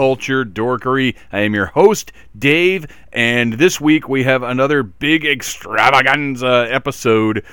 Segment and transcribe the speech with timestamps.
[0.00, 1.14] culture dorkery.
[1.30, 7.44] I am your host, Dave, and this week we have another big extravaganza episode.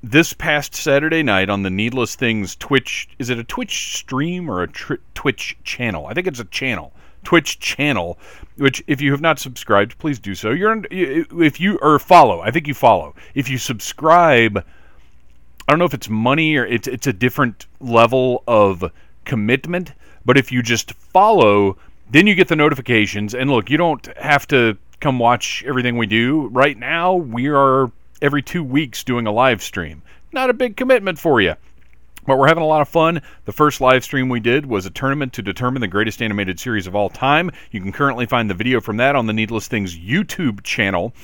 [0.00, 4.62] This past Saturday night on the Needless Things Twitch, is it a Twitch stream or
[4.62, 6.06] a tr- Twitch channel?
[6.06, 6.92] I think it's a channel.
[7.24, 8.16] Twitch channel,
[8.58, 10.50] which if you have not subscribed, please do so.
[10.50, 12.42] You're if you or follow.
[12.42, 13.16] I think you follow.
[13.34, 14.58] If you subscribe,
[15.66, 18.92] I don't know if it's money or it's it's a different level of
[19.24, 19.94] commitment.
[20.24, 21.78] But if you just follow,
[22.10, 23.34] then you get the notifications.
[23.34, 26.48] And look, you don't have to come watch everything we do.
[26.48, 30.02] Right now, we are every two weeks doing a live stream.
[30.32, 31.54] Not a big commitment for you.
[32.26, 33.22] But we're having a lot of fun.
[33.46, 36.86] The first live stream we did was a tournament to determine the greatest animated series
[36.86, 37.50] of all time.
[37.70, 41.14] You can currently find the video from that on the Needless Things YouTube channel.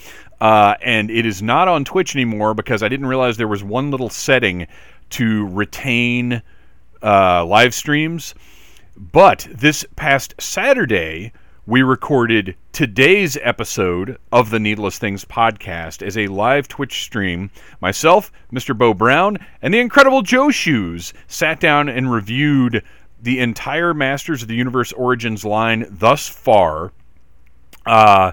[0.40, 3.90] Uh, and it is not on Twitch anymore because I didn't realize there was one
[3.90, 4.66] little setting
[5.10, 6.42] to retain
[7.02, 8.34] uh, live streams.
[8.96, 11.32] But this past Saturday,
[11.66, 17.50] we recorded today's episode of the Needless Things podcast as a live Twitch stream.
[17.80, 18.76] Myself, Mr.
[18.76, 22.84] Bo Brown, and the incredible Joe Shoes sat down and reviewed
[23.20, 26.92] the entire Masters of the Universe Origins line thus far,
[27.86, 28.30] uh,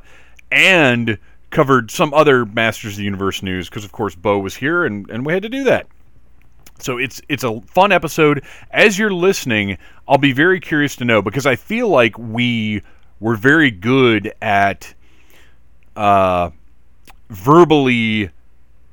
[0.52, 1.18] and
[1.50, 5.10] covered some other Masters of the Universe news because, of course, Bo was here and,
[5.10, 5.88] and we had to do that.
[6.82, 8.44] So it's it's a fun episode.
[8.72, 9.78] As you're listening,
[10.08, 12.82] I'll be very curious to know because I feel like we
[13.20, 14.94] were very good at
[15.96, 16.50] uh,
[17.30, 18.32] verbally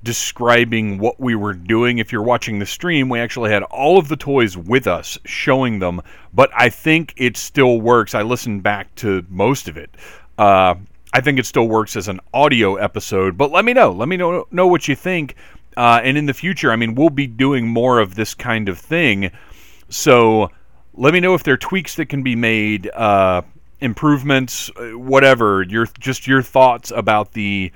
[0.03, 1.99] describing what we were doing.
[1.99, 5.78] If you're watching the stream, we actually had all of the toys with us showing
[5.78, 6.00] them,
[6.32, 8.15] but I think it still works.
[8.15, 9.91] I listened back to most of it.
[10.37, 10.76] Uh,
[11.12, 13.91] I think it still works as an audio episode, but let me know.
[13.91, 15.34] Let me know, know what you think.
[15.78, 18.78] Uh, and in the future, I mean, we'll be doing more of this kind of
[18.78, 19.30] thing.
[19.88, 20.50] So
[20.94, 22.90] let me know if there are tweaks that can be made.
[22.90, 23.42] Uh,
[23.80, 25.62] improvements, uh, whatever.
[25.62, 27.72] Your just your thoughts about the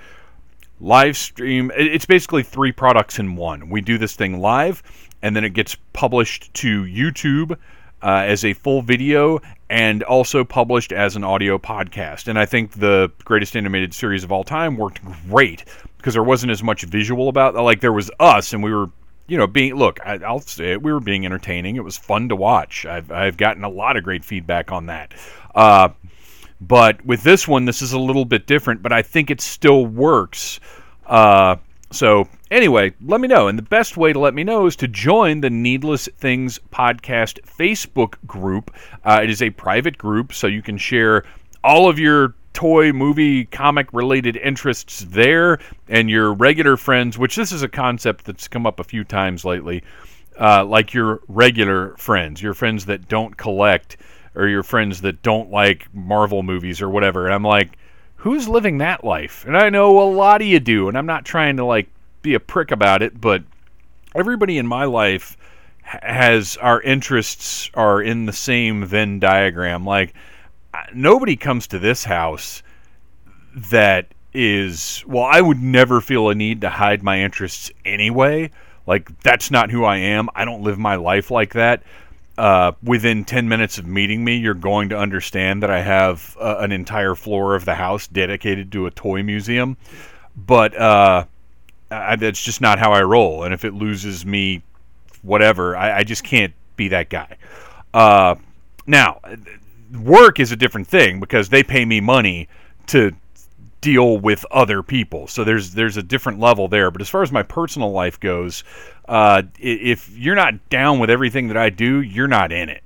[0.80, 1.70] live stream.
[1.76, 3.70] It's basically three products in one.
[3.70, 4.82] We do this thing live,
[5.22, 7.52] and then it gets published to YouTube
[8.02, 9.40] uh, as a full video
[9.70, 12.28] and also published as an audio podcast.
[12.28, 15.64] And I think the greatest animated series of all time worked great
[16.02, 17.54] because there wasn't as much visual about.
[17.54, 18.90] Like there was us, and we were
[19.28, 21.76] you know, being look, I, will say it, we were being entertaining.
[21.76, 22.84] It was fun to watch.
[22.84, 25.14] I've I've gotten a lot of great feedback on that.
[25.54, 25.90] Uh,
[26.60, 29.86] but with this one, this is a little bit different, but I think it still
[29.86, 30.60] works.
[31.06, 31.56] Uh,
[31.90, 33.48] so anyway, let me know.
[33.48, 37.40] And the best way to let me know is to join the Needless Things Podcast
[37.42, 38.74] Facebook group.
[39.04, 41.24] Uh, it is a private group, so you can share
[41.64, 45.58] all of your toy, movie, comic related interests there
[45.88, 49.44] and your regular friends, which this is a concept that's come up a few times
[49.44, 49.82] lately,
[50.40, 53.96] uh, like your regular friends, your friends that don't collect
[54.34, 57.26] or your friends that don't like Marvel movies or whatever.
[57.26, 57.76] And I'm like,
[58.16, 59.44] who's living that life?
[59.46, 61.88] And I know a lot of you do, and I'm not trying to like
[62.22, 63.42] be a prick about it, but
[64.14, 65.36] everybody in my life
[65.82, 69.84] has our interests are in the same Venn diagram.
[69.84, 70.14] Like
[70.94, 72.62] nobody comes to this house
[73.70, 78.50] that is well, I would never feel a need to hide my interests anyway.
[78.86, 80.28] Like that's not who I am.
[80.34, 81.82] I don't live my life like that
[82.38, 86.56] uh, within 10 minutes of meeting me, you're going to understand that I have uh,
[86.58, 89.76] an entire floor of the house dedicated to a toy museum.
[90.34, 91.26] But uh,
[91.90, 93.44] I, that's just not how I roll.
[93.44, 94.62] And if it loses me,
[95.20, 97.37] whatever, I, I just can't be that guy.
[97.93, 98.37] Uh,
[98.87, 99.20] now,
[100.00, 102.49] work is a different thing because they pay me money
[102.89, 103.12] to
[103.81, 105.27] deal with other people.
[105.27, 106.91] So there's there's a different level there.
[106.91, 108.65] But as far as my personal life goes,
[109.09, 112.83] uh, if you're not down with everything that I do, you're not in it.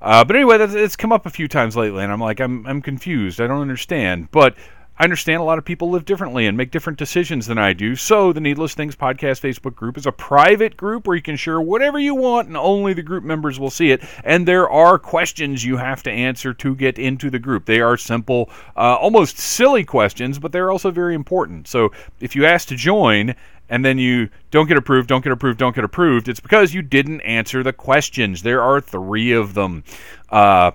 [0.00, 2.66] Uh, but anyway, that's, it's come up a few times lately, and I'm like, I'm
[2.66, 3.40] I'm confused.
[3.40, 4.30] I don't understand.
[4.30, 4.54] But
[5.00, 7.94] I understand a lot of people live differently and make different decisions than I do.
[7.94, 11.60] So, the Needless Things Podcast Facebook group is a private group where you can share
[11.60, 14.02] whatever you want and only the group members will see it.
[14.24, 17.64] And there are questions you have to answer to get into the group.
[17.64, 21.68] They are simple, uh, almost silly questions, but they're also very important.
[21.68, 23.36] So, if you ask to join,
[23.68, 26.82] and then you don't get approved, don't get approved, don't get approved, it's because you
[26.82, 28.42] didn't answer the questions.
[28.42, 29.84] There are three of them.
[30.28, 30.72] Uh,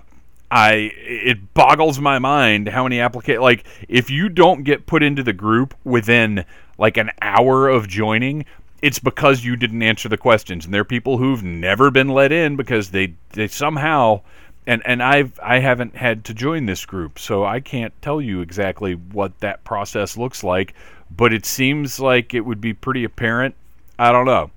[0.54, 5.24] I it boggles my mind how many applica like if you don't get put into
[5.24, 6.44] the group within
[6.78, 8.44] like an hour of joining,
[8.80, 10.64] it's because you didn't answer the questions.
[10.64, 14.20] And there are people who've never been let in because they they somehow
[14.64, 18.40] and and I've I haven't had to join this group, so I can't tell you
[18.40, 20.74] exactly what that process looks like,
[21.10, 23.56] but it seems like it would be pretty apparent.
[23.98, 24.52] I don't know.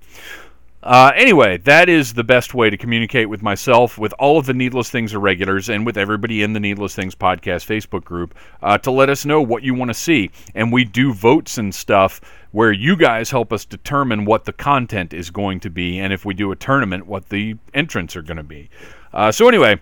[0.88, 4.54] Uh, anyway, that is the best way to communicate with myself, with all of the
[4.54, 8.92] Needless Things irregulars, and with everybody in the Needless Things podcast Facebook group uh, to
[8.92, 10.32] let us know what you want to see.
[10.56, 15.14] And we do votes and stuff where you guys help us determine what the content
[15.14, 18.38] is going to be, and if we do a tournament, what the entrants are going
[18.38, 18.70] to be.
[19.12, 19.82] Uh, so, anyway.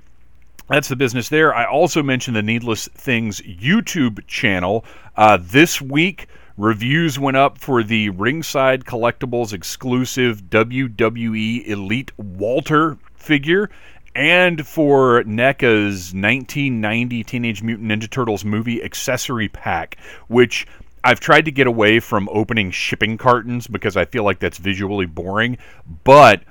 [0.68, 1.54] That's the business there.
[1.54, 4.84] I also mentioned the Needless Things YouTube channel.
[5.16, 13.69] Uh, this week, Reviews went up for the Ringside Collectibles exclusive WWE Elite Walter figure
[14.16, 19.98] and for NECA's 1990 Teenage Mutant Ninja Turtles movie accessory pack,
[20.30, 20.66] which
[21.04, 25.08] I've tried to get away from opening shipping cartons because I feel like that's visually
[25.08, 25.58] boring,
[26.06, 26.42] but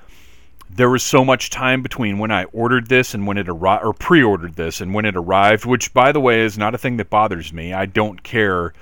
[0.68, 3.94] there was so much time between when I ordered this and when it arrived, or
[3.94, 7.08] pre-ordered this and when it arrived, which by the way is not a thing that
[7.08, 7.72] bothers me.
[7.72, 8.74] I don't care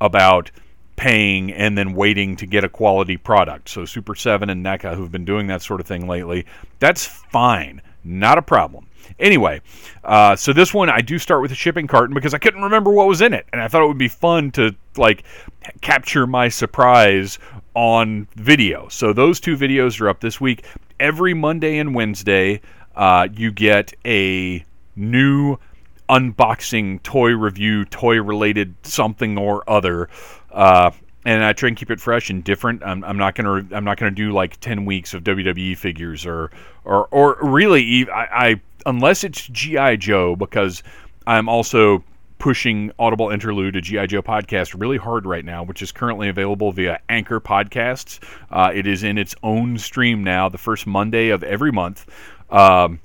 [0.00, 0.52] about
[0.98, 3.68] paying and then waiting to get a quality product.
[3.68, 6.44] So Super 7 and NECA, who've been doing that sort of thing lately,
[6.80, 7.80] that's fine.
[8.04, 8.88] Not a problem.
[9.18, 9.62] Anyway,
[10.04, 12.90] uh, so this one I do start with a shipping carton because I couldn't remember
[12.90, 15.24] what was in it, and I thought it would be fun to like
[15.80, 17.38] capture my surprise
[17.74, 18.88] on video.
[18.88, 20.66] So those two videos are up this week.
[21.00, 22.60] Every Monday and Wednesday,
[22.96, 24.64] uh, you get a
[24.96, 25.58] new
[26.08, 30.08] unboxing toy review, toy related something or other
[30.50, 30.90] uh,
[31.24, 32.82] and I try and keep it fresh and different.
[32.84, 36.50] I'm, I'm not gonna I'm not gonna do like ten weeks of WWE figures or
[36.84, 40.82] or or really I, I unless it's GI Joe because
[41.26, 42.02] I'm also
[42.38, 46.72] pushing Audible Interlude, a GI Joe podcast, really hard right now, which is currently available
[46.72, 48.20] via Anchor Podcasts.
[48.50, 52.06] Uh, it is in its own stream now, the first Monday of every month.
[52.50, 53.00] Um,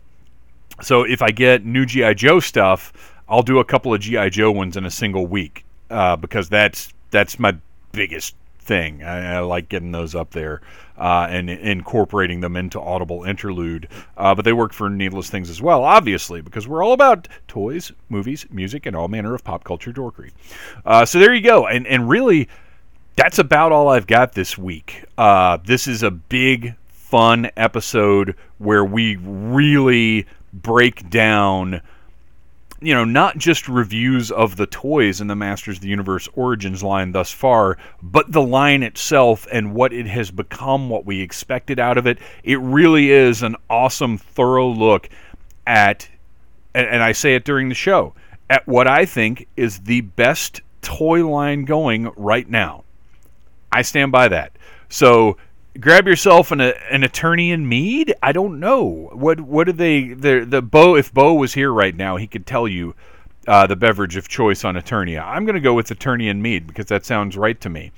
[0.82, 2.94] so if I get new GI Joe stuff,
[3.28, 6.93] I'll do a couple of GI Joe ones in a single week uh, because that's
[7.14, 7.56] that's my
[7.92, 9.04] biggest thing.
[9.04, 10.62] I, I, like getting those up there
[10.98, 13.88] uh, and incorporating them into Audible Interlude.
[14.18, 17.92] Uh, but they work for Needless Things as well, obviously, because we're all about toys,
[18.10, 20.32] movies, music, and all manner of pop culture dorkery.
[20.86, 21.68] Uh, so there you go.
[21.68, 22.50] And, and really,
[23.16, 25.06] that's about all I've got this week.
[25.18, 31.82] Uh, this is a big, fun episode where we really break down
[32.86, 36.84] you know, not just reviews of the toys in the Masters of the Universe Origins
[36.84, 41.80] line thus far, but the line itself and what it has become, what we expected
[41.80, 42.20] out of it.
[42.44, 45.10] It really is an awesome, thorough look
[45.66, 46.08] at,
[46.74, 48.14] and I say it during the show,
[48.50, 52.84] at what I think is the best toy line going right now.
[53.72, 54.52] I stand by that.
[54.90, 55.38] So
[55.80, 58.14] grab yourself an, an Eternian mead.
[58.22, 61.96] I don't know what what do they the the Bo if Bo was here right
[61.96, 62.96] now he could tell you
[63.48, 65.24] uh, the beverage of choice on Eternia.
[65.26, 67.92] I'm going to go with Eternian mead because that sounds right to me.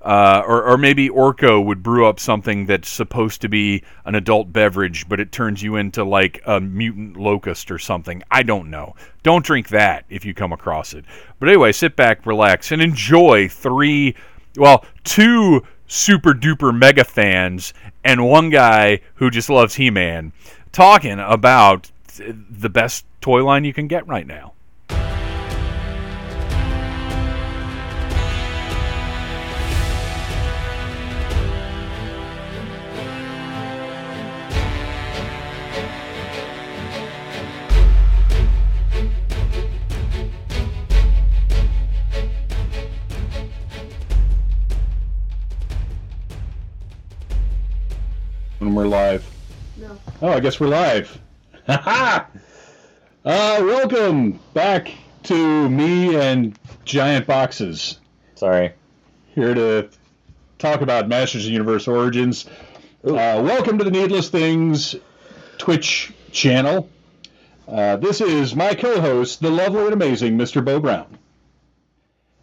[0.00, 4.52] Uh, or, or maybe Orco would brew up something that's supposed to be an adult
[4.52, 8.22] beverage, but it turns you into like a mutant locust or something.
[8.30, 8.94] I don't know.
[9.22, 11.04] Don't drink that if you come across it.
[11.40, 14.14] But anyway, sit back, relax, and enjoy three,
[14.56, 17.72] well, two super duper mega fans
[18.04, 20.32] and one guy who just loves He Man
[20.72, 24.52] talking about the best toy line you can get right now.
[48.66, 49.24] When we're live.
[49.76, 49.96] No.
[50.20, 51.20] Oh, I guess we're live.
[51.68, 52.26] Ha
[53.24, 54.90] uh, welcome back
[55.24, 58.00] to me and Giant Boxes.
[58.34, 58.72] Sorry.
[59.36, 59.88] Here to
[60.58, 62.46] talk about Masters of Universe Origins.
[63.04, 64.96] Uh, welcome to the Needless Things
[65.58, 66.88] Twitch channel.
[67.68, 70.64] Uh, this is my co-host, the lovely and amazing Mr.
[70.64, 71.18] Bo Brown.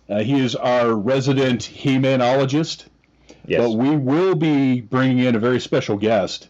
[0.07, 2.85] Uh, he is our resident He-Manologist.
[3.45, 3.61] Yes.
[3.61, 6.47] But we will be bringing in a very special guest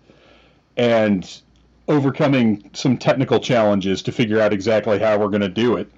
[0.78, 1.42] and
[1.88, 5.92] overcoming some technical challenges to figure out exactly how we're going to do it.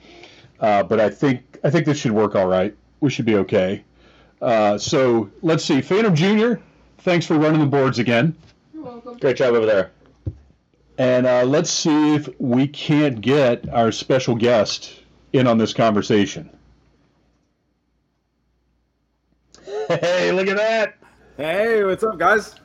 [0.60, 2.76] Uh, but I think I think this should work all right.
[3.02, 3.84] We should be okay.
[4.42, 5.82] Uh, so let's see.
[5.82, 6.62] Phantom Junior,
[7.00, 8.36] thanks for running the boards again.
[8.74, 9.18] You're welcome.
[9.18, 9.92] Great job over there.
[10.98, 15.02] And uh, let's see if we can't get our special guest
[15.34, 16.50] in on this conversation.
[19.88, 20.96] Hey, look at that!
[21.38, 22.56] Hey, what's up, guys?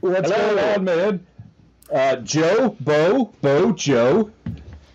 [0.00, 0.54] What's Hello.
[0.54, 1.26] going on, man?
[1.90, 4.30] Uh, Joe, Bo, Bo, Joe.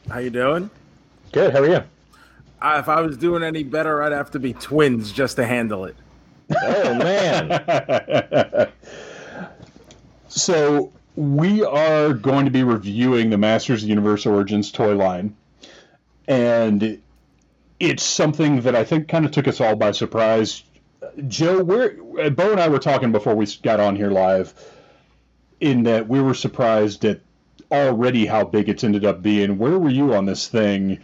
[0.10, 0.70] How you doing?
[1.32, 1.54] Good.
[1.54, 1.84] How are you?
[2.62, 5.86] Uh, if I was doing any better, I'd have to be twins just to handle
[5.86, 5.96] it.
[6.62, 8.72] Oh man.
[10.28, 15.36] so we are going to be reviewing the Masters of Universe Origins toy line,
[16.28, 17.02] and
[17.80, 20.64] it's something that I think kind of took us all by surprise.
[21.28, 24.54] Joe, we're Bo and I were talking before we got on here live,
[25.60, 27.22] in that we were surprised at
[27.72, 29.58] already how big it's ended up being.
[29.58, 31.00] Where were you on this thing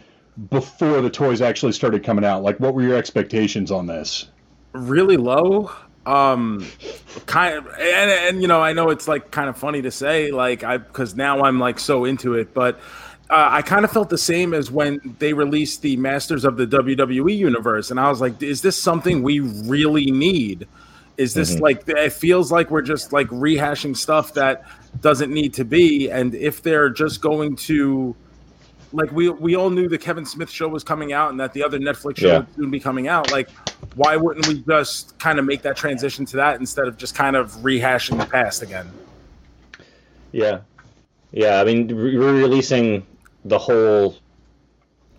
[0.50, 2.42] before the toys actually started coming out?
[2.42, 4.28] Like, what were your expectations on this?
[4.72, 5.70] Really low.
[6.06, 6.66] Um,
[7.26, 10.30] kind of, and, and you know, I know it's like kind of funny to say,
[10.30, 12.80] like I because now I'm like so into it, but.
[13.30, 16.66] Uh, I kind of felt the same as when they released the Masters of the
[16.66, 20.66] WWE universe, and I was like, "Is this something we really need?
[21.18, 21.60] Is this Mhm.
[21.60, 24.64] like it feels like we're just like rehashing stuff that
[25.02, 28.16] doesn't need to be?" And if they're just going to,
[28.94, 31.62] like, we we all knew the Kevin Smith show was coming out, and that the
[31.62, 32.38] other Netflix show Yeah.
[32.38, 33.30] would soon be coming out.
[33.30, 33.50] Like,
[33.94, 37.36] why wouldn't we just kind of make that transition to that instead of just kind
[37.36, 38.86] of rehashing the past again?
[40.32, 40.60] Yeah.
[41.32, 41.60] Yeah.
[41.60, 43.04] I mean, re- re-releasing
[43.44, 44.16] the whole,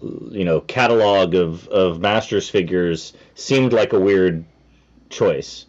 [0.01, 4.43] you know, catalog of of Masters figures seemed like a weird
[5.09, 5.65] choice.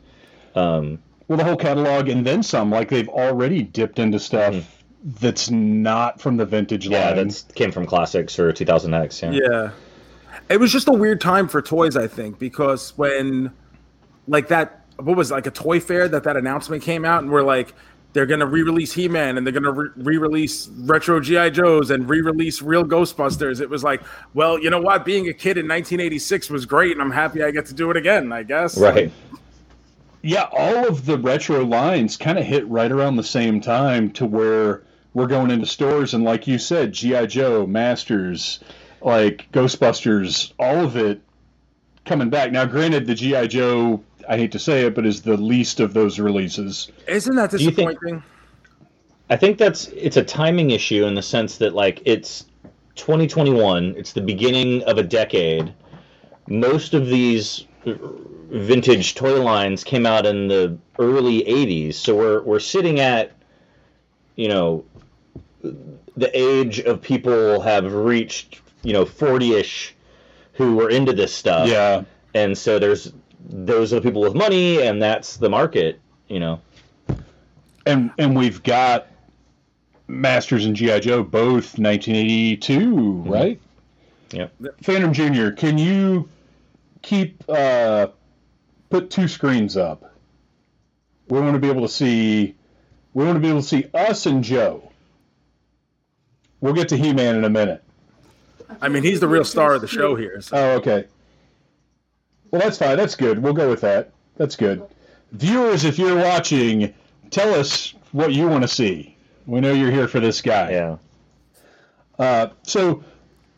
[0.54, 2.70] Um, Well, the whole catalog and then some.
[2.70, 6.92] Like they've already dipped into stuff that's not from the vintage Mm-hmm.
[6.92, 7.28] yeah, line.
[7.28, 9.22] that came from classics or 2000X.
[9.32, 9.40] Yeah.
[9.50, 9.70] Yeah.
[10.48, 13.52] It was just a weird time for toys, I think, because when
[14.28, 17.30] like that what was it, like a toy fair that that announcement came out and
[17.32, 17.72] we're like
[18.12, 22.08] they're going to re-release He-Man and they're going to re- re-release retro GI Joes and
[22.08, 23.60] re-release real Ghostbusters.
[23.60, 24.02] It was like,
[24.34, 25.04] well, you know what?
[25.04, 27.96] Being a kid in 1986 was great and I'm happy I get to do it
[27.96, 28.76] again, I guess.
[28.76, 29.12] Right.
[30.22, 34.26] yeah, all of the retro lines kind of hit right around the same time to
[34.26, 34.82] where
[35.14, 38.60] we're going into stores and like you said, GI Joe, Masters,
[39.00, 41.20] like Ghostbusters, all of it
[42.04, 42.50] coming back.
[42.52, 45.92] Now, granted, the GI Joe, I hate to say it, but is the least of
[45.92, 46.90] those releases.
[47.08, 48.22] Isn't that you think- disappointing?
[49.28, 52.46] I think that's it's a timing issue in the sense that like it's
[52.94, 55.72] 2021, it's the beginning of a decade.
[56.48, 62.60] Most of these vintage toy lines came out in the early 80s, so we're we're
[62.60, 63.32] sitting at
[64.36, 64.84] you know
[65.62, 69.92] the age of people have reached, you know, 40ish
[70.52, 71.68] who were into this stuff.
[71.68, 72.02] Yeah.
[72.34, 73.12] And so there's
[73.48, 76.60] those are the people with money and that's the market, you know.
[77.86, 79.06] And and we've got
[80.06, 83.60] Masters and GI Joe both 1982, right?
[84.32, 84.48] Yeah.
[84.82, 86.28] Phantom Junior, can you
[87.02, 88.08] keep uh,
[88.90, 90.14] put two screens up?
[91.28, 92.54] We want to be able to see.
[93.14, 94.90] We want to be able to see us and Joe.
[96.60, 97.82] We'll get to He-Man in a minute.
[98.80, 100.40] I mean, he's the real star of the show here.
[100.40, 101.06] so- Oh, okay.
[102.50, 102.96] Well, that's fine.
[102.96, 103.38] That's good.
[103.40, 104.12] We'll go with that.
[104.36, 104.82] That's good.
[105.32, 106.92] Viewers, if you're watching,
[107.30, 109.16] tell us what you want to see.
[109.46, 110.72] We know you're here for this guy.
[110.72, 110.96] Yeah.
[112.18, 113.04] Uh, so,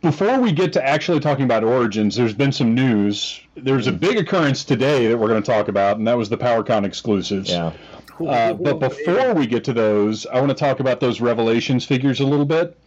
[0.02, 3.40] before we get to actually talking about Origins, there's been some news.
[3.54, 6.38] There's a big occurrence today that we're going to talk about, and that was the
[6.38, 7.50] PowerCon exclusives.
[7.50, 7.72] Yeah.
[8.20, 12.20] Uh, but before we get to those, I want to talk about those Revelations figures
[12.20, 12.78] a little bit.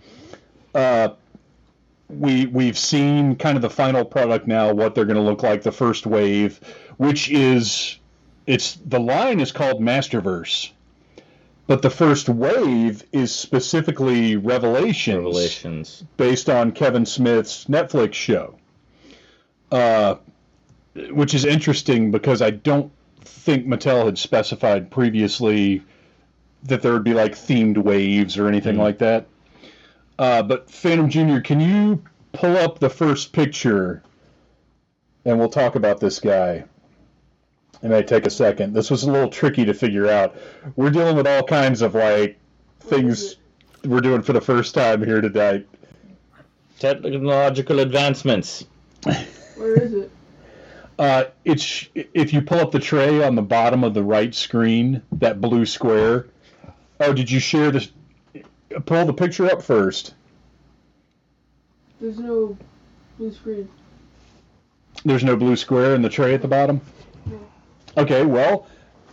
[0.74, 1.10] Uh,
[2.10, 5.64] we we've seen kind of the final product now, what they're going to look like,
[5.64, 6.60] the first wave,
[6.98, 7.98] which is
[8.48, 10.72] it's the line is called Masterverse,
[11.68, 16.04] but the first wave is specifically Revelations, Revelations.
[16.18, 18.56] based on Kevin Smith's Netflix show.
[19.72, 20.16] Uh,
[21.10, 25.82] which is interesting because I don't think Mattel had specified previously
[26.64, 28.80] that there would be like themed waves or anything Mhm.
[28.80, 29.26] like that.
[30.18, 32.02] Uh, but Phantom Junior, can you
[32.36, 34.04] pull up the first picture,
[35.24, 36.66] and we'll talk about this guy.
[37.82, 38.74] It may take a second.
[38.74, 40.36] This was a little tricky to figure out.
[40.76, 42.38] We're dealing with all kinds of like
[42.82, 43.36] things
[43.84, 45.66] we're doing for the first time here today.
[46.80, 48.66] Technological advancements.
[49.56, 50.12] Where is it?
[50.98, 55.02] Uh, it's if you pull up the tray on the bottom of the right screen,
[55.12, 56.28] that blue square.
[57.00, 57.92] Oh, did you share this?
[58.86, 60.14] Pull the picture up first.
[62.02, 62.58] There's no
[63.18, 63.70] blue screen.
[65.06, 66.82] There's no blue square in the tray at the bottom.
[67.26, 67.40] No.
[67.98, 68.68] Okay, well,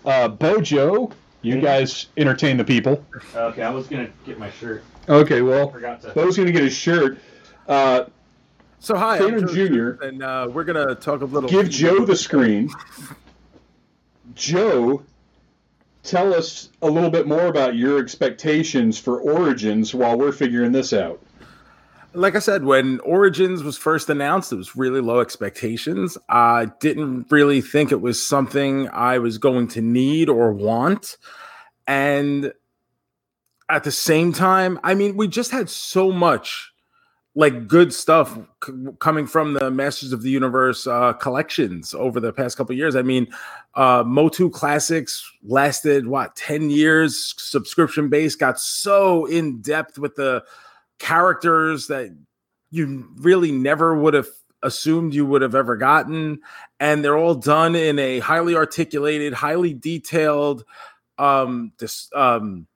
[0.04, 1.11] uh, Bojo,
[1.42, 3.04] you guys entertain the people.
[3.35, 4.83] Okay, I was gonna get my shirt.
[5.09, 7.19] Okay, well, Forgot to- Bo's going to get his shirt.
[7.69, 8.04] Uh,
[8.78, 10.04] So hi, Tanner I'm Joe Jr..
[10.04, 11.49] and uh, we're gonna talk a little.
[11.50, 12.71] give Joe the screen.
[14.35, 15.02] Joe,
[16.02, 20.92] tell us a little bit more about your expectations for Origins while we're figuring this
[20.92, 21.21] out.
[22.14, 26.18] like I said, when Origins was first announced, it was really low expectations.
[26.28, 31.16] I didn't really think it was something I was going to need or want.
[31.87, 32.52] And
[33.68, 36.72] at the same time, I mean, we just had so much
[37.34, 42.32] like good stuff c- coming from the Masters of the Universe uh, collections over the
[42.32, 42.94] past couple years.
[42.94, 43.26] I mean,
[43.74, 50.44] uh, Motu Classics lasted what 10 years, subscription base, got so in depth with the
[50.98, 52.10] characters that
[52.70, 54.28] you really never would have
[54.62, 56.38] assumed you would have ever gotten
[56.78, 60.64] and they're all done in a highly articulated highly detailed
[61.18, 61.72] um
[62.14, 62.66] um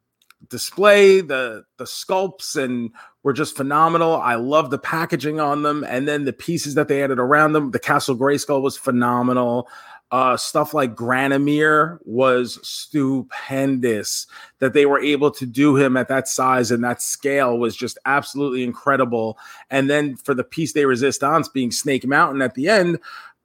[0.49, 2.91] display the the sculpts and
[3.27, 4.15] were just phenomenal.
[4.15, 7.73] I love the packaging on them and then the pieces that they added around them.
[7.73, 9.69] The castle grayskull was phenomenal.
[10.13, 14.29] Uh stuff like Granamyr was stupendous.
[14.61, 17.99] That they were able to do him at that size and that scale was just
[18.07, 19.39] absolutely incredible.
[19.71, 23.01] And then for the piece de resistance being Snake Mountain at the end,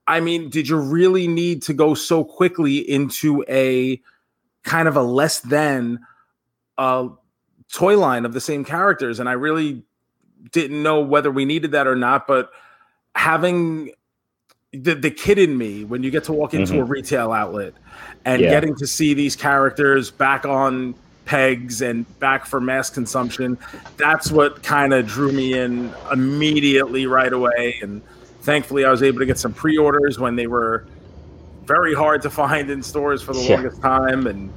[0.05, 3.99] I mean, did you really need to go so quickly into a
[4.63, 6.01] kind of a less than
[6.77, 7.07] uh,
[7.73, 9.19] toy line of the same characters?
[9.19, 9.83] And I really
[10.51, 12.51] didn't know whether we needed that or not, but
[13.15, 13.91] having
[14.73, 16.91] the, the kid in me when you get to walk into a mm-hmm.
[16.91, 17.73] retail outlet
[18.25, 18.51] and Yeah.
[18.51, 23.57] getting to see these characters back on pegs and back for mass consumption
[23.97, 28.01] that's what kind of drew me in immediately right away and
[28.41, 30.85] thankfully i was able to get some pre-orders when they were
[31.65, 33.55] very hard to find in stores for the Yeah.
[33.55, 34.51] longest time and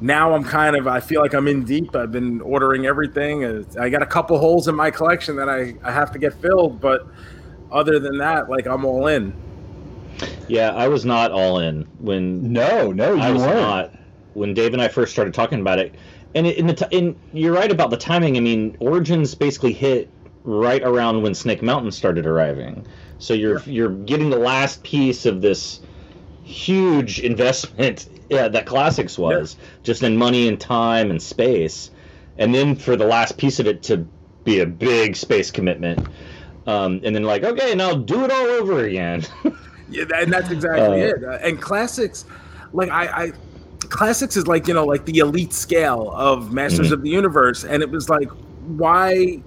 [0.00, 3.62] now i'm kind of i feel like i'm in deep i've been ordering everything Uh,
[3.80, 6.80] i got a couple holes in my collection that i, I have to get filled
[6.80, 7.06] but
[7.72, 9.34] other than that like i'm all in
[10.48, 13.56] Yeah, I was not all in when No, no, you I was weren't.
[13.56, 13.94] not
[14.34, 15.94] when Dave and I first started talking about it.
[16.34, 18.36] And in the t- in, you're right about the timing.
[18.36, 20.10] I mean, Origins basically hit
[20.44, 22.86] right around when Snake Mountain started arriving.
[23.18, 25.80] So you're you're getting the last piece of this
[26.46, 31.90] huge investment yeah, that Classics was, just in money and time and space.
[32.38, 33.98] And then for the last piece of it to
[34.44, 36.06] be a big space commitment.
[36.66, 39.24] Um, and then like, okay, now do it all over again.
[39.88, 41.22] Yeah, and that's exactly Uh, it.
[41.24, 42.24] Uh, and classics,
[42.72, 43.32] like I, I,
[43.88, 46.94] classics is like you know like the elite scale of Masters Mhm.
[46.94, 48.28] of the Universe, and it was like
[48.66, 49.44] why, you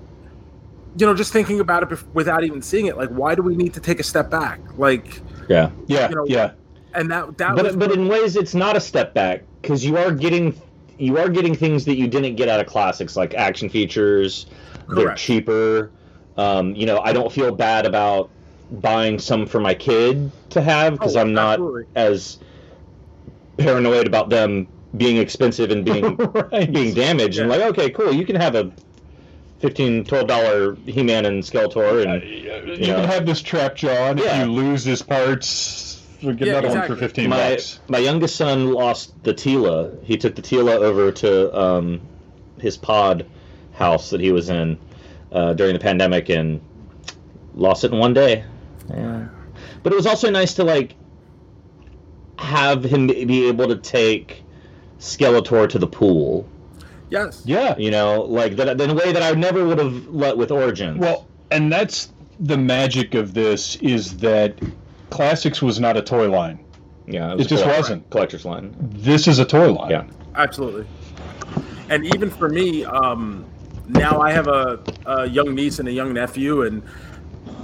[1.05, 3.73] know, just thinking about it bef- without even seeing it, like why do we need
[3.73, 4.61] to take a step back?
[4.77, 5.71] Like, yeah.
[5.87, 6.51] Yeah, You know, yeah.
[6.93, 9.97] And that that was but but in ways it's not a step back because you
[9.97, 10.59] are getting
[10.97, 14.45] you are getting things that you didn't get out of classics like action features
[14.89, 15.91] they're cheaper
[16.37, 18.31] um, you know i don't feel bad about
[18.71, 21.83] buying some for my kid to have because Oh, i'm not absolutely.
[21.95, 22.37] as
[23.57, 26.15] paranoid about them being expensive and being
[26.51, 26.71] Right.
[26.71, 28.71] being damaged and like okay cool you can have a
[29.59, 32.23] 15 12 dollar he-man and skeletor and
[32.79, 32.95] You Yeah.
[32.95, 34.41] can have this trap jaw, and Yeah.
[34.41, 35.88] if you lose his parts,
[36.23, 36.95] we get Yeah, another one exactly.
[36.95, 37.79] for 15 my bucks.
[37.87, 40.03] my youngest son lost the Teela.
[40.03, 42.01] He took the Teela over to um,
[42.59, 43.25] his pod
[43.73, 44.77] house that he was in
[45.31, 46.59] uh, during the pandemic and
[47.53, 48.43] lost it in one day.
[48.89, 49.27] Yeah.
[49.83, 50.95] But it was also nice to like
[52.37, 54.43] have him be able to take
[54.99, 56.47] Skeletor to the pool.
[57.09, 57.77] yes, Yeah.
[57.77, 60.97] You know, like that in a way that I never would have let with Origins.
[60.99, 64.57] Well, and that's the magic of this is that
[65.09, 66.59] Classics was not a toy line.
[67.07, 68.09] yeah, it just a wasn't.
[68.09, 68.75] collector's line.
[68.79, 69.91] This is a toy line.
[69.91, 70.05] Yeah.
[70.35, 70.85] absolutely.
[71.89, 73.45] And even for me, um,
[73.87, 76.83] now I have a, a young niece and a young nephew, and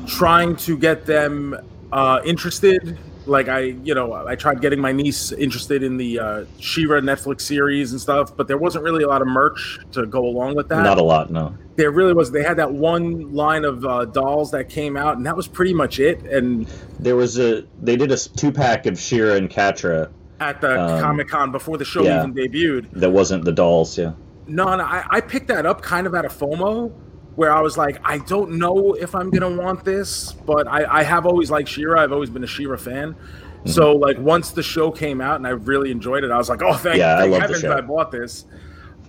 [0.08, 1.56] trying to get them
[1.92, 2.98] uh, interested.
[3.26, 7.42] Like I, you know, I tried getting my niece interested in the uh, She-Ra Netflix
[7.42, 10.70] series and stuff, but there wasn't really a lot of merch to go along with
[10.70, 10.84] that.
[10.84, 11.56] Not a lot, no.
[11.76, 12.32] there really was.
[12.32, 15.74] They had that one line of uh, dolls that came out, and that was pretty
[15.74, 16.22] much it.
[16.24, 16.68] And
[17.00, 21.02] There was a they did a two pack of She-Ra and Catra at the Um,
[21.02, 22.20] Comic Con before the show yeah.
[22.20, 24.12] even debuted, that wasn't the dolls, yeah.
[24.48, 26.92] No, no, I, I picked that up kind of out of FOMO,
[27.36, 31.04] where I was like, I don't know if I'm gonna want this, but I, I
[31.04, 32.02] have always liked She-Ra.
[32.02, 33.14] I've always been a She-Ra fan.
[33.14, 33.70] Mm-hmm.
[33.70, 36.62] So like once the show came out and I really enjoyed it, I was like,
[36.62, 37.64] oh thank, Yeah, thank the heavens.
[37.66, 38.46] I bought this.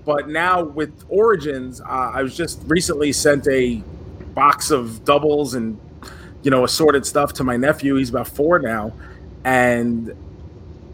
[0.05, 1.85] But now with Origins, uh,
[2.15, 3.83] I was just recently sent a
[4.35, 5.81] box of doubles and
[6.43, 7.97] you know assorted stuff to my nephew.
[7.97, 8.93] He's about four now,
[9.45, 10.15] and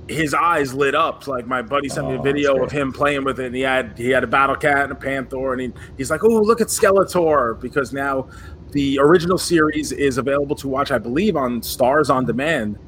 [0.09, 1.27] his eyes lit up.
[1.27, 3.55] Like my buddy sent me a Oh, video that's of him playing with it, and
[3.55, 6.41] he had he had a battle cat and a panther, and he, he's like, "Oh,
[6.41, 8.29] look at Skeletor!" Because now
[8.73, 12.79] the original series is available to watch, I believe, on Starz on Demand.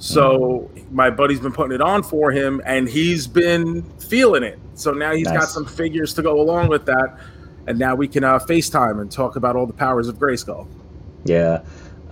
[0.00, 4.58] So my buddy's been putting it on for him, and he's been feeling it.
[4.74, 7.18] So now he's got some figures to go along with that,
[7.66, 10.68] and now we can uh, FaceTime and talk about all the powers of Grayskull.
[11.24, 11.62] Yeah,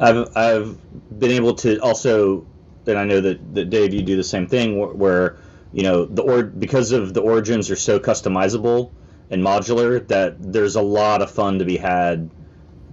[0.01, 0.77] I've I've
[1.21, 2.45] been able to also,
[2.89, 5.37] and I know that, that Dave, you do the same thing where, where
[5.73, 8.93] you know the or because of the origins are so customizable
[9.31, 12.31] and modular that there's a lot of fun to be had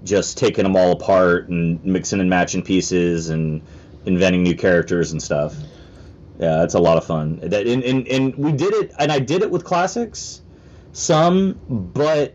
[0.03, 3.61] just taking them all apart and mixing and matching pieces and
[4.05, 5.55] inventing new characters and stuff.
[6.39, 7.37] Yeah, it's a lot of fun.
[7.41, 10.41] That and, and, and we did it, and I did it with classics,
[10.91, 12.33] some, but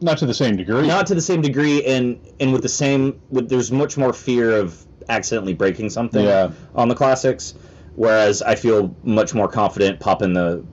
[0.00, 0.86] Not to the same degree.
[0.86, 4.56] not to the same degree and and with the same with there's much more fear
[4.56, 6.50] of accidentally breaking something Yeah.
[6.74, 7.54] on the classics
[7.96, 10.64] whereas i feel much more confident popping the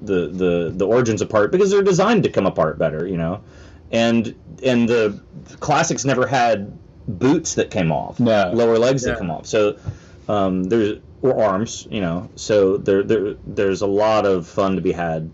[0.00, 3.42] the the the origins apart because they're designed to come apart better you know
[3.90, 5.20] and and the
[5.60, 8.50] classics never had boots that came off No.
[8.54, 9.12] lower legs Yeah.
[9.12, 9.76] that come off so
[10.28, 14.80] um there's or arms you know so there there there's a lot of fun to
[14.80, 15.30] be had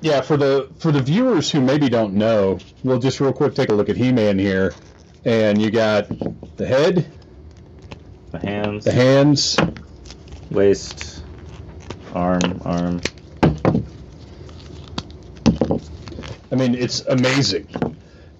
[0.00, 3.68] Yeah, for the for the viewers who maybe don't know, we'll just real quick take
[3.70, 4.72] a look at He-Man here,
[5.24, 6.06] and you got
[6.56, 7.10] the head,
[8.30, 9.56] the hands the hands,
[10.50, 11.24] waist
[12.14, 13.00] arm arm
[16.50, 17.68] I mean, it's amazing,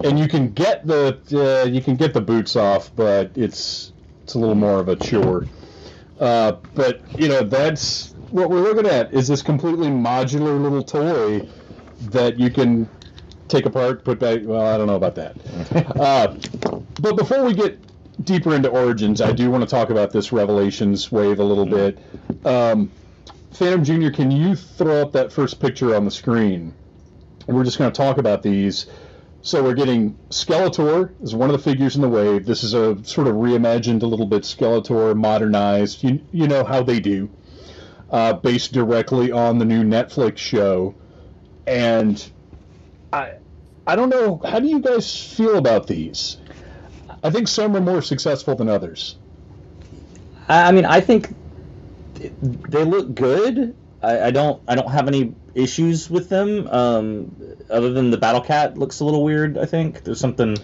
[0.02, 4.34] and you can get the uh, you can get the boots off, but it's it's
[4.34, 5.46] a little more of a chore.
[6.18, 11.46] Uh, but you know, that's what we're looking at is this completely modular little toy
[12.10, 12.88] that you can
[13.48, 14.40] take apart, put back.
[14.42, 15.36] Well, I don't know about that.
[15.96, 16.34] uh,
[17.00, 17.78] but before we get
[18.22, 21.98] deeper into origins, I do want to talk about this Revelations wave a little bit.
[22.44, 22.90] Um,
[23.52, 26.74] Phantom Junior, can you throw up that first picture on the screen?
[27.46, 28.86] And we're just going to talk about these.
[29.40, 32.44] So we're getting Skeletor is one of the figures in the wave.
[32.44, 36.02] This is a sort of reimagined a little bit Skeletor, modernized.
[36.02, 37.30] You you know how they do,
[38.10, 40.94] uh, based directly on the new Netflix show.
[41.66, 42.30] And
[43.12, 43.34] I
[43.86, 46.36] I don't know how do you guys feel about these?
[47.22, 49.16] I think some are more successful than others.
[50.48, 51.28] I I mean, I think
[52.14, 53.74] they look good.
[54.02, 54.62] I, I don't.
[54.68, 56.68] I don't have any issues with them.
[56.68, 57.34] Um,
[57.70, 59.58] other than the Battle Cat looks a little weird.
[59.58, 60.56] I think there's something.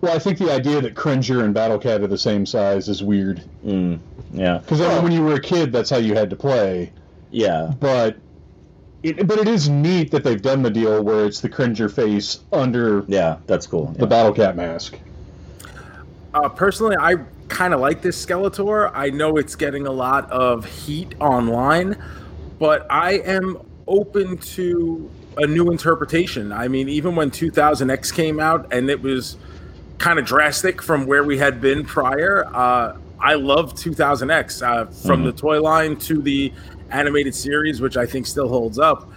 [0.00, 3.02] Well, I think the idea that Cringer and Battle Cat are the same size is
[3.02, 3.42] weird.
[3.64, 3.98] Mm,
[4.32, 4.58] yeah.
[4.58, 6.92] Because I mean, when you were a kid, that's how you had to play.
[7.30, 7.72] Yeah.
[7.80, 8.16] but
[9.02, 12.38] it, but it is neat that they've done the deal where it's the Cringer face
[12.52, 13.38] under Yeah.
[13.46, 13.86] That's cool.
[13.98, 14.96] the Battle Cat mask.
[16.34, 17.16] Uh, personally, I
[17.48, 18.90] kind of like this Skeletor.
[18.92, 21.96] I know it's getting a lot of heat online,
[22.58, 26.52] but I am open to a new interpretation.
[26.52, 29.36] I mean, even when 2000X came out and it was
[29.98, 35.22] kind of drastic from where we had been prior, uh, I love 2000X uh, from
[35.22, 35.24] Mhm.
[35.26, 36.52] the toy line to the
[36.90, 39.08] animated series, which I think still holds up.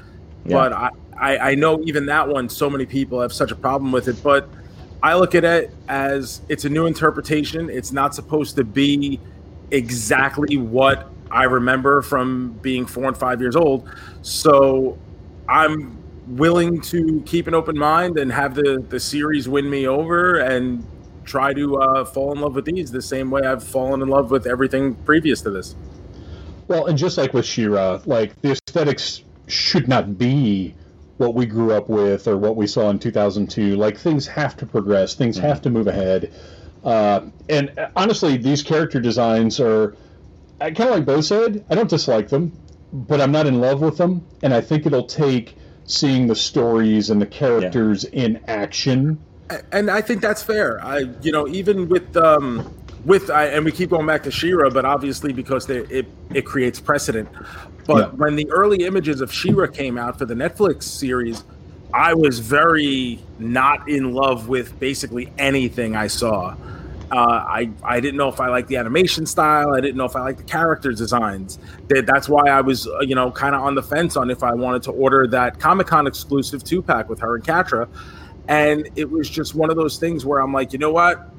[0.45, 0.53] Yeah.
[0.56, 3.91] But I, I, I know even that one, so many people have such a problem
[3.91, 4.21] with it.
[4.23, 4.49] But
[5.03, 7.69] I look at it as it's a new interpretation.
[7.69, 9.19] It's not supposed to be
[9.71, 13.89] exactly what I remember from being four and five years old.
[14.21, 14.97] So
[15.47, 20.39] I'm willing to keep an open mind and have the, the series win me over
[20.39, 20.86] and
[21.25, 24.31] try to uh, fall in love with these the same way I've fallen in love
[24.31, 25.75] with everything previous to this.
[26.67, 30.75] Well, and just like with She-Ra, like the aesthetics should not be
[31.17, 33.75] what we grew up with or what we saw in 2002.
[33.75, 36.34] Like things have to progress, things have to move ahead.
[36.84, 39.95] Uh, and uh, honestly, these character designs are
[40.60, 41.65] kind of like Bo said.
[41.69, 42.51] I don't dislike them,
[42.93, 44.25] but I'm not in love with them.
[44.43, 49.19] And I think it'll take seeing the stories and the characters in action.
[49.71, 50.84] and I think that's fair.
[50.84, 52.73] I, you know, even with um,
[53.05, 56.45] with I, and we keep going back to She-Ra, but obviously because they, it it
[56.45, 57.29] creates precedent.
[57.86, 58.05] But Yeah.
[58.17, 61.43] when the early images of She-Ra came out for the Netflix series,
[61.93, 66.55] I was very not in love with basically anything I saw.
[67.10, 69.73] Uh, I I didn't know if I liked the animation style.
[69.73, 71.57] I didn't know if I liked the character designs.
[71.88, 74.43] That that's why I was uh, you know kind of on the fence on if
[74.43, 77.88] I wanted to order that Comic Con exclusive two pack with her and Catra.
[78.49, 81.29] And it was just one of those things where I'm like, you know what?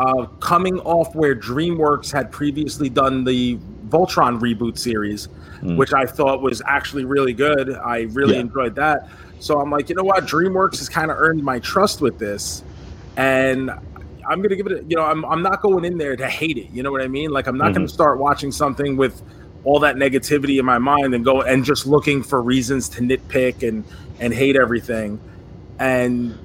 [0.00, 3.58] Uh, coming off where DreamWorks had previously done the
[3.90, 5.28] Voltron reboot series,
[5.62, 5.76] Mm.
[5.76, 7.70] which I thought was actually really good.
[7.74, 8.40] I really Yeah.
[8.40, 9.10] enjoyed that.
[9.40, 10.24] So I'm like, you know what?
[10.24, 12.62] DreamWorks has kind of earned my trust with this.
[13.18, 13.70] And
[14.26, 16.26] I'm going to give it, a, you know, I'm, I'm not going in there to
[16.26, 16.68] hate it.
[16.72, 17.30] You know what I mean?
[17.30, 17.88] Like, I'm not going Mhm.
[17.90, 19.20] to start watching something with
[19.64, 23.66] all that negativity in my mind and go and just looking for reasons to nitpick
[23.68, 23.84] and
[24.18, 25.18] and hate everything.
[25.78, 26.38] And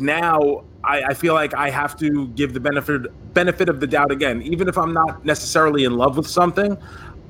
[0.00, 4.10] now I, I feel like I have to give the benefit benefit of the doubt
[4.10, 6.76] again, even if I'm not necessarily in love with something.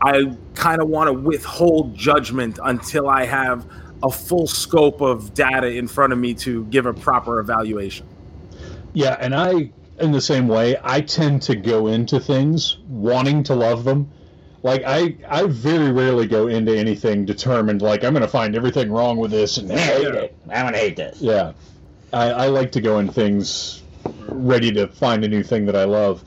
[0.03, 3.67] I kind of want to withhold judgment until I have
[4.03, 8.07] a full scope of data in front of me to give a proper evaluation.
[8.95, 13.55] Yeah, and I, in the same way, I tend to go into things wanting to
[13.55, 14.11] love them.
[14.63, 18.91] Like I, I very rarely go into anything determined like I'm going to find everything
[18.91, 20.37] wrong with this and I hate it.
[20.51, 21.21] I'm gonna hate this.
[21.21, 21.53] Yeah,
[22.13, 23.83] I, I like to go in things
[24.29, 26.25] ready to find a new thing that I love.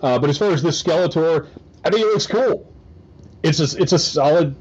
[0.00, 1.48] Uh, but as far as this Skeletor,
[1.84, 2.70] I think it looks cool.
[3.42, 4.54] It's a, it's a solid.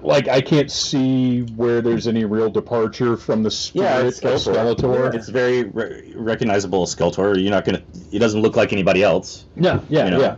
[0.00, 4.54] Like I can't see where there's any real departure from the Yeah, spirit it's of
[4.54, 4.76] Skeletor.
[4.76, 5.14] Skeletor.
[5.14, 7.40] It's very re- recognizable Skeletor.
[7.40, 7.82] You're not gonna.
[8.10, 9.44] He doesn't look like anybody else.
[9.56, 10.20] Yeah, yeah, You know?
[10.20, 10.36] yeah.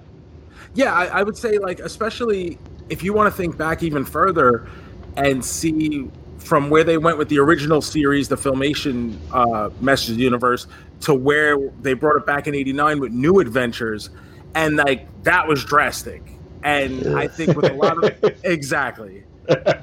[0.74, 4.68] Yeah, I, I would say like especially if you want to think back even further
[5.16, 6.10] and see
[6.46, 10.66] from where they went with the original series, the Filmation uh, Masters Universe,
[11.00, 14.10] to where they brought it back in '89 with New Adventures,
[14.54, 16.22] and like that was drastic.
[16.62, 19.24] And I think with a lot of exactly,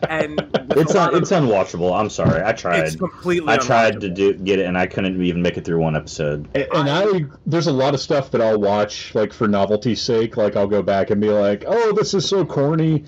[0.10, 0.40] and
[0.72, 1.98] It's un- of- it's unwatchable.
[1.98, 2.42] I'm sorry.
[2.44, 2.80] I tried.
[2.80, 3.12] it's tried.
[3.12, 3.54] completely.
[3.54, 6.48] I tried to do get it, and I couldn't even make it through one episode.
[6.56, 10.38] And, and I, there's a lot of stuff that I'll watch like for novelty's sake.
[10.38, 13.04] Like I'll go back and be like, "Oh, this is so corny."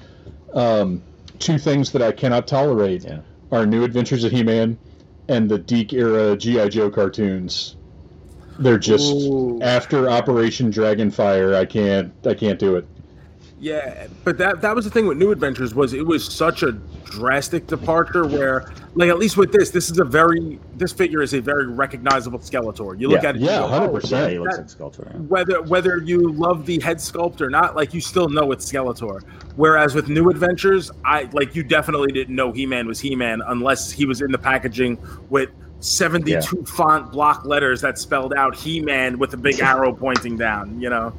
[0.54, 1.02] Um,
[1.39, 3.20] two things that I cannot tolerate Yeah.
[3.56, 4.78] Are New Adventures of He-Man
[5.30, 7.78] and the DiC era GI Joe cartoons.
[8.60, 9.62] They're just Ooh.
[9.62, 11.56] after Operation Dragonfire.
[11.56, 12.13] I can't.
[12.26, 12.86] I can't do it.
[13.58, 16.74] Yeah, but that that was the thing with New Adventures was it was such a
[17.06, 21.34] drastic departure where like at least with this this is a very this figure is
[21.34, 23.00] a very recognizable Skeletor.
[23.00, 23.89] You look Yeah, at it yeah, 100%.
[23.94, 25.13] oh, Yeah, he looks like Skeletor.
[25.13, 25.20] yeah.
[25.22, 29.22] whether whether you love the head sculpt or not, like you still know it's Skeletor.
[29.56, 34.06] Whereas with New Adventures, I like you definitely didn't know He-Man was He-Man unless he
[34.06, 34.98] was in the packaging
[35.30, 40.82] with 72 font block letters that spelled out He-Man with a big arrow pointing down,
[40.82, 41.13] you know.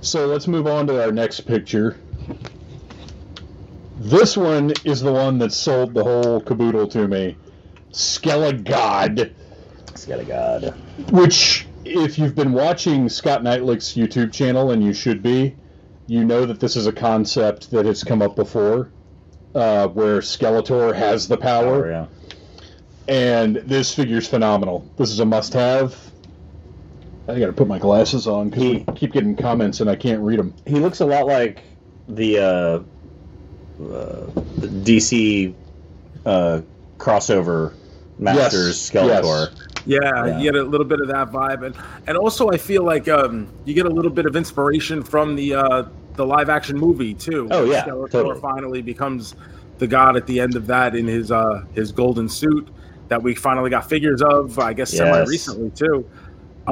[0.00, 1.98] So let's move on to our next picture.
[3.98, 7.36] This one is the one that sold the whole caboodle to me.
[7.92, 9.32] Skelegod.
[9.94, 10.74] Skelegod.
[11.10, 15.56] Which, if you've been watching Scott Neitlich's YouTube channel, and you should be,
[16.06, 18.90] you know that this is a concept that has come up before,
[19.54, 22.06] uh, where Skeletor has the Oh, power, yeah.
[23.08, 24.88] and this figure's phenomenal.
[24.96, 25.96] This is a must-have.
[27.28, 30.38] I gotta put my glasses on because we keep getting comments and I can't read
[30.38, 30.54] them.
[30.66, 31.62] He looks a lot like
[32.08, 32.42] the, uh,
[33.84, 35.54] uh, the DC
[36.24, 36.62] uh,
[36.96, 37.74] crossover
[38.18, 39.54] Masters Yes, Skeletor.
[39.86, 40.38] Yeah, Yeah.
[40.38, 41.76] you get a little bit of that vibe, and
[42.08, 45.54] and also I feel like um, you get a little bit of inspiration from the
[45.54, 47.46] uh, the live action movie too.
[47.50, 48.40] Oh, yeah, Skeletor totally.
[48.40, 49.34] finally becomes
[49.78, 52.68] the god at the end of that in his uh, his golden suit
[53.06, 54.58] that we finally got figures of.
[54.58, 54.98] I guess Yes.
[55.00, 56.04] Semi recently too.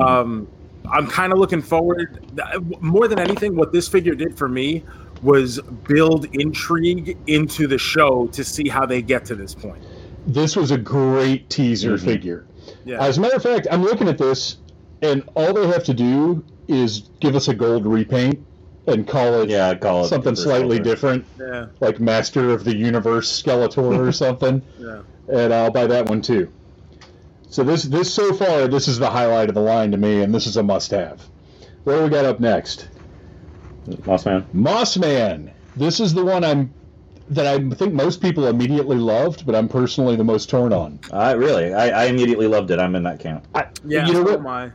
[0.01, 0.49] Um,
[0.91, 2.25] I'm kind of looking forward
[2.81, 3.57] more than anything.
[3.57, 4.85] What this figure did for me
[5.23, 9.83] was build intrigue into the show to see how they get to this point.
[10.27, 12.05] This was a great teaser Mhm.
[12.05, 12.45] figure.
[12.85, 13.03] Yeah.
[13.03, 14.59] As a matter of fact, I'm looking at this,
[15.03, 18.39] and all they have to do is give us a gold repaint
[18.87, 20.85] and call it Yeah, call it something slightly Skeletor.
[20.85, 24.99] different, yeah, like Master of the Universe Skeletor or something, yeah.
[25.33, 26.49] and I'll buy that one too.
[27.57, 30.35] So this this so far this is the highlight of the line to me, and
[30.35, 31.27] this is a must-have.
[31.85, 32.91] What do we got up next?
[33.89, 34.45] Mossman.
[34.55, 35.55] Mossman.
[35.75, 36.75] This is the one I'm
[37.31, 41.01] that I think most people immediately loved, but I'm personally the most torn on.
[41.11, 42.79] I really, I, I immediately loved it.
[42.79, 43.47] I'm in that camp.
[43.55, 44.41] I, Yeah, you know so what?
[44.41, 44.73] am I.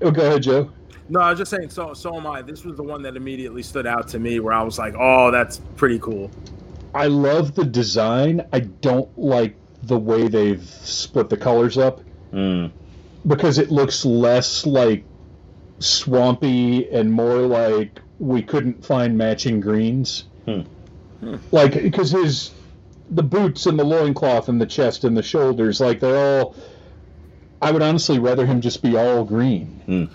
[0.00, 0.70] Oh, go ahead, Joe.
[1.10, 1.68] No, I was just saying.
[1.68, 2.40] So, so am I.
[2.40, 5.30] This was the one that immediately stood out to me, where I was like, "Oh,
[5.30, 6.30] that's pretty cool."
[6.94, 8.46] I love the design.
[8.54, 12.00] I don't like the way they've split the colors up
[12.32, 12.70] Mm.
[13.26, 15.04] because it looks less like
[15.78, 20.24] swampy and more like we couldn't find matching greens.
[20.46, 20.60] Hmm.
[21.20, 21.36] Hmm.
[21.50, 22.52] Like because his
[23.10, 26.54] the boots and the loincloth and the chest and the shoulders, like they're all.
[27.60, 30.08] I would honestly rather him just be all green.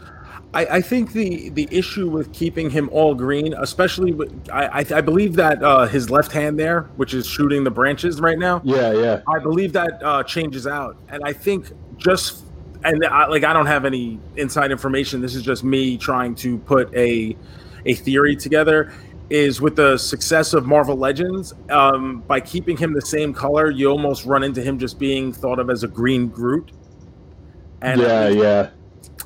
[0.54, 4.86] I, I think the the issue with keeping him all green, especially with, I, I
[4.98, 8.62] I believe that uh, his left hand there, which is shooting the branches right now,
[8.64, 9.22] Yeah, yeah.
[9.28, 12.46] I believe that uh, changes out, and I think just
[12.84, 15.22] and I, like I don't have any inside information.
[15.22, 17.36] This is just me trying to put a
[17.86, 18.94] a theory together.
[19.30, 23.90] Is with the success of Marvel Legends, um, by keeping him the same color, you
[23.90, 26.72] almost run into him just being thought of as a green Groot.
[27.82, 28.70] And yeah, yeah.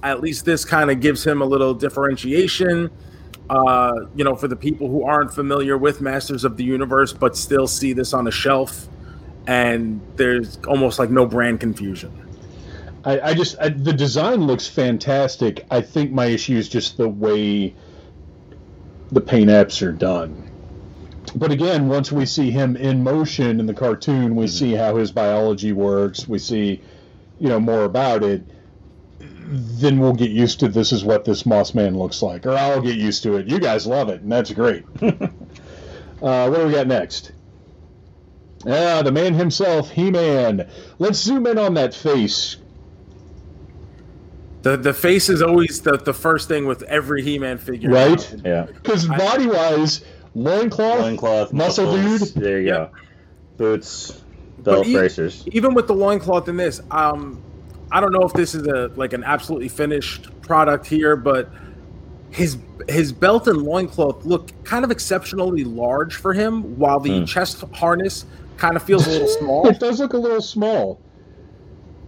[0.04, 2.90] At least this kind of gives him a little differentiation.
[3.50, 7.36] Uh, you know, for the people who aren't familiar with Masters of the Universe but
[7.36, 8.88] still see this on a shelf,
[9.46, 12.12] and there's almost like no brand confusion.
[13.04, 15.66] I, I just I, the design looks fantastic.
[15.70, 17.76] I think my issue is just the way
[19.12, 20.50] the paint apps are done.
[21.36, 25.12] But again, once we see him in motion in the cartoon, we see how his
[25.12, 26.28] biology works.
[26.28, 26.82] We see,
[27.40, 28.44] you know, more about it.
[29.44, 32.82] Then we'll get used to this is what this Moss Man looks like, or I'll
[32.82, 33.48] get used to it.
[33.48, 34.84] You guys love it, and that's great.
[35.02, 35.10] uh,
[36.22, 37.32] what do we got next?
[38.68, 40.70] Ah, the man himself, He-Man.
[41.00, 42.58] Let's zoom in on that face.
[44.62, 48.36] The the face is always the, the first thing with every He-Man figure, Right?
[48.46, 48.68] Yeah.
[48.68, 52.44] Because body wise, loincloth, Loincloth, muscle muscles, dude.
[52.44, 52.92] There you Yep.
[52.94, 52.98] go.
[53.58, 54.22] Boots,
[54.60, 55.44] belt e- bracers.
[55.52, 57.42] Even with the loincloth in this, um,
[57.92, 61.50] I don't know if this is a like an absolutely finished product here, but
[62.30, 67.26] his his belt and loincloth look kind of exceptionally large for him, while the Hmm.
[67.26, 68.26] chest harness
[68.58, 69.68] kind of feels a little small.
[69.68, 71.00] It does look a little small.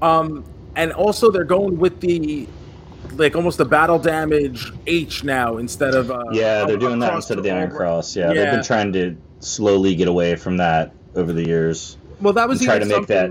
[0.02, 0.44] Um,
[0.76, 2.48] and also they're going with the
[3.16, 7.14] like almost the battle damage H now instead of uh, Yeah, they're a- doing that
[7.14, 8.16] instead of the Iron Cross.
[8.16, 11.98] Yeah, they've been trying to slowly get away from that over the years.
[12.22, 13.30] Well, that was try to make that-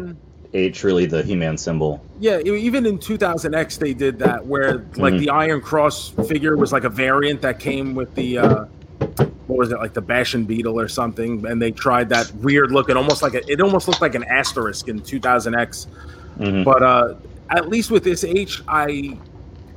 [0.54, 2.04] H really the He-Man symbol.
[2.20, 5.18] Yeah, even in 2000X they did that where like Mhm.
[5.20, 8.64] the Iron Cross figure was like a variant that came with the uh
[9.46, 12.96] what was it like the Bastion Beetle or something and they tried that weird looking
[12.96, 15.86] almost like a, it almost looked like an asterisk in 2000X.
[16.38, 16.64] Mhm.
[16.64, 17.14] But uh
[17.50, 19.16] at least with this H I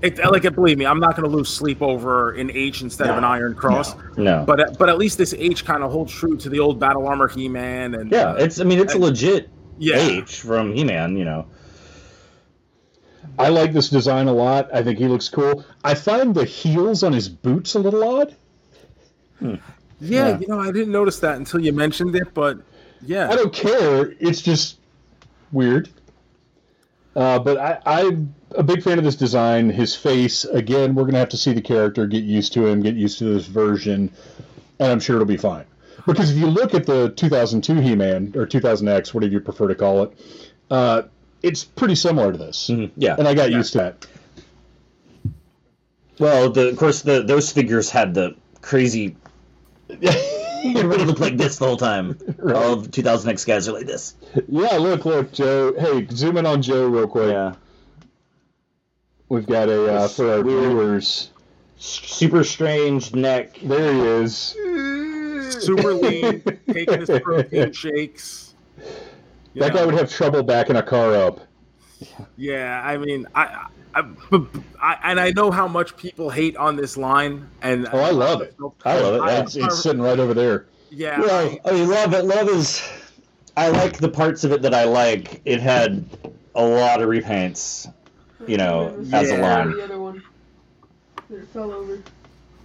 [0.01, 3.17] it, like believe me, I'm not going to lose sleep over an H instead of
[3.17, 3.95] an Iron Cross.
[4.17, 4.43] No.
[4.45, 7.27] But but at least this H kind of holds true to the old Battle Armor
[7.29, 8.59] He-Man and yeah, uh, it's.
[8.59, 9.97] I mean, it's a legit yeah.
[9.97, 11.17] H from He-Man.
[11.17, 11.47] You know.
[13.37, 14.69] I like this design a lot.
[14.73, 15.65] I think he looks cool.
[15.83, 18.35] I find the heels on his boots a little odd.
[19.41, 19.57] yeah,
[19.99, 20.39] Yeah.
[20.39, 22.59] you know, I didn't notice that until you mentioned it, but
[23.01, 23.29] yeah.
[23.29, 24.13] I don't care.
[24.19, 24.77] It's just
[25.51, 25.89] weird.
[27.15, 29.69] Uh, but I, I'm a big fan of this design.
[29.69, 32.81] His face, again, we're going to have to see the character, get used to him,
[32.81, 34.11] get used to this version,
[34.79, 35.65] and I'm sure it'll be fine.
[36.05, 39.75] Because if you look at the 2002 He Man, or 2000X, whatever you prefer to
[39.75, 40.11] call it,
[40.69, 41.03] uh,
[41.41, 42.69] it's pretty similar to this.
[42.69, 43.15] Mhm, Yeah.
[43.17, 44.07] And I got used to that.
[46.19, 49.15] Well, the, of course, the those figures had the crazy.
[49.89, 52.17] it really looked like this the whole time.
[52.37, 52.55] Right.
[52.55, 54.15] All of 2000X guys are like this.
[54.47, 55.73] Yeah, look, look, Joe.
[55.77, 57.31] Hey, zoom in on Joe real quick.
[57.31, 57.55] Yeah.
[59.27, 61.31] We've got a, uh, for our viewers,
[61.77, 63.59] Super strange neck.
[63.61, 64.55] there he is.
[65.51, 68.53] Super lean, taking his protein shakes.
[69.53, 71.39] You That guy would have trouble backing a car up.
[72.37, 74.47] Yeah, I mean, I, I, I,
[74.81, 78.41] I, and I know how much people hate on this line, and Oh, I love
[78.41, 78.55] it.
[78.83, 79.41] I love it, yeah.
[79.43, 80.65] It's, it's sitting right over there.
[80.89, 82.25] yeah, Well, I mean, love it.
[82.25, 82.83] Love is.
[83.57, 85.41] I like the parts of it that I like.
[85.45, 86.03] It had
[86.55, 87.91] a lot of repaints,
[88.47, 89.41] you know, as a Yeah.
[89.41, 89.71] line.
[89.71, 90.21] The other one.
[91.29, 91.95] It fell over.
[91.95, 92.01] Oh,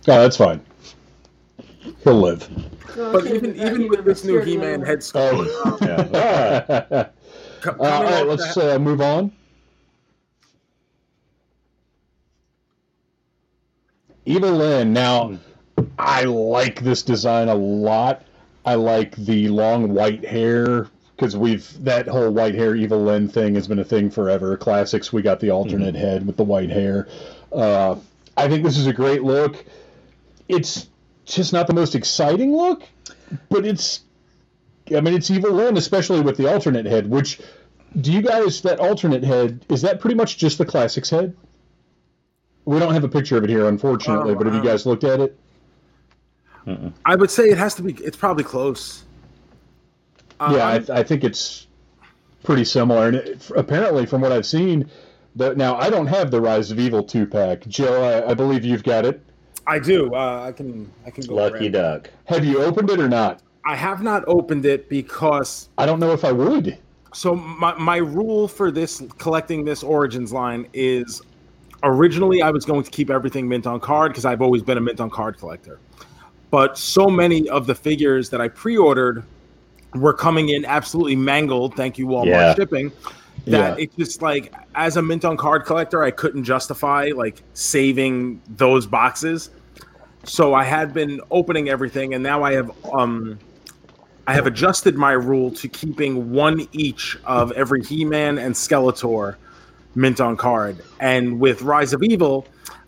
[0.05, 0.61] that's fine.
[2.05, 2.49] He'll live.
[2.97, 5.87] No, but can't even even with this new scared the He-Man other head sculpt, Oh.
[6.19, 7.05] uh,
[7.61, 9.33] co- all coming right, off let's uh, move on.
[14.27, 14.93] Evil Lynn.
[14.93, 15.39] Now,
[15.99, 18.23] I like this design a lot.
[18.65, 23.55] I like the long white hair because we've that whole white hair Evil Lynn thing
[23.55, 24.57] has been a thing forever.
[24.57, 27.09] Classics, we got the alternate head with the white hair.
[27.53, 27.97] Uh,
[28.37, 29.65] I think this is a great look.
[30.49, 30.89] It's
[31.35, 32.83] just not the most exciting look,
[33.49, 34.01] but it's.
[34.95, 37.09] I mean, it's Evil Lynn, especially with the alternate head.
[37.09, 37.41] Which,
[38.01, 41.37] do you guys that alternate head is that pretty much just the classics head?
[42.65, 44.33] We don't have a picture of it here, unfortunately.
[44.33, 45.39] Oh, but have you um, guys looked at it?
[47.05, 47.95] I would say it has to be.
[47.95, 49.05] It's probably close.
[50.39, 51.67] Uh, yeah, I, th- I think it's
[52.43, 53.09] pretty similar.
[53.09, 54.91] And it, apparently, from what I've seen,
[55.37, 57.67] that now I don't have the Rise of Evil two pack.
[57.67, 59.23] Joe, I, I believe you've got it.
[59.71, 60.15] I do.
[60.15, 60.91] Uh, I can.
[61.07, 61.35] I can go.
[61.37, 62.11] Lucky grab duck.
[62.25, 63.41] Have you opened it or not?
[63.65, 66.77] I have not opened it because I don't know if I would.
[67.13, 71.23] So my, my rule for this collecting this Origins line is
[71.83, 74.81] originally I was going to keep everything mint on card because I've always been a
[74.81, 75.79] mint on card collector.
[76.51, 79.23] But so many of the figures that I pre-ordered
[79.95, 82.55] were coming in absolutely mangled, thank you Walmart Yeah.
[82.55, 82.93] shipping.
[83.47, 83.85] That Yeah.
[83.85, 88.87] it's just like as a mint on card collector, I couldn't justify like saving those
[88.87, 89.51] boxes.
[90.25, 93.39] So I had been opening everything and now I have um
[94.27, 99.37] I have adjusted my rule to keeping one each of every He-Man and Skeletor
[99.95, 100.83] mint on card.
[101.01, 102.47] And with Rise of Evil,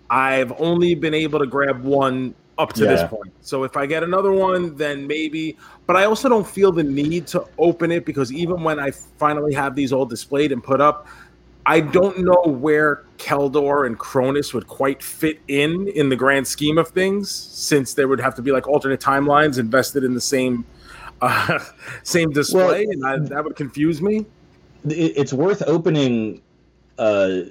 [0.09, 3.33] I've only been able to grab one up to this point.
[3.41, 5.57] So if I get another one, then maybe.
[5.87, 9.55] But I also don't feel the need to open it because even when I finally
[9.55, 11.09] have these all displayed and put up,
[11.65, 16.77] I don't know where Keldor and Kronis would quite fit in in the grand scheme
[16.79, 20.65] of things, since there would have to be like alternate timelines invested in the same
[21.21, 21.59] uh,
[22.03, 24.27] same display, and I, that would confuse me.
[24.85, 26.43] it's worth opening
[26.99, 27.43] uh,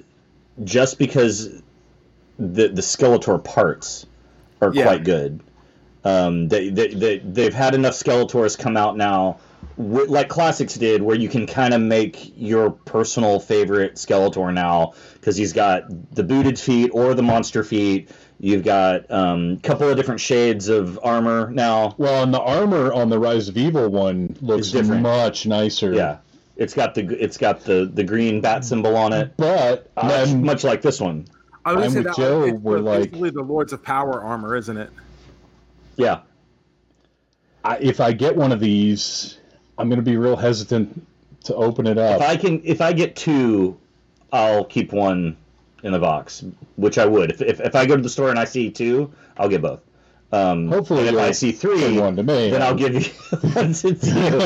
[0.64, 1.62] just because
[2.38, 4.06] the the Skeletor parts
[4.60, 4.84] are Yeah.
[4.84, 5.40] quite good.
[6.04, 9.38] Um, they, they, they, they've had enough Skeletors come out now,
[9.76, 15.36] like Classics did, where you can kind of make your personal favorite Skeletor now, because
[15.36, 18.10] he's got the booted feet or the monster feet.
[18.38, 21.94] You've got a um, couple of different shades of armor now.
[21.96, 25.92] Well, and the armor on the Rise of Evil one looks much nicer.
[25.94, 26.18] Yeah,
[26.56, 30.44] it's got the it's got the the green bat symbol on it, But much, then-
[30.44, 31.26] much like this one.
[31.64, 34.56] I would I'm say with that Joe, it's we're like- the Lords of Power armor,
[34.56, 34.90] isn't it?
[35.96, 36.22] Yeah.
[37.64, 39.38] I, if I get one of these,
[39.78, 41.06] I'm going to be real hesitant
[41.44, 42.20] to open it up.
[42.20, 43.78] If I can, if I get two,
[44.32, 45.36] I'll keep one
[45.82, 46.44] in the box,
[46.76, 47.30] which I would.
[47.32, 49.80] If, if, if I go to the store and I see two, I'll get both.
[50.32, 52.48] Um, Hopefully if I see three, one to me.
[52.48, 53.00] then I'll give you
[53.52, 54.38] one to you.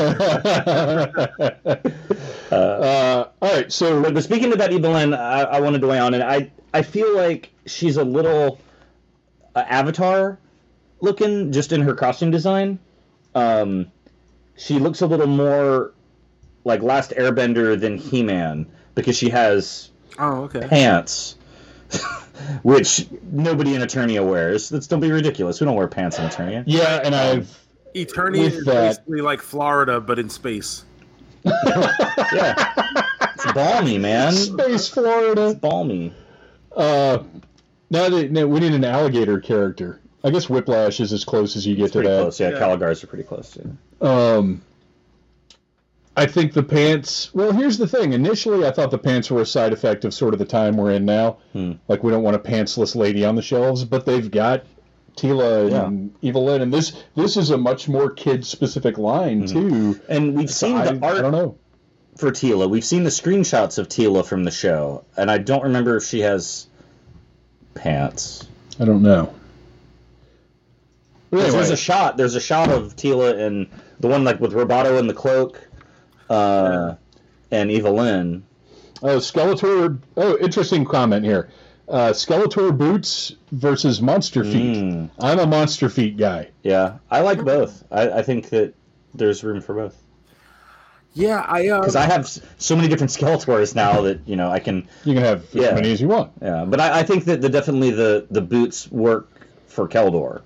[2.51, 5.87] uh, all right, so But, but speaking of that Evil Lynn, I, I wanted to
[5.87, 6.21] weigh on, it.
[6.21, 8.59] I I feel like she's a little
[9.55, 10.37] uh, Avatar
[10.99, 12.79] looking, just in her costume design.
[13.33, 13.89] Um,
[14.57, 15.93] she looks a little more
[16.65, 19.89] like Last Airbender than He Man because she has
[20.19, 20.67] Oh, okay.
[20.67, 21.35] pants,
[22.63, 24.71] which nobody in Eternia wears.
[24.71, 25.59] Let's don't be ridiculous.
[25.61, 26.63] We don't wear pants in Eternia.
[26.67, 27.57] yeah, and I've
[27.95, 30.83] Eternia is that- basically like Florida, but in space.
[32.33, 32.73] Yeah,
[33.35, 34.33] it's balmy, man.
[34.33, 35.49] Space Florida.
[35.51, 36.13] It's balmy.
[36.75, 37.19] Uh,
[37.89, 40.01] now that now we need an alligator character.
[40.27, 42.21] I guess Whiplash is as close as you get to Pretty that.
[42.21, 42.39] close.
[42.39, 42.59] Yeah, Yeah.
[42.59, 43.51] Caligars are pretty close.
[43.51, 44.05] Too.
[44.05, 44.61] Um,
[46.15, 47.33] I think the pants.
[47.33, 48.13] Well, here's the thing.
[48.13, 50.91] Initially, I thought the pants were a side effect of sort of the time we're
[50.91, 51.37] in now.
[51.53, 51.73] Hmm.
[51.87, 54.63] Like we don't want a pantsless lady on the shelves, but they've got
[55.15, 59.99] Teela and Evil Lynn, and this this is a much more kid specific line too.
[60.09, 61.55] And we've So seen I, the art I don't know.
[62.17, 62.67] for Teela.
[62.69, 66.21] We've seen the screenshots of Teela from the show, and I don't remember if she
[66.21, 66.67] has
[67.75, 68.47] pants.
[68.79, 69.33] I don't know.
[71.29, 72.17] But There's a shot.
[72.17, 73.67] There's a shot of Teela and
[73.99, 75.59] the one like with Roboto in the cloak,
[76.29, 76.95] uh,
[77.51, 78.43] and Lynn.
[79.03, 79.99] oh, Skeletor.
[80.15, 81.49] Oh, interesting comment here.
[81.89, 84.75] Uh, Skeletor boots versus Monster Feet.
[84.77, 85.09] Mm.
[85.19, 86.49] I'm a Monster Feet guy.
[86.63, 87.83] Yeah, I like both.
[87.91, 88.73] I, I think that
[89.13, 89.95] there's room for both
[91.13, 94.59] Yeah, I uh, because I have so many different Skeletors now that you know I
[94.59, 94.87] can.
[95.05, 95.73] You can have as Yeah.
[95.73, 96.31] many as you want.
[96.41, 99.29] Yeah, but I, I think that the definitely the the boots work
[99.67, 100.41] for Keldor.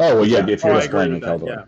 [0.00, 0.46] Oh well, yeah.
[0.48, 1.46] If oh, you're I just playing in that, Keldor.
[1.46, 1.64] yeah.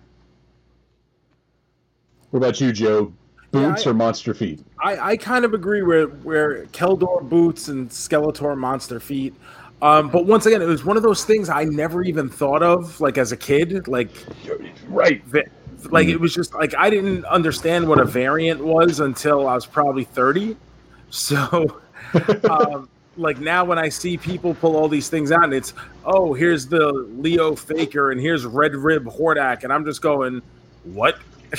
[2.30, 3.12] What about you, Joe?
[3.52, 4.64] Yeah, Boots I- or Monster Feet?
[4.82, 9.34] I, I kind of agree where where Keldor boots and Skeletor monster feet.
[9.82, 13.00] Um, but once again, it was one of those things I never even thought of,
[13.00, 13.86] like as a kid.
[13.86, 14.10] Like,
[14.88, 15.22] Right.
[15.26, 15.44] va-
[15.90, 19.66] like it was just like I didn't understand what a variant was until I was
[19.66, 20.56] probably thirty.
[21.10, 21.80] So,
[22.50, 25.74] um, like now when I see people pull all these things out, and it's
[26.04, 30.42] oh here's the Leo Faker and here's Red Rib Hordak, and I'm just going,
[30.84, 31.18] what?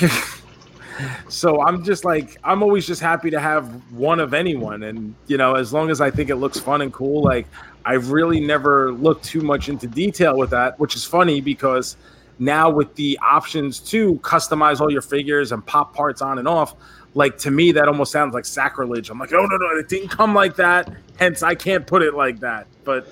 [1.28, 5.36] So I'm just like I'm always just happy to have one of anyone, and you
[5.36, 7.46] know, as long as I think it looks fun and cool, like
[7.84, 11.96] I've really never looked too much into detail with that, which is funny because
[12.38, 16.74] now with the options to customize all your figures and pop parts on and off,
[17.14, 19.10] like to me that almost sounds like sacrilege.
[19.10, 22.14] I'm like, oh no no, it didn't come like that, hence I can't put it
[22.14, 22.66] like that.
[22.84, 23.08] But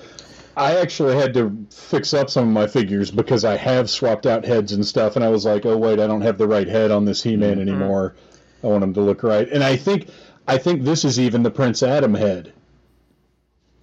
[0.55, 4.45] I actually had to fix up some of my figures because I have swapped out
[4.45, 6.91] heads and stuff, and I was like, oh wait, I don't have the right head
[6.91, 7.61] on this He-Man mm-hmm.
[7.61, 8.15] anymore.
[8.63, 10.09] I want him to look right, and I think
[10.47, 12.53] I think this is even the Prince Adam head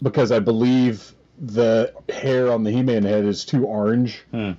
[0.02, 4.22] because I believe the hair on the He-Man head is too orange.
[4.30, 4.52] Hmm.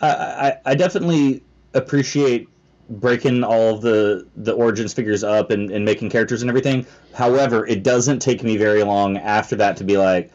[0.00, 1.42] I, I, I definitely
[1.74, 2.48] appreciate
[2.90, 6.86] breaking all the the origins figures up and, and making characters and everything.
[7.14, 10.30] However, it doesn't take me very long after that to be like,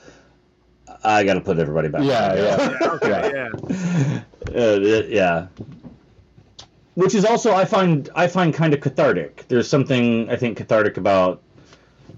[1.04, 2.04] I got to put everybody back.
[2.04, 2.78] Yeah, together.
[2.80, 2.88] yeah.
[2.92, 4.22] okay, yeah.
[4.62, 5.48] uh, yeah.
[6.96, 9.46] Which is also I find I find kind of cathartic.
[9.48, 11.42] There's something I think cathartic about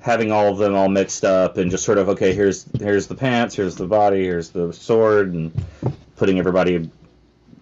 [0.01, 3.15] having all of them all mixed up and just sort of okay, here's here's the
[3.15, 5.51] pants, here's the body, here's the sword, and
[6.17, 6.89] putting everybody,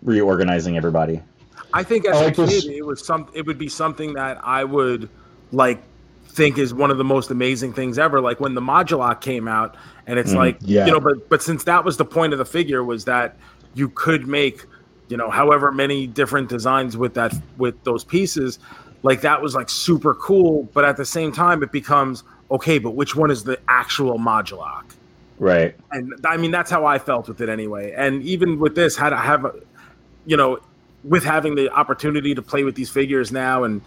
[0.01, 1.21] reorganizing everybody.
[1.73, 3.29] I think as I a like kid, it was some.
[3.33, 5.09] It would be something that I would
[5.51, 5.81] like
[6.33, 8.21] think is one of the most amazing things ever.
[8.21, 9.75] Like when the Modulok came out,
[10.07, 10.85] and it's Mm, like yeah.
[10.85, 13.37] you know, but but since that was the point of the figure was that
[13.75, 14.65] you could make
[15.09, 18.59] you know however many different designs with that with those pieces,
[19.03, 20.63] like that was like super cool.
[20.73, 22.79] But at the same time, it becomes okay.
[22.79, 24.83] But which one is the actual Modulok?
[25.39, 25.75] Right.
[25.91, 27.93] and I mean that's how I felt with it anyway.
[27.97, 29.53] And even with this, had I have, a,
[30.25, 30.59] you know,
[31.03, 33.81] with having the opportunity to play with these figures now, and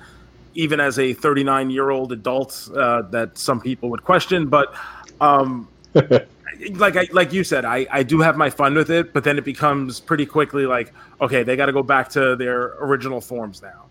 [0.57, 4.75] even as a 39 year old adult, uh, that some people would question, but
[5.21, 9.25] um, like I like you said, I I do have my fun with it, but
[9.25, 13.21] then it becomes pretty quickly like okay, they got to go back to their original
[13.21, 13.85] forms now.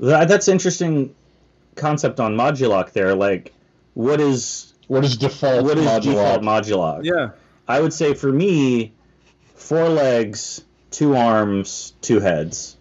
[0.00, 1.14] That, that's interesting
[1.76, 3.14] concept on Modulok there.
[3.14, 3.52] Like,
[3.94, 6.02] what is What is default what is Modulok?
[6.02, 7.04] default Modulok?
[7.04, 7.30] Yeah,
[7.68, 8.92] I would say for me,
[9.54, 12.76] four legs, two arms, two heads.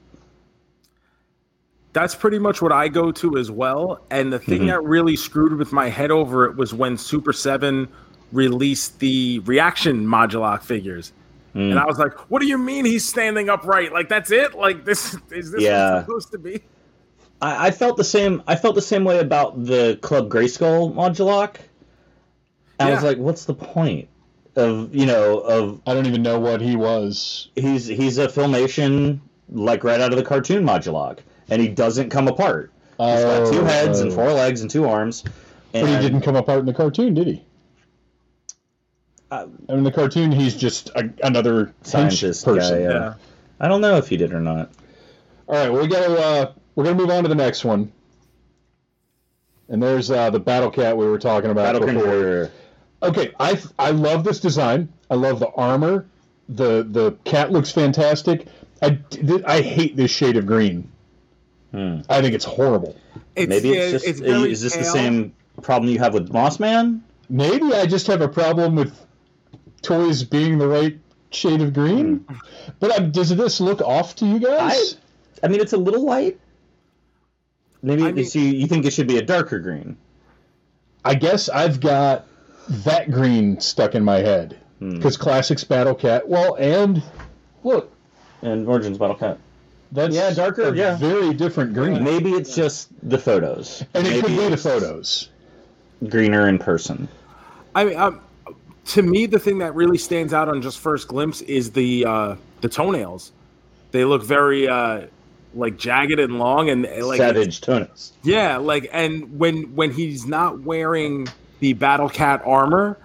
[1.94, 4.02] That's pretty much what I go to as well.
[4.12, 4.68] And the thing Mhm.
[4.68, 7.88] that really screwed with my head over it was when Super 7
[8.32, 11.12] released the reaction Modulok figures.
[11.54, 11.72] Mm.
[11.72, 13.92] And I was like, what do you mean he's standing upright?
[13.92, 14.56] Like, that's it?
[14.56, 15.90] Like, this is this Yeah.
[15.90, 16.62] what it's supposed to be?
[17.42, 18.42] I, I felt the same.
[18.48, 21.56] I felt the same way about the Club Grayskull Modulok.
[22.80, 24.08] I was like, what's the point
[24.56, 27.50] of you know of I don't even know what he was.
[27.56, 29.20] he's he's a filmation
[29.50, 31.20] like right out of the cartoon Modulok,
[31.52, 32.72] and he doesn't come apart.
[32.98, 34.16] He's got two heads and Oh.
[34.16, 35.24] four legs and two arms.
[35.74, 37.44] And But he didn't come apart in the cartoon, did he?
[39.32, 42.90] Uh, I mean, in the cartoon, he's just a, another Scientist scientist guy, yeah.
[42.90, 43.14] Yeah.
[43.60, 44.72] I don't know if he did or not.
[45.48, 47.92] All right, well, we got to uh, we're gonna move on to the next one.
[49.70, 52.04] And there's uh, the Battle Cat we were talking about Battle before.
[52.04, 52.52] Cringer.
[53.04, 54.90] Okay, I I love this design.
[55.10, 56.06] I love the armor.
[56.50, 58.48] The the cat looks fantastic.
[58.82, 60.90] I th- I hate this shade of green.
[61.72, 62.02] Hmm.
[62.10, 62.96] I think it's horrible.
[63.36, 67.04] It's, Maybe it's just very is this the same problem you have with Moss Man?
[67.30, 68.94] Maybe I just have a problem with
[69.82, 71.00] toys being the right
[71.32, 72.26] shade of green.
[72.82, 74.98] But um, does this look off to you guys?
[75.42, 76.40] I mean, it's a little light.
[77.82, 79.98] Maybe I mean- so you, you think it should be a darker green.
[81.06, 82.28] I guess I've got
[82.70, 84.96] that green stuck in my head Hmm.
[84.96, 86.28] because classics Battle Cat.
[86.28, 87.02] Well, and
[87.64, 87.92] look,
[88.42, 89.38] And Origins Battle Cat.
[89.92, 90.96] That's Yeah, darker, a yeah.
[90.98, 92.04] very different green.
[92.04, 93.84] Maybe it's just the photos.
[93.94, 95.30] and it Maybe could be the photos.
[96.10, 97.08] Greener in person.
[97.76, 98.22] I mean, um,
[98.86, 102.36] to me, the thing that really stands out on just first glimpse is the uh,
[102.62, 103.32] the toenails.
[103.92, 105.02] They look very uh,
[105.54, 108.14] like jagged and long, and like Savage toenails.
[108.24, 111.28] Yeah, like and when when he's not wearing
[111.60, 112.98] the Battle Cat armor,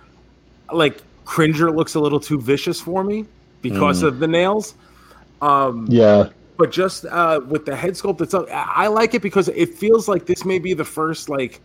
[0.73, 3.27] like Cringer looks a little too vicious for me
[3.61, 4.07] because Mm.
[4.07, 4.75] of the nails.
[5.43, 6.31] Um, Yeah.
[6.57, 10.09] But just uh, with the head sculpt itself, I I like it because it feels
[10.09, 11.61] like this may be the first like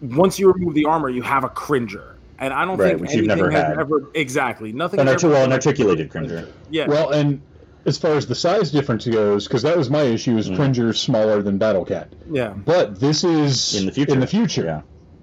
[0.00, 3.12] once you remove the armor, you have a Cringer, and I don't Right, think which
[3.14, 3.78] you've anything never has had.
[3.78, 5.00] ever exactly nothing.
[5.00, 6.48] An, has artic- ever well, an articulated Cringer.
[6.70, 7.40] Yeah, Well, and
[7.86, 11.42] as far as the size difference goes, because that was my issue, is Cringer's smaller
[11.42, 12.12] than Battle Cat.
[12.30, 12.48] yeah.
[12.50, 14.12] But this is In the future.
[14.12, 14.80] In the future, Yeah.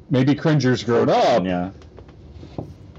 [0.10, 1.44] maybe Cringer's grown up.
[1.46, 1.70] Yeah.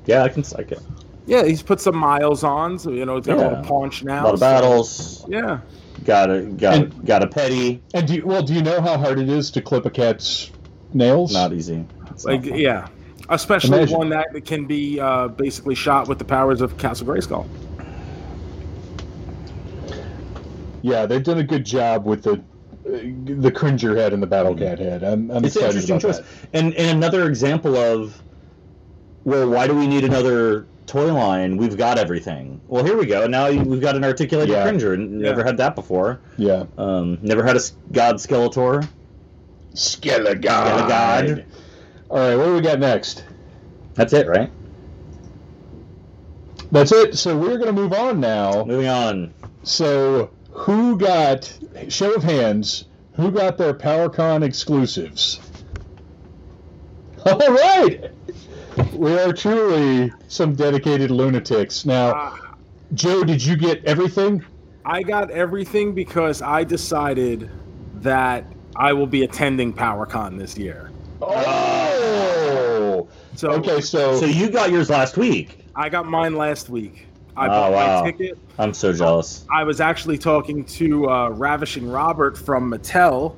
[0.06, 0.80] Yeah, I can like it.
[1.26, 3.48] Yeah, he's put some miles on, so you know it's got a Yeah.
[3.48, 4.22] little paunch now.
[4.22, 5.24] A lot of so- battles.
[5.28, 5.58] Yeah,
[6.04, 7.82] Got a got And- got a petty.
[7.94, 10.50] And do you, well, do you know how hard it is to clip a cat's
[10.94, 11.32] nails?
[11.32, 11.84] Not easy.
[12.10, 12.88] It's like not yeah,
[13.28, 13.98] especially Imagine.
[13.98, 17.46] one that can be uh, basically shot with the powers of Castle Grayskull.
[20.82, 22.40] Yeah, they've done a good job with the uh,
[23.40, 25.04] the Cringer head and the Battle Cat head.
[25.04, 26.18] I'm, I'm it's an excited interesting about choice.
[26.18, 26.48] that.
[26.58, 28.20] And and another example of
[29.24, 31.56] well, why do we need another toy line?
[31.56, 32.60] We've got everything.
[32.66, 33.26] Well, here we go.
[33.28, 34.64] Now we've got an articulated Yeah.
[34.64, 34.96] Cringer.
[34.96, 35.46] Never Yeah.
[35.46, 36.18] had that before.
[36.36, 36.64] Yeah.
[36.76, 37.60] Um, never had a
[37.92, 38.88] God Skeletor.
[39.74, 40.42] Skelegod.
[40.42, 41.44] Skelegod.
[42.10, 43.22] All right, what do we got next?
[43.94, 44.50] That's it, right?
[46.72, 47.16] That's it.
[47.16, 48.64] So we're going to move on now.
[48.64, 49.32] Moving on.
[49.62, 51.56] So who got
[51.88, 52.86] show of hands?
[53.14, 55.38] Who got their PowerCon exclusives?
[57.26, 58.10] All right,
[58.94, 61.84] we are truly some dedicated lunatics.
[61.84, 62.36] Now, Uh,
[62.94, 64.42] Joe, did you get everything?
[64.84, 67.50] I got everything because I decided
[67.96, 68.44] that
[68.76, 70.90] I will be attending PowerCon this year.
[71.22, 73.06] Oh,
[73.36, 73.80] So okay.
[73.80, 75.58] So, So you got yours last week.
[75.76, 77.06] I got mine last week.
[77.36, 78.02] I Oh, bought wow.
[78.02, 78.38] my ticket.
[78.58, 79.44] I'm so jealous.
[79.52, 83.36] I was actually talking to uh, Ravishing Robert from Mattel,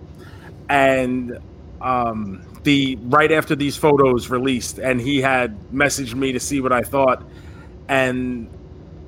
[0.69, 1.39] and
[1.81, 6.73] um, the right after these photos released, and he had messaged me to see what
[6.73, 7.23] I thought,
[7.89, 8.49] and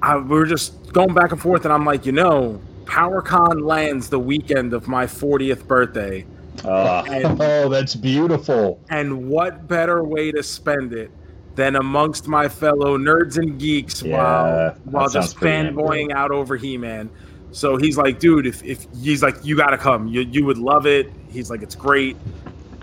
[0.02, 4.08] I, we were just going back and forth, and I'm like, you know, PowerCon lands
[4.08, 6.24] the weekend of my 40th birthday,
[6.64, 8.80] Uh, And Oh, that's beautiful.
[8.90, 11.10] And what better way to spend it
[11.54, 17.08] than amongst my fellow nerds and geeks Yeah, while while just fanboying out over He-Man.
[17.52, 20.86] So he's like, dude, if, if he's like, you gotta come, you you would love
[20.86, 21.10] it.
[21.30, 22.16] He's like, it's great.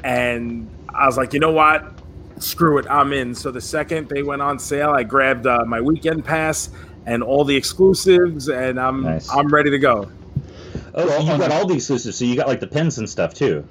[0.04, 1.93] And I was like, you know what?
[2.39, 3.36] Screw it, I'm in.
[3.36, 6.70] So the second they went on sale, I grabbed uh, my weekend pass
[7.06, 9.30] and all the exclusives, and I'm Nice.
[9.32, 10.10] I'm ready to go.
[10.95, 12.18] oh, so you got all the exclusives.
[12.18, 13.68] So you got like the pins and stuff too,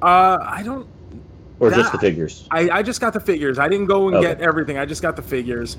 [0.00, 0.86] Uh, I don't
[1.60, 2.46] or just the figures?
[2.50, 3.58] I, I just got the figures.
[3.58, 4.28] I didn't go and Okay.
[4.28, 4.76] get everything.
[4.78, 5.76] I just got the figures.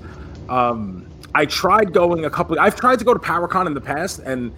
[0.49, 2.57] Um, I tried going a couple.
[2.59, 4.53] I've tried to go to PowerCon in the past, and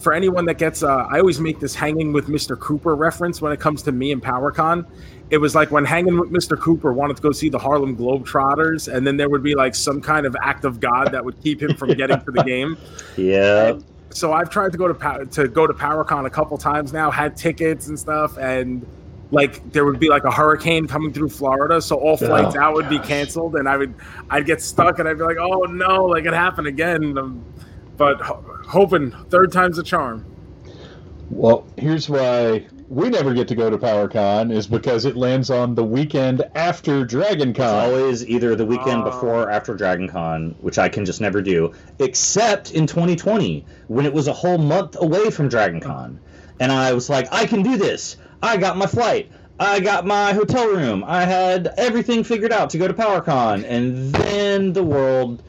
[0.00, 2.58] for anyone that gets, uh, I always make this hanging with Mr.
[2.58, 4.86] Cooper reference when it comes to me and PowerCon.
[5.28, 6.58] It was like when hanging with Mr.
[6.58, 10.00] Cooper wanted to go see the Harlem Globetrotters, and then there would be like some
[10.00, 12.76] kind of act of God that would keep him from getting to the game.
[13.16, 13.78] Yeah.
[14.12, 17.36] So I've tried to go to to go to PowerCon a couple times now, had
[17.36, 18.84] tickets and stuff, and
[19.30, 22.74] like there would be like a hurricane coming through Florida, so all flights Oh, out
[22.74, 23.94] would be canceled, and I would
[24.30, 27.44] I'd get stuck, and I'd be like, oh no, like it happened again.
[28.00, 30.24] But ho- hoping third time's a charm.
[31.28, 35.74] Well, here's why we never get to go to PowerCon is because it lands on
[35.74, 39.10] the weekend after Dragon It's always either the weekend Oh.
[39.10, 44.06] before or after Dragon Con, which I can just never do, except in 2020 when
[44.06, 46.20] it was a whole month away from Dragon Con.
[46.58, 48.16] And I was like, I can do this.
[48.42, 49.30] I got my flight.
[49.58, 51.04] I got my hotel room.
[51.06, 53.62] I had everything figured out to go to PowerCon.
[53.68, 55.42] And then the world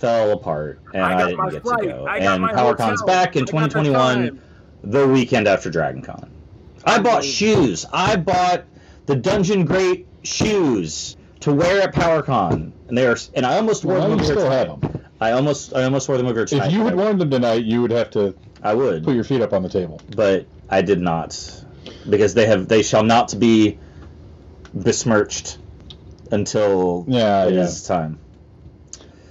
[0.00, 1.82] fell apart and I I, didn't my get flight.
[1.82, 2.06] to go.
[2.06, 3.06] I got and PowerCon's hotel.
[3.06, 4.40] back in I the 2021,
[4.82, 6.30] the weekend after Dragon Con.
[6.84, 7.84] I bought shoes.
[7.92, 8.64] I bought
[9.06, 13.16] the Dungeon Grate shoes to wear at PowerCon, and they are.
[13.34, 15.04] And I almost wore Why them do you over still here have them?
[15.20, 16.68] I almost, I almost wore them over tonight.
[16.68, 19.42] If you had worn them tonight, you would have to I would, put your feet
[19.42, 20.00] up on the table.
[20.16, 21.38] but I did not,
[22.08, 23.78] because they have, they shall not be
[24.72, 25.58] besmirched
[26.30, 27.60] until Yeah, it yeah.
[27.64, 28.18] is time.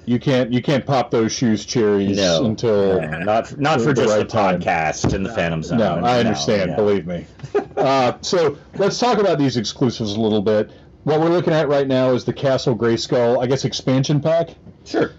[0.06, 2.46] You can't you can't pop those shoes cherries No.
[2.46, 4.60] until not, not The- for the just right the time.
[4.62, 5.78] podcast and the Phantom Zone.
[5.78, 6.72] No, I understand.
[6.72, 6.76] yeah.
[6.76, 7.26] Believe me.
[7.78, 10.70] Uh, so let's talk about these exclusives a little bit.
[11.06, 14.50] What we're looking at right now is the Castle Grayskull, I guess, expansion pack.
[14.84, 15.14] Sure.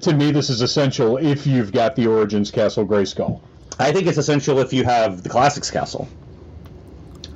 [0.00, 3.40] To me, this is essential if you've got the Origins Castle Grayskull.
[3.78, 6.08] I think it's essential if you have the Classics Castle.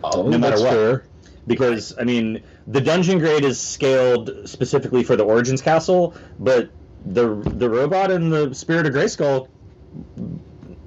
[0.02, 0.72] Oh, no matter that's what.
[0.72, 1.04] fair.
[1.48, 6.70] Because I mean the dungeon grate is scaled specifically for the Origins Castle, but
[7.04, 9.48] the the robot and the Spirit of Grayskull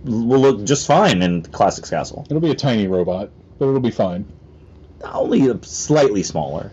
[0.03, 2.25] will look just fine in Classics Castle.
[2.29, 4.25] It'll be a tiny robot, but it'll be fine.
[5.03, 6.71] Only a slightly smaller.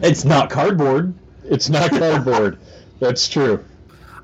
[0.00, 1.14] It's not cardboard.
[1.44, 2.58] It's not cardboard.
[3.00, 3.64] That's true.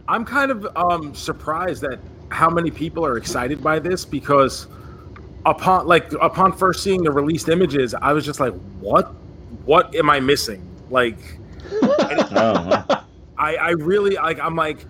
[0.07, 1.99] I'm kind of um, surprised at
[2.31, 4.67] how many people are excited by this because
[5.47, 9.15] upon like upon first seeing the released images, I was just like, "What?
[9.65, 11.19] What am I missing?" Like,
[12.31, 13.05] Oh,
[13.37, 14.41] I, I really like.
[14.41, 14.87] I'm like,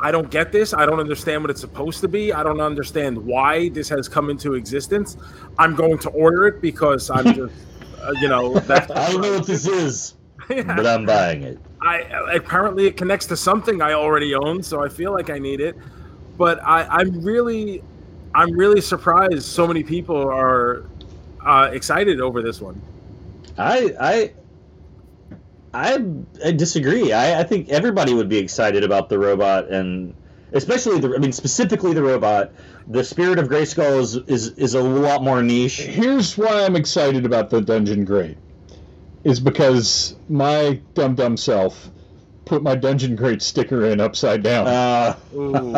[0.00, 0.72] I don't get this.
[0.72, 2.32] I don't understand what it's supposed to be.
[2.32, 5.16] I don't understand why this has come into existence.
[5.58, 7.54] I'm going to order it because I'm just,
[8.02, 10.14] uh, you know, that's, I don't know what this is,
[10.48, 11.58] but I'm buying it.
[11.82, 11.98] I
[12.34, 15.76] apparently it connects to something I already own, so I feel like I need it.
[16.38, 17.82] But I, I'm really,
[18.34, 20.84] I'm really surprised so many people are
[21.44, 22.80] uh, excited over this one.
[23.58, 24.32] I I
[25.72, 26.04] I,
[26.44, 27.12] I disagree.
[27.12, 30.14] I, I think everybody would be excited about the robot, and
[30.52, 31.14] especially the.
[31.14, 32.52] I mean, specifically the robot.
[32.88, 35.82] The Spirit of Grayskull is is, is a lot more niche.
[35.82, 38.38] Here's why I'm excited about the Dungeon Grate.
[39.22, 41.90] Is because my dumb dumb self
[42.50, 44.66] put my Dungeon Grate sticker in upside down.
[44.66, 45.72] Uh, Ooh.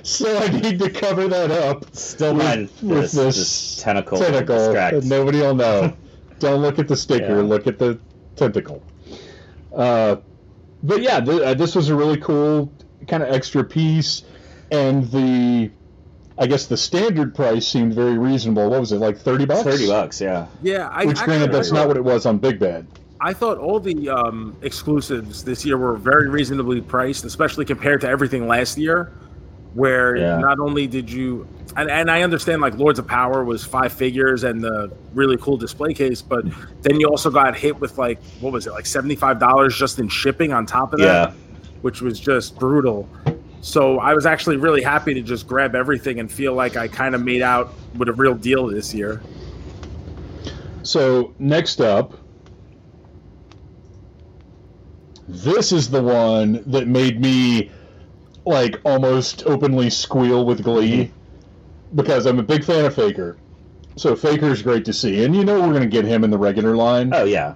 [0.02, 4.18] so I need to cover that up still with, with This, this, this tentacle.
[4.18, 4.56] tentacle.
[4.58, 4.94] distract.
[4.96, 5.96] and nobody will know.
[6.40, 7.36] Don't look at the sticker.
[7.36, 7.42] Yeah.
[7.42, 8.00] Look at the
[8.34, 8.82] tentacle.
[9.72, 10.16] Uh,
[10.82, 12.72] but yeah, th- uh, this was a really cool
[13.06, 14.24] kind of extra piece,
[14.72, 15.70] and the,
[16.36, 18.68] I guess the standard price seemed very reasonable.
[18.70, 19.62] What was it, like thirty bucks?
[19.62, 20.20] Thirty bucks.
[20.20, 20.46] Yeah.
[20.62, 22.88] yeah, I, Which, actually, granted, that's I not what it was on Big Bad.
[23.20, 28.08] I thought all the um, exclusives this year were very reasonably priced, especially compared to
[28.08, 29.12] everything last year,
[29.74, 30.38] where Yeah.
[30.38, 31.46] not only did you,
[31.76, 35.56] and, and I understand like Lords of Power was five figures and the really cool
[35.56, 36.44] display case, but
[36.82, 40.52] then you also got hit with like, what was it, like $75 just in shipping
[40.52, 41.34] on top of that, Yeah.
[41.82, 43.08] which was just brutal.
[43.60, 47.16] So I was actually really happy to just grab everything and feel like I kind
[47.16, 49.20] of made out with a real deal this year.
[50.84, 52.14] So next up,
[55.28, 57.70] this is the one that made me
[58.46, 61.96] like almost openly squeal with glee mm-hmm.
[61.96, 63.36] because I'm a big fan of Faker,
[63.96, 66.38] So Faker's great to see, and you know we're going to get him in the
[66.38, 67.12] regular line.
[67.14, 67.54] Oh yeah,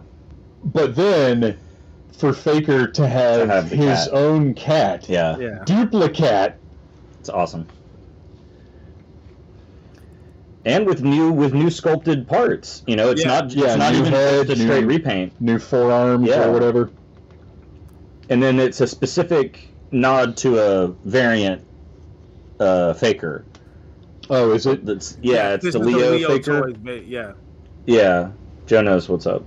[0.65, 1.57] But then,
[2.19, 4.09] for Faker to have, To have his cat.
[4.13, 5.63] own cat, yeah, Yeah.
[5.65, 6.57] duplicate,
[7.21, 7.67] it's awesome.
[10.65, 13.29] And with new with new sculpted parts, you know, it's Yeah.
[13.41, 15.33] not Yeah, it's not even head, just a straight new- repaint.
[15.41, 16.47] new forearms Yeah.
[16.49, 16.91] or whatever.
[18.33, 21.63] And then it's a specific nod to a variant
[22.61, 23.45] uh, faker.
[24.31, 24.87] Oh, is it?
[24.87, 26.73] That's yeah, it's this the is Leo, faker.
[26.73, 27.33] Toys, yeah.
[27.85, 28.31] Yeah,
[28.67, 29.45] Joe knows what's up.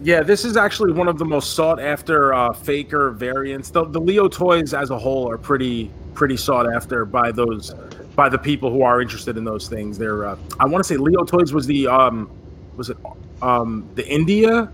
[0.00, 3.68] Yeah, this is actually one of the most sought after uh, faker variants.
[3.70, 7.74] The, the Leo toys as a whole are pretty pretty sought after by those
[8.16, 9.98] by the people who are interested in those things.
[9.98, 12.30] They're uh, I want to say Leo toys was the um
[12.76, 12.96] was it
[13.42, 14.72] um the India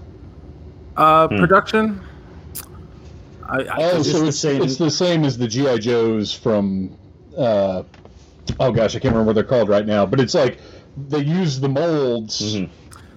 [0.96, 1.36] uh, Hmm.
[1.38, 2.00] production.
[3.48, 6.32] I, I, Oh, Is so the it's, same- it's the same as the GI Joes
[6.32, 6.96] from.
[7.36, 7.82] Uh,
[8.60, 10.06] oh gosh, I can't remember what they're called right now.
[10.06, 10.58] But it's like
[11.08, 12.68] they use the molds, Mhm.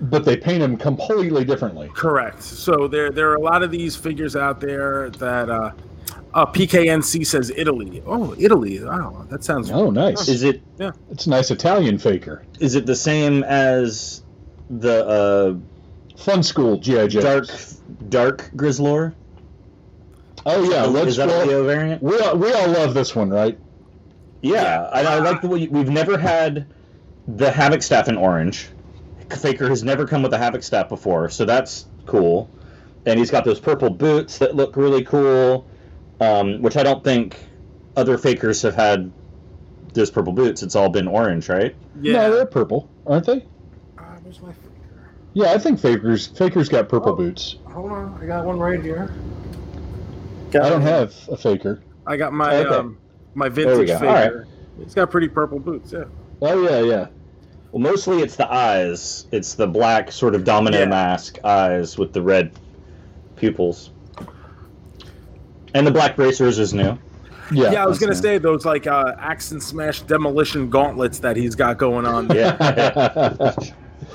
[0.02, 1.90] but they paint them completely differently.
[1.94, 2.42] Correct.
[2.44, 5.72] So there there are a lot of these figures out there that uh,
[6.34, 8.02] uh, PKNC says Italy.
[8.06, 8.84] Oh, Italy.
[8.84, 9.70] Wow, that sounds.
[9.72, 10.28] Oh, nice!
[10.28, 12.44] Is it Yeah, It's a nice Italian faker.
[12.60, 14.24] is it the same as
[14.70, 17.22] the uh, Funskool GI Joe?
[17.22, 17.48] dark
[18.10, 19.14] dark Grizzlor?
[20.50, 22.02] Oh yeah, let's is that a well, variant?
[22.02, 23.60] we all, we all love this one, right?
[24.42, 26.68] Yeah, and I like the way we've never had
[27.28, 28.70] the Havoc staff in orange.
[29.30, 32.50] Faker has never come with a Havoc staff before, so that's cool.
[33.06, 35.68] And he's got those purple boots that look really cool,
[36.22, 37.38] um, which I don't think
[37.98, 39.12] other Fakers have had.
[39.94, 40.64] Those purple boots.
[40.64, 41.76] It's all been orange, right?
[42.00, 42.14] Yeah.
[42.14, 43.46] No, they're purple, aren't they?
[43.98, 44.70] Uh, where's my faker?
[45.34, 47.16] Yeah, I think Faker's Faker's got purple Oh.
[47.16, 47.58] boots.
[47.74, 49.14] Hold on, I got one right here.
[50.56, 51.82] I don't have a Faker.
[52.06, 52.76] I got my Okay.
[52.76, 52.98] um
[53.36, 54.08] my There we vintage go.
[54.08, 54.24] All right.
[54.26, 54.48] faker.
[54.82, 55.92] It's got pretty purple boots.
[55.92, 56.06] Yeah.
[56.42, 57.08] Oh yeah, yeah.
[57.72, 59.28] Well, mostly it's the eyes.
[59.32, 60.86] It's the black sort of domino Yeah.
[60.86, 62.52] mask eyes with the red
[63.36, 63.92] pupils.
[65.74, 66.98] And the black bracers is new.
[67.52, 67.72] Yeah.
[67.72, 68.22] Yeah, I was gonna nice.
[68.22, 72.30] say those like uh, axe and smash demolition gauntlets that he's got going on.
[72.34, 72.56] Yeah.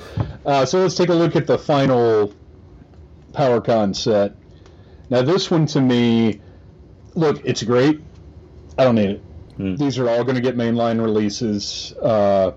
[0.47, 2.33] uh, so let's take a look at the final
[3.33, 4.35] PowerCon set.
[5.13, 6.41] Now, this one to me,
[7.15, 8.01] look, it's great.
[8.79, 9.23] I don't need it.
[9.59, 9.77] Hmm.
[9.77, 12.53] These are all going to get mainline releases, uh,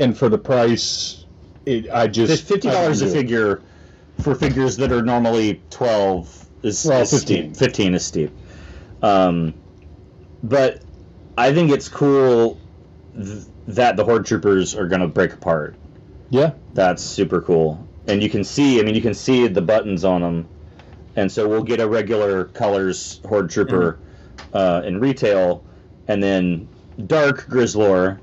[0.00, 1.24] and for the price,
[1.66, 3.12] it, I just fifty dollars a it.
[3.12, 3.62] figure
[4.22, 7.54] for figures that are normally twelve is, Well, is 15.
[7.54, 7.56] steep.
[7.56, 8.32] Fifteen is steep.
[9.02, 9.54] Um,
[10.42, 10.82] but
[11.38, 12.58] I think it's cool
[13.14, 15.76] th- that the Horde Troopers are going to break apart.
[16.30, 18.80] Yeah, That's super cool, and you can see.
[18.80, 20.48] I mean, you can see the buttons on them,
[21.16, 23.98] and so we'll get a regular colors Horde Trooper
[24.54, 25.64] uh, in retail,
[26.08, 26.68] and then
[27.06, 28.18] Dark Grizzlor.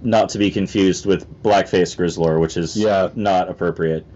[0.00, 3.10] Not to be confused with Blackface Grizzlor, which is Yeah.
[3.16, 4.06] not appropriate.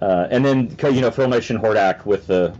[0.00, 2.54] Uh, and then you know Filmation Hordak with the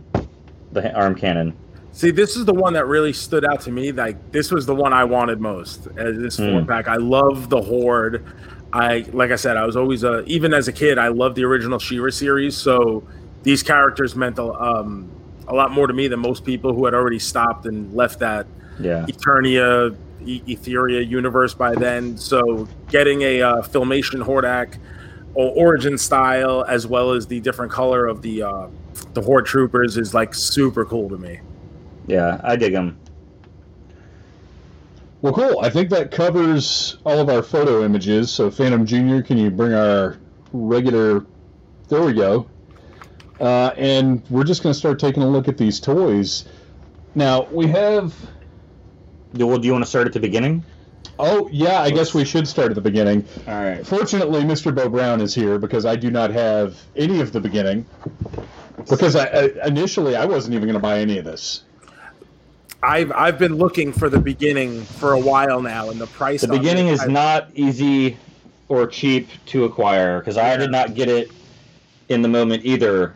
[0.71, 1.53] the arm cannon.
[1.93, 3.91] See, this is the one that really stood out to me.
[3.91, 5.87] Like this was the one I wanted most.
[5.97, 6.51] As this Hmm.
[6.51, 8.23] four pack, I love the Horde.
[8.71, 11.45] I like I said, I was always a even as a kid, I loved the
[11.45, 12.55] original She-Ra series.
[12.55, 13.03] So
[13.43, 15.09] these characters meant a, um,
[15.47, 18.45] a lot more to me than most people who had already stopped and left that
[18.79, 22.17] Yeah, Eternia, e- Etheria universe by then.
[22.17, 24.77] So getting a uh, Filmation Hordak
[25.33, 28.67] or origin style as well as the different color of the uh,
[29.13, 31.39] the Horde troopers is like super cool to me.
[32.07, 32.97] yeah, I dig them.
[35.21, 35.59] Well, cool.
[35.59, 38.31] I think that covers all of our photo images.
[38.31, 40.17] So, Phantom Junior, can you bring our
[40.53, 41.25] regular?
[41.89, 42.47] There we go.
[43.39, 46.45] Uh, and we're just going to start taking a look at these toys.
[47.15, 48.13] Now we have.
[49.33, 50.63] Well, do you want to start at the beginning?
[51.17, 53.25] Oh yeah, I guess we should start at the beginning.
[53.47, 53.85] All right.
[53.85, 54.73] Fortunately, Mr.
[54.73, 57.85] Bo Brown is here because I do not have any of the beginning.
[58.89, 61.63] Because I, I initially I wasn't even going to buy any of this.
[62.81, 66.41] I've I've been looking for the beginning for a while now, and the price.
[66.41, 68.17] The beginning it, is I- not easy
[68.69, 71.31] or cheap to acquire because I did not get it
[72.07, 73.13] in the moment either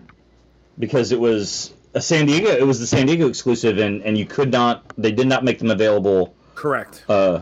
[0.80, 2.50] because it was a San Diego.
[2.50, 4.84] It was the San Diego exclusive, and and you could not.
[4.98, 6.34] They did not make them available.
[6.56, 7.06] correct.
[7.10, 7.40] Uh,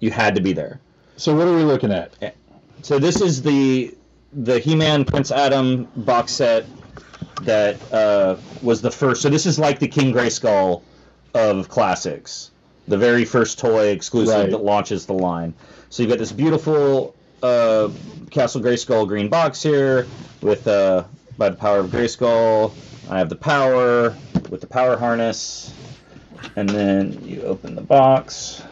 [0.00, 0.80] you had to be there.
[1.16, 2.34] So what are we looking at?
[2.82, 3.94] So this is the
[4.32, 6.64] the He-Man Prince Adam box set
[7.42, 9.20] that uh, was the first.
[9.22, 10.82] So this is like the King Grayskull
[11.34, 12.50] of classics,
[12.88, 14.50] the very first toy exclusive Right.
[14.50, 15.52] that launches the line.
[15.90, 17.88] So you've got this beautiful uh,
[18.30, 20.06] Castle Grayskull green box here
[20.40, 21.04] with uh,
[21.40, 22.70] by the power of Grayskull.
[23.08, 24.14] I have the power
[24.50, 25.72] with the power harness,
[26.54, 28.62] and then you open the box.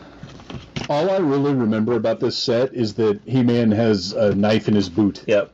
[0.90, 4.90] All I really remember about this set is that He-Man has a knife in his
[4.90, 5.24] boot.
[5.26, 5.50] Yep.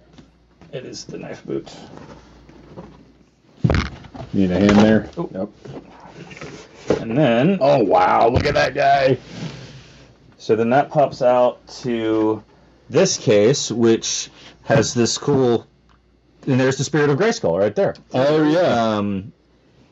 [0.72, 1.72] It is the knife boot.
[4.32, 5.08] Need a hand there?
[5.16, 5.30] Oh.
[5.32, 7.00] Yep.
[7.00, 8.28] And then Oh wow!
[8.28, 9.18] Look at that guy.
[10.36, 12.42] So then that pops out to
[12.90, 14.30] this case, which
[14.64, 15.68] has this cool.
[16.46, 17.94] And there's the Spirit of Grayskull right there.
[18.12, 18.96] Oh yeah.
[18.96, 19.32] Um,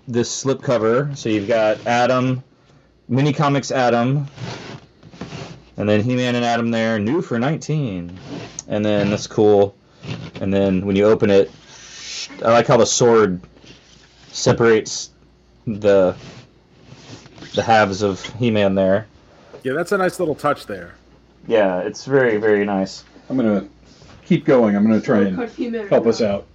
[0.07, 1.17] this slipcover.
[1.17, 2.43] So you've got Adam,
[3.09, 4.27] mini comics Adam,
[5.77, 8.19] and then He-Man and Adam there, new for 19.
[8.69, 9.75] And then that's cool.
[10.41, 11.51] And then when you open it,
[12.45, 13.41] I like how the sword
[14.31, 15.11] separates
[15.67, 16.17] the
[17.55, 19.07] the halves of He-Man there.
[19.63, 20.95] Yeah, that's a nice little touch there.
[21.47, 23.05] Yeah, it's very very nice.
[23.29, 23.69] I'm gonna
[24.25, 24.77] keep going.
[24.77, 25.37] I'm gonna try and
[25.89, 26.47] help us out.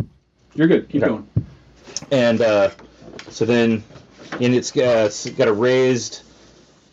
[0.00, 0.06] out.
[0.54, 0.88] You're good.
[0.88, 1.08] Keep Okay.
[1.10, 1.28] going.
[2.10, 2.70] and uh,
[3.28, 3.82] so then
[4.40, 6.22] and it's, uh, it's got a raised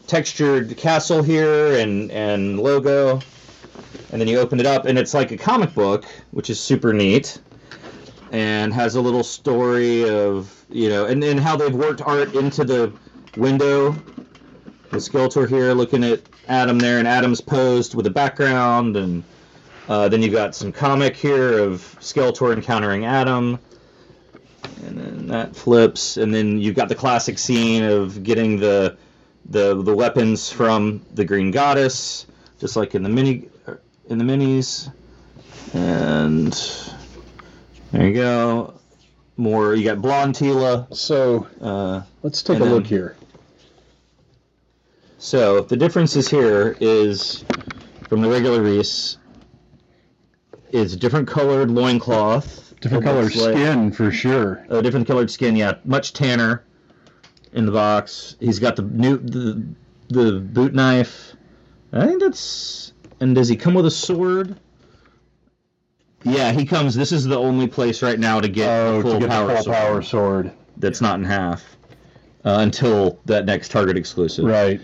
[0.07, 3.19] textured castle here and and logo
[4.11, 6.93] and then you open it up and it's like a comic book which is super
[6.93, 7.39] neat
[8.31, 12.63] and has a little story of you know and, and how they've worked art into
[12.63, 12.91] the
[13.37, 13.91] window
[14.89, 19.23] The Skeletor here looking at Adam there and Adam's posed with a background and
[19.89, 23.59] uh, then you've got some comic here of Skeletor encountering Adam
[24.85, 28.97] and then that flips, and then you've got the classic scene of getting the
[29.49, 32.25] the the weapons from the Green Goddess,
[32.59, 33.49] just like in the mini
[34.09, 34.91] in the minis,
[35.73, 36.53] and
[37.91, 38.73] there you go.
[39.37, 40.93] More, you got Blonde Teela.
[40.93, 43.15] So Uh, let's take a look here.
[45.17, 47.43] so the differences here is
[48.09, 49.17] from the regular Reese
[50.71, 52.73] is different colored loincloth.
[52.81, 54.65] Different It color like- skin for sure.
[54.69, 55.55] a different colored skin.
[55.55, 56.63] Yeah, much tanner
[57.53, 58.35] in the box.
[58.39, 59.63] He's got the new the
[60.09, 61.33] the boot knife.
[61.91, 62.93] I think that's.
[63.19, 64.57] And does he come with a sword?
[66.23, 66.95] Yeah, he comes.
[66.95, 69.47] This is the only place right now to get Oh, a full to get power
[69.47, 70.51] the full sword power sword.
[70.77, 71.77] that's not in half
[72.45, 74.45] uh, until that next Target exclusive.
[74.45, 74.79] Right.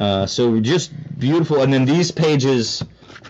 [0.00, 2.82] Uh, so just beautiful, and then these pages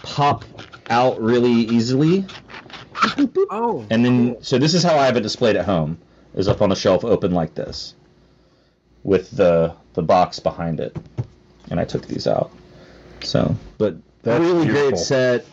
[0.03, 0.45] pop
[0.91, 2.27] out really easily.
[3.51, 5.99] Oh, And then, so this is how I have it displayed at home:
[6.35, 7.95] is up on a shelf, open like this,
[9.03, 10.97] with the the box behind it.
[11.71, 12.51] And I took these out.
[13.23, 15.47] So, but That's a really great set.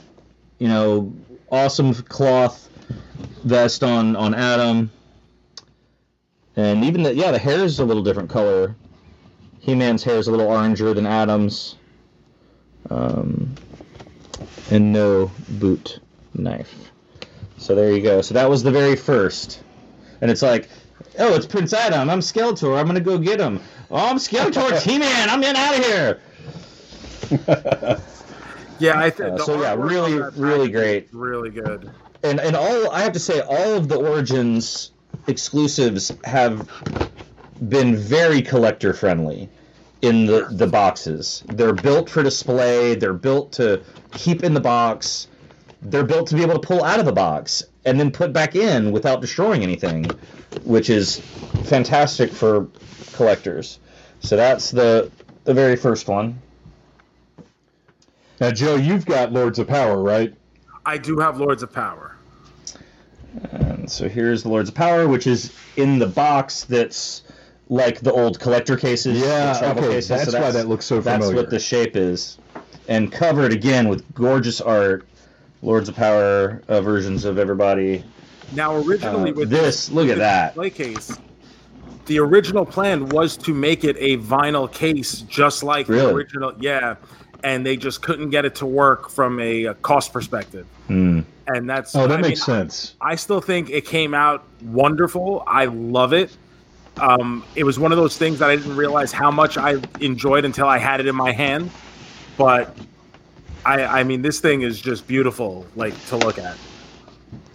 [0.60, 1.14] You know,
[1.52, 2.70] awesome cloth
[3.44, 4.92] vest on on Adam,
[6.56, 8.76] and even the yeah, the hair is a little different color.
[9.60, 11.76] He-Man's hair is a little oranger than Adam's.
[12.90, 13.56] Um,
[14.72, 16.00] and no boot
[16.34, 16.74] knife.
[17.58, 18.22] So there you go.
[18.22, 19.62] So that was the very first.
[20.22, 20.70] And it's like,
[21.18, 22.10] oh, it's Prince Adam.
[22.10, 22.78] I'm Skeletor.
[22.78, 23.60] I'm going to go get him.
[23.92, 24.82] Oh, I'm Skeletor.
[24.84, 25.30] T-Man.
[25.30, 26.22] I'm getting out of here.
[28.80, 29.00] yeah.
[29.00, 31.10] I think Uh, so yeah, really, really great.
[31.12, 31.92] really good.
[32.24, 34.92] And and all I have to say, all of the Origins
[35.28, 36.70] exclusives have
[37.70, 39.50] been very collector friendly
[40.02, 41.44] in the the boxes.
[41.48, 42.96] They're built for display.
[42.96, 43.82] They're built to
[44.12, 45.28] keep in the box.
[45.82, 48.56] They're built to be able to pull out of the box and then put back
[48.56, 50.06] in without destroying anything,
[50.64, 51.20] which is
[51.64, 52.68] fantastic for
[53.14, 53.80] collectors.
[54.22, 55.12] So that's the
[55.46, 56.42] the very first one.
[58.40, 60.34] Now, Joe, you've got Lords of Power, right?
[60.86, 62.16] I do have Lords of Power.
[63.52, 67.24] And so here's the Lords of Power, which is in the box that's
[67.70, 69.20] like the old collector cases.
[69.20, 70.10] Yeah, the travel okay, cases.
[70.10, 71.28] that's why that looks so familiar.
[71.28, 72.38] That's what the shape is.
[72.88, 75.06] And covered again with gorgeous art.
[75.62, 78.02] Lords of Power uh, versions of everybody.
[78.56, 80.48] Now, originally Uh, with this, look at with that.
[80.56, 81.18] display case,
[82.06, 86.54] the original plan was to make it a vinyl case, just like the original.
[86.62, 86.96] Yeah,
[87.44, 91.20] and they just couldn't get it to work from a, uh cost perspective, Hmm.
[91.48, 91.94] and that's.
[91.94, 92.96] Oh, that I makes mean, sense.
[93.02, 95.44] I still think it came out wonderful.
[95.46, 96.32] I love it.
[97.00, 100.46] Um, it was one of those things that I didn't realize how much I enjoyed
[100.46, 101.72] until I had it in my hand.
[102.38, 102.78] But
[103.66, 106.58] I, I mean, this thing is just beautiful, like to look at.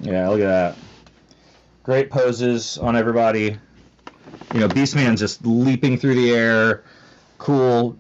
[0.01, 0.77] Yeah, look at that.
[1.83, 3.57] Great poses on everybody.
[4.53, 6.85] You know, Beastman just leaping through the air.
[7.39, 7.97] Cool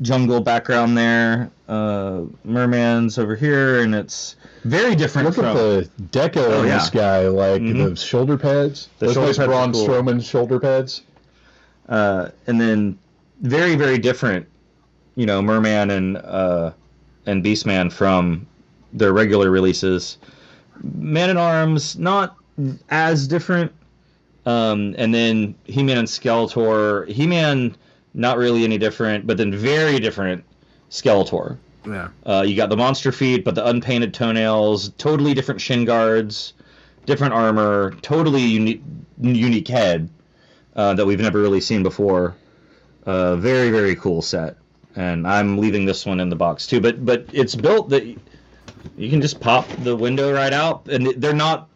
[0.00, 1.50] jungle background there.
[1.68, 6.66] Uh, Merman's over here, and it's very different Look from at the deco Oh, on
[6.66, 6.78] yeah.
[6.78, 7.90] this guy, like Mhm.
[7.90, 8.88] the shoulder pads.
[8.98, 9.86] The Those shoulder nice pads Braun cool.
[9.88, 11.02] Strowman shoulder pads.
[11.88, 12.98] uh, and then
[13.42, 14.46] very very different.
[15.16, 16.70] You know, Merman and uh,
[17.26, 18.46] and Beastman from
[18.92, 20.18] their regular releases.
[20.82, 22.36] Man at Arms not
[22.90, 23.72] as different.
[24.44, 27.06] Um, and then He-Man and Skeletor.
[27.08, 27.76] He-Man
[28.14, 30.42] not really any different, but then very different
[30.90, 31.56] Skeletor.
[31.86, 32.08] Yeah.
[32.24, 36.54] Uh, you got the monster feet, but the unpainted toenails, totally different shin guards,
[37.06, 38.82] different armor, totally unique,
[39.20, 40.08] unique head
[40.76, 42.36] uh, that we've never really seen before.
[43.04, 44.56] Uh, very, very cool set,
[44.94, 46.80] and I'm leaving this one in the box too.
[46.80, 51.34] But but it's built that you can just pop the window right out, and they're
[51.34, 51.68] not.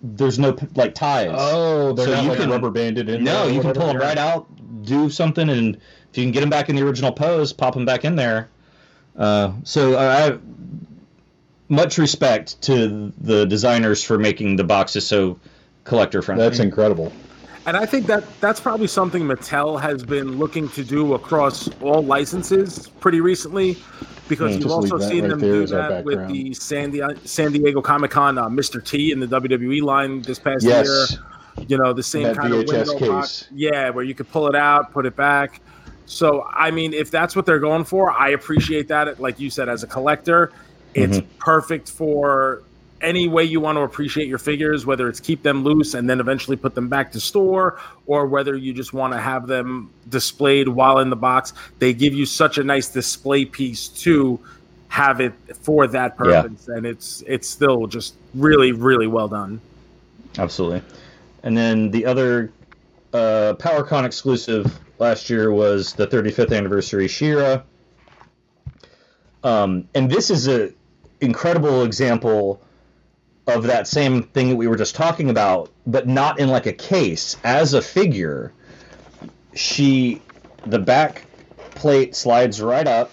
[0.00, 1.32] There's no like ties.
[1.34, 3.24] Oh, they're So not you like can- rubber banded in.
[3.24, 4.46] No, you can pull them right out,
[4.84, 7.84] do something, and if you can get them back in the original pose, pop them
[7.84, 8.48] back in there.
[9.20, 10.40] Uh, so I I have
[11.68, 15.38] much respect to the designers for making the boxes so
[15.84, 16.44] collector friendly.
[16.44, 17.12] That's incredible.
[17.66, 22.02] And I think that that's probably something Mattel has been looking to do across all
[22.02, 23.76] licenses pretty recently,
[24.28, 27.82] because you've also seen right them there do that with the San, Di- San Diego
[27.82, 28.84] Comic Con uh, Mr.
[28.84, 30.86] T in the WWE line this past Yes.
[30.86, 31.66] year.
[31.68, 33.08] You know the same That kind of VHS window case.
[33.08, 33.48] box.
[33.54, 35.60] Yeah, where you could pull it out, put it back.
[36.10, 39.20] So I mean, if that's what they're going for, I appreciate that.
[39.20, 40.52] Like you said, as a collector,
[40.94, 41.38] it's Mm-hmm.
[41.38, 42.62] perfect for
[43.00, 46.20] any way you want to appreciate your figures, whether it's keep them loose and then
[46.20, 50.68] eventually put them back to store, or whether you just want to have them displayed
[50.68, 51.54] while in the box.
[51.78, 54.38] They give you such a nice display piece to
[54.88, 55.32] have it
[55.62, 56.42] for that Yeah.
[56.42, 59.60] purpose, and it's it's still just really really well done.
[60.38, 60.82] Absolutely.
[61.44, 62.50] And then the other
[63.12, 67.62] uh, PowerCon exclusive last year was the 35th anniversary She-Ra.
[69.42, 70.72] Um, and this is a
[71.20, 72.62] incredible example
[73.46, 76.72] of that same thing that we were just talking about, but not in like a
[76.72, 77.36] case.
[77.42, 78.52] As a figure,
[79.54, 80.22] she,
[80.66, 81.24] the back
[81.70, 83.10] plate slides right up.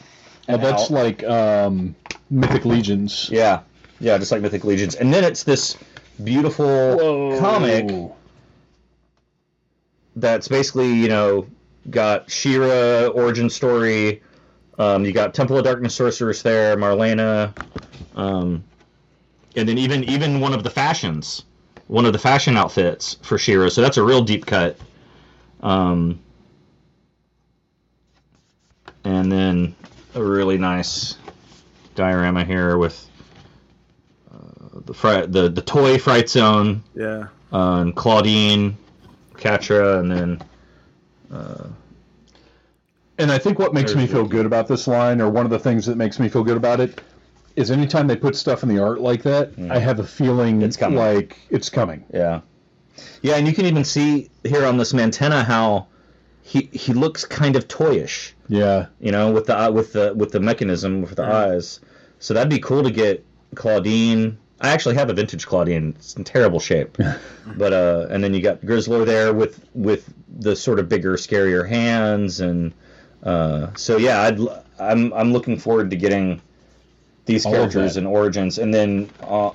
[0.47, 0.91] And that's out.
[0.91, 1.95] like um,
[2.29, 3.29] Mythic Legions.
[3.31, 3.61] yeah,
[3.99, 4.95] yeah, just like Mythic Legions.
[4.95, 5.75] And then it's this
[6.23, 8.11] beautiful comic
[10.20, 11.47] that's basically you know
[11.89, 14.22] got She-Ra origin story.
[14.80, 17.51] Um, you got Temple of Darkness sorceress there, Marlena,
[18.15, 18.63] um,
[19.55, 21.43] and then even even one of the fashions,
[21.88, 23.70] one of the fashion outfits for She-Ra.
[23.70, 24.78] So that's a real deep cut.
[25.61, 26.20] Um,
[29.03, 29.76] and then
[30.15, 31.18] a really nice
[31.95, 33.09] diorama here with
[34.32, 38.76] uh, the the the toy Fright Zone Yeah, uh, and Clawdeen,
[39.38, 40.41] Catra, and then
[41.31, 41.67] uh,
[43.17, 45.59] And I think what makes me feel good about this line, or one of the
[45.59, 47.01] things that makes me feel good about it,
[47.55, 49.71] is anytime they put stuff in the art like that, mm.
[49.71, 50.99] I have a feeling It's coming.
[50.99, 52.03] like it's coming.
[52.13, 52.41] Yeah,
[53.21, 55.88] yeah, and you can even see here on this Mantenna how
[56.43, 58.88] he he looks kind of toyish, Yeah.
[58.99, 61.31] you know, with the with the with the mechanism with the mm.
[61.31, 61.79] eyes.
[62.19, 63.25] So that'd be cool to get
[63.55, 64.38] Clawdeen.
[64.60, 65.95] I actually have a vintage Clawdeen.
[65.95, 66.97] It's in terrible shape,
[67.58, 71.68] but uh, and then you got Grizzlor there with with the sort of bigger, scarier
[71.68, 72.74] hands, and
[73.24, 74.39] uh, so yeah, I'd
[74.80, 76.41] I'm I'm looking forward to getting
[77.26, 79.51] these All characters and origins, and then uh,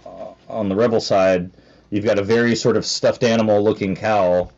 [0.48, 1.50] on the Rebel side,
[1.90, 4.50] you've got a very sort of stuffed animal looking cow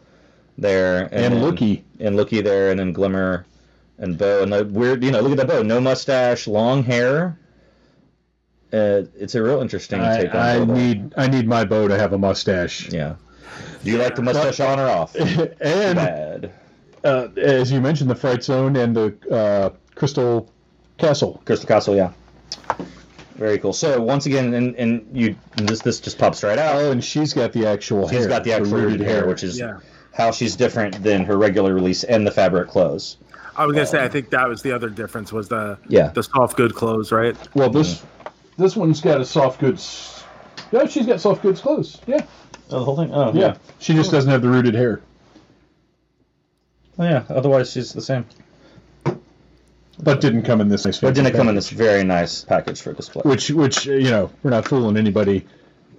[0.59, 1.83] there, And then- Lookie.
[2.01, 3.47] and Lookie there, and then Glimmer
[3.99, 7.39] and Bow, and the weird, you know, look at that Bow, no mustache, long hair.
[8.75, 11.97] Uh, it's a real interesting I, take on I need I need my bow to
[11.97, 12.91] have a mustache.
[12.91, 13.15] Yeah.
[13.85, 15.15] Do you like the mustache on or off?
[15.61, 16.53] and Bad.
[17.05, 20.51] uh, as you mentioned, the Fright Zone and the uh, Crystal
[20.99, 21.41] Castle.
[21.45, 22.13] Crystal Castle, yeah.
[23.37, 23.73] Very cool.
[23.73, 26.77] So once again, and, and you this this just pops right out.
[26.77, 28.21] Oh, and she's got the actual hair.
[28.21, 29.81] She's got the actual rooted hair, which is Yeah.
[30.13, 33.17] how she's different than her regular release and the fabric clothes.
[33.57, 36.09] I was gonna say I think that was the other difference was the Yeah.
[36.09, 37.37] the soft good clothes, right?
[37.55, 37.71] well.
[37.71, 38.03] This
[38.57, 40.23] this one's got a soft goods.
[40.73, 42.01] Yeah, she's got soft goods clothes.
[42.07, 42.25] Yeah,
[42.71, 43.13] Oh, the whole thing.
[43.13, 43.57] Oh, yeah.
[43.79, 45.01] She just doesn't have the rooted hair.
[46.99, 47.25] Oh, yeah.
[47.29, 48.27] Otherwise, she's the same.
[50.03, 50.99] But didn't come in this nice.
[50.99, 53.23] But didn't it come in this very nice package for display?
[53.25, 55.47] Which, which uh, you know, we're not fooling anybody.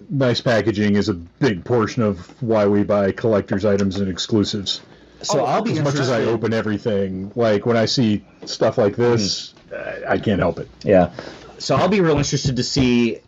[0.10, 4.82] Nice packaging is a big portion of why we buy collectors' items and exclusives.
[5.22, 8.96] so I'll be As much as I open everything, like when I see stuff like
[8.96, 10.70] this, I I can't help it.
[10.84, 11.12] Yeah.
[11.58, 13.20] So I'll be real interested to see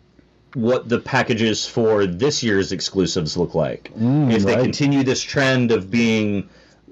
[0.54, 3.90] what the packages for this year's exclusives look like.
[3.96, 4.62] if they right.
[4.62, 6.48] continue this trend of being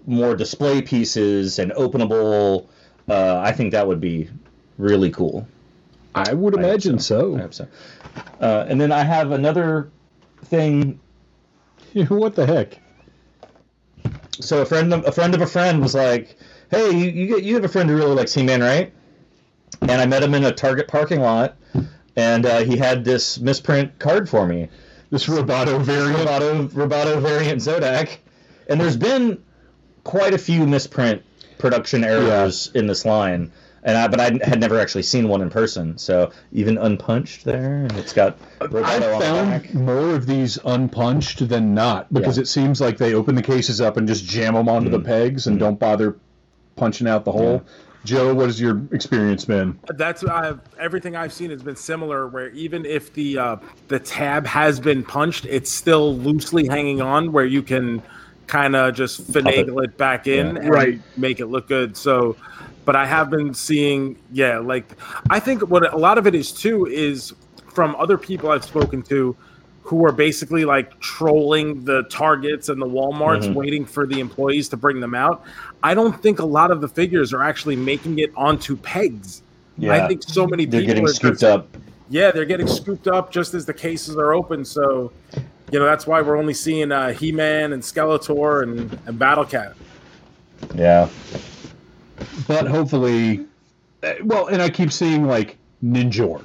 [0.07, 2.67] more display pieces and openable,
[3.09, 4.29] uh, I think that would be
[4.79, 5.47] really cool.
[6.15, 7.37] I would imagine I so.
[7.37, 7.69] hope so.
[8.41, 9.91] Uh, and then I have another
[10.45, 10.99] thing.
[12.09, 12.79] what the heck?
[14.41, 16.39] So a friend, of, a friend of a friend was like,
[16.71, 18.93] "Hey, you you, you have a friend who really likes He-Man, right?"
[19.83, 21.57] And I met him in a Target parking lot,
[22.17, 24.69] and uh, he had this misprint card for me.
[25.11, 26.19] This Roboto variant.
[26.29, 28.19] Roboto, Roboto variant Zodak.
[28.69, 29.43] And there's been
[30.03, 31.23] quite a few misprint
[31.59, 33.53] production errors in this line.
[33.85, 35.97] and I, but I had never actually seen one in person.
[35.99, 41.75] So even unpunched there, and it's got Roboto the found more of these unpunched than
[41.75, 42.43] not because Yeah.
[42.43, 45.47] it seems like they open the cases up and just jam them onto the pegs
[45.47, 46.17] and don't bother
[46.75, 47.63] punching out the hole.
[48.07, 49.79] Joe, what has your experience been?
[49.89, 52.29] That's I've, everything I've seen has been similar.
[52.29, 53.57] Where even if the uh,
[53.89, 58.01] the tab has been punched, it's still loosely hanging on, where you can
[58.47, 59.99] kind of just finagle it.
[59.99, 60.63] back in Yeah.
[60.63, 61.01] and Right.
[61.17, 61.97] make it look good.
[61.97, 62.37] So,
[62.85, 64.87] but I have been seeing, yeah, like
[65.29, 67.35] I think what a lot of it is too is
[67.75, 69.37] from other people I've spoken to
[69.87, 73.55] who are basically like trolling the Targets and the Walmarts, Mhm.
[73.55, 75.45] waiting for the employees to bring them out.
[75.83, 79.43] I don't think a lot of the figures are actually making it onto pegs.
[79.79, 79.93] Yeah.
[80.05, 81.69] I think so many they're people getting are scooped just- up.
[82.09, 84.65] Yeah, they're getting scooped up just as the cases are open.
[84.65, 85.11] So,
[85.73, 89.75] you know, that's why we're only seeing uh, He-Man and Skeletor and, and Battle Cat.
[90.75, 91.09] Yeah,
[92.49, 93.47] But hopefully,
[94.03, 96.43] uh, well, and I keep seeing like Ninjor.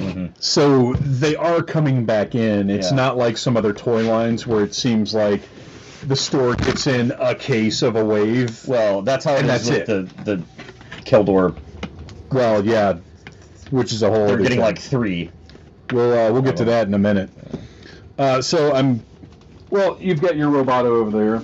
[0.00, 0.30] Mhm.
[0.40, 2.70] So they are coming back in.
[2.70, 2.96] It's Yeah.
[2.96, 5.42] not like some other toy lines where it seems like
[6.06, 8.62] the store gets in a case of a wave.
[8.66, 10.42] Well, that's how it is with the the
[11.04, 11.54] Keldor.
[12.32, 12.94] Well, yeah,
[13.70, 14.26] which is a whole.
[14.26, 14.60] They're getting thing.
[14.60, 15.30] like three.
[15.92, 17.30] We'll uh, we'll get to that in a minute.
[18.18, 19.02] Uh, so I'm,
[19.70, 21.42] well, you've got your Roboto over there,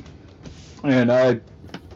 [0.84, 1.40] and I,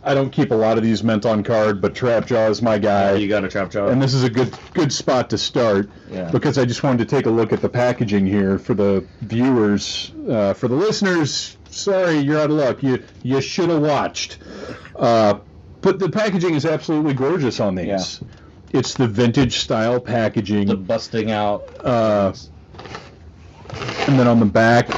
[0.03, 3.14] I don't keep a lot of these meant on card, but Trapjaw is my guy,
[3.16, 3.88] you got a trap jaw.
[3.88, 6.30] and this is a good good spot to start Yeah.
[6.30, 10.11] because I just wanted to take a look at the packaging here for the viewers,
[10.28, 11.57] uh, for the listeners.
[11.68, 12.82] Sorry, you're out of luck.
[12.82, 14.38] You you should have watched.
[14.96, 15.34] Uh,
[15.82, 17.86] but the packaging is absolutely gorgeous on these.
[17.86, 17.98] Yeah.
[18.72, 20.66] It's the vintage style packaging.
[20.68, 21.64] the busting out.
[21.84, 22.32] Uh,
[24.07, 24.88] and then on the back,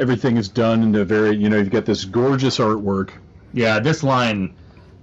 [0.00, 3.10] everything is done in a very, you know, you've got this gorgeous artwork.
[3.54, 4.54] Yeah, this line,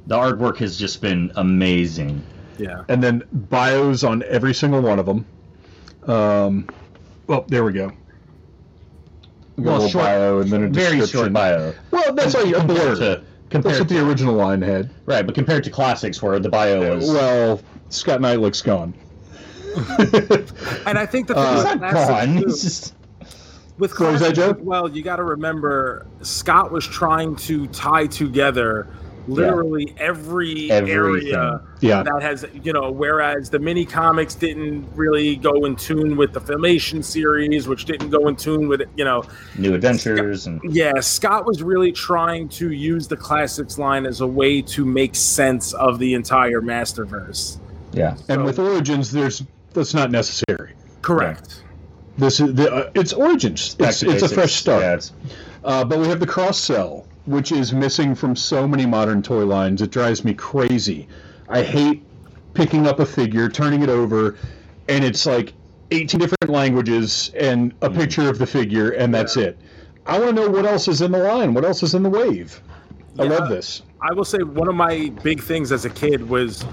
[0.08, 2.22] the artwork has just been amazing.
[2.58, 2.84] Yeah.
[2.90, 5.26] and then bios on every single one of them.
[6.06, 6.68] Um,
[7.26, 7.92] well, there we go.
[9.56, 11.74] We a Well, little short- bio and then a Very short bio.
[11.90, 12.96] Well, that's all you a Compared blur.
[12.96, 14.92] to- That's compared what the original line had.
[15.08, 17.10] Right, but compared to classics where the bio was.
[17.10, 18.94] Well, Scott Neitlich's gone.
[20.86, 22.28] And I think the thing Uh, with he's not gone.
[22.42, 22.94] too- He's just.
[23.78, 28.88] With What was that, well, you got to remember Scott was trying to tie together
[29.28, 30.90] literally every Everything.
[31.34, 32.02] area Yeah.
[32.02, 36.42] that has you know whereas the mini comics didn't really go in tune with the
[36.42, 39.24] filmation series which didn't go in tune with you know
[39.60, 44.28] New adventures and yeah scott was really trying to use the classics line as a
[44.28, 47.58] way to make sense of the entire masterverse
[47.94, 49.44] yeah, And with Origins, there's
[49.74, 50.74] that's not necessary.
[51.04, 51.62] correct
[52.18, 53.76] This is the uh, it's Origins.
[53.80, 54.82] It's, it's a fresh start.
[54.82, 55.34] Yeah,
[55.64, 59.46] Uh, but we have the cross sell, which is missing from so many modern toy
[59.46, 59.82] lines.
[59.82, 61.08] It drives me crazy.
[61.50, 62.04] I hate
[62.54, 64.36] picking up a figure, turning it over,
[64.90, 65.54] and it's like
[65.92, 69.58] 18 different languages and a picture of the figure, and that's it.
[70.06, 72.10] I want to know what else is in the line, what else is in the
[72.10, 72.62] wave.
[73.20, 73.84] I love this.
[74.02, 76.66] I will say one of my big things as a kid was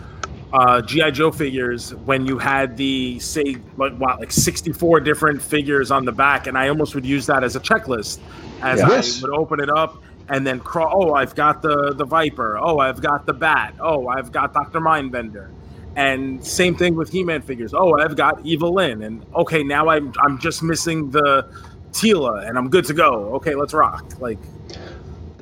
[0.53, 1.95] uh, GI Joe figures.
[1.95, 6.47] When you had the say like what like sixty four different figures on the back,
[6.47, 8.19] and I almost would use that as a checklist
[8.63, 9.23] as Yes.
[9.23, 10.91] I would open it up and then crawl.
[11.11, 12.59] Oh, I've got the the Viper.
[12.59, 13.75] Oh, I've got the Bat.
[13.81, 15.51] Oh, I've got Doctor Mindbender.
[15.97, 17.75] And same thing with He-Man figures.
[17.75, 19.03] Oh, I've got Evil Lynn.
[19.03, 21.49] And okay, now I'm I'm just missing the
[21.93, 23.35] Teela, and I'm good to go.
[23.35, 24.05] Okay, let's rock.
[24.21, 24.39] Like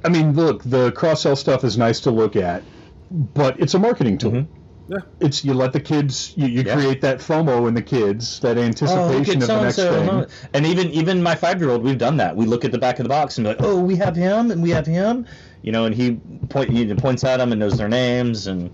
[0.04, 2.62] I mean, look, the cross sell stuff is nice to look at,
[3.10, 4.30] but it's a marketing tool.
[4.32, 4.46] Mhm.
[4.88, 4.98] Yeah.
[5.20, 6.74] It's you let the kids, you, you Yeah.
[6.74, 10.08] create that FOMO in the kids, that oh, anticipation at of the next so-and-so, thing.
[10.08, 10.26] huh?
[10.54, 12.36] And even even my five year old, we've done that.
[12.36, 14.50] We look at the back of the box and be like, oh, we have him
[14.52, 15.26] and we have him,
[15.62, 18.70] you know, and he point he points at them and knows their names, and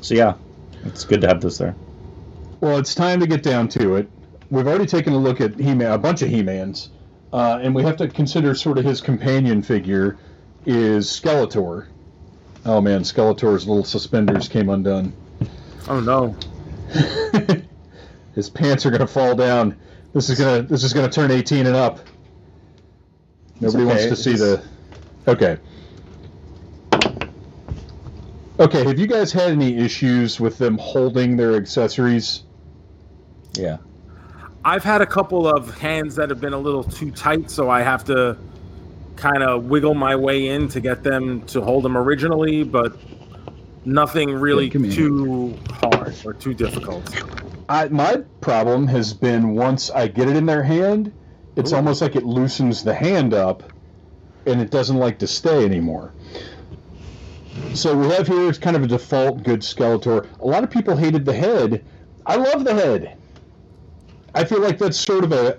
[0.00, 0.34] so yeah,
[0.84, 1.74] it's good to have those there.
[2.60, 4.08] Well, it's time to get down to it.
[4.50, 6.90] We've already taken a look at He-Man, a bunch of He-Mans,
[7.32, 10.16] uh, and we have to consider sort of his companion figure
[10.64, 11.86] is Skeletor.
[12.64, 15.12] Oh man, Skeletor's little suspenders came undone.
[15.88, 16.36] Oh no.
[18.34, 19.76] his pants are gonna fall down.
[20.12, 22.00] This is gonna this is gonna turn 18 and up.
[23.60, 23.86] Nobody okay.
[23.86, 24.62] wants to see It's-
[25.24, 25.30] the.
[25.30, 25.58] Okay.
[28.58, 28.84] Okay.
[28.84, 32.44] Have you guys had any issues with them holding their accessories?
[33.54, 33.78] Yeah.
[34.64, 37.82] I've had a couple of hands that have been a little too tight, so I
[37.82, 38.36] have to
[39.14, 42.96] kind of wiggle my way in to get them to hold them originally, but
[43.86, 47.02] nothing really Yeah, too hard or too difficult.
[47.68, 51.12] I, my problem has been once I get it in their hand,
[51.56, 53.62] it's almost like it loosens the hand up,
[54.46, 56.12] and it doesn't like to stay anymore.
[57.74, 60.26] so we have here it's kind of a default good Skeletor.
[60.40, 61.84] A lot of people hated the head.
[62.26, 63.16] I love the head.
[64.34, 65.58] I feel like that's sort of a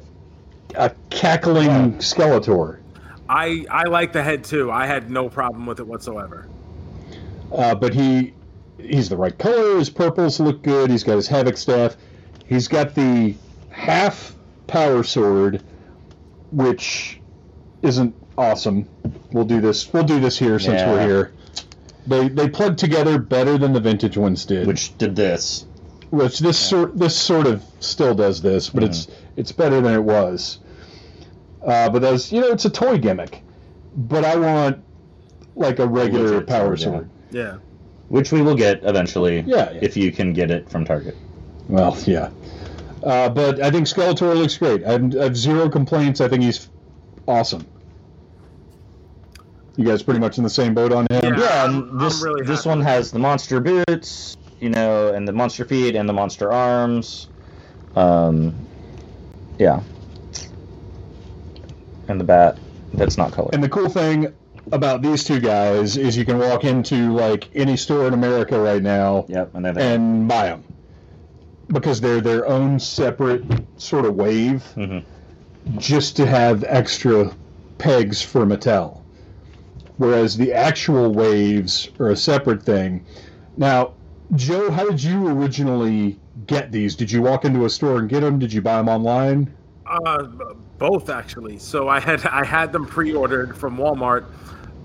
[0.76, 2.80] a cackling Skeletor.
[3.28, 4.72] I I like the head too.
[4.72, 6.48] I had no problem with it whatsoever.
[7.52, 8.34] Uh, but he
[8.78, 9.78] he's the right color.
[9.78, 10.90] His purples look good.
[10.90, 11.96] He's got his havoc staff.
[12.46, 13.36] He's got the
[13.70, 14.36] half
[14.68, 15.64] power sword,
[16.52, 17.20] which
[17.82, 18.88] isn't awesome.
[19.32, 19.92] We'll do this.
[19.92, 21.34] We'll do this here since we're here.
[22.06, 24.68] They they plug together better than the vintage ones did.
[24.68, 25.66] Which did this.
[26.10, 30.04] which this sort this sort of still does this, but it's it's better than it
[30.04, 30.60] was.
[31.66, 33.42] Uh, but that's you know it's a toy gimmick,
[33.96, 34.84] but I want
[35.56, 37.58] like a regular power sword, yeah.
[38.10, 39.42] Which we will get eventually.
[39.42, 39.80] Yeah, yeah.
[39.82, 41.16] If you can get it from Target.
[41.68, 42.30] Well, yeah.
[43.04, 44.84] Uh, but I think Skeletor looks great.
[44.86, 46.22] I have, I have zero complaints.
[46.22, 46.70] I think he's
[47.28, 47.66] awesome.
[49.76, 51.36] You guys pretty much in the same boat on him.
[51.36, 51.40] Yeah.
[51.40, 52.70] Yeah, I'm- this I'm really this happy.
[52.70, 57.28] one has the monster boots, you know, and the monster feet and the monster arms.
[57.96, 58.56] Um,
[59.60, 59.82] yeah.
[62.08, 62.58] And the bat.
[62.94, 63.54] That's not colored.
[63.54, 64.34] And the cool thing
[64.72, 68.82] about these two guys is you can walk into like any store in America right
[68.84, 70.64] now Yep, and then and buy them
[71.68, 73.44] because they're their own separate
[73.78, 75.04] sort of wave Mhm.
[75.78, 77.32] just to have extra
[77.78, 79.00] pegs for Mattel.
[79.98, 83.04] Whereas the actual waves are a separate thing.
[83.58, 83.92] Now,
[84.36, 86.96] Joe, how did you originally get these?
[86.96, 88.38] Did you walk into a store and get them?
[88.40, 89.52] Did you buy them online?
[89.86, 90.24] Uh,
[90.78, 91.58] both actually.
[91.58, 94.26] So I had I had them pre-ordered from Walmart,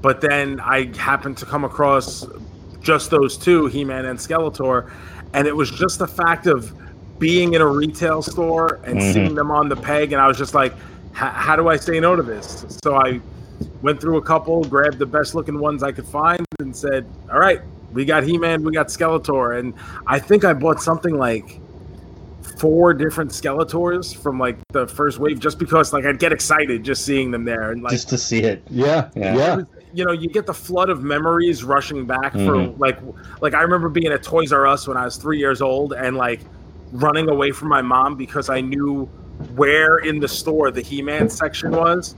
[0.03, 2.27] but then I happened to come across
[2.81, 4.91] just those two, He-Man and Skeletor,
[5.33, 6.73] and it was just the fact of
[7.19, 9.13] being in a retail store and Mhm.
[9.13, 10.75] seeing them on the peg, and I was just like,
[11.13, 12.67] how do I say no to this?
[12.83, 13.21] So I
[13.83, 17.39] went through a couple, grabbed the best looking ones I could find, and said, "All
[17.39, 17.61] right,
[17.93, 19.75] we got He-Man, we got Skeletor," and
[20.07, 21.61] I think I bought something like
[22.57, 27.05] four different Skeletors from like the first wave, just because like I'd get excited just
[27.05, 28.63] seeing them there, and like just to see it.
[28.71, 29.37] Yeah, Yeah.
[29.37, 29.61] yeah.
[29.95, 32.79] You know, you get the flood of memories rushing back for Mhm.
[32.79, 32.99] like
[33.41, 36.17] like I remember being at Toys R Us when I was three years old and
[36.17, 36.41] like
[36.93, 39.07] running away from my mom because I knew
[39.57, 42.15] where in the store the He-Man section was.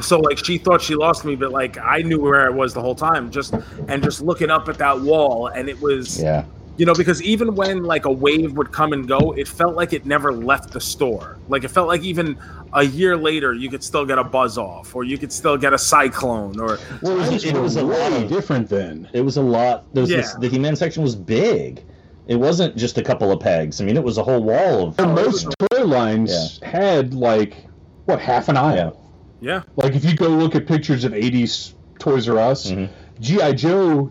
[0.00, 2.80] So like she thought she lost me, but like I knew where I was the
[2.80, 3.30] whole time.
[3.30, 3.54] Just
[3.88, 6.44] and just looking up at that wall, and it was Yeah.
[6.82, 9.92] You know because even when like a wave would come and go it felt like
[9.92, 12.36] it never left the store like it felt like even
[12.72, 15.78] a year later you could still get a Buzz-Off or you could still get a
[15.78, 19.08] Sy-Klone or Well, it was, it was a lot of different then.
[19.12, 19.94] It was a lot.
[19.94, 20.40] There was this, Yeah.
[20.40, 21.84] the He-Man section was big.
[22.26, 23.80] It wasn't just a couple of pegs.
[23.80, 24.98] I mean, it was a whole wall of.
[24.98, 27.64] And most toy lines had like
[28.06, 29.00] what half an aisle.
[29.40, 32.88] yeah Like if you go look at pictures of '80s Toys R Us, Mhm.
[33.20, 34.10] GI Joe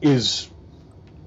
[0.00, 0.48] is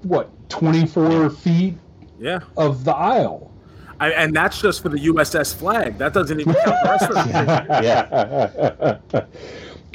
[0.02, 1.74] what 24 feet
[2.18, 3.52] yeah of the aisle.
[3.98, 7.14] I, and that's just for the USS Flagg that doesn't even count the rest of
[7.14, 9.24] the yeah.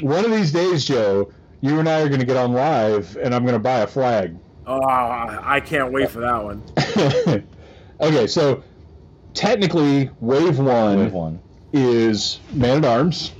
[0.00, 1.30] One of these days, Joe,
[1.60, 3.86] you and I are going to get on live, and I'm going to buy a
[3.86, 4.36] flag.
[4.66, 6.62] oh i can't wait for that one
[8.00, 8.62] okay, so
[9.34, 11.40] technically, Wave One Wave one.
[11.72, 13.32] is Man at Arms,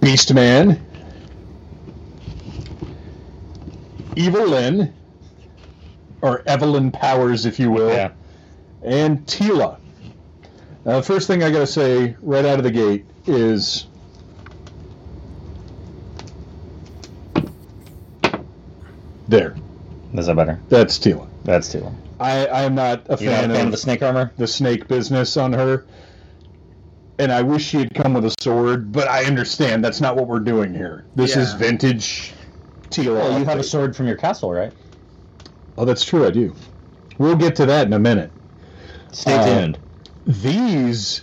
[0.00, 0.84] Beast Man,
[4.16, 4.92] Evil Lynn,
[6.20, 8.12] or Evelyn Powers, if you will, Yeah.
[8.82, 9.78] and Teela.
[10.84, 13.86] Now, the first thing I got to say right out of the gate is
[19.28, 19.54] there.
[20.14, 20.60] Is that better?
[20.68, 21.26] That's Teela.
[21.44, 21.96] That's long.
[22.20, 24.32] I, I am not a You're not fan, a fan of, of the snake armor?
[24.36, 25.86] the snake business on her.
[27.18, 30.26] And I wish she had come with a sword, but I understand that's not what
[30.26, 31.04] we're doing here.
[31.14, 31.58] This is Yeah.
[32.94, 33.14] Vintage Teela.
[33.16, 34.72] Well, you have a sword from your castle, right?
[35.76, 36.26] Oh, that's true.
[36.26, 36.54] I do.
[37.18, 38.30] We'll get to that in a minute.
[39.12, 39.78] Stay Uh, tuned.
[40.26, 41.22] These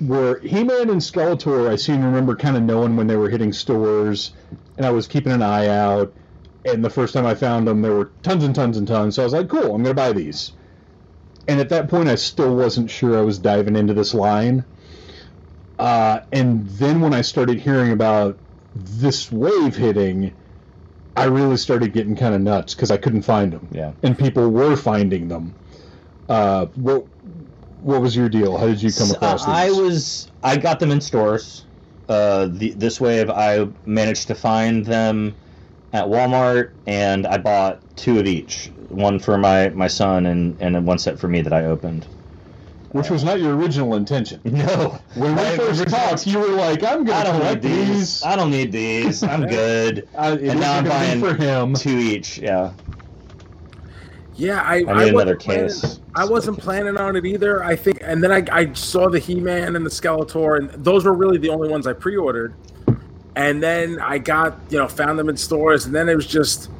[0.00, 1.68] were He-Man and Skeletor.
[1.68, 4.32] I seem to remember kind of knowing when they were hitting stores,
[4.76, 6.12] and I was keeping an eye out.
[6.64, 9.14] And the first time I found them, there were tons and tons and tons.
[9.14, 10.52] So I was like, "Cool, I'm going to buy these."
[11.48, 14.64] And at that point, I still wasn't sure I was diving into this line.
[15.78, 18.36] Uh, and then when I started hearing about
[18.74, 20.32] this wave hitting,
[21.16, 23.92] I really started getting kind of nuts because I couldn't find them Yeah.
[24.02, 25.54] and people were finding them.
[26.28, 27.06] Uh, what
[27.82, 28.56] what was your deal?
[28.58, 29.54] How did you come So, across these?
[29.54, 31.64] I was I got them in stores.
[32.08, 35.34] Uh, the, this wave I managed to find them
[35.92, 38.70] at Walmart, and I bought two of each.
[38.88, 42.06] One for my, my son, and and one set for me that I opened.
[42.96, 44.40] Which was not your original intention.
[44.44, 44.98] No.
[45.14, 47.88] When we My first talked, you were like, "I'm going to don't need collect these.
[47.88, 49.22] these." I don't need these.
[49.22, 49.98] I'm good.
[49.98, 51.74] It and now I'm isn't gonna be buying for him.
[51.74, 52.38] two each.
[52.38, 52.72] Yeah.
[54.34, 56.00] Yeah, I, I need wasn't another planning- case.
[56.14, 57.62] I wasn't planning on it either.
[57.64, 61.14] I think, and then I, I saw the He-Man and the Skeletor, and those were
[61.14, 62.54] really the only ones I pre-ordered.
[63.34, 66.70] And then I got, you know, found them in stores, and then it was just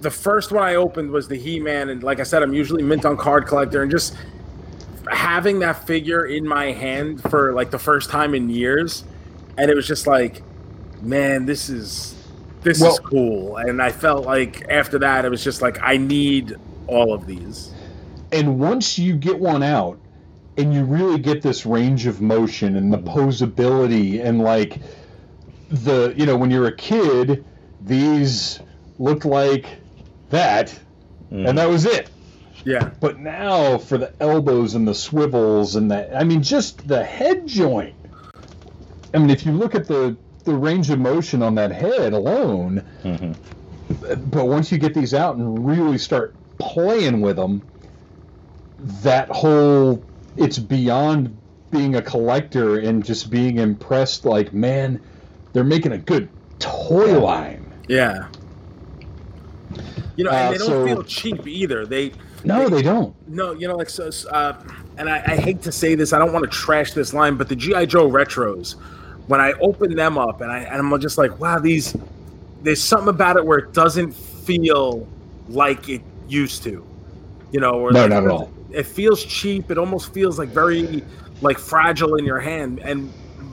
[0.00, 3.04] the first one I opened was the He-Man, and like I said, I'm usually mint
[3.04, 4.16] on card collector, and just
[5.10, 9.04] having that figure in my hand for like the first time in years,
[9.56, 10.42] and it was just like,
[11.02, 12.14] man, this is
[12.62, 13.56] this Well- is cool.
[13.56, 16.56] And I felt like after that, it was just like I need
[16.86, 17.72] all of these.
[18.32, 19.98] And once you get one out,
[20.56, 23.18] and you really get this range of motion and the mm-hmm.
[23.18, 24.78] posability and like
[25.70, 27.44] the you know when you're a kid,
[27.80, 28.60] these
[28.98, 29.66] looked like
[30.30, 30.78] that,
[31.30, 31.56] and mm-hmm.
[31.56, 32.10] that was it.
[32.64, 37.02] Yeah, But now for the elbows and the swivels and the I mean just the
[37.02, 37.94] head joint.
[39.14, 42.82] I mean if you look at the the range of motion on that head alone,
[43.04, 43.34] Mhm.
[44.30, 47.62] but once you get these out and really start playing with them,
[49.02, 50.02] that whole
[50.36, 51.36] it's beyond
[51.70, 55.00] being a collector and just being impressed like man,
[55.52, 56.28] they're making a good
[56.58, 57.64] toy line.
[57.88, 58.26] yeah.
[60.16, 61.86] You know, Uh, and they don't so- feel cheap either.
[61.86, 62.12] They
[62.44, 63.14] No, they don't.
[63.28, 64.10] No, you know, like so.
[64.30, 64.60] Uh,
[64.98, 67.48] and I, I hate to say this, I don't want to trash this line, but
[67.48, 68.76] the GI Joe retros,
[69.26, 71.96] when I open them up, and I and I'm just like, wow, these.
[72.62, 75.08] There's something about it where it doesn't feel
[75.48, 76.86] like it used to,
[77.52, 77.80] you know.
[77.80, 78.52] Or No, like, not at all.
[78.70, 79.70] It feels cheap.
[79.70, 81.02] It almost feels like very,
[81.40, 82.80] like fragile in your hand.
[82.80, 83.10] And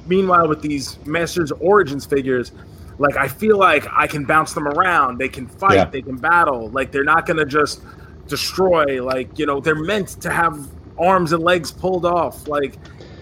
[0.07, 2.51] meanwhile, with these Masters Origins figures,
[2.99, 5.17] like I feel like I can bounce them around.
[5.19, 5.75] They can fight.
[5.75, 5.85] Yeah.
[5.85, 6.69] They can battle.
[6.69, 7.81] Like they're not gonna just
[8.27, 9.03] destroy.
[9.03, 10.67] Like you know, they're meant to have
[10.99, 12.47] arms and legs pulled off.
[12.47, 12.75] Like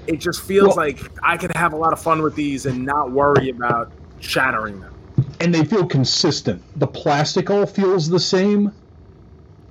[0.07, 2.85] it just feels Well- like I could have a lot of fun with these and
[2.85, 4.93] not worry about shattering them.
[5.39, 6.61] and they feel consistent.
[6.79, 8.71] The plastic all feels the same.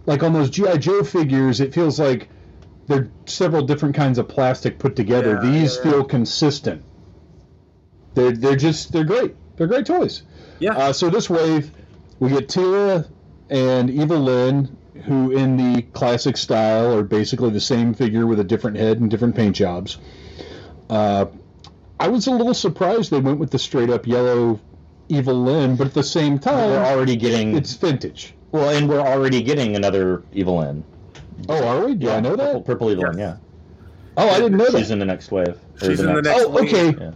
[0.06, 2.28] Like on those GI Joe figures, it feels like
[2.86, 5.40] they're several different kinds of plastic put together.
[5.42, 6.82] Yeah, These yeah, feel consistent.
[8.14, 9.34] They're they're just they're great.
[9.56, 10.22] They're great toys.
[10.58, 10.76] Yeah.
[10.76, 11.70] Uh, so this wave,
[12.20, 13.08] we get Teela
[13.50, 14.76] and Evil Lynn,
[15.06, 19.10] who in the classic style are basically the same figure with a different head and
[19.10, 19.98] different paint jobs.
[20.90, 21.26] Uh,
[22.00, 24.60] I was a little surprised they went with the straight up yellow
[25.08, 28.34] Evil Lynn, but at the same time, We're already getting it's vintage.
[28.52, 30.84] well, and we're already getting another Evil Lynn.
[31.48, 31.94] Oh, are we?
[31.94, 32.64] Do I know that?
[32.64, 33.14] purple Evil Yes.
[33.14, 33.36] Lynn, yeah.
[34.16, 34.92] Oh, I didn't know She's that.
[34.92, 35.48] in the next wave.
[35.48, 35.56] or
[35.88, 36.46] She's in the next wave.
[36.46, 36.74] Oh, wave.
[36.74, 37.04] okay.
[37.04, 37.10] Yeah.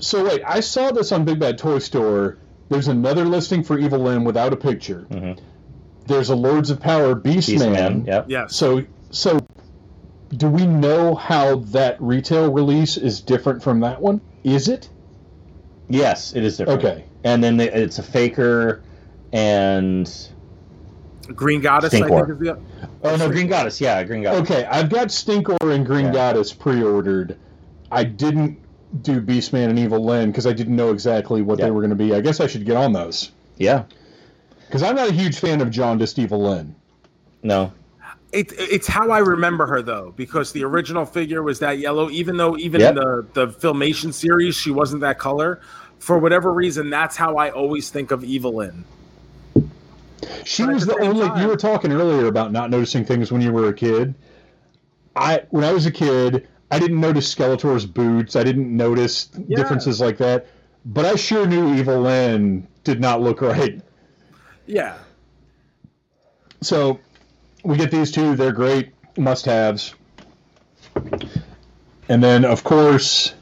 [0.00, 2.38] So wait, I saw this on Big Bad Toy Store.
[2.68, 5.06] There's another listing for Evil Lynn without a picture.
[5.10, 5.38] Mhm.
[6.08, 7.72] There's a Lords of Power Beast, Beast Man.
[7.72, 8.04] Man.
[8.06, 8.24] Yep.
[8.28, 8.56] Yes.
[8.56, 9.38] So, so
[10.30, 14.20] do we know how that retail release is different from that one?
[14.42, 14.88] Is it?
[15.88, 16.84] Yes, it is different.
[16.84, 17.04] Okay.
[17.24, 18.82] And then they, it's a faker
[19.32, 20.10] and
[21.34, 22.26] Green Goddess, I Stinkor.
[22.26, 22.58] think is the.
[23.04, 23.80] oh no, Green Goddess.
[23.80, 24.50] Yeah, Green Goddess.
[24.50, 26.12] Okay, I've got Stinkor and Green Yeah.
[26.12, 27.36] Goddess pre-ordered.
[27.90, 28.58] I didn't
[29.02, 31.96] do Beastman and Evil Lynn because I didn't know exactly what they were going to
[31.96, 32.14] be.
[32.14, 33.84] I guess I should get on those Yeah.
[34.68, 36.74] Because I'm not a huge fan of jaundiced Evil Lynn.
[37.42, 37.72] No.
[38.32, 42.10] It, it's how I remember her though, because the original figure was that yellow.
[42.10, 42.90] Even though even Yep.
[42.90, 45.60] in the the filmation series she wasn't that color,
[45.98, 48.84] for whatever reason, that's how I always think of Evelyn.
[50.44, 51.26] She But was the the only.
[51.26, 54.14] time- You were talking earlier about not noticing things when you were a kid.
[55.16, 58.36] I when I was a kid, I didn't notice Skeletor's boots.
[58.36, 59.56] I didn't notice Yeah.
[59.56, 60.46] differences like that.
[60.84, 63.80] But I sure knew Evil Lynn did not look right.
[64.68, 64.98] Yeah,
[66.60, 67.00] So
[67.64, 68.36] we get these two.
[68.36, 69.94] They're great must-haves.
[72.08, 73.34] And then, of course,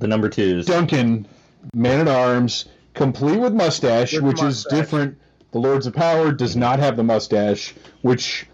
[0.00, 0.66] The number twos.
[0.66, 1.26] Duncan,
[1.72, 5.16] Man at Arms, complete with mustache, With which is different.
[5.52, 8.46] The Lords of Power does not have the mustache, which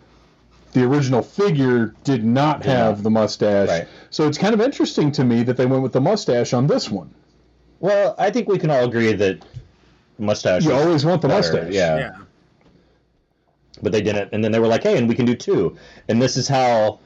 [0.72, 3.68] the original figure did not Did have the mustache.
[3.68, 3.88] Right.
[4.10, 6.90] So it's kind of interesting to me that they went with the mustache on this
[6.90, 7.14] one.
[7.80, 9.42] Well, I think we can all agree that
[10.18, 10.64] mustache.
[10.64, 11.72] You always want the better, mustache.
[11.72, 11.98] Yeah.
[11.98, 12.16] yeah,
[13.82, 15.76] But they didn't, and then they were like, "Hey, and we can do two.
[16.08, 17.00] And this is how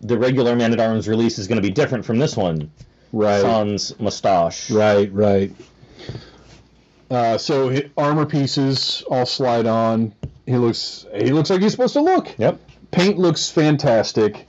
[0.00, 2.70] the regular Man at Arms release is going to be different from this one.
[3.12, 3.40] Right.
[3.40, 4.70] Sans mustache.
[4.70, 5.52] Right, right.
[7.10, 10.14] Uh, so armor pieces all slide on.
[10.46, 12.34] He looks he looks like he's supposed to look.
[12.38, 12.60] Yep.
[12.92, 14.46] Paint looks fantastic.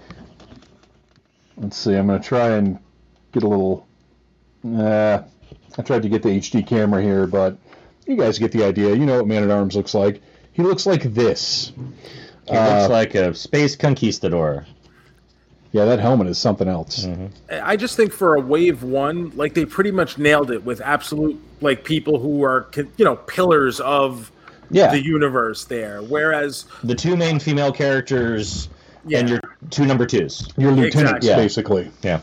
[1.58, 1.96] Let's see.
[1.96, 2.80] I'm going to try and
[3.32, 3.88] get a little.
[4.66, 5.24] Uh,
[5.78, 7.58] I tried to get the HD camera here, but
[8.12, 8.94] you guys get the idea.
[8.94, 10.22] You know what Man at Arms looks like.
[10.54, 11.72] He looks like this.
[12.48, 14.66] He looks like a space conquistador.
[15.72, 17.08] Yeah, that helmet is something else.
[17.50, 21.40] I just think for a wave one, like they pretty much nailed it with absolute
[21.62, 24.32] like people who are you know pillars of
[24.70, 26.02] Yeah, the universe there.
[26.02, 28.68] Whereas the two main female characters
[29.08, 29.20] Yeah.
[29.20, 29.40] and your
[29.70, 30.50] two number twos.
[30.58, 31.30] Your lieutenants, Exactly.
[31.30, 31.36] Yeah.
[31.38, 31.92] basically.
[32.04, 32.20] Yeah.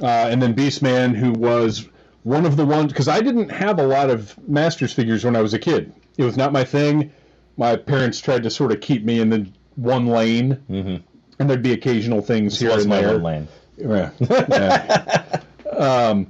[0.00, 1.88] Uh, and then Beastman, who was
[2.26, 5.42] one of the ones, because I didn't have a lot of Masters figures when I
[5.42, 5.92] was a kid.
[6.18, 7.12] It was not my thing.
[7.56, 9.46] My parents tried to sort of keep me in the
[9.76, 11.02] one lane, Mhm.
[11.38, 13.10] and there'd be occasional things This here was and my there.
[13.14, 13.48] own lane.
[13.78, 14.10] Yeah.
[14.18, 15.38] yeah.
[15.76, 16.26] um,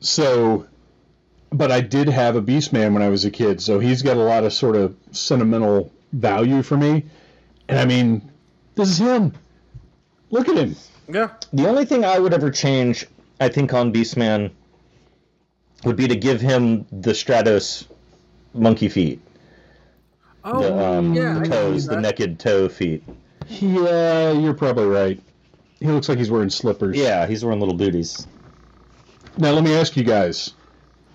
[0.00, 0.66] so,
[1.50, 4.20] but I did have a Beastman when I was a kid, so he's got a
[4.24, 7.04] lot of sort of sentimental value for me.
[7.68, 8.32] And I mean,
[8.74, 9.32] this is him.
[10.32, 10.74] Look at him.
[11.08, 13.06] yeah, The only thing I would ever change,
[13.40, 14.50] I think, on Beastman
[15.84, 17.86] would be to give him the Stratos
[18.52, 19.20] monkey feet.
[20.44, 23.02] oh the um, yeah, the toes, the naked toe feet.
[23.48, 25.20] Yeah, you're probably right.
[25.80, 26.96] He looks like he's wearing slippers.
[26.96, 28.26] Yeah, he's wearing little booties.
[29.36, 30.52] Now let me ask you guys,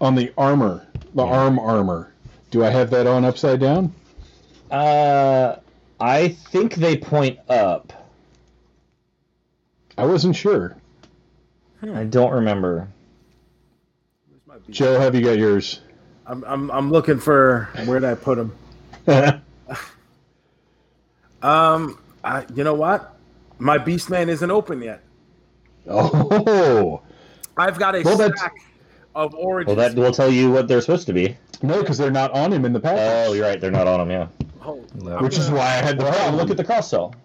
[0.01, 2.13] on the armor, the arm armor,
[2.51, 3.93] do I have that on upside down?
[4.69, 5.55] Uh,
[5.99, 7.93] I think they point up.
[9.97, 10.77] I wasn't sure.
[11.81, 12.89] I don't remember.
[14.69, 15.81] Joe, have you got yours?
[16.25, 18.53] I'm, I'm I'm looking for where did I put them?
[21.41, 23.15] Um, I, you know what?
[23.59, 25.01] My Beastman isn't open yet.
[25.87, 27.01] oh
[27.55, 28.55] I've got a Well, that's- stack
[29.15, 29.77] of origins.
[29.77, 31.37] Well, that will tell you what they're supposed to be.
[31.61, 33.27] no, because they're not on him in the package.
[33.29, 33.59] Oh, you're right.
[33.59, 34.11] They're not on him.
[34.11, 34.27] Yeah.
[34.65, 34.75] Oh,
[35.21, 36.35] which is why I had the Well, problem.
[36.35, 37.15] look at the cross sell.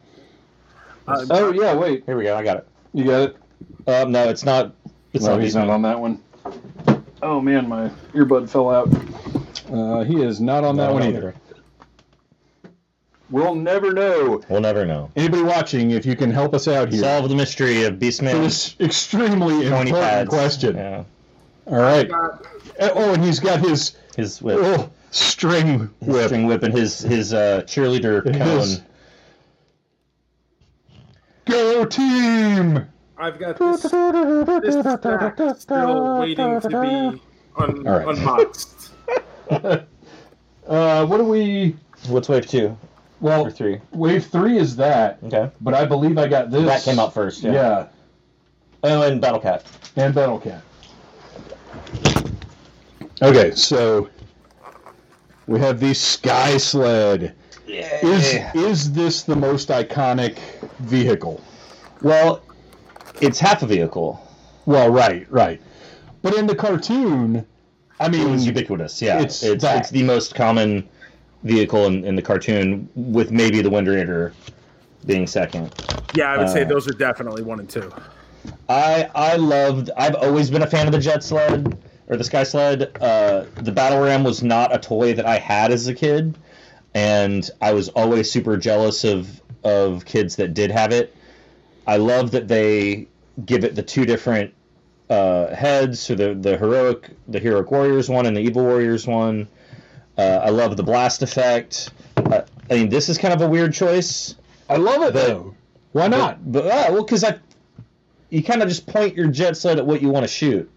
[1.08, 2.36] uh, Oh yeah, wait, Here we go.
[2.36, 2.68] I got it.
[2.92, 3.36] you got it.
[3.88, 4.72] Um, no, it's not.
[5.12, 5.42] It's no, not.
[5.42, 5.66] he's Beastman.
[5.66, 6.20] not on that one.
[7.24, 8.88] Oh man, my earbud fell out.
[9.72, 11.34] Uh, he is not on that one no, either.
[13.30, 14.42] We'll never know.
[14.50, 15.10] We'll never know.
[15.16, 18.42] Anybody watching, if you can help us out here Solve the mystery of for Beastman.
[18.42, 20.28] this extremely Pointy important pads.
[20.28, 20.76] question.
[20.76, 21.04] Yeah.
[21.66, 22.10] All right.
[22.10, 22.28] Uh,
[22.80, 24.58] Oh, and he's got his His whip.
[24.60, 26.26] oh, string His whip.
[26.26, 28.86] String whip and his his uh, cheerleader His- cone.
[31.46, 32.86] Go team!
[33.16, 33.90] I've got this, this
[34.80, 37.22] stack still waiting to be
[37.56, 38.08] un, All right.
[38.08, 38.90] unboxed.
[40.66, 41.76] Uh, what do we?
[42.08, 42.74] What's wave two
[43.20, 43.82] Well, or three?
[43.92, 45.50] wave three is that, Okay.
[45.60, 46.64] but I believe I got this.
[46.64, 47.42] That came out first.
[47.42, 47.52] Yeah.
[47.52, 47.86] Yeah,
[48.82, 49.66] Oh, and Battle Cat.
[49.96, 50.62] and Battle Cat.
[53.20, 54.08] Okay, so
[55.46, 57.34] we have the Sky Sled.
[57.66, 60.38] Is is this the most iconic
[60.80, 61.42] vehicle?
[62.00, 62.40] Well,
[63.26, 64.20] it's half a vehicle.
[64.66, 65.60] Well, right, right.
[66.22, 67.46] But in the cartoon,
[68.00, 69.00] I mean, It mean, was ubiquitous.
[69.02, 70.88] Yeah, It's it's it's, the most common
[71.42, 74.32] vehicle in, in the cartoon, with maybe the Wind Raider
[75.06, 75.74] being second.
[76.14, 77.92] Yeah, I would say Uh, those are definitely one and two.
[78.68, 79.90] I I loved.
[79.96, 81.76] I've always been a fan of the Jet Sled
[82.08, 82.96] or the Sky Sled.
[83.00, 86.36] Uh, the Battle Ram was not a toy that I had as a kid,
[86.94, 91.14] and I was always super jealous of of kids that did have it.
[91.86, 93.08] I love that they
[93.46, 94.52] give it the two different
[95.10, 99.48] uh, heads, so the the heroic the heroic warriors one and the evil warriors one.
[100.16, 101.90] Uh, I love the blast effect.
[102.16, 104.36] Uh, I mean, this is kind of a weird choice.
[104.68, 105.54] I love it But- though.
[105.92, 106.50] Why not?
[106.50, 107.38] But, but uh, well, because I,
[108.30, 110.68] you kind of just point your jet sled at what you want to shoot.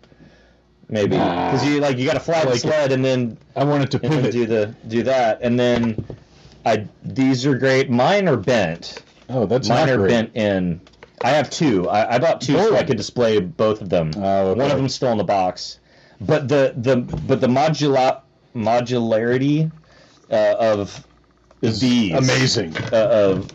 [0.89, 2.61] Maybe because you like you got to fly the Like it.
[2.61, 4.31] sled and then I want it to pivot.
[4.31, 6.05] do the do that and then
[6.65, 7.89] I these are great.
[7.89, 9.01] Mine are bent.
[9.29, 10.09] oh, that's Mine not are great.
[10.09, 10.81] bent in.
[11.21, 11.89] I have two.
[11.89, 14.11] I, I bought two so I could display both of them.
[14.17, 14.61] Oh, okay.
[14.61, 15.79] One of them's still in the box,
[16.21, 18.21] but the the but the modula
[18.55, 19.71] modularity
[20.31, 21.05] uh, of
[21.61, 22.75] Is these amazing.
[22.93, 23.51] uh, of,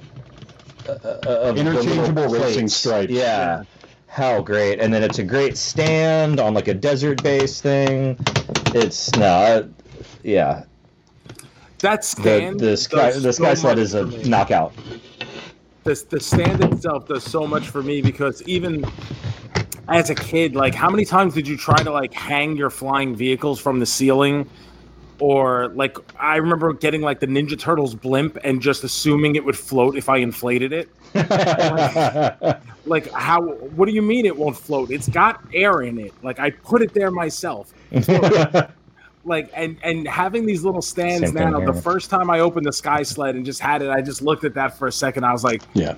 [0.89, 3.13] uh, uh, of Interchangeable little racing stripes.
[3.13, 3.63] Yeah.
[4.09, 4.79] How great!
[4.81, 8.19] And then it's a great stand on like a desert-based thing.
[8.75, 9.65] It's no, I,
[10.23, 10.65] yeah.
[11.79, 12.61] That The stand.
[12.61, 14.23] the sky does the sky so sled is a me.
[14.25, 14.75] knockout.
[15.85, 18.85] The, the stand itself does so much for me because even
[19.89, 23.15] as a kid like how many times did you try to like hang your flying
[23.17, 24.49] vehicles from the ceiling?
[25.19, 29.59] Or like i remember getting like the ninja turtles blimp and just assuming it would
[29.59, 30.89] float if i inflated it.
[32.85, 34.91] Like how what do you mean it won't float?
[34.91, 36.13] It's got air in it.
[36.25, 37.73] Like i put it there myself
[39.25, 42.73] like and and having these little stands Same now the first time i opened the
[42.73, 45.33] sky sled and just had it i just looked at that for a second i
[45.33, 45.95] was like yeah.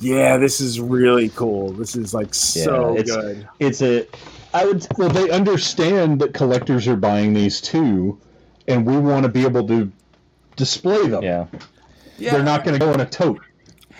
[0.00, 1.70] yeah, this is really cool.
[1.72, 3.48] This is like so Yeah, it's- good.
[3.60, 4.06] It's a
[4.54, 4.86] I would.
[4.96, 8.18] Well, they understand that collectors are buying these too,
[8.68, 9.90] and we want to be able to
[10.56, 11.22] display them.
[11.24, 11.46] yeah.
[12.18, 13.40] They're not going to go in a tote.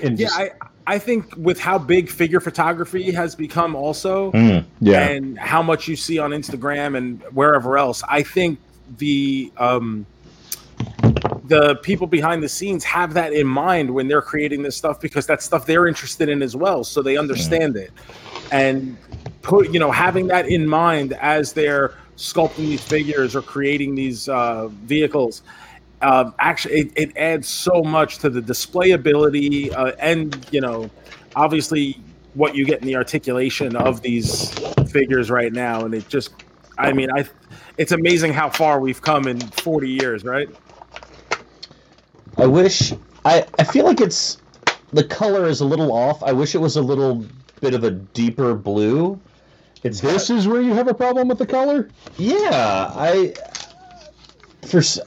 [0.00, 0.50] And Yeah, just, I
[0.86, 4.64] I think with how big figure photography has become, also, Mm.
[4.80, 5.08] yeah.
[5.08, 8.58] and how much you see on Instagram and wherever else, I think
[8.98, 10.04] the um,
[11.46, 15.26] the people behind the scenes have that in mind when they're creating this stuff because
[15.26, 17.90] that's stuff they're interested in as well, so they understand it,
[18.52, 18.96] and
[19.42, 24.28] put you know having that in mind as they're sculpting these figures or creating these
[24.28, 25.42] uh, vehicles.
[26.00, 30.90] Uh, actually, it, it adds so much to the display ability uh, and you know,
[31.34, 31.96] obviously
[32.34, 34.52] what you get in the articulation of these
[34.90, 36.32] figures right now, and it just,
[36.78, 37.24] I mean, I,
[37.78, 40.48] it's amazing how far we've come in 40 years, right?
[42.36, 42.92] I wish
[43.24, 44.38] I I feel like it's
[44.92, 46.22] the color is a little off.
[46.22, 47.24] I wish it was a little
[47.60, 49.20] bit of a deeper blue.
[49.82, 51.90] It's this is where you have a problem with the color?
[52.18, 52.90] yeah.
[52.94, 53.34] I
[54.66, 55.00] for s-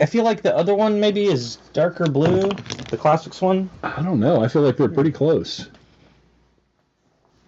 [0.00, 2.48] I feel like the other one maybe is darker blue.
[2.90, 3.68] The classics one.
[3.82, 4.42] I don't know.
[4.42, 5.68] I feel like they're pretty close.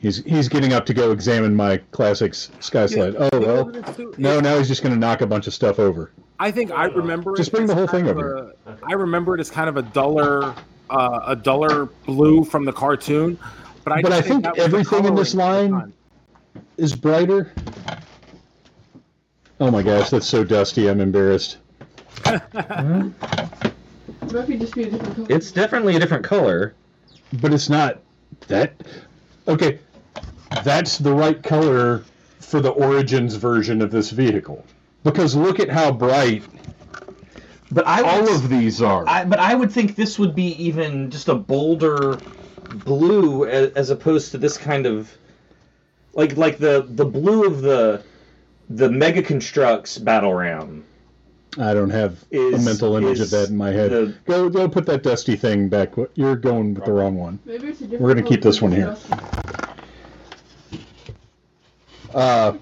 [0.01, 3.16] He's he's getting up to go examine my classics sky sled.
[3.19, 3.73] Oh well.
[4.16, 6.12] No, now he's just going to knock a bunch of stuff over.
[6.39, 7.35] I think I remember.
[7.37, 8.53] Just it bring the whole thing over.
[8.66, 10.55] a- I remember it as kind of a duller,
[10.91, 13.39] uh, a duller blue from the cartoon.
[13.83, 15.93] But I, But I think that was the everything in this coloring at the line-
[16.77, 17.53] Is brighter.
[19.61, 20.89] Oh my gosh, that's so dusty.
[20.89, 21.57] I'm embarrassed.
[22.24, 22.43] What
[24.45, 25.27] if you just be a different color?
[25.31, 26.74] It's definitely a different color.
[27.40, 28.01] But it's not
[28.49, 28.74] that.
[29.47, 29.78] Okay,
[30.65, 32.05] that's the right color
[32.40, 34.65] for the Origins version of this vehicle.
[35.05, 36.43] Because look at how bright
[37.70, 39.05] But I all of these are.
[39.09, 42.19] I, but I would think this would be even just a bolder
[42.85, 45.11] blue as, as opposed to this kind of
[46.15, 48.03] like like the the blue of the
[48.70, 50.85] the Mega Construx battle ram.
[51.57, 53.91] I don't have a mental image of that in my head.
[53.91, 55.95] the- Go, go, put that dusty thing back.
[56.15, 57.39] You're going with the wrong one.
[57.45, 58.97] Maybe it's a different We're gonna keep this one here.
[62.15, 62.55] Uh,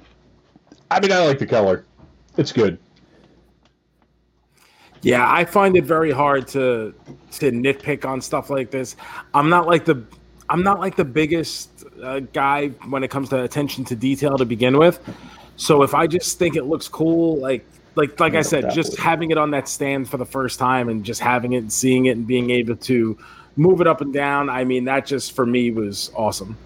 [0.90, 1.84] I mean, I like the color.
[2.36, 2.78] It's good.
[5.02, 6.94] Yeah, I find it very hard to
[7.32, 8.96] to nitpick on stuff like this.
[9.34, 10.02] I'm not like the
[10.48, 14.44] I'm not like the biggest uh, guy when it comes to attention to detail to
[14.44, 14.98] begin with.
[15.56, 17.66] So if I just think it looks cool, like
[17.96, 20.88] like like I said, just would- having it on that stand for the first time
[20.88, 23.18] and just having it and seeing it and being able to
[23.56, 26.56] move it up and down, I mean that just for me was awesome.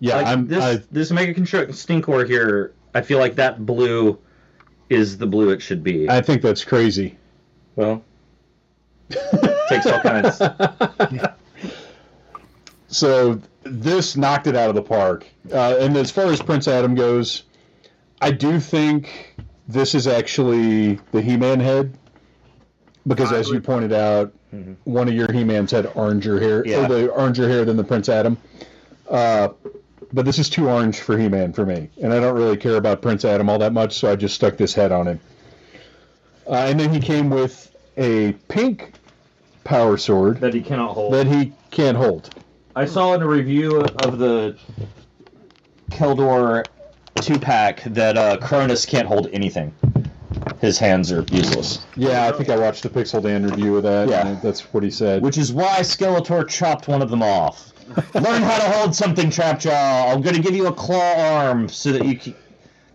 [0.00, 0.46] Yeah, like I'm.
[0.46, 2.72] this I, this Mega Construct Stinkor here.
[2.94, 4.18] I feel like that blue
[4.88, 6.08] is the blue it should be.
[6.10, 7.16] I think that's crazy.
[7.76, 8.02] well,
[9.68, 10.40] takes all kinds.
[12.88, 15.26] So this knocked it out of the park.
[15.52, 17.44] Uh, and as far as Prince Adam goes,
[18.20, 19.29] I do think
[19.72, 21.96] this is actually the He-Man head,
[23.06, 24.32] because I as you pointed out,
[24.84, 26.84] one of your He-Mans had oranger hair, Yeah.
[26.84, 28.36] or the oranger hair than the Prince Adam.
[29.08, 29.48] Uh,
[30.12, 33.00] but this is too orange for He-Man for me, and I don't really care about
[33.00, 35.20] Prince Adam all that much, so I just stuck this head on him.
[36.48, 38.92] Uh, and then he came with a pink
[39.62, 41.14] power sword that he cannot hold.
[41.14, 42.30] that he can't hold.
[42.74, 44.56] I saw in a review of the
[45.90, 46.64] Keldor
[47.16, 49.74] two pack that uh, Kronis can't hold anything.
[50.60, 51.84] His hands are useless.
[51.96, 54.08] Yeah, I think I watched the Pixel Dan review of that.
[54.08, 54.26] Yeah.
[54.26, 55.22] and that's what he said.
[55.22, 57.72] Which is why Skeletor chopped one of them off.
[58.14, 60.14] Learn how to hold something, Trapjaw.
[60.14, 62.34] I'm gonna give you a claw arm so that you can,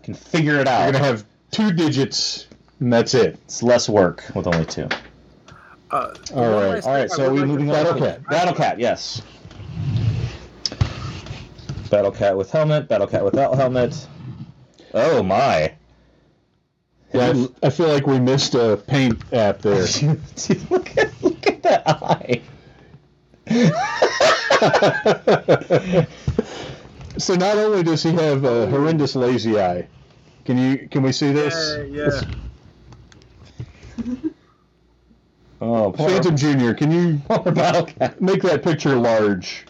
[0.02, 0.84] can figure it out.
[0.84, 2.46] You're gonna have two digits,
[2.80, 3.38] and that's it.
[3.44, 4.88] It's less work with only two.
[5.90, 6.68] Uh, All one right.
[6.74, 7.76] last All right, so are we like to moving on?
[7.76, 8.26] out- Battle Cat.
[8.28, 9.22] Battle Cat, yes.
[11.86, 12.88] Battle Cat with helmet.
[12.88, 14.06] Battle Cat without helmet.
[14.94, 15.74] Oh my!
[17.12, 19.82] Yeah, I, I feel like we missed a paint app there.
[20.70, 22.42] look at look at that eye.
[27.18, 29.86] so not only does he have a horrendous lazy eye,
[30.44, 31.54] can you can we see this?
[31.90, 32.20] Yeah, yeah.
[35.58, 38.20] Oh, poor, Phantom Junior, can you poor Battle Cat.
[38.20, 39.64] make that picture large?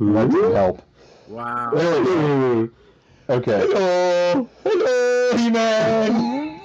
[0.00, 0.82] That can help.
[1.28, 1.70] Wow.
[1.74, 2.68] There.
[3.30, 3.60] Okay.
[3.60, 6.60] Hello, hello, He-Man.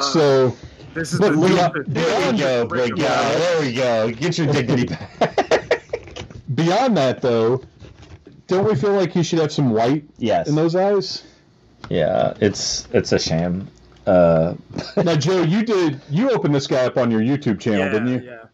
[0.00, 0.56] so
[0.94, 3.34] This is But the we new- There we go, big guy.
[3.34, 4.10] There we go.
[4.12, 5.82] Get your dignity back.
[6.54, 7.62] beyond that, though,
[8.46, 10.48] don't we feel like he should have some white yes.
[10.48, 11.24] in those eyes?
[11.90, 13.68] Yeah, it's it's a shame.
[14.06, 14.54] Uh,
[14.96, 18.08] Now, Joe, you did you opened this guy up on your YouTube channel, yeah, didn't
[18.08, 18.20] you?
[18.20, 18.44] Yeah.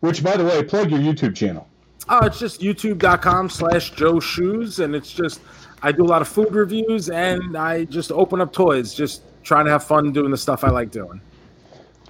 [0.00, 1.66] Which, by the way, plug your YouTube channel.
[2.08, 5.40] Oh, it's just youtube.com slash Joe Shoes, and it's just
[5.82, 9.66] I do a lot of food reviews and I just open up toys, just trying
[9.66, 11.20] to have fun doing the stuff I like doing.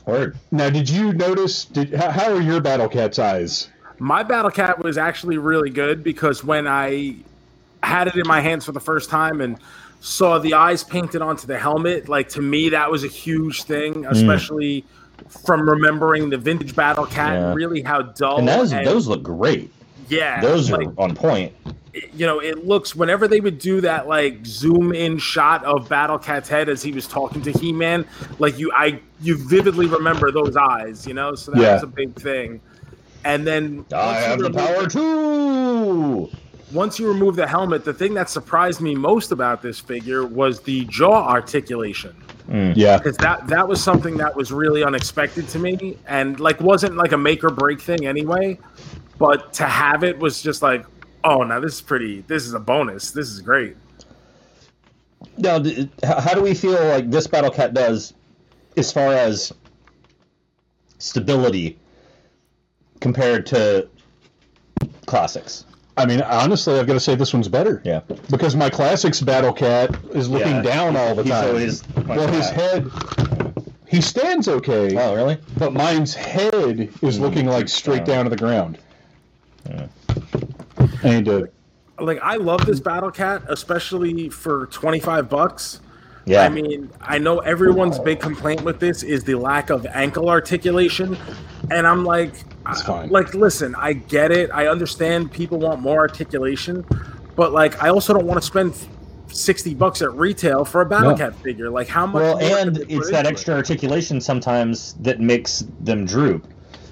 [0.06, 0.36] Word.
[0.52, 1.64] Now, did you notice?
[1.64, 3.68] Did how, how are your Battle Cat's eyes?
[3.98, 7.16] My Battle Cat was actually really good because when I
[7.82, 9.58] had it in my hands for the first time and
[10.00, 13.94] saw the eyes painted onto the helmet, like to me that was a huge thing,
[13.94, 14.10] mm.
[14.10, 14.84] especially
[15.44, 17.54] from remembering the vintage Battle Cat, Yeah.
[17.54, 19.72] really how dull And those and- those look great.
[20.08, 21.54] Yeah, Those are like, on point.
[22.12, 26.18] you know, it looks whenever they would do that like zoom in shot of Battle
[26.18, 28.06] Cat's head as he was talking to He Man,
[28.38, 31.34] like you, I you vividly remember those eyes, you know.
[31.34, 31.74] So that Yeah.
[31.74, 32.60] was a big thing.
[33.24, 36.30] And then I have the power too.
[36.72, 40.60] Once you remove the helmet, the thing that surprised me most about this figure was
[40.60, 42.14] the jaw articulation.
[42.48, 46.60] Mm, yeah, because that that was something that was really unexpected to me and like
[46.60, 48.56] wasn't like a make or break thing anyway
[49.18, 50.84] but to have it was just like
[51.24, 53.76] oh now this is pretty this is a bonus this is great
[55.38, 55.62] Now,
[56.04, 58.14] how do we feel like this Battle Cat does
[58.76, 59.52] as far as
[60.98, 61.78] stability
[63.00, 63.88] compared to
[65.06, 65.64] classics?
[65.98, 67.80] I mean, honestly, I've got to say this one's better.
[67.84, 68.00] Yeah.
[68.30, 71.48] because my classics Battle Cat is looking Yeah, down he's- all the he's time.
[71.48, 72.54] always well, his that.
[72.54, 75.38] head, he stands okay, Oh, really?
[75.58, 77.22] but mine's head is hmm.
[77.22, 78.16] looking like straight down.
[78.16, 78.78] down to the ground.
[81.02, 81.48] I need to.
[82.00, 85.80] like i love this battle cat especially for 25 bucks
[86.24, 86.42] Yeah.
[86.42, 91.16] i mean i know everyone's big complaint with this is the lack of ankle articulation
[91.70, 92.32] and i'm like
[92.68, 96.84] It's I- like listen i get it i understand people want more articulation
[97.34, 98.74] but like i also don't want to spend
[99.28, 101.16] 60 bucks at retail for a battle No.
[101.16, 103.26] cat figure like how much well, and it's that into it?
[103.26, 106.46] extra articulation sometimes that makes them droop.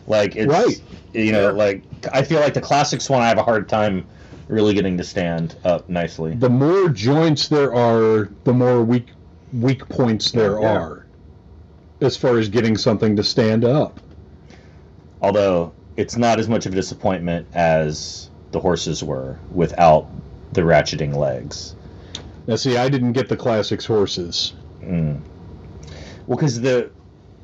[0.09, 0.83] Like it's Right.
[1.15, 4.07] You know, like I feel like the classics one I have a hard time
[4.49, 6.35] really getting to stand up nicely.
[6.35, 9.11] The more joints there are, the more weak
[9.53, 10.79] weak points there Yeah.
[10.79, 11.07] are,
[12.01, 13.99] as far as getting something to stand up.
[15.23, 20.09] Although it's not as much of a disappointment as the horses were without
[20.53, 21.75] the ratcheting legs.
[22.47, 24.53] Now, see, I didn't get the classics horses.
[24.83, 25.21] Mm.
[26.27, 26.91] Well, because the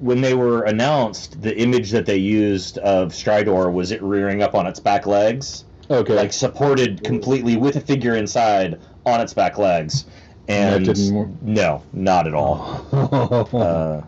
[0.01, 4.55] when they were announced, the image that they used of Stridor was it rearing up
[4.55, 9.59] on its back legs, Okay, like supported completely with a figure inside on its back
[9.59, 10.06] legs,
[10.48, 11.28] and That didn't work?
[11.43, 12.86] no, not at all.
[13.52, 14.02] Uh,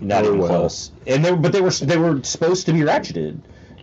[0.00, 0.48] not Oh, even well.
[0.48, 0.90] close.
[1.06, 3.40] And they but they were they were supposed to be ratcheted,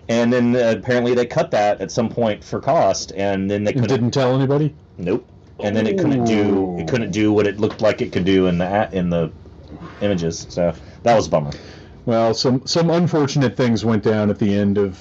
[0.09, 3.73] and then uh, apparently they cut that at some point for cost, and then they
[3.73, 3.89] couldn't.
[3.89, 4.75] didn't tell anybody.
[4.99, 5.27] Nope.
[5.63, 8.45] And then it couldn't do it couldn't do what it looked like it could do
[8.47, 9.31] in the in the
[10.01, 10.45] images.
[10.49, 10.73] So
[11.03, 11.51] that was a bummer.
[12.05, 14.99] Well, some some unfortunate things went down at the end of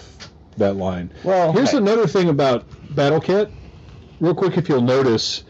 [0.56, 1.10] that line.
[1.24, 1.78] Well, Here's hey.
[1.78, 2.64] another thing about
[2.94, 3.50] Battle Cat.
[4.20, 5.42] Real quick, if you'll notice,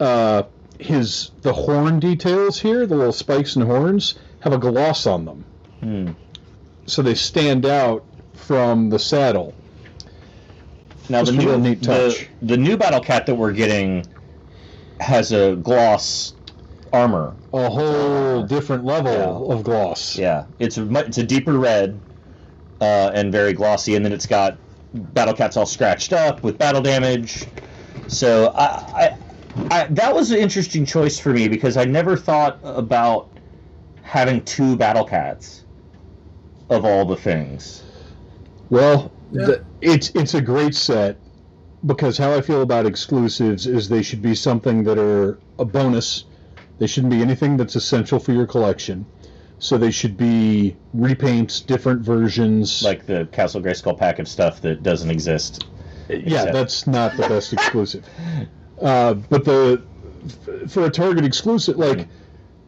[0.00, 0.44] uh,
[0.78, 5.44] his the horn details here, the little spikes and horns, have a gloss on them,
[5.80, 6.10] Hmm.
[6.86, 8.04] so they stand out
[8.34, 9.52] from the saddle.
[11.10, 12.28] Now Just the new the, touch.
[12.40, 14.06] the new Battle Cat that we're getting
[15.00, 16.32] has a gloss
[16.94, 17.34] armor.
[17.52, 19.54] A whole different level Yeah.
[19.54, 20.16] of gloss.
[20.16, 22.00] Yeah, it's a mu- it's a deeper red
[22.80, 24.56] uh, and very glossy, and then it's got
[24.94, 27.46] Battle Cat's all scratched up with battle damage.
[28.06, 29.18] So I, I,
[29.70, 33.28] I that was an interesting choice for me because I never thought about
[34.02, 35.64] having two Battle Cats
[36.70, 37.82] of all the things.
[38.70, 39.46] Well, Yeah.
[39.46, 41.18] the, it's it's a great set
[41.86, 46.24] because how I feel about exclusives is they should be something that are a bonus.
[46.78, 49.06] They shouldn't be anything that's essential for your collection.
[49.58, 52.82] So they should be repaints, different versions.
[52.82, 55.66] Like the Castle Grayskull pack of stuff that doesn't exist.
[56.08, 58.04] yeah, that's not the best exclusive.
[58.82, 59.82] Uh, but the
[60.68, 62.08] for a Target exclusive, like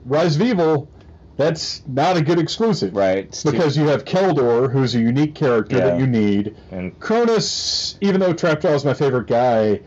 [0.04, 0.88] Rise of Evil,
[1.36, 3.18] that's not a good exclusive, Right.
[3.24, 5.86] it's too- Because you have Keldor, who's a unique character Yeah.
[5.86, 6.54] that you need.
[6.70, 9.80] and Kronis, even though Trapjaw is my favorite guy,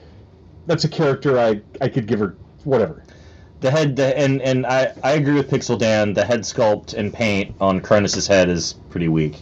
[0.68, 2.36] that's a character I I could give her
[2.66, 3.02] whatever.
[3.62, 6.14] The head, the, and and I, I agree with Pixel Dan.
[6.14, 9.42] The head sculpt and paint on Kronis's head is pretty weak.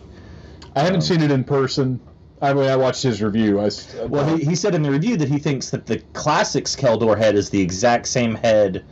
[0.75, 1.99] I haven't Um, seen it in person.
[2.41, 3.59] I mean, I watched his review.
[3.59, 6.75] I s- Well, he, he said in the review that he thinks that the classics
[6.75, 8.83] Keldor head is the exact same head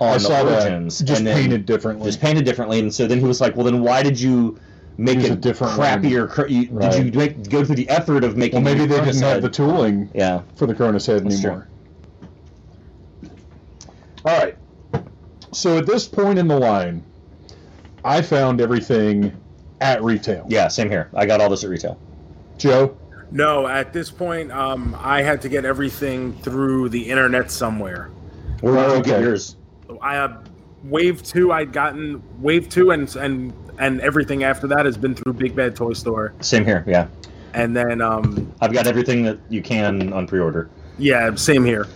[0.00, 2.06] on the Origins, that just and painted differently.
[2.06, 2.78] just painted differently.
[2.78, 4.58] And so then he was like, "Well, then why did you
[4.96, 6.28] make Use it different crappier?
[6.30, 6.92] Cr- you, Right.
[6.92, 8.62] Did you make, go through the effort of making?
[8.62, 11.36] well, maybe the they Kronis didn't have the tooling Yeah, for the Kronis head That's
[11.42, 11.68] anymore.
[14.26, 14.56] All right.
[15.54, 17.02] So at this point in the line,
[18.04, 19.32] I found everything
[19.80, 20.46] at retail.
[20.48, 21.10] yeah, same here.
[21.14, 21.98] I got all this at retail.
[22.58, 22.96] Joe,
[23.30, 28.10] no at this point um i had to get everything through the internet somewhere
[28.60, 29.56] Where did you get yours?
[30.02, 30.40] I uh,
[30.84, 31.50] wave two.
[31.50, 35.74] I'd gotten wave two and and and everything after that has been through Big Bad
[35.74, 36.32] Toy Store.
[36.40, 36.84] Same here.
[36.86, 37.08] Yeah,
[37.54, 40.70] And then, um, I've got everything that you can on pre-order.
[40.98, 41.88] yeah, same here.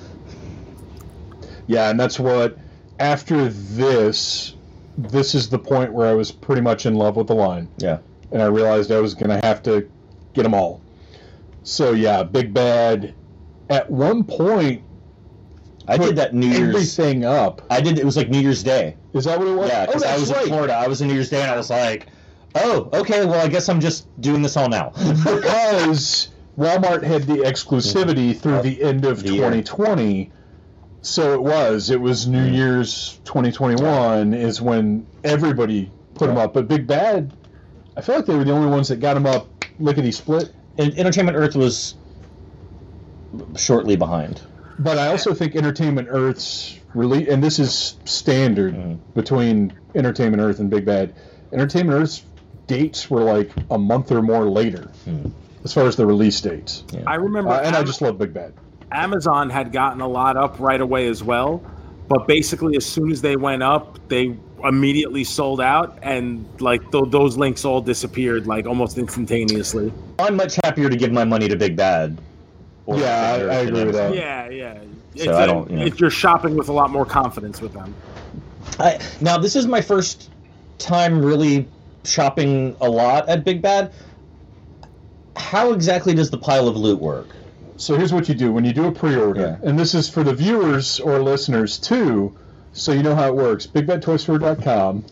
[1.68, 2.58] Yeah, and that's what
[2.98, 4.54] after this,
[4.96, 7.98] this is the point where I was pretty much in love with the line, Yeah.
[8.32, 9.88] and I realized I was going to have to
[10.34, 10.80] get them all.
[11.62, 13.14] So yeah, Big Bad.
[13.68, 14.82] At one point,
[15.86, 16.74] I did that New Year's.
[16.74, 17.62] everything up.
[17.70, 17.98] I did.
[17.98, 18.96] It was like New Year's Day.
[19.12, 19.68] Is that what it was?
[19.68, 20.48] Yeah, oh, because I that's was in.
[20.48, 20.74] Florida.
[20.74, 22.06] I was in New Year's Day, and I was like,
[22.54, 23.26] "Oh, okay.
[23.26, 24.90] Well, I guess I'm just doing this all now."
[25.24, 28.38] because Walmart had the exclusivity mm-hmm.
[28.38, 29.44] through the end of The year.
[31.02, 31.02] 2020.
[31.02, 31.90] So it was.
[31.90, 36.44] It was New Year's 2021 is when everybody put them Yeah.
[36.44, 36.54] up.
[36.54, 37.32] But Big Bad,
[37.96, 39.46] I feel like they were the only ones that got them up
[39.78, 40.50] lickety split.
[40.76, 41.94] And Entertainment Earth was
[43.56, 44.40] shortly behind.
[44.78, 48.98] But I also think Entertainment Earth's release, and this is standard Mhm.
[49.14, 51.12] between Entertainment Earth and Big Bad.
[51.52, 52.22] Entertainment Earth's
[52.68, 55.28] dates were like a month or more later, Hmm.
[55.64, 56.84] as far as the release dates.
[57.06, 58.52] I remember, Uh, and I Am- just love Big Bad.
[58.92, 61.62] Amazon had gotten a lot up right away as well,
[62.08, 67.04] but basically as soon as they went up, they immediately sold out, and like th-
[67.08, 69.92] those links all disappeared like almost instantaneously.
[70.18, 72.18] I'm much happier to give my money to Big Bad.
[72.86, 74.06] or Yeah, I- I agree than with that.
[74.12, 74.16] Amazon.
[74.16, 74.78] Yeah, yeah.
[75.14, 75.84] It's So I a- don't, you know.
[75.84, 77.94] If you're shopping with a lot more confidence with them.
[78.80, 80.30] I, now this is my first
[80.78, 81.68] time really
[82.04, 83.92] shopping a lot at Big Bad.
[85.36, 87.28] How exactly does the pile of loot work?
[87.78, 89.68] So here's what you do when you do a pre-order, Yeah.
[89.68, 92.34] and this is for the viewers or listeners too,
[92.72, 93.66] so you know how it works.
[93.68, 95.04] BigBadToyStore.com.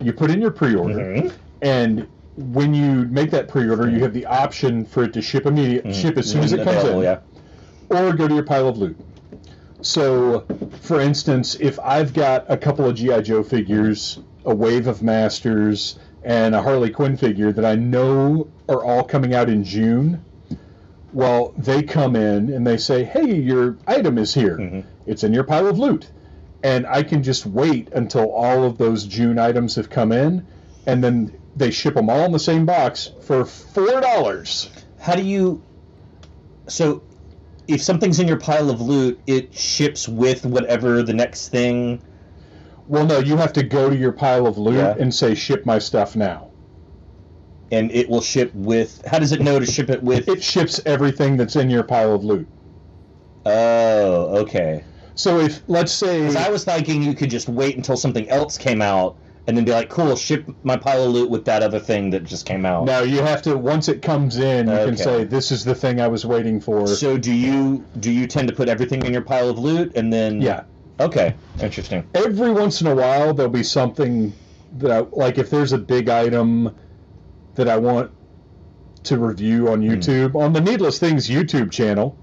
[0.00, 1.32] You put in your pre-order, Mhm.
[1.60, 2.06] and
[2.36, 6.16] when you make that pre-order, you have the option for it to ship immediate, ship
[6.16, 7.18] as soon as it comes in, Yeah.
[7.90, 8.96] or go to your pile of loot.
[9.82, 10.44] So,
[10.80, 15.98] for instance, if I've got a couple of GI Joe figures, a wave of Masters,
[16.24, 20.20] and a Harley Quinn figure that I know are all coming out in June,
[21.14, 24.58] well, they come in and they say, "Hey, your item is here.
[24.58, 24.84] Mhm.
[25.06, 26.08] It's in your pile of loot,"
[26.62, 30.44] and I can just wait until all of those June items have come in,
[30.86, 34.68] and then they ship them all in the same box for four dollars.
[34.98, 35.62] How do you?
[36.66, 37.02] So,
[37.68, 42.00] if something's in your pile of loot, it ships with whatever the next thing.
[42.88, 44.94] Well, no, you have to go to your pile of loot Yeah.
[44.98, 46.48] and say, "Ship my stuff now."
[47.74, 49.04] And it will ship with.
[49.06, 50.28] How does it know to ship it with?
[50.28, 52.46] It ships everything that's in your pile of loot.
[53.44, 54.84] Oh, okay.
[55.16, 58.80] So if let's say I was thinking you could just wait until something else came
[58.80, 62.10] out and then be like, "Cool, ship my pile of loot with that other thing
[62.10, 65.24] that just came out." no, you have to once it comes in, you can say,
[65.24, 68.54] "This is the thing I was waiting for." So do you do you tend to
[68.54, 70.40] put everything in your pile of loot and then?
[70.40, 70.62] yeah.
[71.00, 72.06] Okay, interesting.
[72.14, 74.32] Every once in a while, there'll be something
[74.78, 75.38] that like.
[75.38, 76.72] If there's a big item
[77.54, 78.10] that I want
[79.04, 82.16] to review on YouTube on the Needless Things YouTube channel,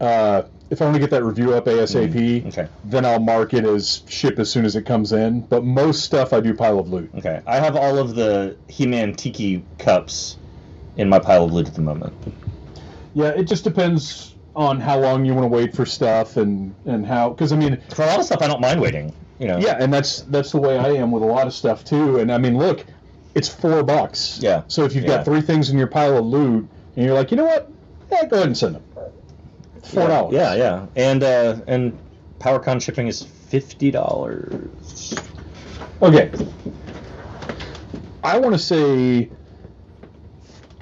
[0.00, 3.64] uh, if I want to get that review up ASAP, Okay, then I'll mark it
[3.64, 5.40] as ship as soon as it comes in.
[5.40, 7.10] But most stuff I do pile of loot.
[7.16, 7.40] okay.
[7.46, 10.36] I have all of the He-Man Tiki cups
[10.96, 12.12] in my pile of loot at the moment.
[13.14, 17.06] Yeah, it just depends on how long you want to wait for stuff and and
[17.06, 19.12] how because I mean For a lot of stuff, I don't mind waiting.
[19.38, 19.58] You know.
[19.58, 22.18] yeah, and that's that's the way I am with a lot of stuff too.
[22.18, 22.84] And I mean, look,
[23.34, 24.38] it's four bucks.
[24.40, 24.62] Yeah.
[24.68, 25.16] So if you've Yeah.
[25.18, 27.70] got three things in your pile of loot and you're like, you know what,
[28.10, 28.84] yeah, go ahead and send them.
[29.82, 30.34] Four dollars.
[30.34, 31.98] Yeah, yeah, and uh, and
[32.38, 35.14] PowerCon shipping is fifty dollars.
[36.02, 36.30] Okay.
[38.22, 39.30] I want to say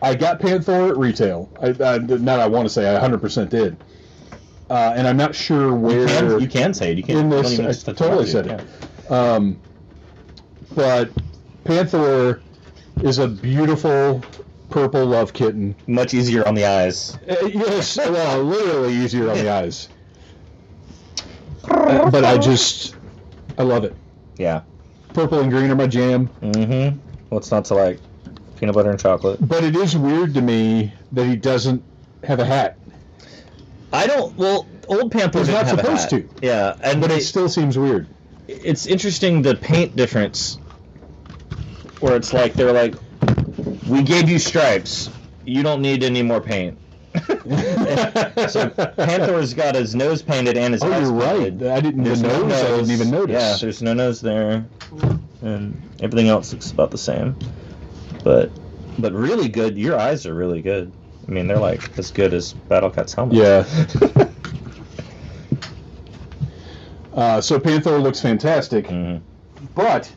[0.03, 1.49] I got Panther at retail.
[1.61, 3.77] I, I not I want to say I 100% did.
[4.71, 6.99] Uh, and I'm not sure where You can, you can say it.
[6.99, 7.17] You can.
[7.17, 7.89] in this.
[7.89, 9.11] I totally said it.
[9.11, 9.59] Um,
[10.75, 11.11] but
[11.73, 12.41] Panther
[13.03, 14.23] is a beautiful
[14.71, 15.75] purple love kitten.
[15.87, 17.15] Much easier on the eyes.
[17.29, 19.91] Uh, yes, well, literally easier on the eyes.
[21.65, 22.97] Uh, but I just,
[23.59, 23.95] I love it.
[24.39, 24.63] Yeah.
[25.13, 26.29] Purple and green are my jam.
[26.41, 26.99] Mm-hmm.
[27.29, 28.01] What's not to like?
[28.59, 29.39] Peanut butter and chocolate.
[29.47, 31.83] But it is weird to me that he doesn't
[32.25, 32.79] have a hat.
[33.93, 34.35] I don't.
[34.39, 36.27] Well, old Panther didn't not supposed to.
[36.41, 38.07] Yeah, and But they- it still seems weird.
[38.49, 40.59] it's interesting the paint difference,
[42.01, 42.95] where it's like they're like,
[43.89, 45.11] we gave you stripes.
[45.45, 46.79] You don't need any more paint.
[48.49, 51.63] so Panther's got his nose painted and his Oh, you're right.
[51.63, 52.63] I didn't There's even no notice.
[52.63, 53.33] I didn't even notice.
[53.33, 54.65] Yeah, there's no nose there,
[55.43, 57.35] and everything else looks about the same.
[58.23, 58.51] But
[58.99, 59.77] but really good.
[59.79, 60.93] Your eyes are really good.
[61.27, 63.37] I mean, they're like as good as Battle Cat's helmet.
[63.37, 64.29] Yeah.
[67.15, 69.21] Uh, so Panther looks fantastic, Mhm.
[69.75, 70.09] but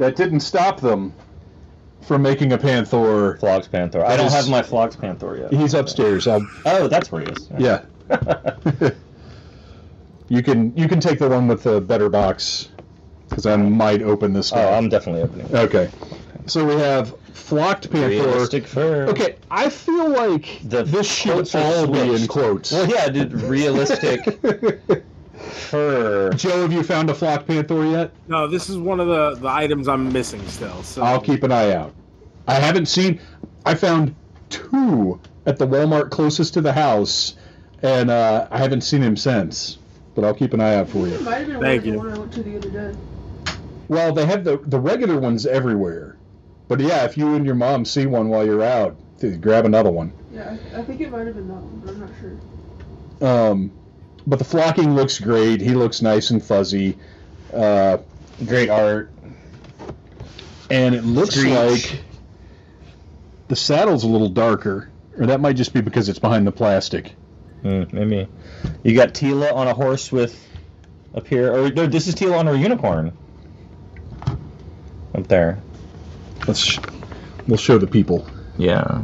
[0.00, 1.14] that didn't stop them
[2.02, 3.36] from making a Panther.
[3.38, 4.04] Flocked Panther.
[4.04, 5.52] I don't is- have my Flocked Panther yet.
[5.52, 6.26] He's upstairs.
[6.26, 7.48] I'll, Oh, that's where he is.
[7.58, 7.84] yeah.
[10.28, 12.68] you can you can take the one with the better box
[13.28, 14.52] because I might open this.
[14.52, 14.56] Oh.
[14.72, 15.46] I'm definitely opening.
[15.46, 15.54] it.
[15.54, 15.90] okay.
[16.46, 18.08] So we have flocked Panther.
[18.08, 19.06] Realistic fur.
[19.08, 22.72] Okay, I feel like The this should all be in quotes.
[22.72, 23.32] Well, yeah, dude.
[23.32, 24.40] Realistic
[25.40, 26.30] fur.
[26.32, 28.12] Joe, have you found a flock panther yet?
[28.28, 30.82] No, this is one of the, the items I'm missing still.
[30.82, 31.94] So I'll keep an eye out.
[32.46, 33.20] I haven't seen.
[33.64, 34.14] I found
[34.48, 37.34] two at the Walmart closest to the house,
[37.82, 39.78] and uh, I haven't seen him since.
[40.14, 41.20] But I'll keep an eye out for It you.
[41.20, 41.98] might have been Thank one of the you.
[41.98, 42.96] one I went to the.
[43.88, 46.16] Well, they have the the regular ones everywhere.
[46.68, 48.96] But yeah, if you and your mom see one while you're out,
[49.40, 50.12] grab another one.
[50.32, 53.50] Yeah, I, I think it might have been that one, but I'm not sure.
[53.50, 53.72] Um,
[54.30, 55.60] but the flocking looks great.
[55.60, 56.96] He looks nice and fuzzy.
[57.52, 57.98] Uh,
[58.46, 59.10] Great art.
[60.70, 61.52] and it looks Screech.
[61.92, 62.00] like
[63.48, 64.88] the saddle's a little darker,
[65.18, 67.16] or that might just be because it's behind the plastic.
[67.62, 68.28] Hmm, maybe.
[68.84, 70.42] You got Teela on a horse with
[71.14, 73.12] up here, or no, this is Teela on her unicorn.
[75.14, 75.60] Up there.
[76.46, 76.78] Let's sh-
[77.48, 78.26] we'll show the people.
[78.56, 79.02] Yeah.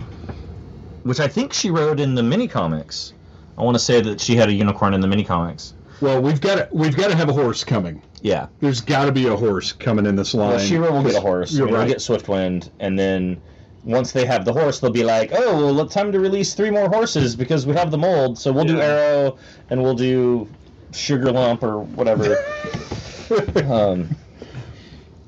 [1.03, 3.13] Which I think she rode in the mini comics.
[3.59, 5.75] I want to say that she had a unicorn in the mini comics.
[6.01, 8.03] Well, we've got to, we've got to have a horse coming.
[8.21, 8.49] Yeah.
[8.61, 10.51] There's got to be a horse coming in this line.
[10.51, 11.53] Well, She-Ra will get a horse.
[11.53, 11.85] You're I mean, right.
[11.87, 13.41] We'll get Swiftwind, and then
[13.85, 16.71] once they have the horse, they'll be like, "Oh, well, it's time to release three
[16.71, 18.37] more horses because we have the mold.
[18.39, 19.39] So we'll do Arrow,
[19.71, 20.49] and we'll do
[20.93, 22.37] Sugar Lump or whatever."
[23.73, 24.15] um,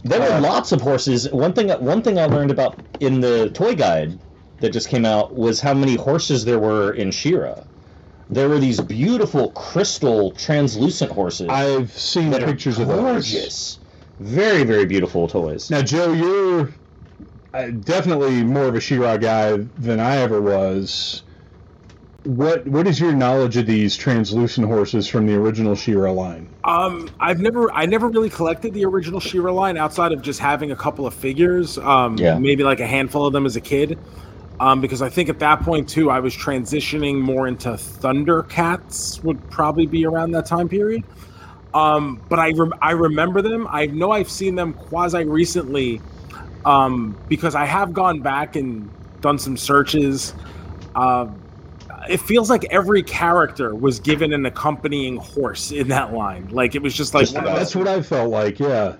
[0.04, 1.30] there were Uh, lots of horses.
[1.30, 4.18] One thing, one thing I learned about in the toy guide
[4.60, 7.54] that just came out was how many horses there were in She-Ra.
[8.30, 13.00] There were these beautiful crystal translucent horses I've seen that are pictures of those.
[13.00, 13.78] gorgeous.
[14.20, 15.70] Very, very beautiful toys.
[15.70, 16.70] Now, Joe, you're
[17.54, 21.22] uh, definitely more of a She-Ra guy than I ever was.
[22.24, 26.48] What what is your knowledge of these translucent horses from the original She-Ra line?
[26.64, 30.70] Um, I've never, I never really collected the original She-Ra line outside of just having
[30.72, 31.78] a couple of figures.
[31.78, 32.38] Um, Yeah.
[32.38, 33.98] maybe like a handful of them as a kid.
[34.60, 39.22] Um, because I think at that point too, I was transitioning more into Thundercats.
[39.24, 41.04] Would probably be around that time period.
[41.74, 42.52] Um, but I
[42.82, 43.66] I remember them.
[43.70, 46.00] I know I've seen them quasi recently.
[46.64, 48.90] Um, because I have gone back and
[49.20, 50.34] done some searches.
[50.94, 51.28] Uh,
[52.10, 56.48] it feels like every character was given an accompanying horse in that line.
[56.50, 57.58] Like it was just like Just one of about.
[57.60, 58.58] those- That's what I felt like.
[58.58, 58.96] Yeah.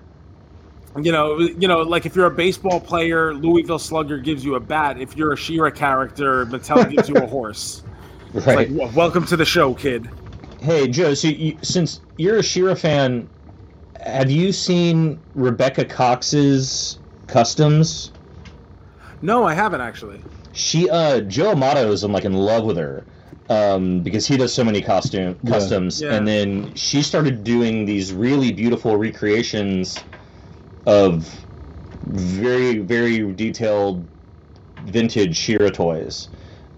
[0.97, 4.60] You know, you know, like if you're a baseball player, Louisville Slugger gives you a
[4.60, 5.01] bat.
[5.01, 7.82] If you're a She-Ra character, Mattel gives you a horse.
[8.35, 10.09] It's like, welcome to the show, kid.
[10.60, 11.15] hey, Joe.
[11.15, 13.28] So you, since you're a She-Ra fan,
[14.05, 18.10] have you seen Rebecca Cox's customs?
[19.23, 20.23] No, I haven't actually.
[20.52, 23.05] She, uh, Joe Amato is I'm like in love with her.
[23.51, 25.51] Um, because he does so many costume Yeah.
[25.52, 26.12] customs, Yeah.
[26.15, 29.97] and then she started doing these really beautiful recreations
[30.89, 31.47] of
[32.06, 34.09] very, very detailed
[34.86, 36.28] vintage She-Ra toys,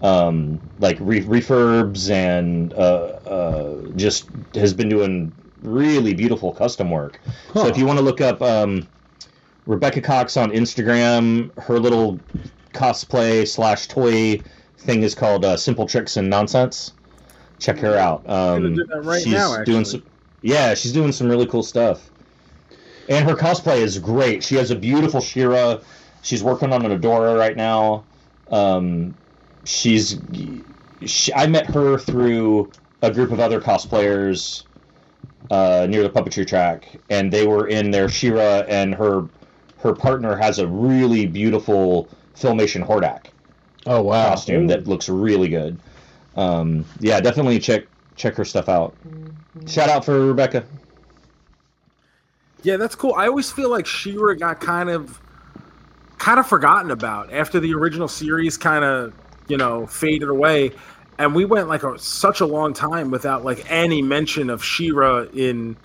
[0.01, 5.31] um, like re- refurbs, and uh, uh, just has been doing
[5.63, 7.19] really beautiful custom work.
[7.53, 8.87] So if you want to look up um,
[9.65, 12.19] Rebecca Cox on Instagram, her little
[12.73, 14.41] cosplay slash toy
[14.79, 16.93] thing is called uh, Simple Tricks and Nonsense.
[17.59, 18.27] Check her out.
[18.29, 20.03] Um, do right she's now, doing some,
[20.41, 22.10] yeah, she's doing some really cool stuff.
[23.11, 24.41] And her cosplay is great.
[24.41, 25.79] She has a beautiful She-Ra.
[26.21, 28.05] She's working on an Adora right now.
[28.49, 29.15] Um,
[29.65, 30.17] she's
[31.05, 32.71] she, I met her through
[33.01, 34.63] a group of other cosplayers
[35.49, 39.27] uh, near the puppetry track, and they were in their She-Ra, and her
[39.79, 43.27] her partner has a really beautiful filmation Hordak
[43.85, 44.29] Oh wow.
[44.29, 45.81] costume that looks really good.
[46.35, 48.95] Um, yeah, definitely check check her stuff out.
[49.67, 50.65] Shout out for Rebecca.
[52.63, 53.13] Yeah, that's cool.
[53.15, 55.19] I always feel like She-Ra got kind of
[56.17, 59.13] kind of forgotten about after the original series kind of,
[59.47, 60.71] you know, faded away.
[61.17, 65.23] And we went like a, such a long time without like any mention of She-Ra
[65.33, 65.75] in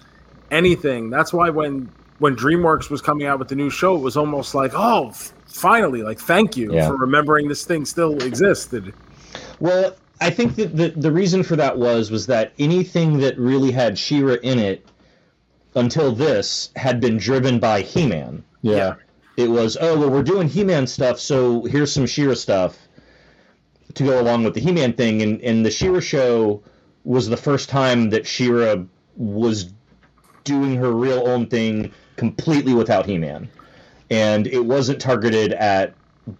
[0.51, 1.11] anything.
[1.11, 4.55] That's why when when DreamWorks was coming out with the new show, it was almost
[4.55, 5.11] like, oh,
[5.47, 6.86] finally, like thank you Yeah.
[6.89, 8.93] for remembering this thing still existed.
[9.61, 13.70] Well, I think that the the reason for that was was that anything that really
[13.70, 14.86] had She-Ra in it
[15.77, 18.43] until this had been driven by He-Man.
[18.62, 18.94] Yeah.
[19.36, 22.77] It was, oh well, we're doing He-Man stuff, so here's some She-Ra stuff
[23.94, 26.62] to go along with the He-Man thing, and and the She-Ra show
[27.05, 28.77] was the first time that She-Ra
[29.16, 29.73] was
[30.43, 33.48] doing her real own thing completely without He-Man.
[34.11, 35.94] and it wasn't targeted at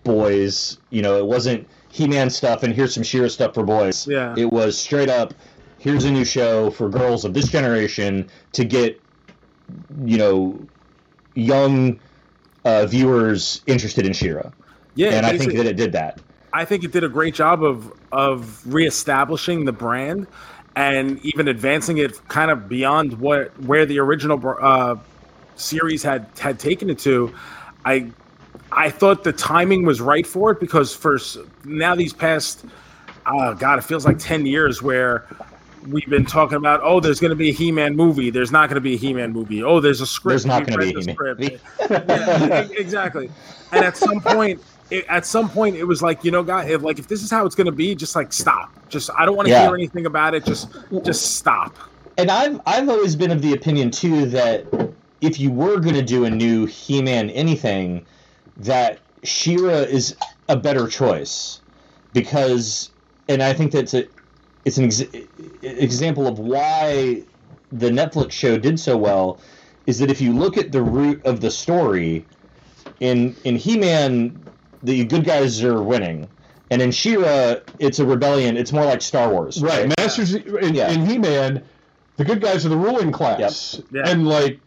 [0.05, 0.79] boys.
[0.91, 4.07] You know, it wasn't He-Man stuff and here's some She-Ra stuff for boys.
[4.07, 4.35] Yeah.
[4.37, 5.35] It was straight up.
[5.79, 9.01] Here's a new show for girls of this generation to get,
[10.05, 10.59] you know,
[11.35, 11.99] young
[12.65, 14.51] uh, viewers interested in She-Ra.
[14.95, 16.21] Yeah, and I think that it did that.
[16.53, 20.27] I think it did a great job of of reestablishing the brand
[20.75, 24.97] and even advancing it kind of beyond what where the original uh,
[25.57, 27.35] series had had taken it to.
[27.85, 28.11] I
[28.73, 31.19] I thought the timing was right for it because for
[31.65, 32.65] now these past
[33.27, 35.27] oh god it feels like 10 years where
[35.91, 38.75] we've been talking about oh there's going to be a He-Man movie there's not going
[38.77, 41.01] to be a He-Man movie oh there's a script There's not going to be a
[41.01, 41.41] He-Man script.
[41.41, 41.61] movie.
[41.91, 43.31] yeah, exactly.
[43.73, 44.61] And at some point,
[44.91, 47.31] it, at some point, it was like, you know, guy, if, like if this is
[47.31, 48.71] how it's going to be, just like stop.
[48.89, 49.63] Just I don't want to Yeah.
[49.67, 50.45] hear anything about it.
[50.45, 50.69] Just
[51.05, 51.79] just stop.
[52.17, 54.67] And I've I've always been of the opinion too that
[55.21, 58.07] if you were going to do a new He-Man anything,
[58.57, 60.17] that She-Ra is
[60.49, 61.61] a better choice
[62.13, 62.91] because,
[63.29, 64.05] and I think that's a
[64.67, 65.05] it's an ex-
[65.63, 67.23] example of why
[67.73, 69.39] the Netflix show did so well
[69.87, 72.27] is that if you look at the root of the story
[73.01, 74.39] in in He-Man
[74.83, 76.29] the good guys are winning
[76.71, 80.91] and in She-Ra it's a rebellion it's more like Star Wars Right, Masters in, Yeah.
[80.91, 81.63] in He-Man,
[82.17, 83.85] the good guys are the ruling class, Yep.
[84.07, 84.11] Yeah.
[84.13, 84.59] and like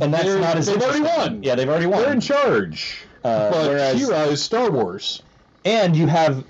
[0.00, 1.42] and that's They're- not as they've already won.
[1.42, 2.00] Yeah, they've already won.
[2.02, 2.96] they're in charge.
[3.22, 5.22] Uh, but whereas- She-Ra is Star Wars.
[5.66, 6.42] and you have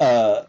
[0.00, 0.42] uh,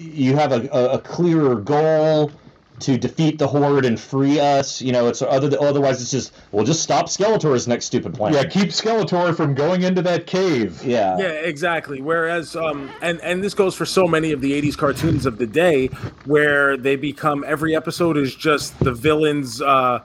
[0.00, 2.32] you have a, a, a clearer goal
[2.80, 4.80] to defeat the horde and free us.
[4.80, 8.32] You know, it's other otherwise it's just we'll just stop Skeletor's next stupid plan.
[8.32, 10.82] Yeah, keep Skeletor from going into that cave.
[10.82, 12.00] yeah, Yeah, exactly.
[12.00, 15.46] Whereas, um, and and this goes for so many of the '80s cartoons of the
[15.46, 15.88] day,
[16.24, 20.00] where they become every episode is just the villain's uh,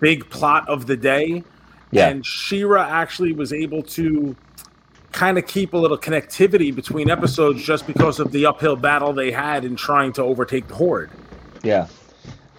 [0.00, 1.42] big plot of the day.
[1.90, 2.08] Yeah.
[2.10, 4.36] And She-Ra actually was able to
[5.12, 9.30] kind of keep a little connectivity between episodes just because of the uphill battle they
[9.30, 11.10] had in trying to overtake the horde.
[11.62, 11.86] yeah.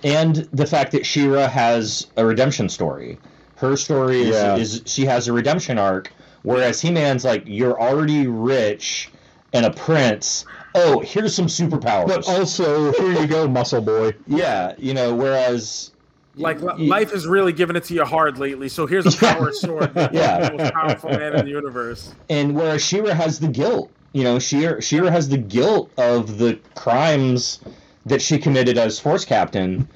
[0.02, 3.20] And the fact that She-Ra has a redemption story.
[3.58, 4.56] Her story is, Yeah.
[4.56, 6.10] is she has a redemption arc,
[6.44, 9.10] whereas He Man's like you're already rich
[9.52, 10.46] and a prince.
[10.74, 12.08] Oh, here's some superpowers.
[12.08, 14.14] But also, here you go, Muscle Boy.
[14.26, 15.92] yeah, you know, whereas
[16.40, 19.18] Like li- y- life has really given it to you hard lately, so here's a
[19.18, 19.92] power sword.
[19.96, 20.50] Yeah.
[20.50, 22.14] the most powerful man in the universe.
[22.30, 26.60] and where She-Ra has the guilt, you know, She-Ra She-Ra has the guilt of the
[26.76, 27.60] crimes
[28.06, 29.88] that she committed as force captain,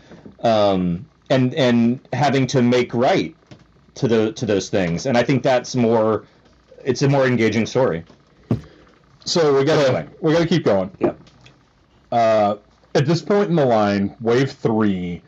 [0.41, 3.33] um, and and having to make right
[3.95, 5.05] to the to those things.
[5.05, 6.25] And I think that's more,
[6.83, 8.03] it's a more engaging story.
[9.25, 10.07] So we gotta Anyway.
[10.19, 10.91] we gotta keep going.
[10.99, 11.17] Yep.
[12.11, 12.55] Uh,
[12.95, 15.21] at this point in the line, wave three,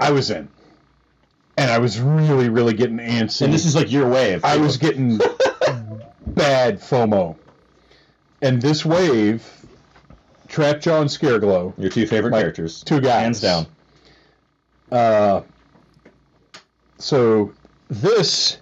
[0.00, 0.48] I was in,
[1.56, 3.42] and I was really, really getting antsy.
[3.42, 4.44] And this is like your wave.
[4.44, 5.18] I was getting
[6.26, 7.36] bad FOMO,
[8.42, 9.44] and this wave,
[10.48, 13.66] Trapjaw and Scareglow, your two favorite my characters, two guys, hands down.
[14.90, 15.42] Uh,
[16.98, 17.52] so
[17.88, 18.58] this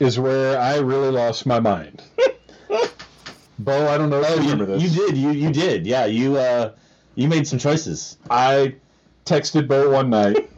[0.00, 2.02] is where I really lost my mind.
[3.60, 4.96] Bo, I don't know if you Oh, remember you, this.
[4.96, 6.04] you did, you you did, yeah.
[6.04, 6.72] You uh,
[7.16, 8.16] you made some choices.
[8.30, 8.76] I
[9.24, 10.48] texted Bo one night,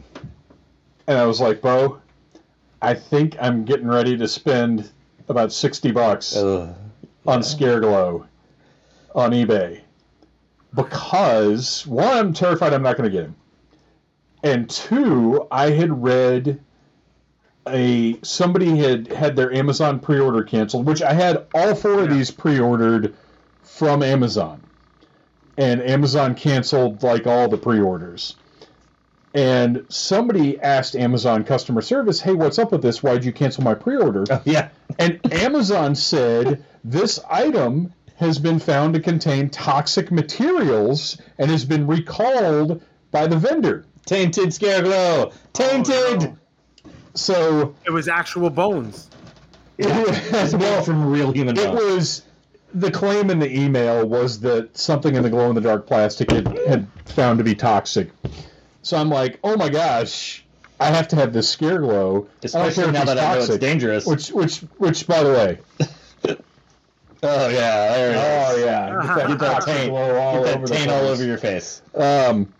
[1.07, 1.99] and I was like, "Bo,
[2.81, 4.89] I think I'm getting ready to spend
[5.29, 6.73] about sixty bucks Ugh.
[7.25, 8.25] on Scareglow
[9.13, 9.81] on eBay.
[10.73, 13.35] Because one, I'm terrified I'm not going to get him,
[14.43, 16.61] and two, I had read
[17.67, 22.31] a somebody had had their Amazon pre-order canceled, which I had all four of these
[22.31, 23.13] pre-ordered
[23.63, 24.61] from Amazon,
[25.57, 28.35] and Amazon canceled like all the pre-orders.
[29.33, 33.01] And somebody asked Amazon customer service, "Hey, what's up with this?
[33.01, 34.69] Why'd you cancel my pre-order?" Oh, yeah.
[34.99, 41.87] And Amazon said this item has been found to contain toxic materials and has been
[41.87, 42.81] recalled
[43.11, 43.85] by the vendor.
[44.05, 45.33] Tainted Scareglow.
[45.53, 45.95] Tainted.
[45.95, 46.37] Oh, no.
[47.13, 49.09] So It was actual bones.
[49.77, 51.79] it was, well, from real human it bones.
[51.81, 52.21] was
[52.73, 56.31] the claim in the email was that something in the glow in the dark plastic
[56.31, 58.11] had, had found to be toxic.
[58.83, 60.43] So I'm like, oh my gosh,
[60.79, 62.27] I have to have this scare glow.
[62.43, 64.05] Especially now it's that I know it's dangerous.
[64.05, 65.59] Which, which, which, by the way,
[67.23, 70.57] oh yeah, there it oh yeah, get that, Get that taint, glow all get that
[70.57, 71.81] over taint all over your face.
[71.93, 72.51] Um,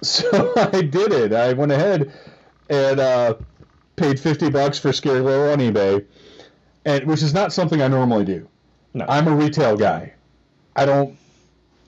[0.00, 1.32] so I did it.
[1.32, 2.12] I went ahead
[2.70, 3.34] and uh,
[3.96, 6.04] paid fifty bucks for scare Glow on eBay,
[6.86, 8.48] and which is not something I normally do.
[8.94, 9.04] No.
[9.08, 10.14] I'm a retail guy.
[10.74, 11.18] I don't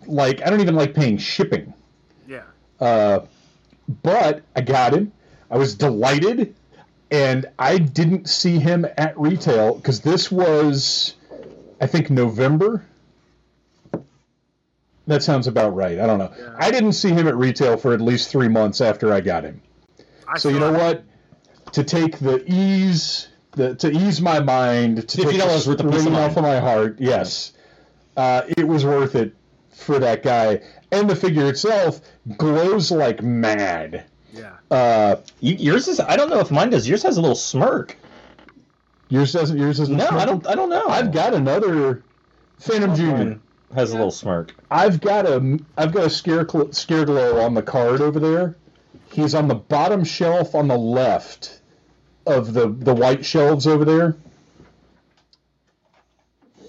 [0.06, 0.42] like.
[0.42, 1.72] I don't even like paying shipping.
[2.80, 2.86] Yeah.
[2.86, 3.26] Uh,
[4.02, 5.12] but I got him.
[5.51, 6.55] I was delighted,
[7.10, 11.14] and I didn't see him at retail because this was,
[11.80, 12.84] I think, November.
[15.06, 16.01] That sounds about right.
[16.01, 16.32] I don't know.
[16.59, 19.60] I didn't see him at retail for at least three months after I got him.
[20.26, 20.78] I So you know it.
[20.78, 21.05] what?
[21.72, 25.86] To take the ease, the, to ease my mind, to take the $50 worth of
[25.86, 26.30] peace of strain mind.
[26.30, 27.52] off of my heart, yes,
[28.16, 29.34] uh, it was worth it
[29.72, 30.62] for that guy.
[30.94, 32.00] And the figure itself
[32.36, 34.04] glows like mad.
[34.32, 34.52] Yeah.
[34.70, 35.98] Uh, yours is.
[35.98, 36.88] I don't know if mine does.
[36.88, 37.96] Yours has a little smirk.
[39.08, 39.58] yours doesn't.
[39.58, 39.96] Yours doesn't.
[39.96, 40.46] No, I don't.
[40.46, 40.86] I don't know.
[40.86, 42.04] I've got another
[42.58, 43.16] Phantom Junior.
[43.16, 43.40] Mine
[43.74, 44.54] has a little smirk.
[44.70, 48.56] I've got a I've got a scare cl- scare glow on the card over there.
[49.10, 51.60] He's on the bottom shelf on the left
[52.26, 54.16] of the the white shelves over there.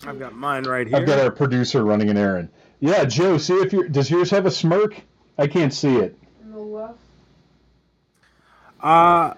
[0.08, 0.98] I've got mine right here.
[0.98, 2.50] I've got our producer running an errand.
[2.80, 4.96] Yeah, Joe, see if your does yours have a smirk?
[5.38, 6.18] I can't see it.
[6.44, 7.00] On the left.
[8.82, 9.34] uh,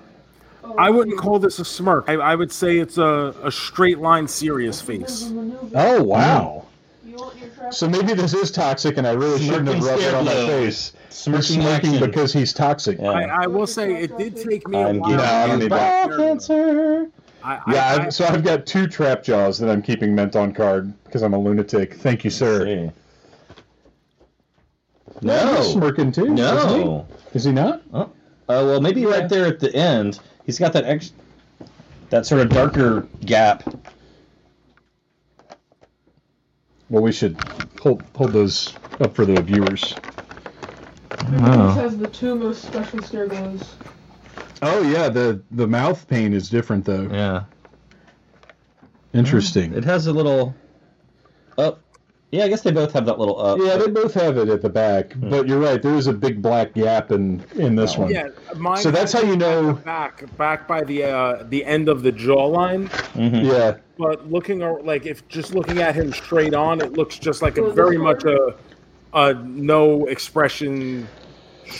[0.64, 2.10] Oh, I wouldn't call this a smirk.
[2.10, 5.32] I, I would say it's a, a straight line serious face.
[5.74, 6.66] Oh wow!
[7.06, 7.74] You want your trap?
[7.74, 10.34] So maybe this is toxic, and I really shouldn't have Smirking rubbed it on my
[10.34, 10.92] face.
[11.10, 13.00] Smirking smirking because he's toxic.
[13.00, 13.12] Yeah.
[13.12, 15.10] I, I will say it did take me a I'm while.
[15.12, 16.10] getting No, I don't need that.
[16.10, 17.08] ball cancer.
[17.44, 20.36] I, I, Yeah, I, I've, so I've got two trap jaws that I'm keeping meant
[20.36, 21.94] on card because I'm a lunatic.
[21.94, 22.92] Thank you, sir.
[25.22, 25.26] See.
[25.28, 25.72] No, he's No.
[25.74, 26.28] smirking too.
[26.30, 26.58] No.
[26.58, 27.38] isn't he?
[27.38, 27.82] is he not?
[27.94, 28.10] Oh, uh,
[28.48, 29.08] well, maybe Yeah.
[29.10, 31.12] right there at the end, he's got that ex-
[32.10, 33.64] that sort of darker gap.
[36.90, 37.38] Well, we should
[37.82, 39.94] hold hold those up for the viewers.
[41.30, 43.76] This has the two most special scare glows.
[44.62, 47.10] Oh yeah, the the mouth paint is different though.
[47.12, 47.44] Yeah.
[49.14, 49.74] Interesting.
[49.74, 50.56] It has a little
[51.58, 51.82] up.
[52.32, 53.58] Yeah, I guess they both have that little up.
[53.60, 55.82] Yeah, they both have it at the back, but you're right.
[55.82, 58.12] There is a big black gap in in this That one.
[58.12, 58.28] yeah,
[58.58, 62.12] mine So that's how you know- back back by the uh, the end of the
[62.12, 62.90] jawline.
[63.16, 63.46] Mhm.
[63.46, 67.42] Yeah, But looking ar- like if just looking at him straight on, it looks just
[67.42, 68.54] like a Oh, very much a
[69.14, 71.08] a no expression.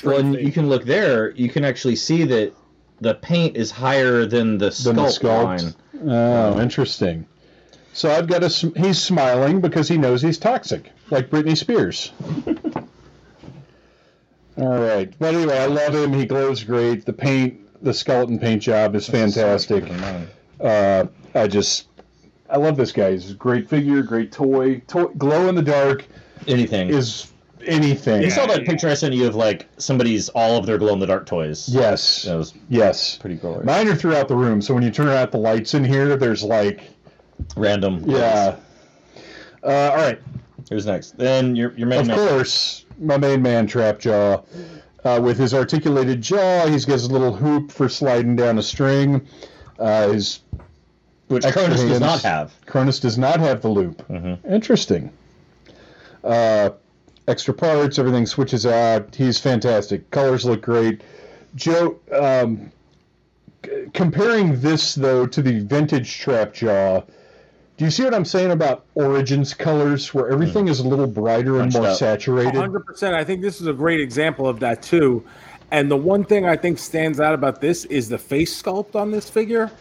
[0.04, 1.32] Well, and you can look there.
[1.32, 2.54] You can actually see that
[3.02, 5.44] the paint is higher than the than the sculpt sculpt.
[5.44, 5.74] line.
[6.56, 7.26] Oh, interesting.
[7.98, 8.48] So I've got a.
[8.80, 12.12] He's smiling because he knows he's toxic, like Britney Spears.
[14.60, 16.14] All right, but anyway, I love him.
[16.14, 17.06] He glows great.
[17.08, 19.84] The paint, the skeleton paint job is fantastic.
[20.62, 21.88] Uh, I just,
[22.50, 23.14] I love this guy.
[23.14, 24.80] He's a great figure, great toy.
[24.88, 26.06] toy glow in the dark
[26.48, 26.90] Anything.
[26.90, 27.32] is
[27.66, 28.22] anything.
[28.22, 31.00] you saw that picture I sent you of like somebody's all of their glow in
[31.00, 31.68] the dark toys.
[31.68, 32.24] Yes.
[32.24, 33.18] That was Yes.
[33.18, 33.60] pretty cool.
[33.64, 36.44] Mine are throughout the room, so when you turn out the lights in here, there's
[36.44, 36.82] like,
[37.56, 38.04] Random.
[38.08, 38.56] yeah.
[39.64, 40.20] Uh, all right.
[40.70, 41.18] Who's next?
[41.18, 42.18] Then your your main Of man.
[42.18, 44.44] course, my main man, Trapjaw.
[45.06, 49.26] Uh, with his articulated jaw, he's got his little hoop for sliding down a string.
[49.80, 50.40] Uh, his
[51.28, 52.54] which Kronis does not have.
[52.66, 54.06] Kronis does not have the loop.
[54.10, 54.38] Mhm.
[54.50, 55.12] Interesting.
[56.24, 56.72] Uh,
[57.28, 59.14] extra parts, everything switches out.
[59.16, 60.10] He's fantastic.
[60.12, 61.02] Colors look great.
[61.56, 62.72] Joe, um,
[63.66, 67.06] c- comparing this though to the vintage Trapjaw,
[67.78, 70.72] do you see what I'm saying about Origins colors, where everything hmm.
[70.72, 71.98] is a little brighter and more up.
[71.98, 72.56] saturated?
[72.56, 73.16] hundred percent.
[73.16, 75.24] I think this is a great example of that too.
[75.72, 79.12] And the one thing I think stands out about this is the face sculpt on
[79.12, 79.72] this figure,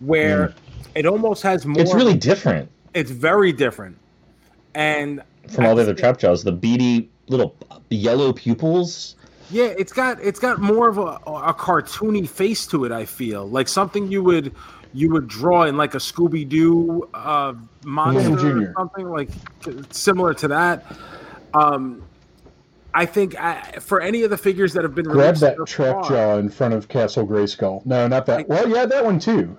[0.00, 0.58] where hmm.
[0.94, 1.80] it almost has more.
[1.80, 3.96] It's really different it's very different.
[4.74, 6.42] And from all the other trap jaws.
[6.42, 7.54] The beady little
[7.90, 9.16] yellow pupils.
[9.50, 12.90] Yeah, it's got it's got more of a, a cartoony face to it.
[12.90, 14.54] I feel like something you would
[14.96, 17.52] you would draw in like a Scooby Doo uh,
[17.84, 18.70] monster Jr..
[18.70, 19.28] or something like
[19.90, 20.84] similar to that.
[21.52, 22.02] Um,
[22.94, 25.68] I think I, for any of the figures that have been Grab released that thus
[25.70, 27.84] trap jaw in front of Castle Grayskull.
[27.84, 28.48] No, not that.
[28.48, 29.54] Well, yeah, that one too.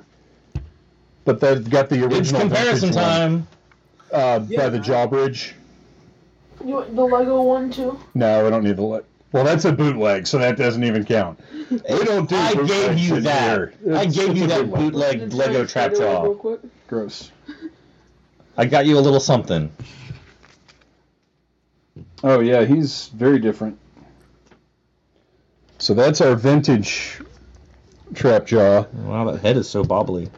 [1.24, 3.48] But they've got the It's original comparison vintage one, time.
[4.12, 4.60] uh, Yeah.
[4.62, 5.54] by the Jawbridge.
[6.66, 8.00] You want the Lego one too?
[8.16, 8.82] No, I don't need the.
[8.84, 11.40] Le- well, that's a bootleg, so that doesn't even count.
[11.70, 12.36] We don't do.
[12.36, 13.58] I gave you that.
[13.58, 13.74] here.
[13.94, 15.20] I gave you that bootleg.
[15.20, 16.24] bootleg Lego trap figure jaw.
[16.24, 16.60] real quick.
[16.88, 17.32] Gross.
[18.58, 19.72] I got you a little something.
[22.24, 23.78] Oh yeah, he's very different.
[25.78, 27.22] So that's our vintage
[28.16, 28.86] trap jaw.
[28.94, 30.30] Wow, that head is so bobbly.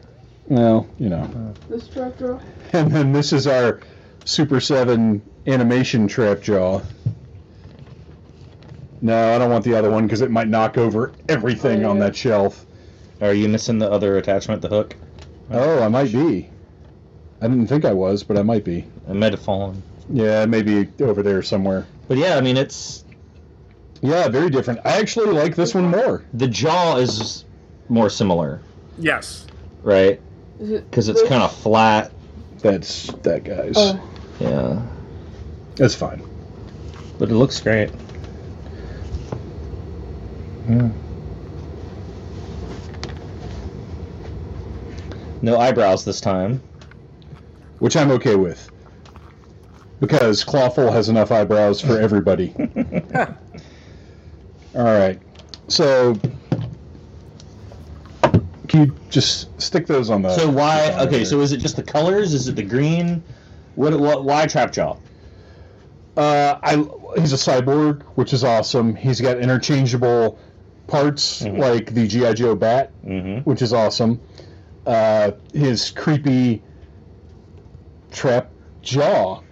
[0.48, 1.54] Well, you know.
[1.68, 2.40] This trap jaw.
[2.72, 3.80] And then this is our
[4.24, 6.82] Super 7 animation trap jaw.
[9.02, 11.98] No, I don't want the other one because it might knock over everything Oh, on
[12.00, 12.66] that shelf.
[13.20, 14.94] Are you missing the other attachment, the hook?
[15.50, 16.48] Oh, I might be.
[17.40, 18.84] I didn't think I was, but I might be.
[19.08, 19.82] It might have fallen.
[20.10, 21.86] Yeah, maybe over there somewhere.
[22.08, 23.04] But yeah, I mean, it's
[24.02, 24.80] Yeah, very different.
[24.84, 26.24] I actually like this one more.
[26.34, 27.44] the jaw is
[27.88, 28.60] more similar.
[28.98, 29.46] Yes.
[29.82, 30.20] right?
[30.58, 32.12] Because it's kind of flat.
[32.58, 33.72] That's that guy's.
[33.76, 33.98] Oh,
[34.40, 34.82] Yeah,
[35.76, 36.22] That's fine.
[37.18, 37.90] but it looks great.
[40.70, 40.88] Yeah.
[45.42, 46.62] No eyebrows this time.
[47.80, 48.70] Which I'm okay with.
[49.98, 52.54] Because Clawful has enough eyebrows for everybody.
[54.76, 55.18] All right.
[55.66, 56.16] So,
[58.68, 60.32] can you just stick those on the.
[60.36, 60.92] So why?
[61.00, 61.24] Okay, there?
[61.24, 62.32] so is it just the colors?
[62.32, 63.22] Is it the green?
[63.74, 63.98] What?
[63.98, 64.24] What?
[64.24, 64.98] Why Trapjaw?
[66.16, 66.76] Uh, I
[67.18, 68.94] he's a cyborg, which is awesome.
[68.94, 70.38] He's got interchangeable
[70.90, 71.58] parts Mhm.
[71.58, 73.48] like the GI Joe bat, Mm-hmm.
[73.48, 74.20] which is awesome.
[74.86, 76.62] Uh, his creepy
[78.10, 78.50] trap
[78.82, 79.40] jaw.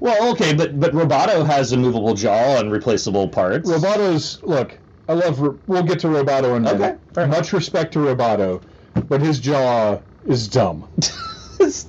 [0.00, 3.70] Well, okay, but but Roboto has a movable jaw and replaceable parts.
[3.70, 4.76] Roboto's look.
[5.08, 5.38] I love.
[5.66, 6.98] We'll get to Roboto in a minute.
[7.30, 8.60] Much respect to Roboto,
[9.08, 10.86] but his jaw is dumb.
[11.58, 11.86] his,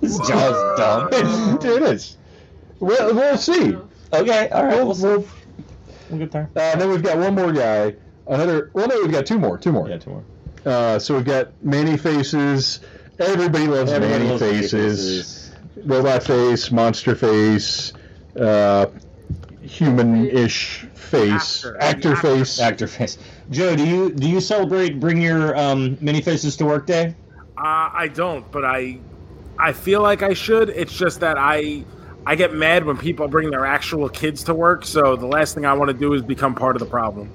[0.00, 1.08] his jaw's dumb.
[1.12, 2.16] it is.
[2.80, 3.76] We'll, we'll see.
[4.14, 4.76] Okay, all right.
[4.86, 5.24] We'll, We'll,
[6.12, 6.50] we'll, we'll get there.
[6.54, 7.94] uh, then we've got one more guy.
[8.26, 8.70] Another.
[8.72, 9.58] Well, no, we've got two more.
[9.58, 9.88] Two more.
[9.88, 10.24] Yeah, two more.
[10.64, 12.80] Uh, so we've got Man-E-Faces.
[13.18, 15.50] Everybody loves Everybody Manny loves Man-E-Faces.
[15.84, 17.92] Robot Face, Monster Face,
[18.38, 18.86] uh,
[19.62, 21.76] human-ish face, Actor.
[21.80, 22.16] actor, Actor.
[22.16, 22.60] face.
[22.60, 23.18] Actor face.
[23.50, 27.14] Joe, do you do you celebrate Bring Your um, Man-E-Faces to Work Day?
[27.56, 28.98] Uh, I don't, but I,
[29.58, 30.68] I feel like I should.
[30.70, 31.84] It's just that I,
[32.24, 34.84] I get mad when people bring their actual kids to work.
[34.84, 37.30] So the last thing I want to do is become part of the problem.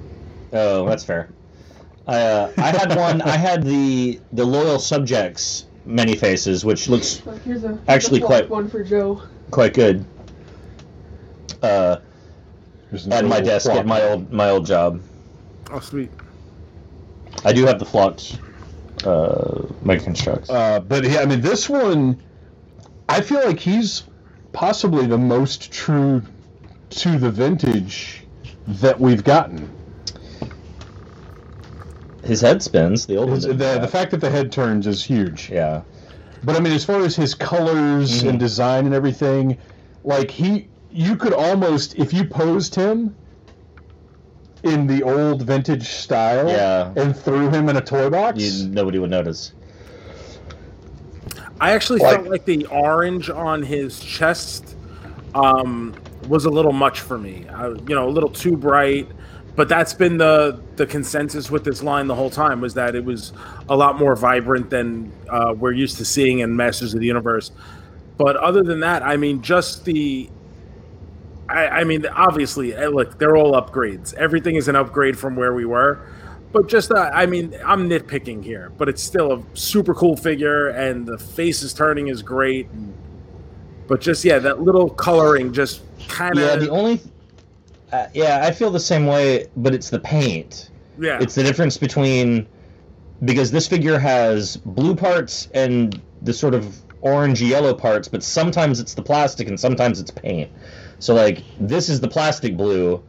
[0.54, 1.30] Oh, that's fair.
[2.08, 3.22] I uh, I had one.
[3.22, 8.50] I had the the loyal subjects Man-E-Faces, which looks like here's a Actually a quite-
[8.50, 9.22] one for Joe.
[9.52, 10.06] quite good.
[11.62, 11.98] Uh,
[12.92, 13.80] There's at my desk flock.
[13.80, 15.02] at my old my old job.
[15.72, 16.10] Oh, sweet.
[17.44, 18.40] I do have the flocked
[19.06, 20.50] uh, Mega Construx.
[20.50, 22.22] Uh, but yeah, I mean, this one,
[23.10, 24.04] I feel like he's
[24.58, 26.20] possibly the most true
[26.90, 28.24] to the vintage
[28.68, 29.70] that we've gotten.
[32.24, 33.06] His head spins.
[33.06, 33.58] The old His, the, one.
[33.60, 35.52] didn't do the fact that the head turns is huge.
[35.52, 35.84] Yeah.
[36.44, 38.30] But I mean, as far as his colors Mhm.
[38.30, 39.60] and design and everything,
[40.04, 43.16] like he, you could almost, if you posed him
[44.64, 46.94] in the old vintage style, Yeah.
[46.96, 49.54] and threw him in a toy box, You, nobody would notice.
[51.60, 54.76] I actually Like- felt like the orange on his chest
[55.36, 55.94] um,
[56.28, 57.46] was a little much for me.
[57.54, 59.08] I, you know, a little too bright.
[59.56, 63.04] But that's been the the consensus with this line the whole time was that it
[63.04, 63.34] was
[63.70, 67.50] a lot more vibrant than uh, we're used to seeing in Masters of the Universe.
[68.18, 70.30] But other than that, I mean, just the.
[71.50, 74.14] I, I mean, obviously, eh, look, they're all upgrades.
[74.14, 76.02] Everything is an upgrade from where we were.
[76.54, 80.70] But just, uh, I mean, I'm nitpicking here, but it's still a super cool figure,
[80.70, 82.68] and the face is turning is great.
[83.88, 86.44] But just, yeah, that little coloring just kind of.
[86.44, 86.56] Yeah.
[86.56, 87.02] The only.
[87.92, 90.70] Uh, yeah, I feel the same way, but it's the paint.
[91.00, 91.20] yeah.
[91.22, 92.48] It's the difference between
[93.26, 98.80] because this figure has blue parts and the sort of orange yellow parts, but sometimes
[98.80, 100.52] it's the plastic and sometimes it's paint.
[101.00, 103.02] So like this is the plastic blue,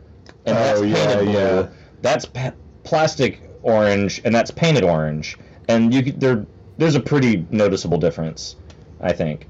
[0.47, 1.33] and that's Oh, yeah, painted blue.
[1.35, 1.69] yeah.
[2.03, 2.53] That's pa-
[2.89, 5.37] plastic orange, and that's painted orange.
[5.69, 6.47] And you there
[6.79, 8.57] there's a pretty noticeable difference,
[9.01, 9.47] I think,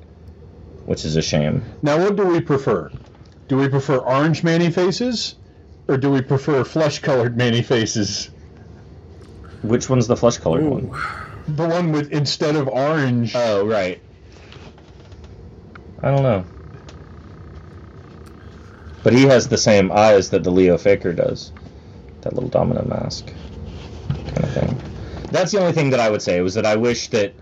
[0.87, 1.63] which is a shame.
[1.83, 2.91] Now, what do we prefer?
[3.47, 5.37] Do we prefer orange Man-E-Faces,
[5.87, 8.31] or do we prefer flesh-colored Man-E-Faces?
[9.63, 10.71] Which one's the flesh colored Ooh.
[10.71, 11.55] one?
[11.57, 13.35] The one with instead of orange.
[13.37, 14.03] Oh right.
[16.03, 16.45] I don't know.
[19.03, 21.53] But he has the same eyes that the Leo Faker does.
[22.23, 23.27] That little domino mask
[24.09, 24.81] kind of thing.
[25.31, 27.35] That's the only thing that I would say was that I wish that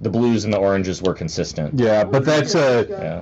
[0.00, 1.78] the blues and the oranges were consistent.
[1.78, 3.20] yeah, but that's uh, Yeah.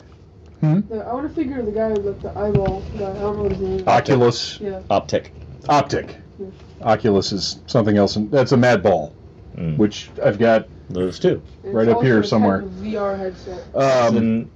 [0.88, 3.10] The- I want to figure the guy with the eyeball guy.
[3.10, 3.86] I don't know what his name is.
[3.86, 4.80] Oculus Yeah.
[4.88, 5.32] Optic.
[5.68, 6.16] Optic.
[6.40, 6.46] Yeah.
[6.82, 8.16] Oculus is something else.
[8.16, 9.12] and That's a Mad Ball,
[9.56, 9.76] Mm.
[9.76, 10.68] which I've got.
[10.90, 11.40] Those two.
[11.64, 12.60] And Right up here also a type somewhere.
[12.60, 13.74] of VR headset.
[13.74, 14.50] Um,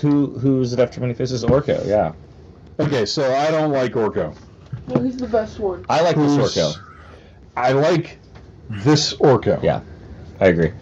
[0.00, 1.44] who who's it after Man-E-Faces?
[1.44, 2.12] Orko, yeah.
[2.78, 4.32] okay, so I don't like Orko.
[4.88, 5.84] Well, he's the best one.
[5.88, 6.80] I like this Who's- Orko.
[7.56, 8.18] I like
[8.68, 9.62] this Orko.
[9.62, 9.80] Yeah.
[10.40, 10.72] I agree.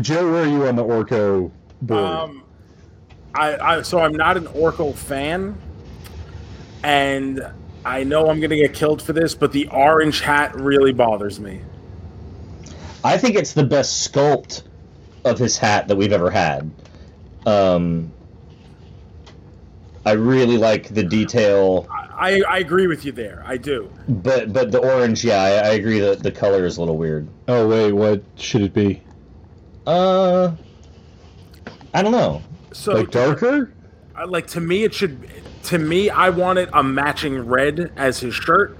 [0.00, 1.50] Joe, where are you on the Orko
[1.82, 2.00] board?
[2.04, 2.44] Um,
[3.34, 5.56] I, I so I'm not an Orko fan,
[6.82, 7.44] and
[7.84, 11.60] I know I'm gonna get killed for this, but the orange hat really bothers me.
[13.02, 14.62] I think it's the best sculpt
[15.24, 16.70] of his hat that we've ever had.
[17.46, 18.12] Um,
[20.06, 21.86] I really like the detail.
[21.90, 23.42] I, I, I agree with you there.
[23.46, 23.90] I do.
[24.08, 27.26] But but the orange, yeah, I, I agree that the color is a little weird.
[27.48, 29.02] Oh wait, what should it be?
[29.86, 30.52] Uh,
[31.94, 32.42] I don't know.
[32.72, 33.72] So Like darker?
[34.14, 35.30] I- like to me it should
[35.62, 38.76] to me i wanted a matching red as his shirt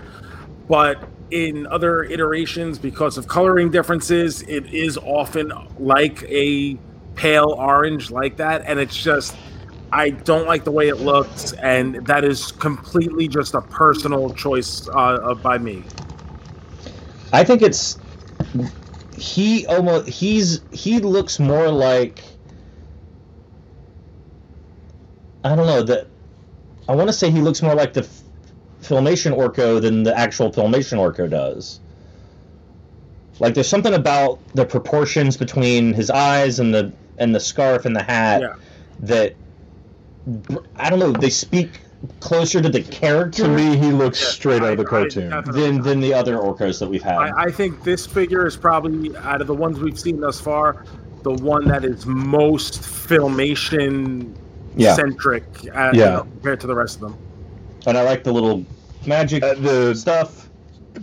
[0.69, 6.77] but in other iterations because of coloring differences it is often like a
[7.15, 9.35] pale orange like that and it's just
[9.93, 14.89] i don't like the way it looks and that is completely just a personal choice
[14.95, 15.85] uh, by me
[17.33, 17.99] I think it's
[19.13, 22.23] he almost he's he looks more like
[25.45, 26.09] I don't know that
[26.89, 28.23] I want to say he looks more like the f-
[28.83, 31.81] filmation Orko than the actual filmation Orko does.
[33.39, 37.95] Like there's something about the proportions between his eyes and the and the scarf and
[37.95, 38.55] the hat Yeah.
[39.01, 39.35] that
[40.77, 41.13] I don't know.
[41.13, 41.81] They speak
[42.21, 44.89] closer to the character To me, he looks Yeah, straight out of the I- I
[44.89, 45.43] cartoon.
[45.53, 47.17] than than the other Orkos that we've had.
[47.17, 50.85] I, I think this figure is probably out of the ones we've seen thus far,
[51.23, 54.33] the one that is most filmation
[54.77, 54.95] Yeah.
[54.95, 55.45] centric
[55.75, 56.21] uh, Yeah.
[56.21, 57.17] compared to the rest of them.
[57.87, 58.65] and I like the little
[59.07, 60.49] magic Uh, the stuff.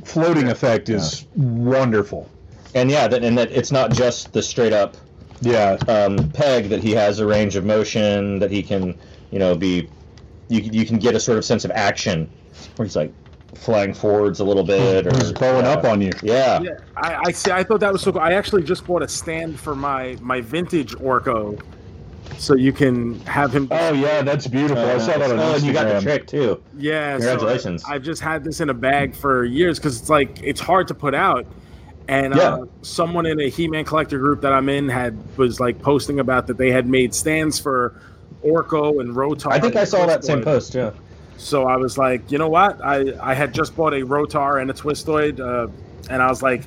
[0.06, 2.30] floating effect is wonderful.
[2.76, 4.96] And yeah, that, and that it's not just the straight up
[5.42, 8.98] Yeah, um, peg that he has a range of motion that he can,
[9.32, 9.90] you know, be.
[10.50, 12.30] You can- you can get a sort of sense of action
[12.78, 13.12] where he's like
[13.56, 15.72] flying forwards a little bit or he's bowing yeah.
[15.72, 16.12] up on you.
[16.24, 16.62] Yeah.
[16.62, 17.52] Yeah, I, I see.
[17.52, 18.22] I thought that was so cool.
[18.22, 21.62] I actually just bought a stand for my my vintage Orko,
[22.38, 23.68] so you can have him.
[23.72, 24.84] Oh yeah, that's beautiful.
[24.84, 26.62] I saw that on oh, and you got the trick too.
[26.78, 27.84] Yeah, so Congratulations.
[27.86, 30.88] I, have just had this in a bag for years because it's like it's hard
[30.90, 31.46] to put out.
[32.08, 32.54] And Yeah.
[32.56, 36.48] uh, someone in a He-Man collector group that I'm in had was like posting about
[36.48, 38.00] that they had made stands for
[38.46, 39.52] Orko and Rotar.
[39.52, 40.74] I think I saw that same post.
[40.74, 40.92] Yeah.
[41.38, 42.80] So I was like, you know what?
[42.84, 45.68] I I had just bought a Rotar and a Twistoid, uh,
[46.10, 46.64] and I was like,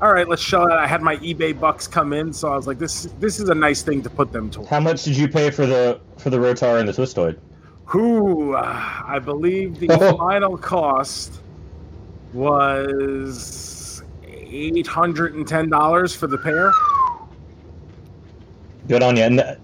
[0.00, 0.72] all right, let's show it.
[0.72, 3.54] I had my eBay bucks come in, so I was like, this this is a
[3.54, 4.64] nice thing to put them to.
[4.66, 7.38] How much did you pay for the for the Rotar and the Twistoid?
[7.86, 8.62] Who uh,
[9.06, 9.88] I believe the
[10.18, 11.40] final cost
[12.32, 13.71] was
[14.52, 16.72] eight hundred and ten dollars for the pair,
[18.88, 19.22] Good on you.
[19.22, 19.54] And uh,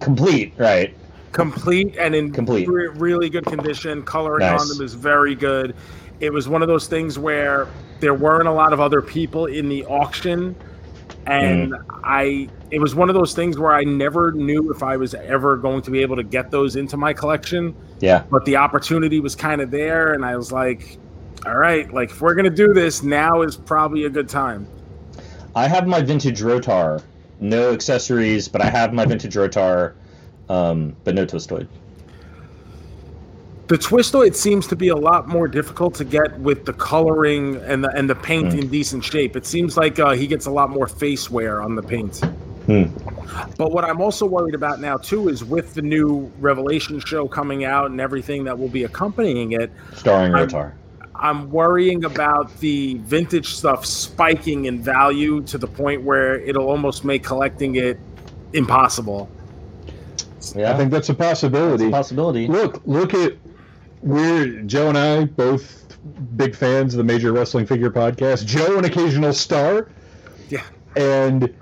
[0.00, 0.94] complete, right?
[1.32, 2.66] complete and in Complete.
[2.66, 4.02] re- really good condition.
[4.02, 4.58] Coloring Nice.
[4.58, 5.74] on them is very good.
[6.20, 7.68] It was one of those things where
[8.00, 10.56] there weren't a lot of other people in the auction,
[11.26, 11.84] and Mm.
[12.04, 12.48] I.
[12.70, 15.82] It was one of those things where I never knew if I was ever going
[15.82, 17.74] to be able to get those into my collection.
[18.00, 18.24] Yeah.
[18.30, 20.98] but the opportunity was kind of there and i was like
[21.46, 24.66] all right like if we're gonna do this now is probably a good time
[25.54, 27.02] I have my vintage Rotar,
[27.40, 29.94] no accessories, but I have my vintage Rotar,
[30.50, 31.66] um, but no Twistoid.
[33.68, 37.82] the twistoid seems to be a lot more difficult to get with the coloring and
[37.82, 38.58] the and the paint Hmm.
[38.60, 41.74] in decent shape it seems like uh, he gets a lot more face wear on
[41.74, 42.20] the paint
[42.66, 42.84] Hmm.
[43.56, 47.64] but what i'm also worried about now too is with the new revelation show coming
[47.64, 50.72] out and everything that will be accompanying it Starring Rotar.
[51.20, 57.04] I'm worrying about the vintage stuff spiking in value to the point where it'll almost
[57.04, 57.98] make collecting it
[58.52, 59.28] impossible.
[60.54, 60.72] Yeah.
[60.72, 61.90] I think that's a it's a possibility.
[61.90, 62.46] possibility.
[62.46, 63.34] Look, look at
[64.02, 65.82] we're Joe and I both
[66.36, 68.46] big fans of the Major Wrestling Figure Podcast.
[68.46, 69.88] Joe, an occasional star,
[70.48, 70.62] Yeah.
[70.94, 71.52] and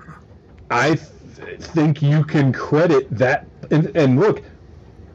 [0.69, 0.95] I
[1.35, 3.47] th- think you can credit that.
[3.71, 4.43] And, and look,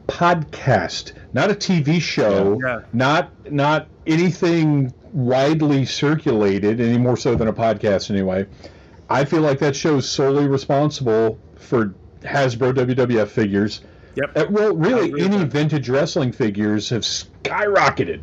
[0.07, 2.81] podcast, not a TV show, Yeah.
[2.93, 8.45] not not anything widely circulated any more so than a podcast anyway.
[9.09, 13.81] I feel like that show is solely responsible for Hasbro WWF figures.
[14.15, 14.37] Yep.
[14.37, 18.21] Uh, well, really, any vintage wrestling figures have skyrocketed,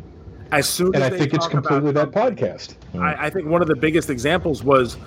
[0.51, 2.75] As soon and as I think it's talk about completely that podcast.
[2.99, 4.97] I, I think one of the biggest examples was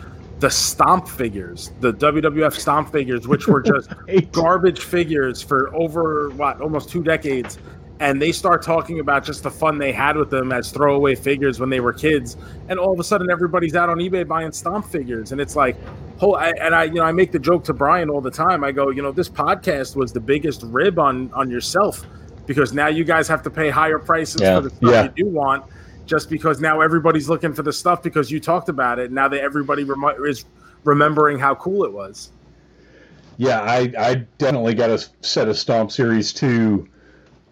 [0.41, 3.91] the stomp figures, the WWF stomp figures, which were just
[4.33, 7.59] garbage figures for over what almost two decades.
[8.01, 11.61] And they start talking about just the fun they had with them as throwaway figures
[11.61, 12.37] when they were kids,
[12.69, 15.77] and all of a sudden everybody's out on eBay buying stomp figures, and it's like,
[16.19, 16.35] whole.
[16.35, 18.65] I, and I, you know, I make the joke to Brian all the time.
[18.65, 22.05] I go, you know, this podcast was the biggest rib on on yourself
[22.47, 24.57] because now you guys have to pay higher prices Yeah.
[24.57, 25.03] for the stuff Yeah.
[25.17, 25.65] you do want
[26.05, 29.13] just because now everybody's looking for the stuff because you talked about it.
[29.13, 30.45] Now that everybody remi- is
[30.83, 32.33] remembering how cool it was.
[33.37, 36.89] Yeah, I, I definitely got a set of Stomp Series 2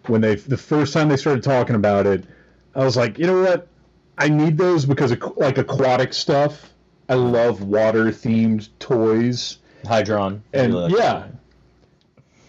[0.09, 2.25] when they the first time they started talking about it.
[2.75, 3.67] I was like, you know what?
[4.17, 6.71] I need those because of like aquatic stuff.
[7.09, 9.57] I love water themed toys.
[9.83, 10.41] Hydron.
[10.53, 11.27] And really yeah.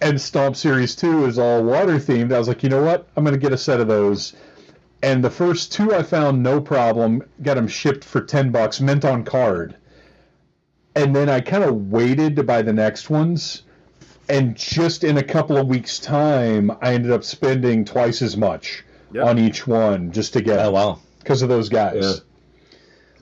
[0.00, 2.32] And Stomp Series 2 is all water themed.
[2.32, 3.08] I was like, you know what?
[3.16, 4.34] I'm going to get a set of those.
[5.02, 7.22] and the first two I found no problem.
[7.42, 9.76] Got them shipped for ten bucks, mint on card.
[10.94, 13.62] And then I kind of waited to buy the next ones,
[14.28, 18.84] and just in a couple of weeks' time, I ended up spending twice as much
[19.12, 19.22] Yeah.
[19.24, 20.98] on each one just to get Oh wow.
[21.18, 21.98] because of those guys.
[22.02, 22.78] Yeah.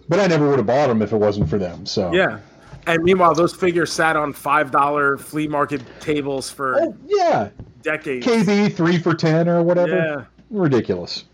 [0.09, 1.87] But I never would have bought them if it wasn't for them.
[1.87, 2.39] So Yeah.
[2.87, 7.51] And meanwhile, those figures sat on five dollar flea market tables for Oh, yeah,
[7.83, 8.27] decades.
[8.27, 9.97] KB three for ten or whatever.
[9.97, 10.25] Yeah.
[10.51, 11.25] Ridiculous.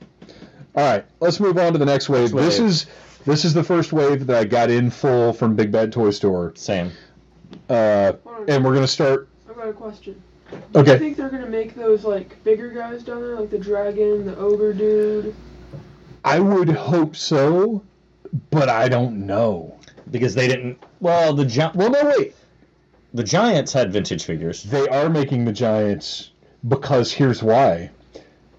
[0.75, 2.35] All right, let's move on to the next wave.
[2.35, 2.87] Next This is
[3.25, 6.53] this is the first wave that I got in full from Big Bad Toy Store,
[6.57, 6.91] Same.
[7.71, 8.13] uh,
[8.49, 9.29] and we're gonna start.
[9.57, 10.23] I've got a question.
[10.73, 14.27] Do Okay, think they're gonna make those like bigger guys down there, like the dragon,
[14.27, 15.35] the ogre dude.
[16.25, 17.83] I would hope so,
[18.51, 19.75] but I don't know.
[20.11, 20.79] Because they didn't.
[21.01, 22.35] Well, the gi- Well, no, wait.
[23.15, 24.63] the Giants had vintage figures.
[24.63, 26.31] They are making the Giants
[26.69, 27.91] because here's why.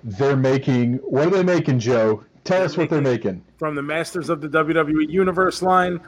[0.04, 0.96] They're making.
[0.98, 2.24] What are they making, Joe?
[2.44, 3.44] Tell us what they're making.
[3.60, 6.00] From the Masters of the WWE Universe line,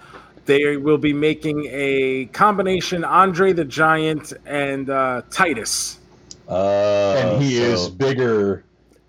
[0.49, 5.99] they will be making a combination Andre the Giant and uh, Titus.
[6.49, 8.63] Uh, and he so- is bigger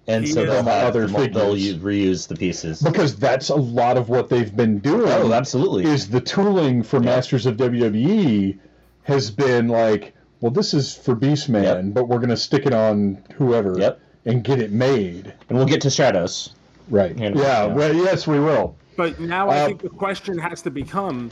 [0.06, 2.82] and so is they'll have other they'll reuse the pieces.
[2.82, 5.08] because that's a lot of what they've been doing.
[5.08, 5.84] Oh, absolutely.
[5.84, 8.58] Is the tooling for Masters of WWE
[9.04, 11.84] has been like, well, this is for Beastman, Yep.
[11.94, 14.00] but we're going to stick it on whoever Yep.
[14.26, 15.32] and get it made.
[15.48, 16.50] and we'll get to Shadows.
[16.88, 17.16] Right.
[17.16, 17.30] Yeah.
[17.34, 17.42] Yeah.
[17.42, 17.66] Yeah.
[17.66, 18.74] Well, yes, we will.
[18.96, 21.30] But now I Uh, think the question has to become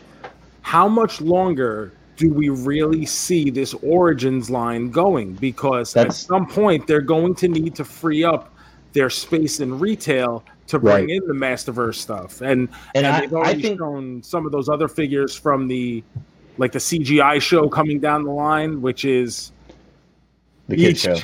[0.63, 5.35] how much longer do we really see this Origins line going?
[5.35, 8.53] Because at some point they're going to need to free up
[8.93, 11.11] their space in retail to bring Right.
[11.11, 12.41] in the Masterverse stuff.
[12.41, 15.69] And And and, I- they've already I think- shown some of those other figures from
[15.69, 16.03] the
[16.61, 19.53] like the CGI show coming down the line, which is
[20.69, 21.17] The kid Each- show.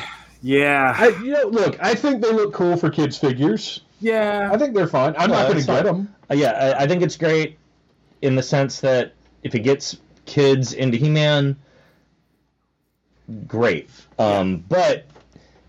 [0.43, 3.83] yeah, I, you know, look, I think they look cool for kids' figures.
[4.05, 4.51] Yeah.
[4.53, 5.15] I think they're fine.
[5.19, 6.15] I'm No, not going to get them.
[6.31, 7.59] Uh, yeah, I, I think it's great
[8.23, 9.13] in the sense that
[9.43, 11.57] if it gets kids into He-Man,
[13.47, 13.91] great.
[14.19, 15.07] Um, But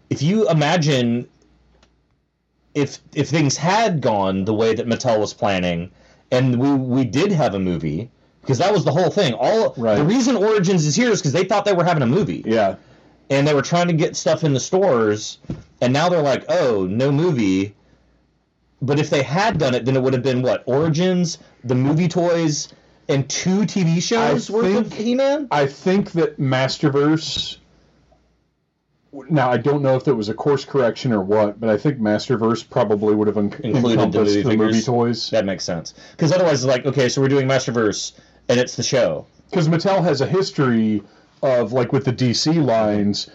[0.09, 1.27] if you imagine
[2.73, 5.91] if if things had gone the way that Mattel was planning,
[6.31, 8.09] and we we did have a movie.
[8.41, 9.33] Because that was the whole thing.
[9.33, 9.95] All Right.
[9.95, 12.43] the reason Origins is here is because they thought they were having a movie.
[12.45, 12.75] Yeah.
[13.31, 15.39] and they were trying to get stuff in the stores
[15.81, 17.73] and now they're like oh no movie
[18.85, 22.07] but if they had done it then it would have been what origins the movie
[22.07, 22.69] toys
[23.07, 27.57] and two tv shows I worth of think- he-man I think that Masterverse.
[29.29, 31.99] Now I don't know if it was a course correction or what, but I think
[31.99, 35.93] Masterverse probably would have en- Included the encompassed movie the movie toys that makes sense
[36.11, 38.11] because otherwise it's like okay so we're doing masterverse
[38.49, 41.01] and it's the show because Mattel has a history
[41.41, 43.29] of like with the DC lines.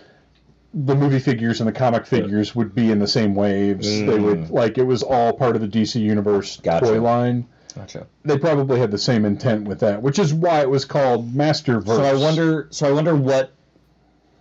[0.73, 3.87] The movie figures and the comic figures would be in the same waves.
[3.89, 6.87] They would like it was all part of the DC Universe Gotcha.
[6.87, 7.47] toy line.
[7.75, 11.33] gotcha They probably had the same intent with that, which is why it was called
[11.35, 11.87] Masterverse.
[11.87, 13.53] so i wonder so i wonder what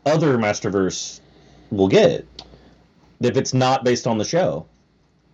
[0.06, 1.19] other masterverse
[1.72, 2.26] we'll get
[3.22, 4.65] if it's not based on the show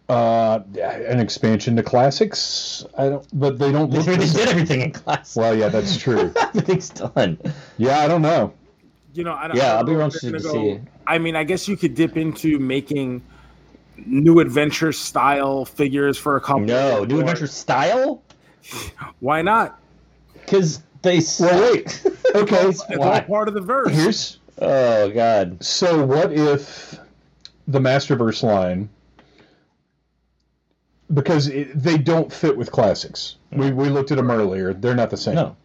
[0.07, 2.85] uh, an expansion to classics.
[2.95, 6.31] I don't, but they don't they look did everything in class Well, yeah, that's true.
[6.39, 7.39] everything's done
[7.77, 8.53] yeah, I don't know.
[9.15, 10.89] You know, I don't, Yeah, I don't I'll be know if interested to gonna see.
[11.07, 13.21] I mean, I guess you could dip into making
[14.05, 16.73] new adventure style figures for a company.
[16.73, 18.21] no new or- adventure style
[19.19, 19.79] Why not?
[20.33, 22.03] Because they Well, wait.
[22.35, 22.67] Okay.
[22.67, 23.21] It's all Why?
[23.21, 23.91] part of the verse.
[23.93, 25.63] Here's Oh God.
[25.63, 26.05] so.
[26.05, 26.99] What if
[27.67, 28.89] the Masterverse line?
[31.13, 33.35] Because it, they don't fit with classics.
[33.51, 34.73] We we looked at them earlier.
[34.73, 35.35] They're not the same.
[35.35, 35.55] No.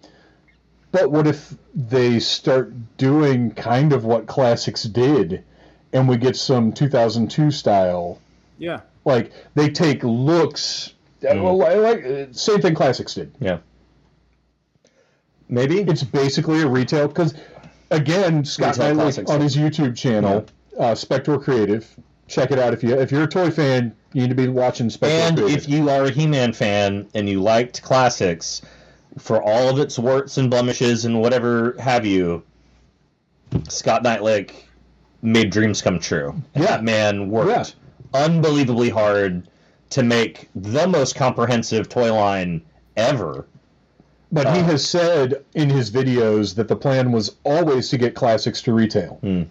[0.93, 5.45] But what if they start doing kind of what classics did,
[5.93, 8.19] and we get some 2002 style?
[8.59, 8.81] yeah.
[9.05, 10.93] Like they take looks.
[11.25, 11.43] uh, Mm.
[11.43, 13.33] Well, like uh, same thing classics did.
[13.41, 13.59] Yeah.
[15.49, 15.81] Maybe.
[15.81, 17.35] It's basically a retail because,
[17.91, 20.47] again, Scott Retail Neitlich on his YouTube channel,
[20.79, 21.87] uh, Spectral Creative.
[22.29, 24.89] Check it out if you if you're a toy fan, you need to be watching
[24.89, 25.57] Spectral And Creative.
[25.65, 28.63] if you are a He-Man fan and you liked classics,
[29.19, 32.43] for all of its warts and blemishes and whatever have you,
[33.69, 34.53] Scott Neitlich
[35.23, 36.31] made dreams come true.
[36.55, 36.71] And Yeah.
[36.71, 37.75] That man worked
[38.15, 39.47] unbelievably hard
[39.91, 42.63] to make the most comprehensive toy line
[42.97, 43.47] ever.
[44.33, 48.15] but he uh, has said in his videos that the plan was always to get
[48.15, 49.19] classics to retail.
[49.21, 49.43] Hmm.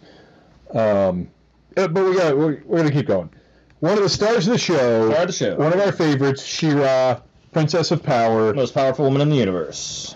[0.78, 1.28] Um,
[1.76, 3.30] uh, but we got we're, we're gonna keep going.
[3.82, 5.56] One of the stars of the show, Star of the show.
[5.56, 7.20] one of our favorites, She-Ra,
[7.52, 8.54] Princess of Power.
[8.54, 10.16] Most powerful woman in the universe.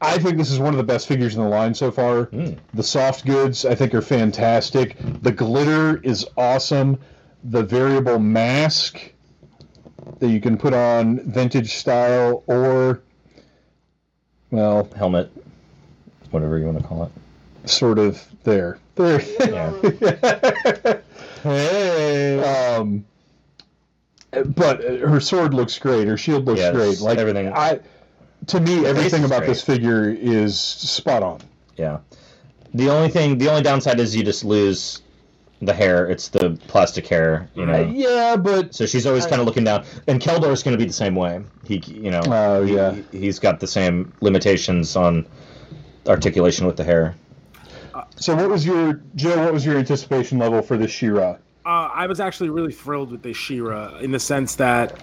[0.00, 2.26] I think this is one of the best figures in the line so far.
[2.26, 2.58] Mm.
[2.74, 4.96] The soft goods, I think, are fantastic.
[5.22, 6.98] The glitter is awesome.
[7.44, 9.00] The variable mask
[10.18, 13.00] that you can put on vintage style or,
[14.50, 15.30] well, Helmet,
[16.30, 17.68] whatever you want to call it.
[17.68, 18.78] sort of there.
[18.96, 19.22] There.
[19.40, 21.00] Yeah.
[21.42, 22.40] hey.
[22.76, 23.04] Um,
[24.44, 26.06] but her sword looks great.
[26.08, 27.00] Her shield looks Yes, great.
[27.00, 27.80] Like everything- I,
[28.48, 29.48] to me, everything about great.
[29.48, 31.40] this figure is spot on.
[31.76, 31.98] Yeah.
[32.74, 35.02] The only thing, the only downside is you just lose
[35.62, 36.06] the hair.
[36.10, 37.72] It's the plastic hair, you know.
[37.84, 39.84] Uh, yeah, but So she's always kind of looking down.
[40.06, 41.42] And Keldor is going to be the same way.
[41.64, 42.94] He, you know, Oh, he- yeah.
[43.12, 45.26] he's got the same limitations on
[46.06, 47.14] articulation with the hair.
[48.16, 49.44] so what was your Joe?
[49.44, 51.36] What was your anticipation level for this She-Ra?
[51.66, 55.02] Uh, I was actually really thrilled with this She-Ra in the sense that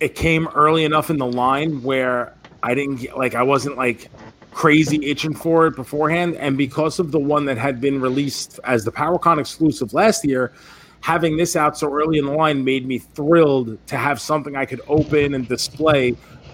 [0.00, 4.10] it came early enough in the line where I didn't get like I wasn't like
[4.50, 8.84] crazy itching for it beforehand, and because of the one that had been released as
[8.84, 10.52] the PowerCon exclusive last year,
[11.00, 14.66] having this out so early in the line made me thrilled to have something I
[14.66, 16.10] could open and display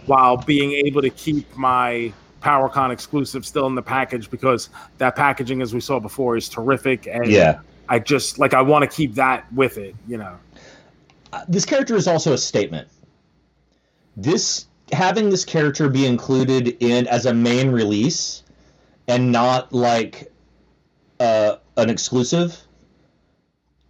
[0.07, 5.61] while being able to keep my PowerCon exclusive still in the package because that packaging,
[5.61, 7.61] as we saw before, is terrific and Yeah.
[7.91, 10.39] I just like I want to keep that with it, you know.
[11.49, 12.89] this character is also a statement.
[14.17, 18.45] This having this character be included in as a main release
[19.09, 20.31] and not like
[21.19, 22.57] uh, an exclusive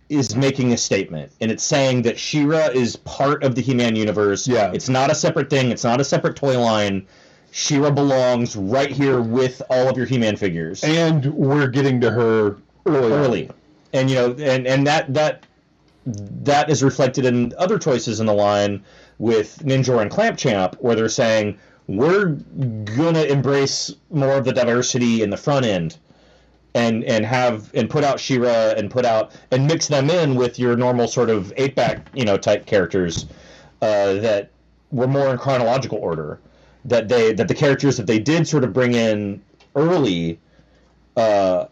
[0.08, 4.48] is making a statement and it's saying that She-Ra is part of the He-Man universe.
[4.48, 4.72] Yeah.
[4.72, 7.06] It's not a separate thing, it's not a separate toy line.
[7.52, 12.56] She-Ra belongs right here with all of your He-Man figures And we're getting to her
[12.86, 13.12] early.
[13.12, 13.50] early.
[13.92, 15.44] And you know, and and that that
[16.06, 18.82] that is reflected in other choices in the line
[19.18, 22.26] with Ninjor and Clamp Champ, where they're saying we're
[22.96, 25.98] gonna embrace more of the diversity in the front end,
[26.74, 30.58] and and have and put out She-Ra and put out and mix them in with
[30.58, 33.26] your normal sort of eight back you know type characters
[33.82, 34.50] uh, that
[34.90, 36.40] were more in chronological order.
[36.84, 39.42] That they that the characters that they did sort of bring in
[39.74, 40.38] early.
[41.16, 41.66] Uh,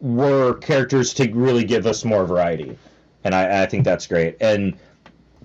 [0.00, 2.78] were characters to really give us more variety,
[3.24, 4.36] and I, I think that's great.
[4.40, 4.76] And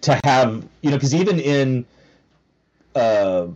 [0.02, 1.86] to have you know, because even in
[2.96, 3.48] uh,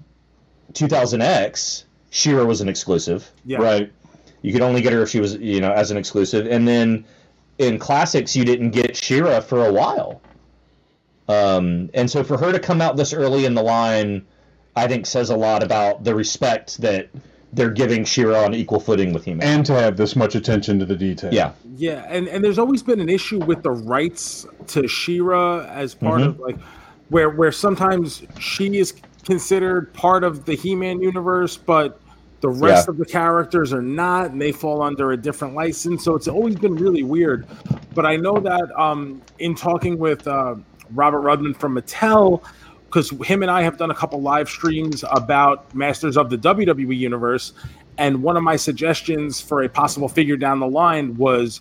[0.73, 3.29] 2000X, She-Ra was an exclusive.
[3.45, 3.57] Yeah.
[3.57, 3.91] Right.
[4.41, 7.05] You could only get her if she was you know as an exclusive, and then
[7.57, 10.21] in classics you didn't get She-Ra for a while.
[11.27, 14.25] Um, and so for her to come out this early in the line,
[14.75, 17.09] I think says a lot about the respect that
[17.55, 19.47] they're giving She-Ra on equal footing with He-Man.
[19.47, 21.33] And to have this much attention to the detail.
[21.33, 25.95] yeah, Yeah, and and there's always been an issue with the rights to She-Ra as
[25.95, 26.57] part of like
[27.09, 31.99] where where sometimes she is considered part of the He-Man universe, but
[32.41, 32.91] the rest Yeah.
[32.91, 36.03] of the characters are not, and they fall under a different license.
[36.03, 37.47] So it's always been really weird.
[37.95, 40.55] But I know that um, in talking with uh,
[40.93, 42.43] Robert Rudman from Mattel,
[42.95, 46.97] because him and I have done a couple live streams about Masters of the WWE
[46.97, 47.51] Universe,
[47.97, 51.59] and one of my suggestions for a possible figure down the line was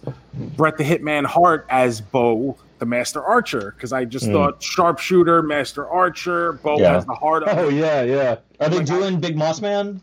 [0.57, 5.89] Brett the Hitman Hart as Bow, the Master Archer, because I just thought sharpshooter, Master
[5.89, 6.93] Archer, Bow Yeah.
[6.93, 8.37] has the heart of Oh yeah, yeah.
[8.61, 10.01] Are they Like, doing Big Moss Man?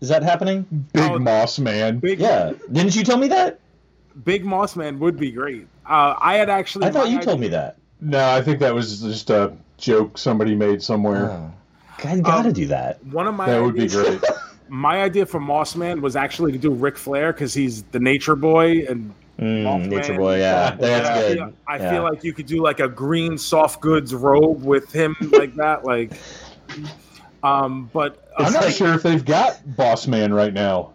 [0.00, 0.62] Is that happening?
[0.94, 1.98] Big Oh, Moss Man.
[1.98, 2.52] Big, Yeah.
[2.72, 3.60] Didn't you tell me that?
[4.24, 5.66] Big Moss Man would be great.
[5.86, 6.86] Uh, I had actually.
[6.86, 7.76] I thought my you told me that.
[8.00, 11.30] No, I think that was just a joke somebody made somewhere.
[11.30, 11.52] Oh.
[12.04, 13.04] I gotta do that.
[13.06, 14.20] One of my that would be great.
[14.68, 18.34] My idea for Moss Man was actually to do Ric Flair because he's the Nature
[18.34, 20.74] Boy and Mm, Nature Boy, yeah.
[20.78, 21.36] That's I good.
[21.38, 21.90] Feel, I Yeah.
[21.90, 25.84] feel like you could do like a green soft goods robe with him like that,
[25.84, 26.12] like.
[27.42, 30.92] Um, but uh, I'm not sure if they've got Boss Man right now.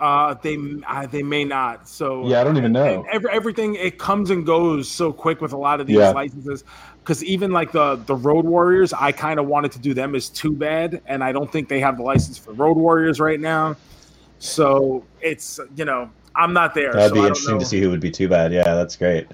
[0.00, 0.56] uh, they
[0.86, 1.88] uh, they may not.
[1.88, 2.84] So Yeah, I don't even know.
[3.00, 6.10] and every, everything it comes and goes so quick with a lot of these Yeah.
[6.10, 6.62] licenses.
[7.08, 10.28] Because even like the the Road Warriors, I kind of wanted to do them as
[10.28, 13.76] Two Bad, and I don't think they have the license for Road Warriors right now.
[14.40, 16.92] So it's you know I'm not there.
[16.92, 17.60] That'd so be I don't interesting know.
[17.60, 18.52] to see who would be Two Bad.
[18.52, 19.26] Yeah, that's great.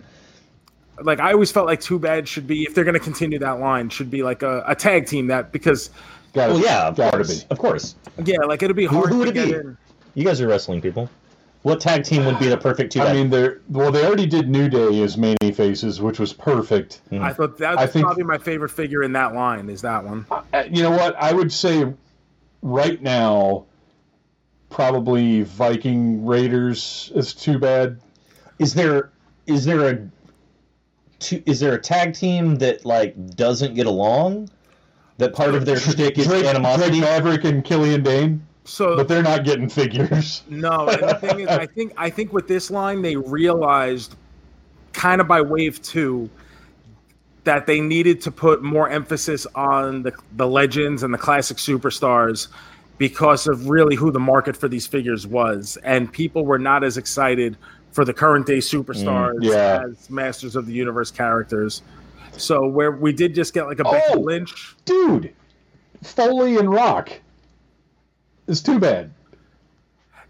[1.03, 3.59] like I always felt like Two Bad should be if they're going to continue that
[3.59, 5.91] line should be like a, a tag team that because
[6.33, 7.43] Well, yeah, of course.
[7.43, 7.47] be.
[7.51, 7.97] Of course.
[8.25, 9.55] yeah like it'll be Who- hard who would to it get be?
[9.69, 9.77] in.
[10.15, 11.11] You guys are wrestling people.
[11.65, 13.91] What tag team would be the perfect two I mean, they're well.
[13.91, 17.01] They already did New Day as Man-E-Faces, which was perfect.
[17.11, 20.27] I thought that's I think- probably my favorite figure in that line is that one.
[20.31, 21.17] Uh, You know what?
[21.17, 21.91] I would say
[22.61, 23.65] right now,
[24.69, 27.99] probably Viking Raiders is Two Bad.
[28.59, 29.11] is there
[29.47, 29.99] is there a
[31.19, 34.51] two, is there a tag team that like doesn't get along?
[35.17, 37.01] That part of their shtick is Drake, Drake animosity.
[37.01, 40.43] Maverick and Killian Dain, So but they're not getting figures.
[40.49, 44.17] No, and the thing is, I think I think with this line they realized,
[44.93, 46.31] kind of by wave two,
[47.45, 52.49] that they needed to put more emphasis on the the legends and the classic superstars
[52.97, 56.97] because of really who the market for these figures was, and people were not as
[56.97, 57.57] excited
[57.93, 59.85] for the current day superstars mm, yeah.
[59.89, 61.83] as Masters of the Universe characters.
[62.33, 64.21] So where we did just get like a Becky Oh!
[64.21, 64.75] Lynch.
[64.85, 65.33] Dude,
[66.03, 67.11] Foley and Rock.
[68.47, 69.11] It's too bad.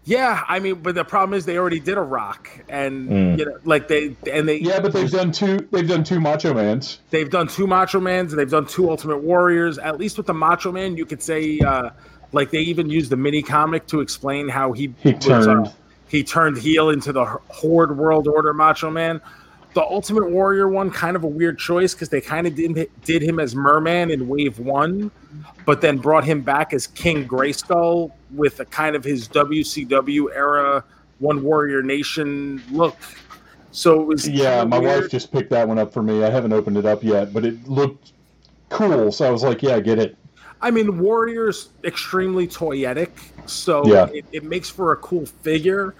[0.07, 3.39] Yeah, I mean, but the problem is they already did a Rock, and Mm.
[3.39, 5.67] you know, like they and they Yeah, but they've done two.
[5.71, 6.99] They've done two Macho Mans.
[7.09, 9.79] they've done two Macho Mans, and they've done two Ultimate Warriors.
[9.79, 11.89] At least with the Macho Man, you could say uh,
[12.33, 15.67] like they even used the mini comic to explain how he He was, turned.
[15.67, 15.71] uh,
[16.07, 19.21] he turned heel into the Horde World Order Macho Man.
[19.75, 23.21] The Ultimate Warrior one, kind of a weird choice because they kind of did did
[23.21, 25.11] him as Merman in Wave One,
[25.65, 30.81] but then brought him back as King Grayskull with a kind of his WCW era
[31.19, 32.95] One Warrior Nation look.
[33.71, 35.01] So it was Yeah, my weird.
[35.01, 36.23] wife just picked that one up for me.
[36.23, 38.13] I haven't opened it up yet, but it looked
[38.69, 40.15] cool, so I was like, "Yeah, I get it."
[40.61, 43.09] I mean, Warrior's extremely toyetic,
[43.45, 44.07] so Yeah.
[44.13, 45.95] it, it makes for a cool figure.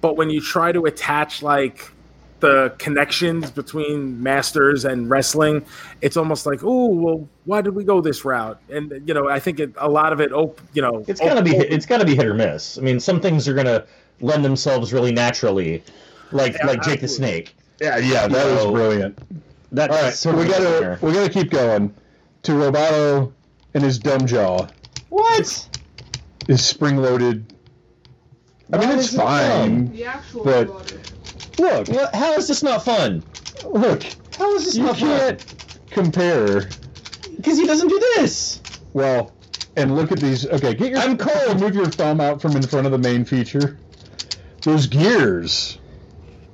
[0.00, 1.92] But when you try to attach like
[2.40, 5.64] the connections between masters and wrestling,
[6.00, 8.60] it's almost like, oh, well, why did we go this route?
[8.70, 11.38] And you know, I think it, a lot of it, op- you know, It's gotta
[11.40, 12.78] op- be it's gotta be hit or miss.
[12.78, 13.84] I mean, some things are gonna
[14.20, 15.82] lend themselves really naturally,
[16.32, 17.08] like Yeah, like Jake the.
[17.08, 17.54] Snake.
[17.80, 18.72] Yeah, yeah, that was No.
[18.72, 19.18] brilliant.
[19.72, 20.98] That's All right, so we gotta winner.
[21.00, 21.94] we gotta keep going
[22.42, 23.32] to Roboto
[23.74, 24.66] and his dumb jaw,
[25.10, 25.66] What?
[26.48, 27.52] his spring loaded.
[28.72, 29.92] I mean, it's is it fine.
[29.92, 30.98] The actual But- Roboto.
[31.60, 32.14] Look, What?
[32.14, 33.22] How is this not fun?
[33.64, 34.02] look,
[34.38, 35.44] How is this you not can't
[35.90, 36.68] compare.
[37.36, 38.60] Because he doesn't do this.
[38.92, 39.32] Well,
[39.76, 40.46] and look at these.
[40.46, 40.98] Okay, get your.
[40.98, 41.60] I'm cold.
[41.60, 43.78] Move your thumb out from in front of the main feature.
[44.62, 45.78] Those gears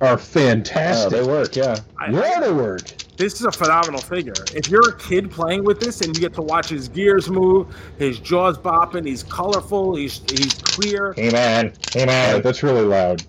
[0.01, 1.11] are Oh, fantastic.
[1.11, 1.57] they work.
[1.57, 1.77] Yeah.
[1.99, 2.83] I- yeah, they work.
[3.17, 4.35] this is a phenomenal figure.
[4.55, 7.75] If you're a kid playing with this and you get to watch his gears move,
[7.99, 11.15] his jaws bopping, he's colorful, he's he's clear.
[11.15, 11.73] Hey man.
[11.93, 12.35] Hey man.
[12.35, 13.25] right, that's really loud.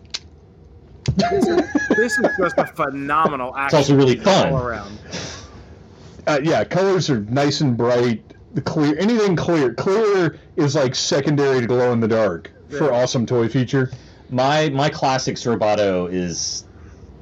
[1.98, 4.54] This is just a phenomenal action It's also really fun.
[4.54, 5.00] all around.
[6.28, 8.24] Uh, yeah, colors are nice and bright.
[8.54, 13.26] The clear, anything clear, clear is like secondary to glow in the dark for awesome
[13.26, 13.92] toy feature.
[14.30, 16.66] My my classic Roboto is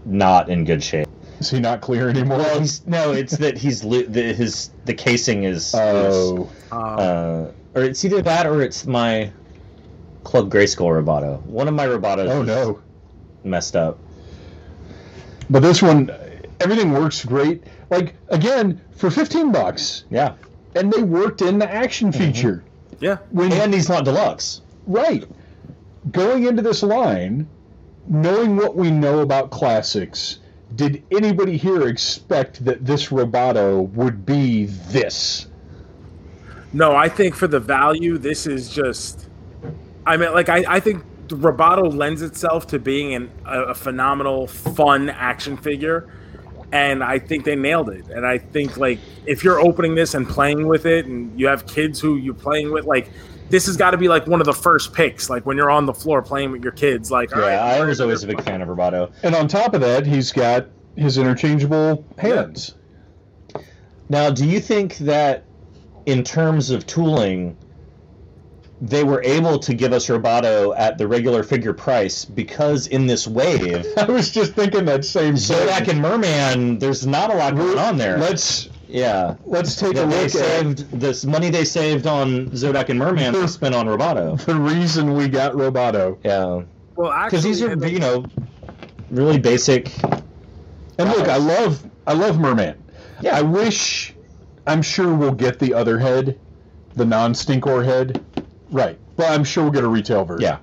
[0.06, 1.08] not in good shape.
[1.40, 2.40] Is he not clear anymore?
[2.40, 3.12] Well, he's no.
[3.12, 5.68] It's that he's li- the, his the casing is.
[5.68, 9.32] is, oh, Um, uh, or it's either that or it's my
[10.24, 11.42] Club Grayskull Roboto.
[11.44, 12.30] One of my Robotos.
[12.30, 12.82] oh is no!
[13.46, 14.00] Messed up.
[15.50, 16.12] But this one,
[16.60, 17.64] everything works great.
[17.90, 20.34] Like again, for fifteen bucks, Yeah.
[20.76, 22.20] and they worked in the action mm-hmm.
[22.34, 22.64] feature.
[23.00, 24.62] yeah, When And he's not deluxe.
[24.88, 25.24] right,
[26.12, 27.48] going into this line,
[28.08, 30.40] knowing what we know about classics,
[30.76, 35.48] did anybody here expect that this Roboto would be this?
[36.74, 39.28] no, I think for the value, this is just.
[40.06, 43.74] I mean, like I, I think the Roboto lends itself to being an, a, a
[43.74, 46.10] phenomenal, fun action figure,
[46.72, 48.08] and I think they nailed it.
[48.10, 51.68] And I think like if you're opening this and playing with it, and you have
[51.68, 53.10] kids who you're playing with, like
[53.50, 55.86] this has got to be like one of the first picks, like when you're on
[55.86, 57.12] the floor playing with your kids.
[57.12, 59.12] Like, Yeah, right, I was always a big fan of Roboto.
[59.24, 62.76] And on top of that, he's got his interchangeable hands.
[64.10, 65.44] Now, do you think that
[66.06, 67.58] in terms of tooling,
[68.82, 73.28] they were able to give us Roboto at the regular figure price because in this
[73.28, 75.90] wave, I was just thinking that same Zodak thing.
[75.92, 78.18] and Merman, there's not a lot going on there.
[78.18, 79.36] Let's yeah.
[79.46, 83.34] let's take a That they look at this money they saved on Zodak and Merman
[83.40, 84.40] they spent on Roboto.
[84.46, 86.18] the reason we got Roboto.
[86.24, 86.64] Yeah,
[86.96, 88.26] well, because these are actually, you know
[89.12, 89.92] really basic.
[90.98, 92.82] And look, I love I love Merman.
[93.22, 93.38] Yeah.
[93.38, 94.14] I wish
[94.68, 96.40] I'm sure we'll get the other head,
[96.96, 98.24] the non-stinkor head.
[98.76, 99.00] Right.
[99.16, 100.42] But I'm sure we'll get a retail version.
[100.44, 100.58] Yeah,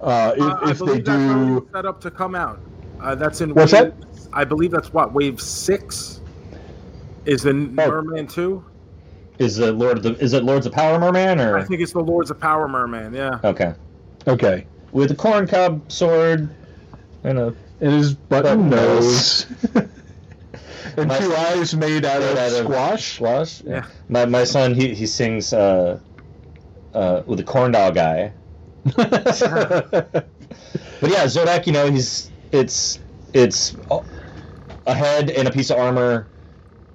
[0.00, 2.58] Uh, if, Uh, I if they believe that's already do set up to come out.
[3.00, 4.28] Uh, that's in What's wave, that?
[4.32, 6.20] I believe that's what wave six
[7.24, 8.64] is the Merman two.
[9.38, 11.92] is the Lord of the is it Lords of Power Merman or I think it's
[11.92, 13.14] the Lords of Power Merman.
[13.14, 13.38] Yeah.
[13.44, 13.74] okay
[14.26, 14.66] Okay.
[14.92, 16.48] with a corn cob sword
[17.22, 19.46] and a And his button Button nose.
[20.96, 23.14] and My- two eyes made out of Made out of- squash.
[23.16, 23.62] Squash.
[23.62, 23.84] Yeah.
[24.08, 25.98] My my son he he sings uh
[26.96, 28.32] uh with the corn dog guy.
[30.98, 32.98] But yeah, Zodak, you know, he's it's
[33.32, 33.76] it's
[34.86, 36.28] a head and a piece of armor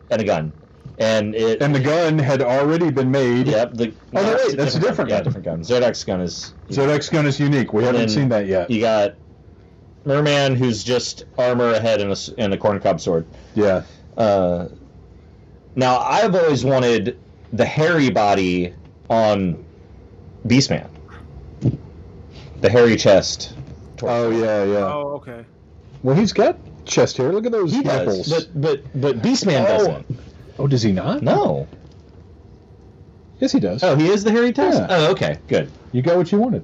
[0.10, 0.54] and a gun.
[0.98, 3.48] And it and the gun had already been made.
[3.48, 5.20] Yep, the Oh, no, wait, that's a different gun.
[5.20, 5.62] Yeah, different gun.
[5.62, 7.74] Zodak's gun is Zodak's gun is unique.
[7.74, 8.70] We haven't seen that yet.
[8.72, 9.16] you got
[10.06, 13.26] Merman who's just armor, a head, and a, and a corn cob sword.
[13.54, 13.84] Yeah.
[14.18, 14.68] Uh,
[15.76, 17.18] Now, I've always wanted
[17.54, 18.74] the hairy body
[19.10, 19.64] on
[20.46, 20.88] Beastman.
[22.62, 23.54] The hairy chest.
[24.04, 24.78] Oh yeah, yeah.
[24.94, 25.46] Oh, okay.
[26.04, 27.32] Well, he's got chest hair.
[27.32, 28.28] Look at those He nipples.
[28.28, 29.78] does, but but but Beastman Oh.
[29.78, 30.20] doesn't.
[30.60, 31.22] oh, does he not?
[31.22, 31.68] No.
[33.40, 33.84] Yes, he does.
[33.84, 34.80] Oh, he is the hairy chest.
[34.80, 34.88] Yeah.
[34.90, 35.72] Oh, okay, good.
[35.92, 36.64] You got what you wanted.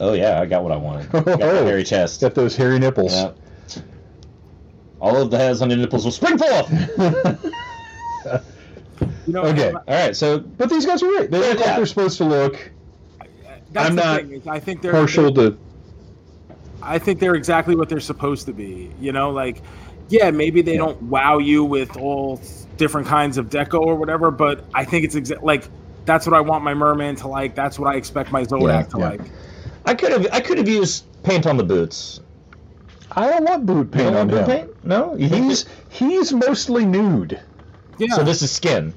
[0.00, 1.10] Oh yeah, I got what I wanted.
[1.12, 1.64] Got the oh.
[1.64, 2.20] hairy chest.
[2.20, 3.14] Got those hairy nipples.
[3.14, 3.32] Yeah.
[5.00, 7.40] All of the hairs on your nipples will spring forth.
[9.26, 9.72] You know, Okay.
[9.72, 11.30] All right, so But these guys are right.
[11.30, 11.64] They look Yeah.
[11.66, 12.70] like they're supposed to look.
[13.74, 15.58] That's I'm the not thing, I think they're Partial to.
[16.82, 18.90] I think they're exactly what they're supposed to be.
[19.00, 19.62] You know, like,
[20.08, 22.40] yeah, maybe they don't wow you with all
[22.76, 25.68] different kinds of deco or whatever, but I think it's exa- like
[26.04, 27.54] that's what I want my merman to like.
[27.54, 29.08] That's what I expect my Zodak Yeah, to yeah.
[29.10, 29.20] like.
[29.86, 32.20] I could have I could have used paint on the boots.
[33.12, 34.66] I don't want boot paint don't on want boot him.
[34.68, 34.84] paint?
[34.84, 37.40] No, He's he's mostly nude.
[37.98, 38.14] Yeah.
[38.16, 38.24] so?
[38.24, 38.92] This is skin.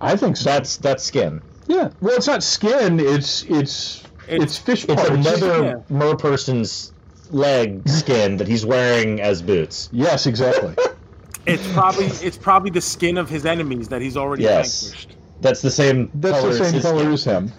[0.00, 0.44] I think so.
[0.50, 1.40] That's that's skin.
[1.66, 1.90] Yeah.
[2.00, 3.00] Well, it's not skin.
[3.00, 5.10] It's it's it's, It's- fish It's parts.
[5.10, 5.74] another Yeah.
[5.88, 6.92] mer person's
[7.30, 9.88] leg skin that he's wearing as boots.
[9.92, 10.74] Yes, exactly.
[11.46, 14.82] it's probably it's probably the skin of his enemies that he's already Yes.
[14.82, 15.16] vanquished.
[15.40, 16.10] That's the same.
[16.14, 17.12] That's color the as same his color skin.
[17.12, 17.52] as him.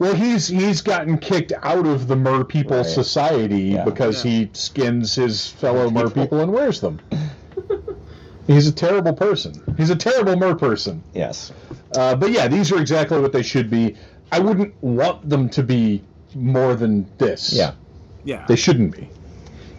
[0.00, 2.86] Well, he's he's gotten kicked out of the Mer People Right.
[2.86, 3.84] Society Yeah.
[3.84, 4.30] because Yeah.
[4.30, 6.98] he skins his fellow Mer people and wears them.
[8.46, 9.52] he's a terrible person.
[9.76, 11.02] He's a terrible Mer person.
[11.14, 11.52] Yes.
[11.96, 13.94] Uh, but yeah, these are exactly what they should be.
[14.32, 16.02] I wouldn't want them to be
[16.34, 17.52] more than this.
[17.52, 17.72] Yeah.
[18.24, 18.44] Yeah.
[18.48, 19.08] They shouldn't be.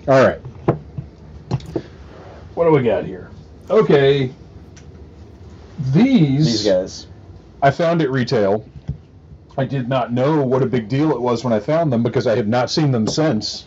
[0.07, 0.39] All right.
[2.55, 3.29] What do we got here?
[3.69, 4.31] Okay.
[5.93, 7.07] These, These guys.
[7.61, 8.67] I found at retail.
[9.57, 12.27] I did not know what a big deal it was when I found them because
[12.27, 13.65] I have not seen them since.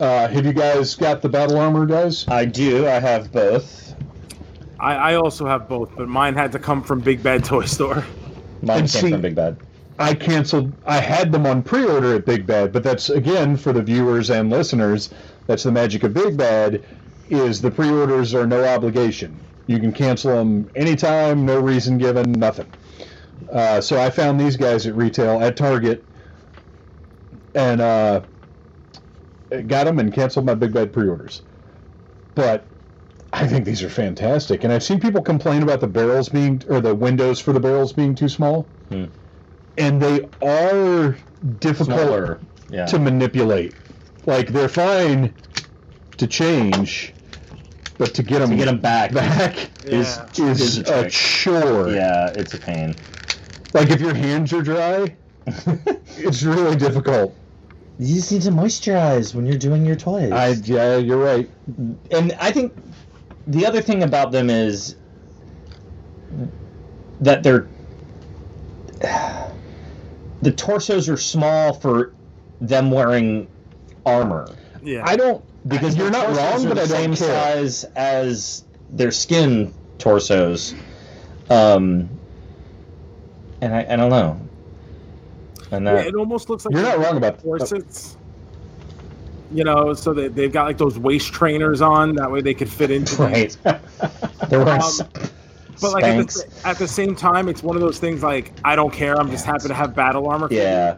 [0.00, 2.26] Uh, have you guys got the battle armor, guys?
[2.28, 2.86] I do.
[2.88, 3.94] I have both.
[4.78, 8.04] I, I also have both, but mine had to come from Big Bad Toy Store.
[8.62, 9.58] Mine And came see- from Big Bad.
[10.00, 10.72] I canceled.
[10.86, 14.48] I had them on pre-order at Big Bad, but that's again for the viewers and
[14.48, 15.10] listeners.
[15.46, 16.82] That's the magic of Big Bad.
[17.28, 19.38] Is the pre-orders are no obligation.
[19.66, 22.72] You can cancel them anytime, no reason given, nothing.
[23.52, 26.02] Uh, so I found these guys at retail at Target,
[27.54, 28.22] and uh,
[29.68, 31.42] got them and canceled my Big Bad pre-orders.
[32.34, 32.64] But
[33.34, 36.80] I think these are fantastic, and I've seen people complain about the barrels being or
[36.80, 39.04] the windows for the barrels being too small Hmm.
[39.80, 41.16] And they are
[41.58, 42.40] difficult Smaller.
[42.70, 42.86] Yeah.
[42.86, 43.74] to manipulate.
[44.26, 45.34] Like they're fine
[46.18, 47.14] to change,
[47.98, 49.12] but to get them to get them back.
[49.12, 50.50] back is Yeah.
[50.50, 51.90] is, Is a a, chore.
[51.90, 52.94] Yeah, it's a pain.
[53.72, 57.34] Like if your hands are dry, it's really difficult.
[57.98, 60.32] You just need to moisturize when you're doing your toys.
[60.32, 61.48] I yeah, you're right.
[62.10, 62.72] and I think
[63.46, 64.96] the other thing about them is
[67.20, 67.68] that they're
[70.42, 72.12] the torsos are small for
[72.60, 73.46] them wearing
[74.06, 75.02] armor Yeah.
[75.06, 77.28] I don't because you're not wrong, but the I don't same care.
[77.54, 80.74] size as their skin torsos.
[81.50, 82.08] Um,
[83.60, 84.40] and I, I don't know.
[85.70, 88.16] And Yeah, that it almost looks like You're not wrong about- corsets.
[89.52, 92.14] You know, so they, they've got like those waist trainers on.
[92.14, 93.32] That way they could fit into them.
[93.32, 93.56] right.
[94.48, 95.00] They're wearing Um, s-
[95.80, 98.76] But like at the, at the same time, it's one of those things like I
[98.76, 99.18] don't care.
[99.18, 100.48] I'm just happy to have battle armor.
[100.48, 100.96] for Yeah.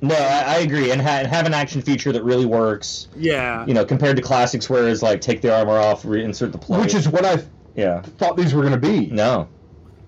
[0.00, 3.06] No, I, I agree, and, ha- and have an action feature that really works.
[3.14, 3.64] Yeah.
[3.66, 6.80] You know, compared to classics, where it's like take the armor off, reinsert the plate.
[6.80, 7.40] which is what I
[7.76, 8.02] yeah.
[8.02, 9.06] thought these were going to be.
[9.06, 9.48] No.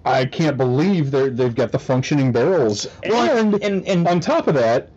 [0.04, 4.54] I can't believe they they've got the functioning barrels, and, and and on top of
[4.54, 4.90] that,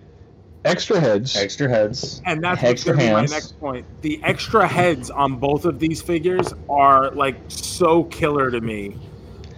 [0.66, 1.38] extra heads.
[1.38, 3.32] extra heads And that's extra be hands.
[3.32, 3.86] my next point.
[4.02, 8.98] The extra heads on both of these figures are like so killer to me.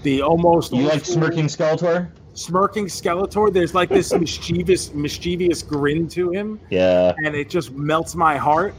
[0.03, 2.09] The almost You like smirking Skeletor?
[2.33, 3.51] smirking Skeletor.
[3.51, 7.13] There's like this mischievous mischievous grin to him, Yeah.
[7.25, 8.73] and it just melts my heart.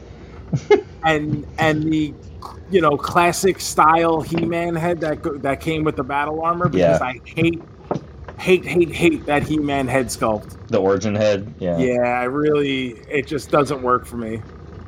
[1.05, 2.13] and and the
[2.71, 7.07] you know classic style He-Man head that that came with the battle armor because Yeah.
[7.07, 7.63] I hate
[8.39, 10.57] hate hate hate that He-Man head sculpt.
[10.69, 11.53] The origin head.
[11.59, 11.79] Yeah.
[11.79, 14.41] Yeah, I really it just doesn't work for me.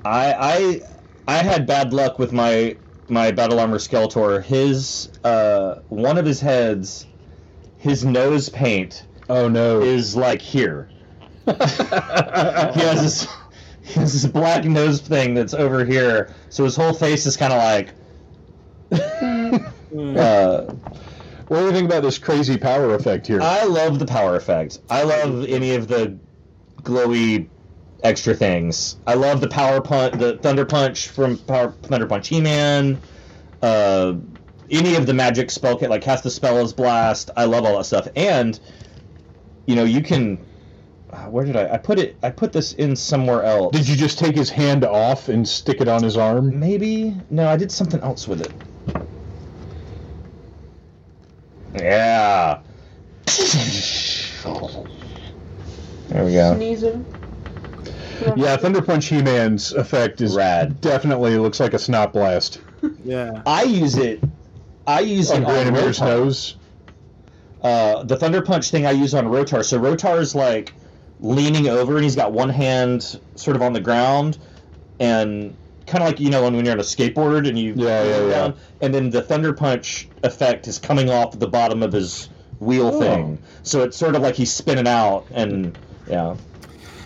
[0.04, 0.80] I
[1.28, 2.76] I I had bad luck with my
[3.12, 4.42] my battle armor Skeletor.
[4.42, 7.06] His uh one of his heads,
[7.78, 9.80] his nose paint Oh no!
[9.80, 10.88] is like here.
[11.46, 13.28] he has this
[13.82, 17.52] he has this black nose thing that's over here, so his whole face is kind
[17.52, 17.94] of like.
[20.18, 20.72] uh,
[21.48, 23.40] What do you think about this crazy power effect here?
[23.40, 24.80] I love the power effect.
[24.90, 26.18] I love any of the
[26.82, 27.48] glowy
[28.02, 28.96] extra things.
[29.06, 33.00] I love the power punch, the thunder punch from Power Thunder Punch He-Man.
[33.62, 34.14] Uh,
[34.70, 37.30] any of the magic spell kit, like cast the spell as blast.
[37.36, 38.58] I love all that stuff, and
[39.66, 40.38] you know you can.
[41.10, 41.74] uh, Where did I?
[41.74, 42.16] I put it.
[42.22, 43.76] I put this in somewhere else.
[43.76, 46.58] Did you just take his hand off and stick it on his arm?
[46.58, 47.46] Maybe no.
[47.48, 48.52] I did something else with it.
[51.74, 52.60] Yeah.
[56.08, 56.54] There we go.
[56.56, 57.06] Sneezing.
[58.36, 60.80] Yeah, Thunder Punch He-Man's effect is Rad.
[60.80, 62.60] Definitely looks like a snot blast
[63.04, 63.42] Yeah.
[63.46, 64.22] I use it.
[64.86, 66.56] I use on it on Granamyr's nose.
[67.62, 69.64] Uh, the Thunder Punch thing I use on Rotar.
[69.64, 70.72] So Rotar's like
[71.20, 74.38] leaning over, and he's got one hand sort of on the ground,
[74.98, 75.54] and
[75.86, 78.28] kind of like you know when you're on a skateboard and you Yeah, yeah, go
[78.28, 78.52] yeah.
[78.80, 82.28] and then the Thunder Punch effect is coming off the bottom of his
[82.58, 83.00] wheel Oh.
[83.00, 83.38] thing.
[83.62, 85.78] So it's sort of like he's spinning out, and
[86.08, 86.34] yeah.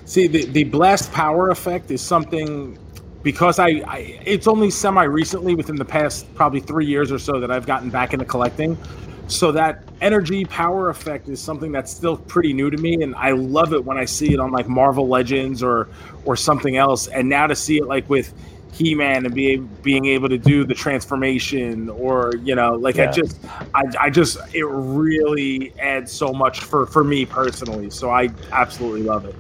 [0.07, 2.79] See, the, the blast power effect is something
[3.25, 7.41] because I, I it's only semi recently within the past probably three years or so
[7.41, 8.79] that I've gotten back into collecting.
[9.27, 13.33] So that energy power effect is something that's still pretty new to me, and I
[13.33, 15.89] love it when I see it on like Marvel Legends or
[16.25, 17.09] or something else.
[17.09, 18.33] And now to see it like with
[18.73, 23.45] He-Man and be being able to do the transformation, or you know, like I just,
[23.75, 27.91] I, I just, it really adds so much for for me personally.
[27.91, 29.35] So I absolutely love it.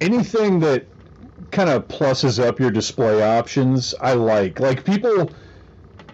[0.00, 0.86] Anything that
[1.50, 4.60] kind of pluses up your display options, I like.
[4.60, 5.30] Like people,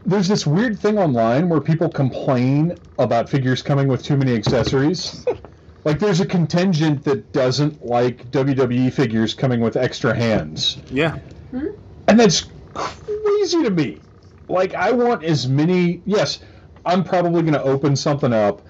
[0.04, 5.26] there's this weird thing online where people complain about figures coming with too many accessories.
[5.84, 10.78] like there's a contingent that doesn't like WWE figures coming with extra hands.
[10.90, 11.18] Yeah.
[11.50, 11.68] Hmm?
[12.08, 14.00] And that's crazy to me.
[14.48, 16.02] Like, I want as many.
[16.04, 16.40] Yes,
[16.84, 18.62] I'm probably going to open something up.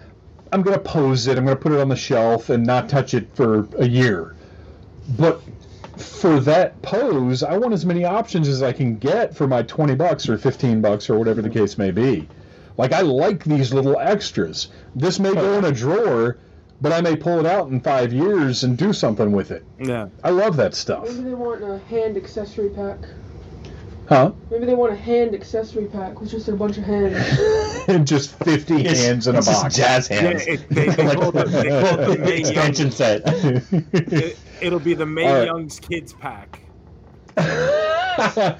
[0.52, 1.36] I'm going to pose it.
[1.36, 4.35] I'm going to put it on the shelf and not touch it for a year.
[5.18, 5.40] But
[5.96, 9.94] for that pose, I want as many options as I can get for my 20
[9.94, 12.28] bucks or 15 bucks or whatever the case may be.
[12.76, 14.68] Like, I like these little extras.
[14.94, 16.36] This may go in a drawer,
[16.80, 19.64] but I may pull it out in five years and do something with it.
[19.78, 20.08] Yeah.
[20.22, 21.04] I love that stuff.
[21.08, 22.98] Maybe they want a hand accessory pack.
[24.08, 24.32] Huh?
[24.50, 27.16] Maybe they want a hand accessory pack with just a bunch of hands.
[27.88, 29.76] and just 50 hands in a It's just box.
[29.76, 30.46] jazz Yeah, hands.
[30.46, 33.22] it, they, they Like call it, they call it the Mae Young, expansion set.
[33.26, 35.46] it, it'll be the Mae All right.
[35.46, 36.60] Young's Kids pack.
[37.36, 38.56] the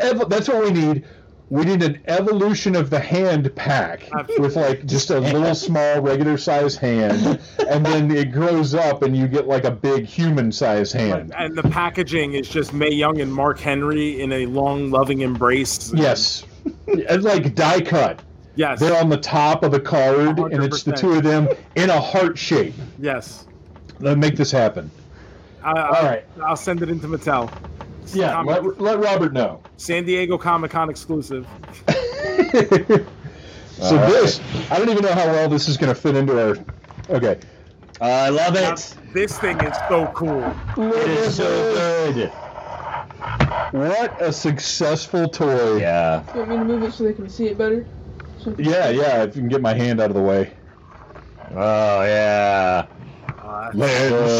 [0.00, 1.04] ev- that's what we need.
[1.50, 6.36] We need an evolution of the hand pack with like just a little small regular
[6.36, 10.92] size hand, and then it grows up and you get like a big human size
[10.92, 11.32] hand.
[11.36, 15.90] And the packaging is just Mae Young and Mark Henry in a long, loving embrace.
[15.94, 16.44] Yes,
[16.86, 18.22] and like die cut.
[18.58, 18.80] Yes.
[18.80, 22.00] They're on the top of the card, and it's the two of them in a
[22.00, 22.74] heart shape.
[22.98, 23.46] Yes.
[24.00, 24.90] Let's make this happen.
[25.62, 26.24] I, All I'll, right.
[26.42, 27.52] I'll send it into Mattel.
[28.14, 29.62] Yeah, Comic- let, let Robert know.
[29.76, 31.46] San Diego Comic Con exclusive.
[33.80, 34.40] So this,
[34.72, 36.56] I don't even know how well this is going to fit into our.
[37.10, 37.38] Okay.
[38.00, 38.96] I love Now, it.
[39.14, 40.42] this thing is so cool.
[40.76, 42.30] It is so good.
[43.70, 45.76] What a successful toy.
[45.78, 46.24] Yeah.
[46.34, 47.86] You want me to move it so they can see it better?
[48.42, 50.52] So Yeah, yeah, if you can get my hand out of the way.
[51.52, 52.86] Oh yeah.
[53.48, 53.74] Land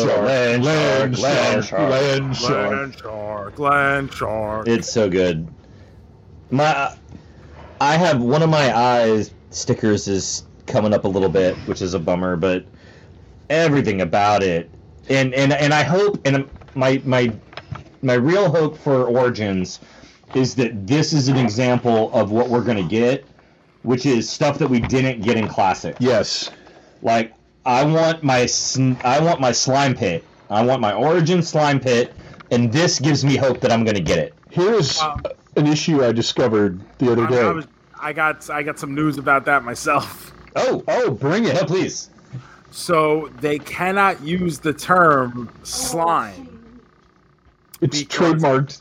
[0.02, 1.90] shark, land land land shark, shark.
[1.90, 2.70] land shark.
[2.70, 4.68] Land Shark, Land Shark.
[4.68, 5.48] It's so good.
[6.50, 6.94] My,
[7.80, 11.94] I have one of my eyes stickers is coming up a little bit, which is
[11.94, 12.66] a bummer, but
[13.48, 14.70] everything about it,
[15.08, 17.32] and and and I hope, and my my
[18.02, 19.80] my real hope for Origins
[20.34, 23.24] is that this is an example of what we're gonna get,
[23.84, 25.96] which is stuff that we didn't get in Classic.
[25.98, 26.50] Yes.
[27.00, 27.32] Like
[27.68, 30.24] I want my sn- I want my slime pit.
[30.48, 32.14] I want my origin slime pit,
[32.50, 34.32] and this gives me hope that I'm gonna get it.
[34.48, 35.22] Here's Um,
[35.54, 37.42] an issue I discovered the other I, day.
[37.42, 37.66] I, was,
[38.00, 40.32] I got I got some news about that myself.
[40.56, 41.66] Oh, oh, bring no, it.
[41.68, 42.08] please.
[42.70, 46.80] So they cannot use the term slime.
[47.82, 48.80] It's trademarked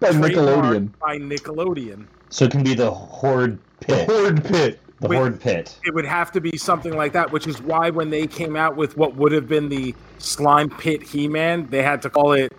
[0.00, 0.90] by Nickelodeon.
[0.98, 2.06] By Nickelodeon.
[2.30, 4.08] So it can be the horde pit.
[4.08, 4.12] The.
[4.12, 4.80] Horde Pit.
[5.02, 5.16] The Wait.
[5.16, 5.76] horde pit.
[5.84, 8.76] It would have to be something like that, which is why when they came out
[8.76, 12.52] with what would have been the slime pit He-Man, they had to call it,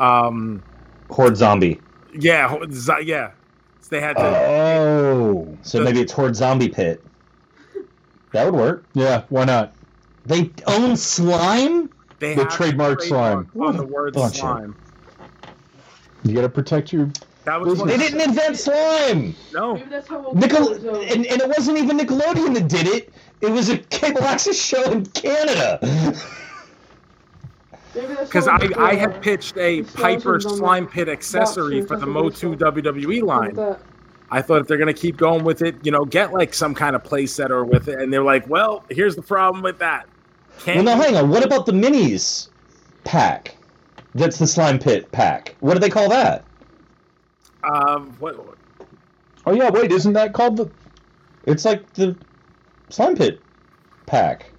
[0.00, 0.64] um,
[1.10, 1.80] Horde zombie.
[2.18, 3.30] yeah, ho- z- yeah.
[3.88, 4.22] They had to.
[4.22, 5.56] Oh.
[5.62, 7.04] So The- maybe it's horde zombie pit.
[8.32, 8.84] That would work.
[8.94, 9.72] Yeah, why not?
[10.26, 11.88] They own slime.
[12.20, 13.48] they the have to trademark slime.
[13.60, 14.76] on the word Bunch of- slime.
[16.24, 17.10] You got to protect your.
[17.44, 19.34] That was They didn't invent slime.
[19.54, 19.74] no.
[19.74, 23.12] maybe that's how old Nickel- and, and it wasn't even Nickelodeon that did it.
[23.40, 25.78] It was a cable access show in Canada.
[27.92, 31.96] Because I, I they had pitched a Piper thousands on the slime pit accessory for
[31.96, 32.56] the something Motu.
[32.56, 33.76] WWE line.
[34.30, 36.94] I thought if they're gonna keep going with it, you know, get like some kind
[36.94, 37.98] of play setter with it.
[37.98, 40.06] And they're like, well, here's the problem with that.
[40.06, 41.30] Well, Can't now hang on.
[41.30, 42.48] What about the minis
[43.02, 43.56] pack?
[44.14, 45.56] That's the slime pit pack.
[45.60, 46.44] What do they call that?
[47.64, 48.36] Um, what,
[49.46, 50.70] Oh yeah, wait, isn't that called the?
[51.46, 52.16] It's like the
[52.90, 53.40] slime pit
[54.06, 54.50] pack.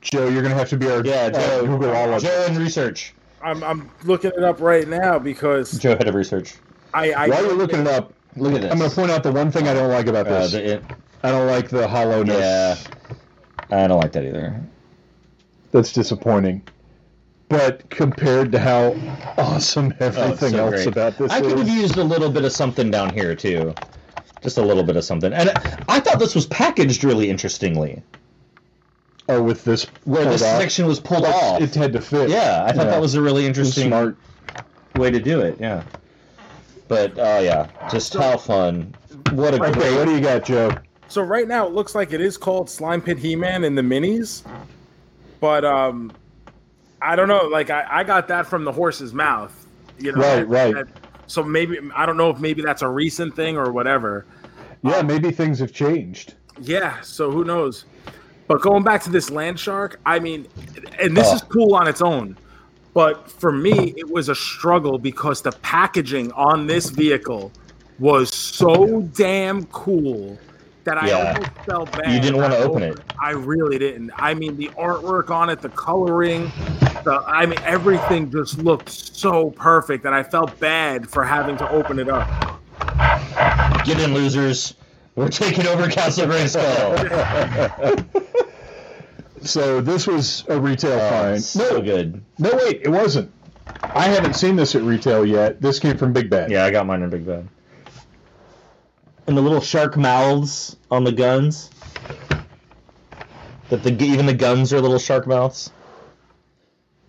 [0.00, 1.66] Joe, you're gonna have to be our Yeah, uh, Joe.
[1.66, 3.14] Google all of Joe and research.
[3.42, 6.54] I'm I'm looking it up right now because Joe head of research.
[6.94, 8.72] I, I While you're looking it up, Look at this.
[8.72, 10.52] I'm gonna point out the one thing I don't like about Uh, this.
[10.52, 10.84] the, it,
[11.22, 12.38] I don't like the hollowness.
[12.38, 12.76] yeah,
[13.70, 14.58] I don't like that either.
[15.72, 16.62] That's disappointing.
[17.50, 18.94] But compared to how
[19.36, 20.86] awesome Oh, everything so else great.
[20.86, 23.74] about this I could have used a little bit of something down here too,
[24.40, 25.32] just a little bit of something.
[25.32, 25.50] And
[25.88, 28.04] I thought this was packaged really interestingly,
[29.28, 31.60] oh, with this where this off, section was pulled off.
[31.60, 32.30] it had to fit.
[32.30, 32.92] yeah, I thought Yeah.
[32.92, 34.16] that was a really It was interesting smart.
[34.94, 35.56] way to do it.
[35.58, 35.82] Yeah,
[36.86, 38.94] but oh yeah, just how fun!
[39.32, 40.70] What a Okay, great what do you got, Joe?
[41.08, 44.44] So right now it looks like it is called Slime Pit He-Man in the minis,
[45.40, 46.12] but um,
[47.02, 47.46] I don't know.
[47.46, 49.54] Like I, I got that from the horse's mouth.
[49.98, 50.74] You know, Right, right.
[50.74, 50.88] That-
[51.26, 54.26] so maybe I don't know if maybe that's a recent thing or whatever.
[54.82, 56.34] Yeah, um, maybe things have changed.
[56.60, 57.84] Yeah, so who knows?
[58.48, 60.48] But going back to this land shark, I mean,
[60.98, 61.34] and this Oh.
[61.36, 62.36] is cool on its own.
[62.94, 67.52] But for me, it was a struggle because the packaging on this vehicle
[68.00, 70.36] was so damn cool
[70.84, 71.28] that I Yeah.
[71.34, 72.12] almost felt bad.
[72.12, 72.98] You didn't wanna open it.
[73.20, 74.10] I really didn't.
[74.16, 76.50] I mean, the artwork on it, the coloring,
[77.04, 81.70] the I mean, everything just looked so perfect that I felt bad for having to
[81.70, 82.28] open it up.
[83.84, 84.74] get in, losers.
[85.16, 88.04] We're taking over Castle Grayskull.
[89.42, 91.42] So this was a retail Oh, find.
[91.42, 92.20] so No, good.
[92.38, 93.30] no, wait, it wasn't.
[93.82, 95.62] I haven't seen this at retail yet.
[95.62, 96.50] This came from Big Bad.
[96.50, 97.48] Yeah, I got mine in Big Bad.
[99.30, 101.70] And the little shark mouths on the guns.
[103.68, 105.70] That the even the guns are little shark mouths.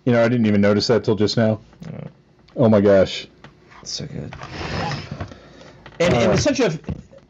[0.05, 1.61] You know, I didn't even notice that till just now.
[2.55, 3.27] Oh my gosh.
[3.83, 4.35] So good.
[5.99, 6.53] And, and it's uh.
[6.53, 6.79] such a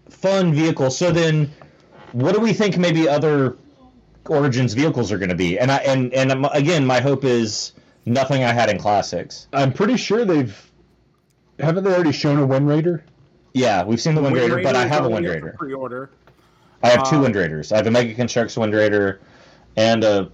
[0.10, 0.92] fun vehicle.
[0.92, 1.50] So then,
[2.12, 3.56] what do we think maybe other
[4.28, 5.58] Origins vehicles are going to be?
[5.58, 7.72] And I and and again, my hope is
[8.06, 9.48] nothing I had in classics.
[9.54, 10.54] I'm pretty sure they've.
[11.60, 13.06] Haven't they already shown a Wind Raider?
[13.54, 15.56] Yeah, we've seen the Wind Raider, but I have a only Wind Raider.
[15.58, 16.10] Pre-order.
[16.84, 17.72] I have two Um, Wind Raiders.
[17.72, 19.20] I have a Mega Construx Wind Raider
[19.78, 20.32] and a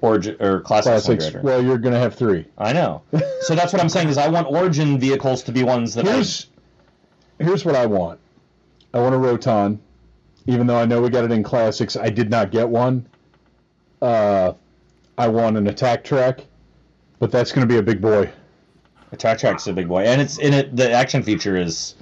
[0.00, 1.40] Origin or Classics, Wind Raider.
[1.42, 2.46] Well, you're going to have three.
[2.58, 3.02] I know.
[3.42, 6.12] So that's what I'm saying is I want Origin vehicles to be ones that I,
[6.12, 6.46] Here's
[7.38, 8.20] here's what I want.
[8.92, 9.80] I want a Roton,
[10.46, 11.96] even though I know we got it in classics.
[11.96, 13.06] I did not get one.
[14.02, 14.52] Uh,
[15.16, 16.44] I want an attack track,
[17.18, 18.30] but that's going to be a big boy.
[19.12, 20.76] Attack Track's a big boy, and it's in it.
[20.76, 21.94] The action feature is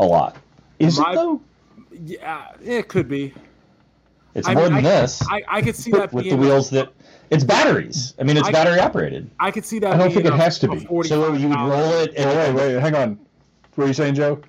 [0.00, 0.36] a lot.
[0.78, 1.40] Is My- it though?
[1.92, 3.32] Yeah, it could be.
[4.34, 6.40] It's I more mean, than I, this I, I could see that with the being
[6.40, 6.92] wheels that
[7.30, 8.14] it's batteries.
[8.18, 9.30] I mean, it's I- battery operated.
[9.38, 9.92] I could see that.
[9.92, 10.80] I don't being think it a- has to be.
[11.04, 13.18] So you would roll it and Oh, wait, wait, hang on.
[13.76, 14.40] What are you saying, Joe?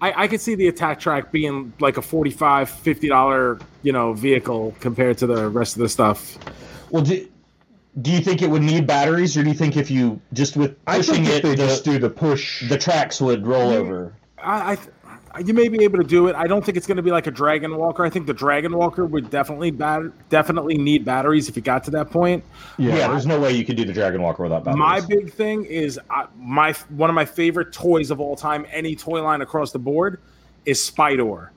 [0.00, 4.12] I, I could see the attack track being like a 45 50 dollar you know
[4.14, 6.38] vehicle compared to the rest of the stuff.
[6.90, 7.26] Well, do,
[8.02, 10.76] do you think it would need batteries, or do you think if you just with
[10.86, 12.66] I pushing think if it, they the, just do the push.
[12.68, 14.14] the tracks would roll over?
[14.46, 14.78] I, I
[15.40, 16.36] you may be able to do it.
[16.36, 18.04] I don't think it's going to be like a Dragon Walker.
[18.04, 21.90] I think the Dragon Walker would definitely bat- definitely need batteries if you got to
[21.92, 22.42] that point.
[22.78, 24.78] Yeah, there's no way you could do the Dragon Walker without batteries.
[24.78, 28.96] My big thing is uh, my one of my favorite toys of all time, any
[28.96, 30.20] toy line across the board,
[30.64, 31.50] is Spydor.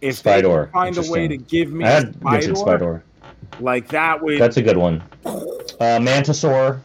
[0.00, 3.60] If they Spydor, can find a way to give me I had mentioned Spydor, Spydor.
[3.60, 5.02] like that would That's a good one.
[5.24, 6.80] Uh, Mantisaur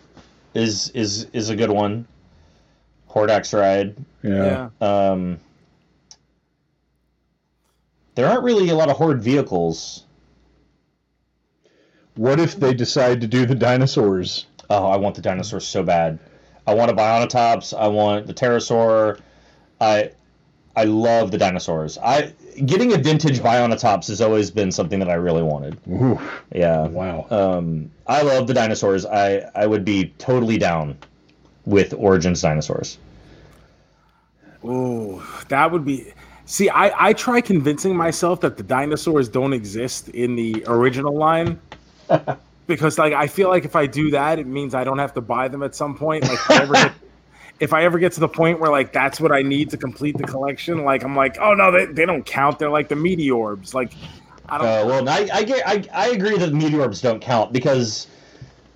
[0.53, 2.08] is is is a good one.
[3.09, 3.95] Hordak's ride.
[4.27, 4.69] Yeah.
[4.81, 4.88] yeah.
[5.11, 5.39] Um,
[8.15, 10.03] there aren't really a lot of horde vehicles.
[12.15, 14.47] What if they decide to do the dinosaurs?
[14.69, 16.17] Oh, I want the dinosaurs so bad.
[16.65, 17.77] I want a Bionatops.
[17.77, 19.19] I want the Pterosaur.
[19.80, 20.11] I
[20.75, 21.97] I love the dinosaurs.
[21.99, 22.33] I
[22.65, 25.77] getting a vintage Bionatops has always been something that I really wanted.
[25.88, 26.19] Ooh,
[26.53, 26.88] Yeah.
[26.88, 27.27] wow.
[27.30, 29.06] Um, I love the dinosaurs.
[29.06, 30.97] I I would be totally down
[31.65, 32.97] with Origins dinosaurs.
[34.67, 36.13] Ooh, that would be.
[36.45, 41.59] See, I I try convincing myself that the dinosaurs don't exist in the original line.
[42.67, 45.21] because like I feel like if I do that, it means I don't have to
[45.21, 46.23] buy them at some point.
[46.23, 46.91] Like if I ever get,
[47.59, 50.17] if I ever get to the point where like that's what I need to complete
[50.17, 52.59] the collection, like I'm like, oh no, they, they don't count.
[52.59, 53.73] They're like the meteorbs.
[53.73, 53.93] Like
[54.49, 54.67] I don't.
[54.67, 58.07] Uh, well, I I, get, I I agree that the meteorbs don't count because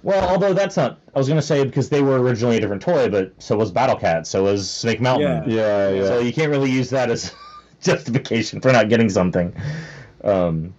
[0.03, 0.99] Well, although that's not.
[1.15, 3.95] I was gonna say because they were originally a different toy, but so was Battle
[3.97, 5.49] Cat, so was Snake Mountain.
[5.49, 6.05] Yeah, yeah.
[6.07, 7.33] So you can't really use that as
[7.81, 9.53] justification for not getting something.
[10.23, 10.73] Um,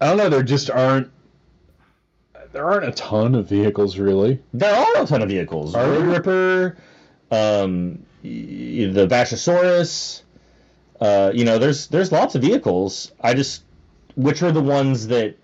[0.00, 0.28] I don't know.
[0.28, 1.10] There just aren't.
[2.52, 4.42] There aren't a ton of vehicles, really.
[4.52, 5.74] there are a ton of vehicles.
[5.76, 6.04] Are Road?
[6.06, 6.76] Ripper,
[7.30, 10.22] um, y- the Bashasaurus.
[11.00, 13.12] Uh, you know, there's there's lots of vehicles.
[13.20, 13.62] I just,
[14.16, 15.36] which are the ones that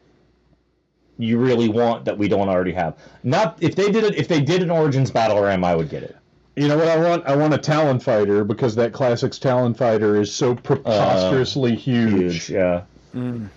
[1.18, 2.96] you really want that we don't already have?
[3.22, 4.14] Not if they did it.
[4.16, 6.16] If they did an Origins Battle Ram, I would get it.
[6.56, 7.26] You know what I want?
[7.26, 12.12] I want a Talon Fighter because that Classics Talon Fighter is so preposterously uh, huge.
[12.12, 12.82] Huge, yeah.
[13.14, 13.48] Mm.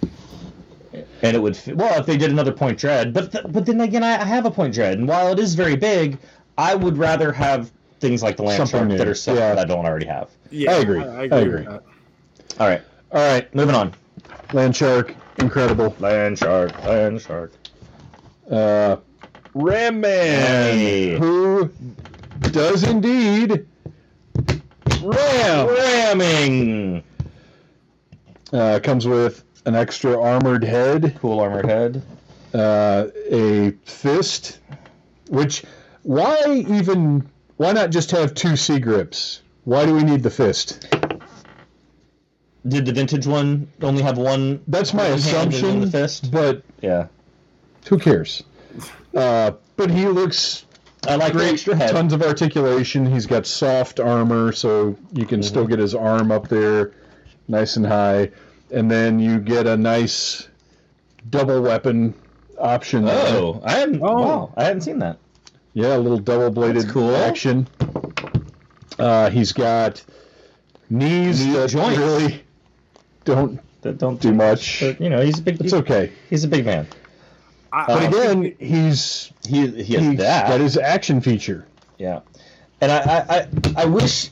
[1.21, 3.79] And it would fit, well if they did another Point Dread, but th- but then
[3.81, 6.17] again, I, I have a Point Dread, and while it is very big,
[6.57, 9.55] I would rather have things like the Land Something Shark new, that are set yeah.
[9.55, 10.29] that I don't already have.
[10.49, 10.99] Yeah, I agree.
[10.99, 11.39] I, I agree.
[11.39, 11.51] agree.
[11.51, 11.83] with that.
[12.59, 12.81] All right,
[13.11, 13.93] All right, moving on.
[14.51, 15.95] Land Shark, incredible.
[15.99, 17.51] Land Shark, Land Shark.
[18.49, 18.97] Uh,
[19.53, 21.17] Ram Man, Hey.
[21.17, 21.69] who
[22.41, 23.65] does indeed
[25.01, 25.67] ram.
[25.67, 27.03] Ramming.
[28.51, 32.01] Uh, comes with an extra armored head, Cool armored head.
[32.53, 34.59] uh, a fist,
[35.29, 35.63] which
[36.03, 39.41] why even why not just have two C grips?
[39.65, 40.87] Why do we need the fist?
[42.67, 44.61] Did the vintage one only have one?
[44.67, 45.81] That's my one hand and then assumption.
[45.81, 46.31] The fist.
[46.31, 47.07] But Yeah,
[47.87, 48.43] who cares?
[49.15, 50.65] Uh, but he looks
[51.07, 51.53] I like the great.
[51.53, 51.91] extra head.
[51.91, 53.05] Tons of articulation.
[53.05, 55.69] He's got soft armor, so you can still Mm-hmm.
[55.71, 56.91] get his arm up there,
[57.47, 58.31] nice and high.
[58.71, 60.47] And then you get a nice
[61.29, 62.13] double weapon
[62.59, 63.05] option.
[63.05, 63.37] there.
[63.37, 64.01] Oh, I hadn't.
[64.03, 64.21] Oh.
[64.21, 65.17] Wow, I hadn't seen that.
[65.73, 67.15] Yeah, a little double bladed That's cool.
[67.15, 67.67] action.
[68.99, 70.03] Uh, he's got
[70.89, 71.97] knees Knee that joints.
[71.97, 72.43] really
[73.29, 74.81] don't That don't do much.
[74.81, 75.61] But, you know, he's a big.
[75.61, 76.11] It's okay.
[76.29, 76.87] He's a big man.
[77.71, 80.47] I, But I again, he's He he has he's that.
[80.49, 81.65] got his action feature.
[81.97, 82.21] Yeah,
[82.81, 83.47] and I, I, I,
[83.83, 84.29] I wish.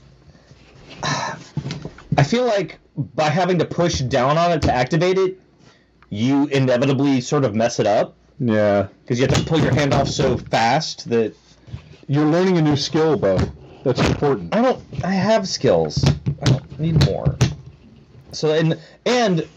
[1.03, 5.39] I feel like by having to push down on it to activate it,
[6.09, 8.87] you inevitably sort of mess it up Yeah.
[9.03, 11.35] because you have to pull your hand off so fast that
[12.07, 13.37] You're learning a new skill, Bo.
[13.83, 14.55] That's important.
[14.55, 14.81] I don't.
[15.03, 16.03] I have skills.
[16.41, 17.37] I don't need more.
[18.37, 19.47] So and and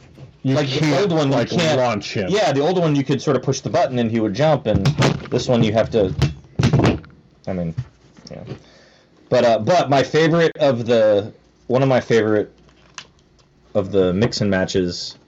[0.42, 2.30] You Like the old one, you can't- launch him.
[2.30, 4.66] yeah, the older one you could sort of push the button and he would jump,
[4.66, 4.86] and
[5.30, 6.14] this one you have to.
[7.46, 7.74] I mean,
[8.30, 8.42] yeah.
[9.28, 11.30] But uh, but my favorite of the
[11.66, 12.54] one of my favorite
[13.74, 15.18] of the mix and matches.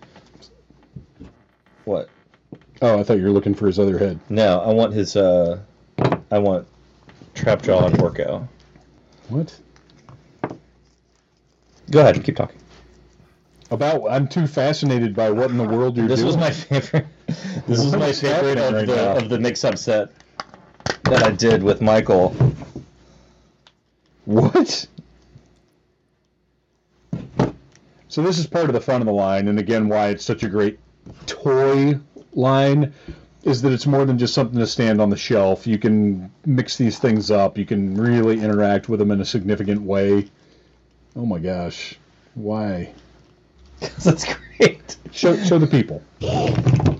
[1.84, 2.08] What?
[2.80, 4.18] Oh, I thought you were looking for his other head.
[4.30, 5.14] No, I want his.
[5.14, 5.60] uh
[6.30, 6.66] I want
[7.34, 8.48] Trapjaw and Orko.
[9.28, 9.58] What?
[11.90, 12.58] Go ahead, keep talking.
[13.72, 16.26] About I'm too fascinated by what in the world you're This doing.
[16.26, 17.06] was my favorite.
[17.66, 19.16] This is my favorite of right the now?
[19.16, 20.10] of the mix-up set
[21.04, 22.36] that I did with Michael.
[24.26, 24.86] What?
[28.08, 30.42] So this is part of the fun of the line, and again, why it's such
[30.42, 30.78] a great
[31.26, 31.98] toy
[32.34, 32.92] line
[33.42, 35.66] is that it's more than just something to stand on the shelf.
[35.66, 37.56] You can mix these things up.
[37.56, 40.28] You can really interact with them in a significant way.
[41.16, 41.98] Oh my gosh,
[42.34, 42.92] why?
[44.04, 44.96] That's great.
[45.12, 46.02] Show show the people.
[46.22, 46.94] oh,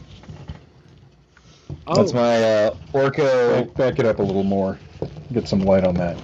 [1.95, 3.67] That's my uh, Orko.
[3.67, 4.79] Back, back it up a little more.
[5.33, 6.17] Get some light on that.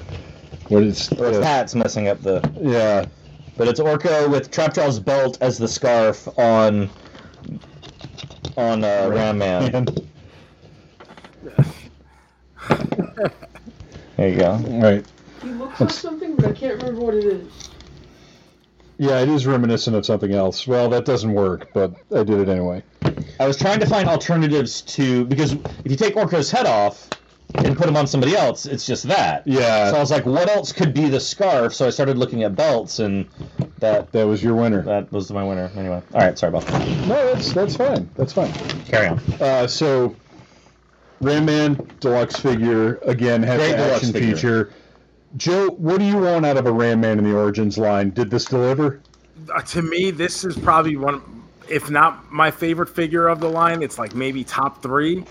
[0.69, 1.11] What is?
[1.13, 2.41] Or his hat's messing up the.
[2.61, 3.07] yeah.
[3.57, 6.91] But it's Orko with Trapjaw's belt as the scarf on.
[8.57, 9.73] On uh, Ram Man.
[9.73, 9.87] Man.
[14.17, 14.51] There you go.
[14.51, 15.07] All right.
[15.43, 17.68] He looks like something, but I can't remember what it is.
[18.99, 20.67] Yeah, it is reminiscent of something else.
[20.67, 22.83] Well, that doesn't work, but I did it anyway.
[23.39, 27.09] I was trying to find alternatives to because if you take Orko's head off
[27.55, 29.47] and put him on somebody else, it's just that.
[29.47, 31.73] Yeah, So I was like, what else could be the scarf?
[31.75, 33.27] So I started looking at belts, and
[33.79, 34.83] that that was your winner.
[34.83, 35.71] that was my winner.
[35.77, 36.89] Anyway, all right, sorry about that.
[37.07, 38.11] No, that's that's fine.
[38.17, 38.53] That's fine.
[38.87, 39.21] Carry on.
[39.41, 40.15] Uh, so,
[41.21, 44.35] Ram Man deluxe figure again has Great deluxe action figure.
[44.35, 44.73] feature.
[45.37, 48.11] Joe, what do you want out of a Ram Man in the Origins line?
[48.11, 49.01] Did this deliver?
[49.55, 51.21] uh, to me, this is probably one,
[51.69, 53.83] if not my favorite figure of the line.
[53.83, 55.25] It's like maybe top three.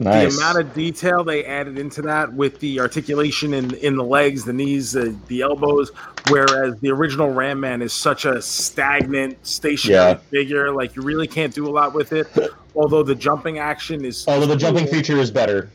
[0.00, 0.34] Nice.
[0.34, 4.44] The amount of detail they added into that with the articulation in in the legs,
[4.44, 5.92] the knees, the, the elbows,
[6.30, 10.14] whereas the original Ram Man is such a stagnant, stationary Yeah.
[10.16, 10.72] figure.
[10.72, 12.26] Like you really can't do a lot with it.
[12.74, 14.94] Although the jumping action is Although the jumping cool.
[14.94, 15.70] feature is better,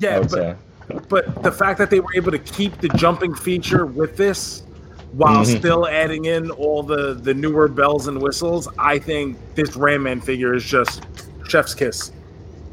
[0.00, 0.54] yeah, but, say.
[1.08, 4.62] But the fact that they were able to keep the jumping feature with this
[5.12, 5.58] while Mhm.
[5.58, 10.20] still adding in all the the newer bells and whistles, I think this Ram Man
[10.20, 11.02] figure is just
[11.48, 12.12] chef's kiss.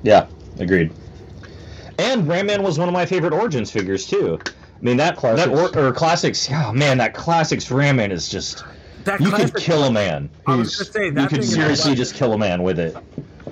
[0.04, 0.26] Yeah,
[0.60, 0.92] agreed.
[1.98, 4.40] And Ram Man was one of my favorite Origins figures too.
[4.46, 5.46] I mean that Classics.
[5.50, 6.50] that or, or classics.
[6.50, 8.64] Yeah, man, that classics Ram Man is just
[9.04, 10.30] That you classic- could kill a man.
[10.48, 12.96] I was He's- gonna say You could seriously just kill a man with it.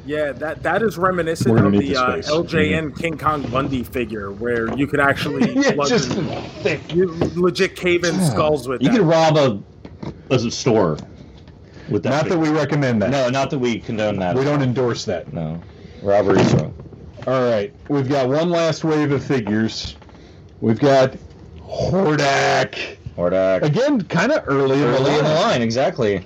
[0.07, 2.31] Yeah, that that is reminiscent of the need the uh, space.
[2.31, 8.03] LJN King Kong Bundy figure, where you could actually yeah, just in- you legit cave
[8.05, 8.97] in skulls with You that.
[8.97, 10.97] could rob a, a store
[11.89, 12.09] with that.
[12.09, 13.09] Not that we recommend that.
[13.09, 14.35] No, not that we condone that.
[14.35, 15.33] We don't endorse that.
[15.33, 15.61] No,
[16.01, 16.73] robbery's wrong.
[17.27, 19.97] All right, we've got one last wave of figures.
[20.61, 21.15] We've got
[21.59, 22.97] Hordak.
[23.17, 23.63] Hordak.
[23.63, 25.41] Again, kind of early, Early in the line.
[25.41, 26.25] line, exactly.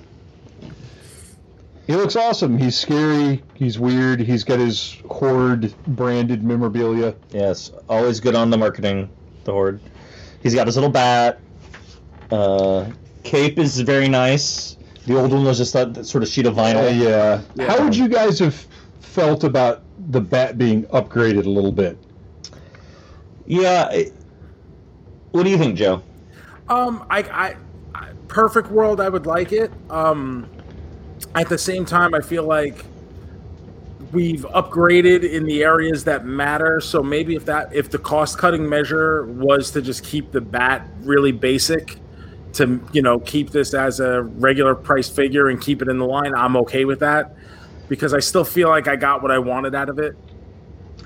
[1.86, 2.56] He looks awesome.
[2.58, 3.42] He's scary.
[3.54, 4.20] He's weird.
[4.20, 7.14] He's got his Horde branded memorabilia.
[7.30, 9.10] Yes, always good on the marketing.
[9.44, 9.80] The horde.
[10.42, 11.40] He's got his little bat.
[12.30, 12.90] Uh,
[13.24, 14.76] cape is very nice.
[15.06, 16.86] The old one was just that, that sort of sheet of vinyl.
[16.86, 17.42] Uh, yeah.
[17.56, 17.66] Yeah.
[17.68, 18.54] How would you guys have
[19.00, 21.98] felt about the bat being upgraded a little bit?
[23.46, 23.90] Yeah.
[23.90, 24.14] it-
[25.32, 26.02] what do you think, Joe?
[26.68, 27.56] Um, I, I,
[27.94, 29.72] I, perfect world, I would like it.
[29.90, 30.46] Um,
[31.34, 32.84] at the same time, I feel like
[34.12, 36.80] we've upgraded in the areas that matter.
[36.80, 40.86] So maybe if that, if the cost cutting measure was to just keep the bat
[41.00, 41.98] really basic,
[42.54, 46.04] to you know keep this as a regular price figure and keep it in the
[46.04, 47.34] line, I'm okay with that
[47.88, 50.16] because I still feel like I got what I wanted out of it.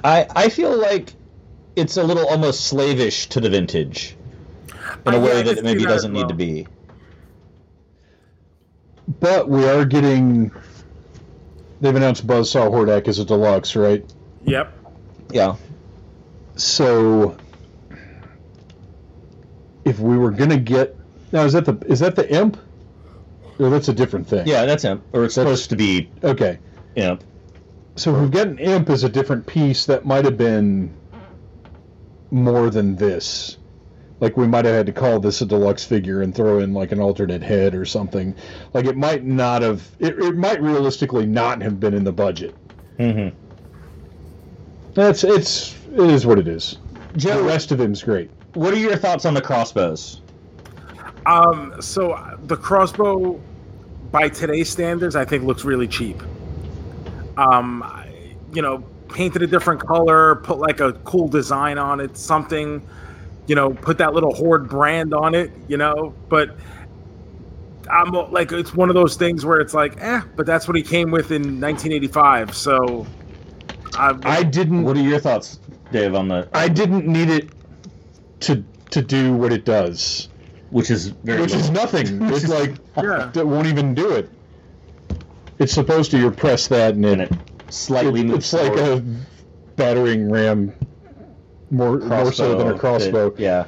[0.02, 1.12] I I feel like
[1.76, 4.16] it's a little almost slavish to the vintage
[5.06, 6.66] in a yeah, way that it maybe see that as doesn't need to be.
[9.20, 10.52] But we are getting.
[11.80, 14.04] They've announced Buzzsaw Hordak as a deluxe, right?
[14.44, 14.72] Yep.
[15.30, 15.56] Yeah.
[16.56, 17.36] So,
[19.84, 20.96] if we were gonna get
[21.32, 22.56] now, is that the is that the imp?
[23.58, 24.46] Or that's a different thing.
[24.46, 26.58] Yeah, that's imp, Or it's supposed to be Okay.
[26.94, 27.24] imp.
[27.96, 30.92] So we've got an imp as a different piece, that might have been
[32.30, 33.56] more than this.
[34.20, 36.90] Like we might have had to call this a deluxe figure and throw in like
[36.92, 38.34] an alternate head or something.
[38.72, 39.86] Like it might not have.
[39.98, 42.54] It, it might realistically not have been in the budget.
[42.98, 43.36] Mm-hmm.
[44.94, 46.78] That's it's it is what it is.
[47.16, 48.30] Joe, The Joe, rest of him's great.
[48.54, 50.22] what are your thoughts on the crossbows?
[51.26, 53.40] Um, so uh, the crossbow,
[54.12, 56.22] by today's standards, I think looks really cheap.
[57.36, 57.84] Um,
[58.52, 58.78] you know,
[59.08, 62.86] painted a different color, put like a cool design on it, something,
[63.47, 66.57] you know, put that little horde brand on it, you know, but
[67.91, 70.83] I'm like, it's one of those things where it's like, eh, but that's what he
[70.83, 72.55] came with in 1985.
[72.57, 73.07] So
[73.97, 74.83] I, I didn't.
[74.83, 75.60] What are your thoughts,
[75.92, 77.49] Dave, on the I didn't need it
[78.41, 80.28] to to do what it does,
[80.70, 82.20] which is very which is nothing.
[82.33, 83.31] It's like Yeah.
[83.33, 84.28] that won't even do it.
[85.58, 86.18] It's supposed to.
[86.18, 89.02] You press that and and it it slightly It- moves it's like a
[89.76, 90.73] battering ram
[91.70, 93.30] more more so than a crossbow.
[93.30, 93.64] that- yeah.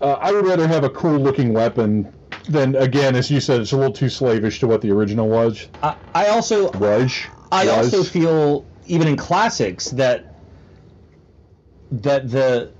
[0.00, 2.12] Uh, I would rather have a cool looking weapon
[2.48, 5.68] than again, as you said, it's a little too slavish to what the original was.
[5.82, 7.16] I, I also Was
[7.52, 7.94] I was.
[7.94, 10.34] also feel even in classics that
[11.92, 12.70] that the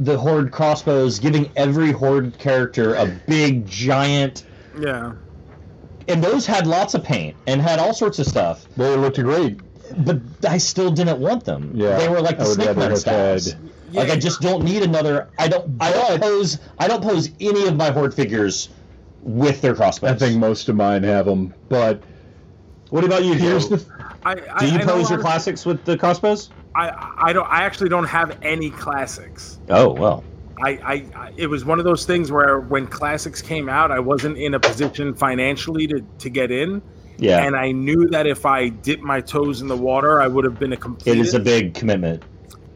[0.00, 4.44] the horde crossbows giving every horde character a big giant
[4.80, 5.12] yeah.
[6.08, 9.60] and those had lots of paint and had all sorts of stuff they looked great.
[9.98, 11.72] But I still didn't want them.
[11.74, 13.54] Yeah, they were like the I would Snake rather Man have styles.
[13.92, 15.28] Like I just don't need another.
[15.38, 15.76] I don't.
[15.80, 16.58] I don't pose.
[16.78, 18.68] I don't pose any of my horde figures
[19.22, 20.10] with their crossbows.
[20.10, 22.02] I think most of mine have them, but
[22.90, 23.34] What about you?
[23.34, 23.84] here's the
[24.24, 26.50] I, I, Do you I pose your lot of- classics with the crossbows?
[26.74, 27.46] I, I don't.
[27.46, 29.58] I actually don't have any classics.
[29.68, 30.24] Oh well.
[30.62, 33.98] I, I, I it was one of those things where when classics came out, I
[34.00, 36.80] wasn't in a position financially to, to get in,
[37.16, 37.44] Yeah.
[37.44, 40.58] and I knew that if I dipped my toes in the water, I would have
[40.58, 41.16] been a complete.
[41.16, 42.22] it is a big commitment.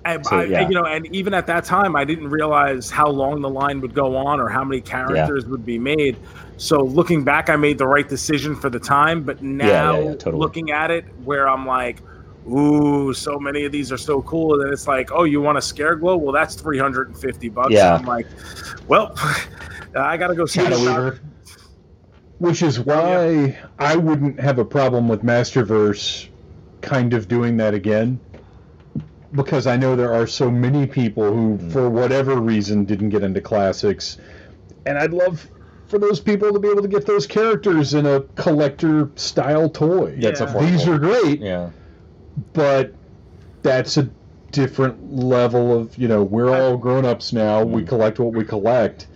[0.04, 0.68] And so, I, yeah.
[0.68, 3.94] you know, and even at that time, I didn't realize how long the line would
[3.94, 6.16] go on or how many characters would be made.
[6.56, 9.22] So looking back, I made the right decision for the time.
[9.22, 10.38] But now, yeah, totally.
[10.38, 12.00] looking at it, where I'm like,
[12.48, 15.58] ooh, so many of these are so cool, and then it's like, oh, you want
[15.58, 16.16] a scare glow?
[16.16, 17.70] Well, that's 350 bucks.
[17.70, 17.96] Yeah.
[17.96, 18.26] I'm like,
[18.86, 19.12] well,
[19.96, 21.20] I gotta go see Shadow the Weaver.
[22.38, 26.28] Which is why I wouldn't have a problem with Masterverse
[26.80, 28.20] kind of doing that again.
[29.32, 31.68] Because I know there are so many people who, Hmm.
[31.70, 34.16] for whatever reason, didn't get into classics.
[34.86, 35.48] And I'd love
[35.86, 40.16] for those people to be able to get those characters in a collector style toy.
[40.20, 40.46] That's Yeah.
[40.46, 40.70] affordable.
[40.70, 41.70] These are great, Yeah.
[42.54, 42.92] but
[43.62, 44.08] that's a
[44.52, 47.64] different level of, you know, we're all grown ups now.
[47.64, 49.06] We collect what we collect.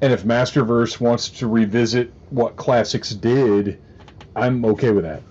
[0.00, 3.80] And if Masterverse wants to revisit what classics did,
[4.36, 5.22] I'm okay with that.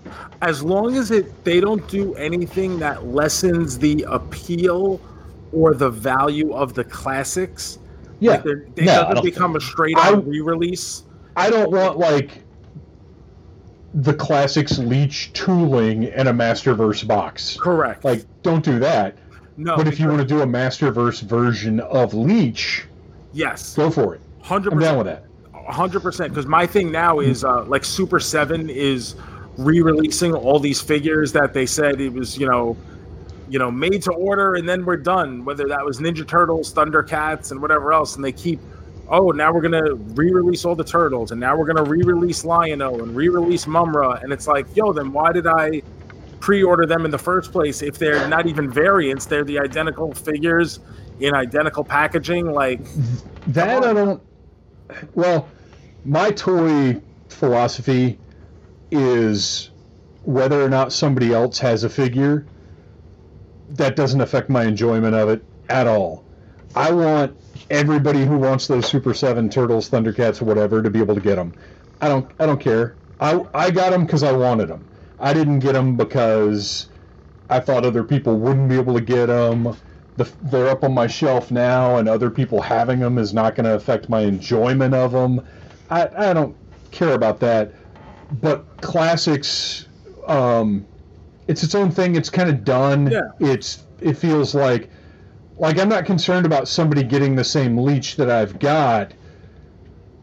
[0.42, 5.00] as long as it they don't do anything that lessens the appeal
[5.52, 7.78] or the value of the classics.
[8.20, 11.04] Yeah, like they're- No, doesn't become a straight on re-release.
[11.36, 12.42] I don't want like
[13.94, 17.56] the classics leech tooling in a Masterverse box.
[17.60, 18.04] Correct.
[18.04, 19.16] Like, don't do that.
[19.56, 22.86] no, but if you want to do a Masterverse version of Leech,
[23.32, 24.20] yes, go for it.
[24.40, 25.24] hundred I'm down with that.
[25.66, 26.30] Hundred percent.
[26.30, 29.16] Because my thing now is uh, like Super Seven is
[29.56, 32.76] re-releasing all these figures that they said it was, you know,
[33.48, 35.44] you know, made to order, and then we're done.
[35.44, 38.60] Whether that was Ninja Turtles, Thundercats, and whatever else, and they keep.
[39.08, 43.14] Oh, now we're gonna re-release all the turtles, and now we're gonna re-release Lion-O and
[43.14, 45.82] re-release Mumm-Ra, and it's like, yo, then why did I
[46.40, 49.26] pre-order them in the first place if they're not even variants?
[49.26, 50.80] They're the identical figures
[51.20, 52.50] in identical packaging.
[52.50, 52.80] Like,
[53.48, 54.22] That I don't.
[55.14, 55.48] Well,
[56.04, 58.18] my toy philosophy
[58.90, 59.70] is
[60.24, 62.46] whether or not somebody else has a figure.
[63.70, 66.24] That doesn't affect my enjoyment of it at all.
[66.74, 67.36] I want
[67.70, 71.54] everybody who wants those Super Seven Turtles, Thundercats, whatever to be able to get them.
[72.00, 72.30] I don't.
[72.38, 72.96] I don't care.
[73.20, 74.84] I I got them because I wanted them.
[75.18, 76.88] I didn't get them because
[77.48, 79.76] I thought other people wouldn't be able to get them.
[80.16, 83.64] The, they're up on my shelf now, and other people having them is not going
[83.64, 85.44] to affect my enjoyment of them.
[85.90, 86.56] I, I don't
[86.92, 87.72] care about that.
[88.40, 89.88] But classics,
[90.26, 90.86] um,
[91.48, 92.16] it's its own thing.
[92.16, 93.10] It's kind of done.
[93.10, 93.20] Yeah.
[93.40, 94.90] It's it feels like
[95.58, 99.12] like I'm not concerned about somebody getting the same leech that I've got,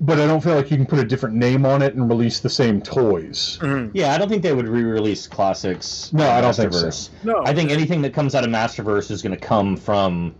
[0.01, 2.39] but I don't feel like you can put a different name on it and release
[2.39, 3.59] the same toys.
[3.61, 3.95] Mm-hmm.
[3.95, 6.11] Yeah, I don't think they would re-release classics.
[6.11, 7.11] No, I don't think so.
[7.23, 10.33] No, I think anything that comes out of Masterverse is going to come from.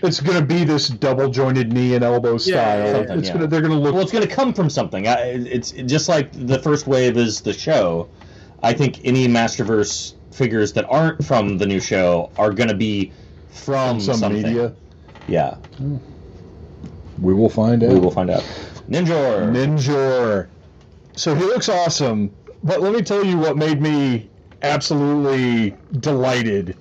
[0.00, 2.94] It's going to be this double jointed knee and elbow style.
[2.94, 3.34] something, it's yeah.
[3.34, 5.08] gonna they're going to look Well, it's going to come from something.
[5.08, 8.08] I, it's just like the first wave is the show.
[8.62, 13.12] I think any Masterverse figures that aren't from the new show are going to be
[13.50, 14.42] from some something.
[14.42, 14.72] media.
[15.26, 15.96] Yeah, hmm.
[17.20, 17.90] We will find out.
[17.92, 18.42] we will find out.
[18.88, 19.50] Ninjor.
[19.52, 20.48] Ninjor.
[21.16, 22.34] So he looks awesome,
[22.64, 24.30] but let me tell you what made me
[24.62, 26.76] absolutely delighted.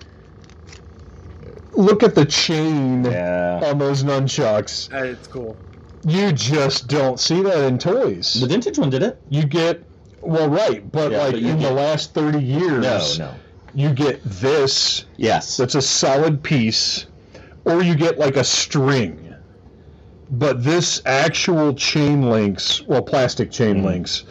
[1.74, 3.62] Look at the chain yeah.
[3.64, 4.94] on those nunchucks.
[4.94, 5.58] Uh, it's cool.
[6.06, 8.40] You just don't see that in toys.
[8.40, 9.22] The vintage one did it.
[9.30, 9.84] You get
[10.22, 13.36] well, right, but Yeah, like but you in the last thirty years, No, no.
[13.74, 15.06] you get this.
[15.18, 15.58] Yes.
[15.58, 17.06] That's a solid piece,
[17.66, 19.29] or you get like a string.
[20.32, 23.86] But this actual chain links, well, plastic chain Mm-hmm.
[23.86, 24.26] links,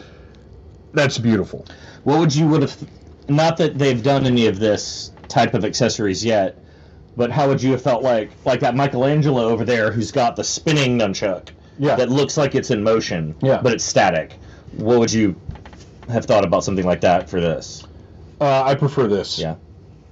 [0.93, 1.65] that's beautiful.
[2.03, 2.75] What would you would have?
[3.27, 6.57] Not that they've done any of this type of accessories yet,
[7.15, 10.43] but how would you have felt like like that Michelangelo over there who's got the
[10.43, 11.95] spinning nunchuck Yeah.
[11.95, 13.59] that looks like it's in motion, Yeah.
[13.61, 14.33] but it's static?
[14.77, 15.35] What would you
[16.09, 17.83] have thought about something like that for this?
[18.41, 19.37] Uh, I prefer this.
[19.37, 19.55] Yeah,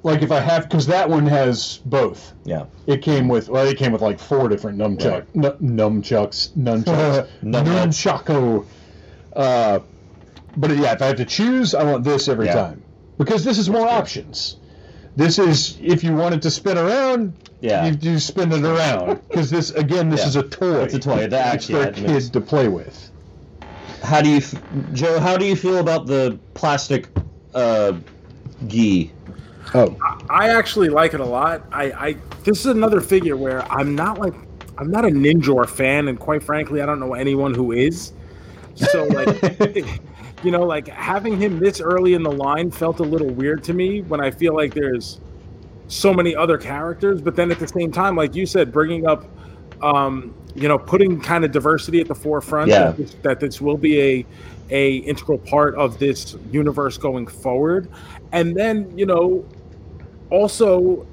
[0.07, 2.33] Like if I have, because that one has both.
[2.45, 2.65] yeah.
[2.87, 5.55] It came with, well, it came with like four different nunchuck, Right.
[5.61, 8.65] n- nunchucks, nunchucks.
[9.35, 9.79] Uh,
[10.55, 12.55] but yeah, if I have to choose, I want this every Yeah.
[12.55, 12.81] time
[13.19, 14.55] because this is more options.
[15.15, 17.85] This is if you want it to spin around, Yeah.
[17.85, 20.27] you do spin it around because this again, this Yeah.
[20.27, 20.81] is a toy.
[20.83, 21.17] It's a toy.
[21.19, 23.11] It's act- for yeah, a kid makes- to play with.
[24.01, 24.55] How do you, f-
[24.93, 25.19] Joe?
[25.19, 27.09] How do you feel about the plastic
[27.53, 27.93] uh,
[28.67, 29.11] gi?
[29.73, 29.95] Oh,
[30.29, 31.63] I actually like it a lot.
[31.71, 32.13] I, I
[32.43, 34.33] this is another figure where I'm not like
[34.77, 38.13] I'm not a Ninjor fan, and quite frankly, I don't know anyone who is.
[38.75, 39.99] So like,
[40.43, 43.73] you know, like having him this early in the line felt a little weird to
[43.73, 45.19] me when I feel like there's
[45.87, 47.21] so many other characters.
[47.21, 49.25] But then at the same time, like you said, bringing up,
[49.81, 52.69] um, you know, putting kind of diversity at the forefront.
[52.69, 52.91] Yeah.
[52.91, 54.25] That this, that this will be a
[54.69, 57.89] a integral part of this universe going forward,
[58.31, 59.45] and then you know
[60.29, 61.05] also,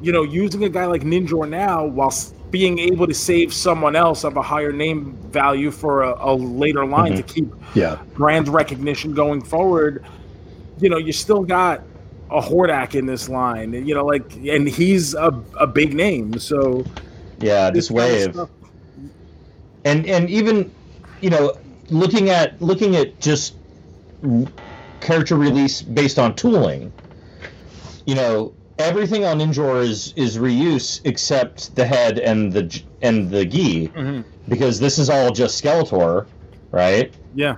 [0.00, 3.96] you know, using a guy like Ninjor now while s- being able to save someone
[3.96, 7.50] else of a higher name value for a, a later line to mm-hmm.
[7.50, 7.98] keep yeah.
[8.14, 10.04] brand recognition going forward,
[10.78, 11.82] you know, you still got
[12.30, 16.38] a Hordak in this line, you know, like, and he's a, a big name.
[16.38, 16.84] So
[17.40, 18.48] Yeah, this kind of wave.
[19.84, 20.70] and and even
[21.20, 21.54] you know
[21.90, 23.54] looking at looking at just
[25.00, 26.92] character release based on tooling
[28.06, 33.44] you know everything on Ninjor is is reuse except the head and the and the
[33.44, 34.24] gi Mhm.
[34.48, 36.26] because this is all just Skeletor
[36.72, 37.56] right yeah.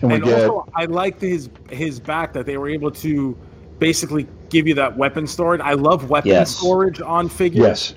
[0.00, 3.36] And we and get also, I liked his his back that they were able to
[3.78, 5.60] basically give you that weapon storage.
[5.60, 6.50] I love weapon Yes.
[6.56, 7.60] storage on figures.
[7.62, 7.94] yes.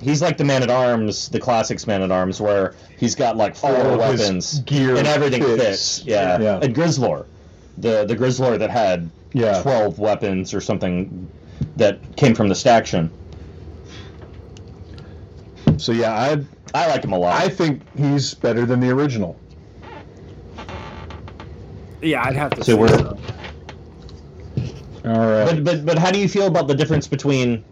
[0.00, 3.56] he's like the man at arms, the classics man at arms, where he's got like
[3.56, 5.62] four All weapons gear and everything fits.
[6.00, 6.02] fits.
[6.06, 6.38] Yeah.
[6.40, 6.58] Yeah.
[6.62, 7.24] And Grizzlor,
[7.78, 9.60] the the Grizzlor that had Yeah.
[9.60, 11.28] twelve weapons or something
[11.76, 13.10] that came from the staction.
[15.76, 17.40] So yeah, I I like him a lot.
[17.40, 19.38] I think he's better than the original.
[22.00, 22.64] Yeah, I'd have to.
[22.64, 23.18] So say we're- so.
[25.04, 25.44] All right.
[25.46, 27.62] But but but how do you feel about the difference between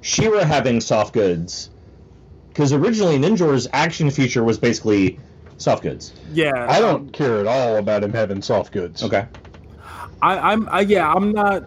[0.00, 1.68] She-Ra having soft goods?
[2.48, 5.18] Because originally Ninjor's action feature was basically
[5.58, 6.14] soft goods.
[6.32, 9.02] Yeah, I don't care at all about him having soft goods.
[9.02, 9.26] Okay.
[10.22, 11.64] I, I'm I, yeah, I'm not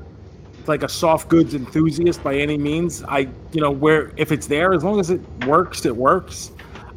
[0.68, 3.04] like a soft goods enthusiast by any means.
[3.04, 6.52] I you know where if it's there, as long as it works, it works.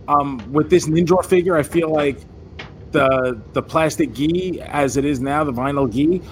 [0.06, 2.18] Um, with this Ninja figure, I feel like
[2.92, 6.22] the the plastic gi as it is now, the vinyl gi,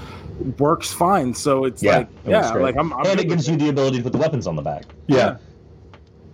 [0.59, 1.35] works fine.
[1.35, 3.99] So it's Yeah, like it yeah, like I'm, I'm and it gives you the ability
[3.99, 4.85] to put the weapons on the back.
[5.09, 5.39] Yeah.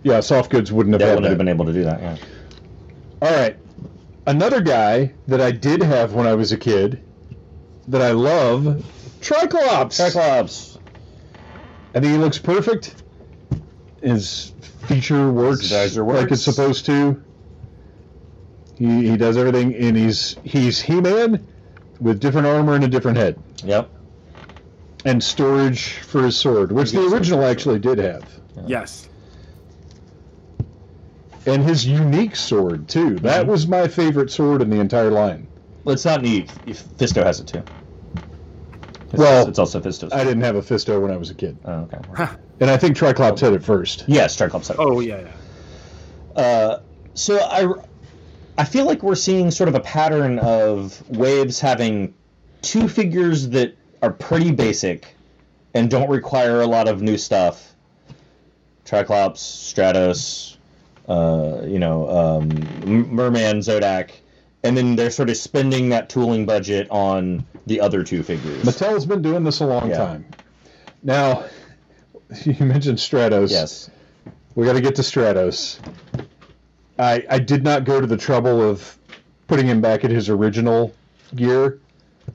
[0.03, 2.01] Yeah, soft goods wouldn't have They wouldn't have been able to do that.
[2.01, 2.17] Yeah.
[3.21, 3.57] All right.
[4.27, 7.01] Another guy that I did have when I was a kid
[7.87, 8.83] that I love,
[9.21, 9.95] Triclops.
[9.95, 10.77] Cyclops.
[11.95, 12.95] I think he looks perfect.
[14.01, 14.51] His
[14.87, 17.21] feature works His visor like it's supposed to.
[18.75, 21.45] He, he does everything, and he's he's He-Man
[22.01, 23.89] with different armor and a different head, Yep.
[25.05, 27.13] and storage for his sword, which the Yes.
[27.13, 28.25] original actually did have,
[28.65, 29.07] yes.
[31.45, 33.15] and his unique sword too.
[33.19, 33.49] That Mhm.
[33.49, 35.47] was my favorite sword in the entire line.
[35.83, 36.51] Well, it's not neat.
[36.65, 37.63] If Fisto has it too.
[39.05, 40.11] It's, Well, it's also Fisto's.
[40.13, 42.27] I didn't have a Fisto when I was a kid, Oh, okay.
[42.59, 44.05] and I think Triclops had it first.
[44.07, 44.69] yes, Triclops.
[44.69, 44.79] had it.
[44.79, 45.21] Oh yeah,
[46.35, 46.41] yeah.
[46.41, 46.81] Uh,
[47.13, 47.67] so I,
[48.57, 52.13] I feel like we're seeing sort of a pattern of waves having
[52.61, 55.15] two figures that are pretty basic
[55.75, 57.75] and don't require a lot of new stuff.
[58.85, 60.57] Triclops, Stratos,
[61.07, 62.49] uh, you know, um,
[63.13, 64.11] Merman, Zodak,
[64.63, 68.63] and then they're sort of spending that tooling budget on the other two figures.
[68.63, 69.97] Mattel's been doing this a long Yeah.
[69.97, 70.25] time.
[71.03, 71.45] Now,
[72.45, 73.51] you mentioned Stratos.
[73.51, 73.89] yes.
[74.55, 75.79] We got to get to Stratos.
[76.99, 78.97] I I did not go to the trouble of
[79.47, 80.93] putting him back at his original
[81.35, 81.79] gear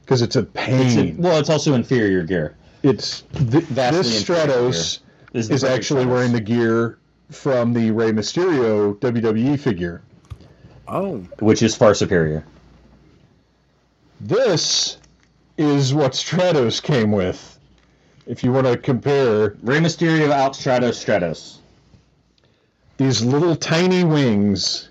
[0.03, 1.17] because it's a It's pain.
[1.19, 2.57] a- well, it's also inferior gear.
[2.83, 4.99] It's, th- Vastly this inferior Stratos
[5.33, 6.09] the is actually Stratos.
[6.11, 6.99] wearing the gear
[7.31, 10.03] from the Rey Mysterio WWE figure.
[10.89, 12.45] Oh, which is far superior.
[14.21, 14.99] This
[15.59, 17.59] is what Stratos came with.
[18.27, 21.57] If you want to compare Rey Mysterio out Stratos Stratos.
[22.97, 24.89] these little tiny wings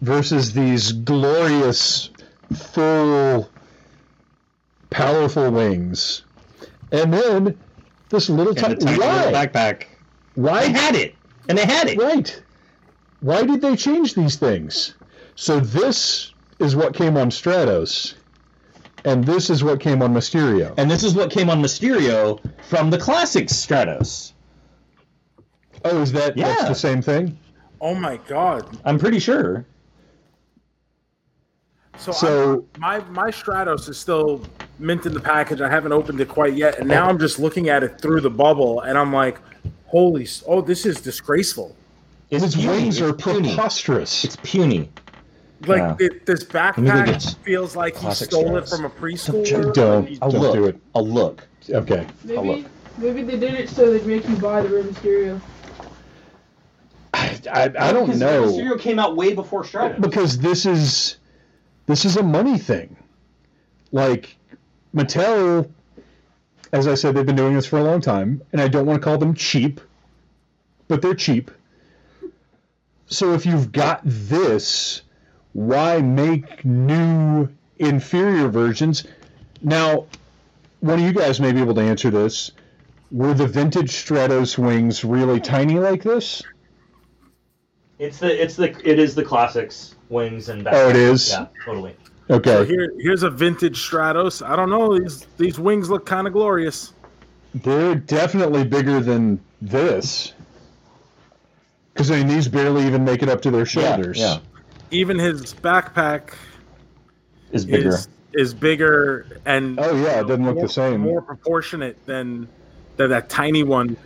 [0.00, 2.10] versus these glorious,
[2.54, 3.50] full,
[4.90, 6.22] powerful wings.
[6.92, 7.58] And then
[8.10, 8.76] this little And tiny.
[8.76, 9.16] tiny Why?
[9.26, 9.84] little backpack.
[10.34, 10.66] Why?
[10.66, 11.14] They had it,
[11.48, 11.98] and they had it.
[11.98, 12.42] Right.
[13.20, 14.94] Why did they change these things?
[15.34, 18.14] So this is what came on Stratos,
[19.04, 20.74] and this is what came on Mysterio.
[20.78, 24.32] And this is what came on Mysterio from the classic Stratos.
[25.84, 26.68] oh, is that that's Yeah.
[26.68, 27.38] the same thing?
[27.80, 28.78] oh my God.
[28.84, 29.64] I'm pretty sure.
[31.98, 34.40] So, So- I'm- my my Stratos is still
[34.78, 35.60] mint in the package.
[35.60, 38.30] I haven't opened it quite yet, and now I'm just looking at it through the
[38.30, 39.38] bubble, and I'm like,
[39.86, 40.26] "Holy!
[40.46, 41.74] Oh, this is disgraceful!"
[42.30, 42.68] It's His puny.
[42.68, 43.48] wings are It's puny.
[43.54, 44.24] preposterous.
[44.24, 44.90] It's puny.
[45.66, 46.06] Like Yeah.
[46.06, 49.72] it, this backpack get feels like he classic stole it from a preschooler.
[49.72, 50.08] Don't.
[50.08, 50.54] He- I'll Don't look.
[50.54, 50.78] do it.
[50.94, 51.46] I'll look.
[51.70, 52.06] Okay.
[52.24, 52.44] look.
[52.44, 52.66] Maybe
[52.98, 55.40] maybe they did it so they'd make you buy the Rey Mysterio.
[57.14, 58.42] I, I, I don't Because know.
[58.44, 60.00] Mysterio came out way before Stratos.
[60.00, 61.16] because this is
[61.86, 62.96] this is a money thing.
[63.92, 64.36] Like
[64.94, 65.70] Mattel,
[66.72, 69.00] as I said, they've been doing this for a long time, and I don't want
[69.00, 69.80] to call them cheap,
[70.88, 71.50] but they're cheap.
[73.06, 75.02] So if you've got this,
[75.52, 79.04] why make new inferior versions?
[79.62, 80.06] Now,
[80.80, 82.52] one of you guys may be able to answer this.
[83.10, 86.42] Were the vintage Stratos wings really tiny like this?
[87.98, 90.72] It's the it's the it is the classics wings and backpack.
[90.74, 91.30] Oh, it is?
[91.30, 91.96] Yeah, totally.
[92.28, 92.50] Okay.
[92.50, 94.46] So here, here's a vintage Stratos.
[94.46, 94.98] I don't know.
[94.98, 96.92] These these wings look kind of glorious.
[97.54, 100.34] They're definitely bigger than this.
[101.96, 104.18] Because I mean, these barely even make it up to their shoulders.
[104.18, 104.40] Yeah,
[104.90, 106.34] Even his backpack
[107.52, 107.88] is bigger.
[107.88, 111.00] is is bigger and Oh, yeah, it doesn't look the more, same.
[111.00, 112.48] More proportionate than
[112.98, 113.96] than that tiny one.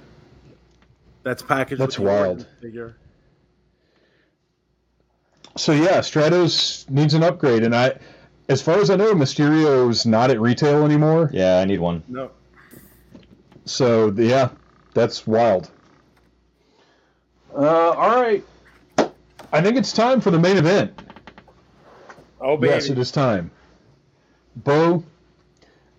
[1.25, 1.81] That's packaged.
[1.81, 2.39] That's with the wild.
[2.39, 2.97] Orton Figure.
[5.57, 7.99] So yeah, Stratos needs an upgrade, and I,
[8.49, 11.28] as far as I know, Mysterio's not at retail anymore.
[11.33, 12.05] Yeah, I need one.
[12.07, 12.31] No,
[13.65, 14.51] So yeah,
[14.94, 15.73] that's wild.
[17.55, 18.45] Uh, all right.
[19.53, 20.93] I think it's time for the main event.
[22.41, 22.73] Oh baby.
[22.73, 23.51] Yes, it is time.
[24.57, 25.05] Bo,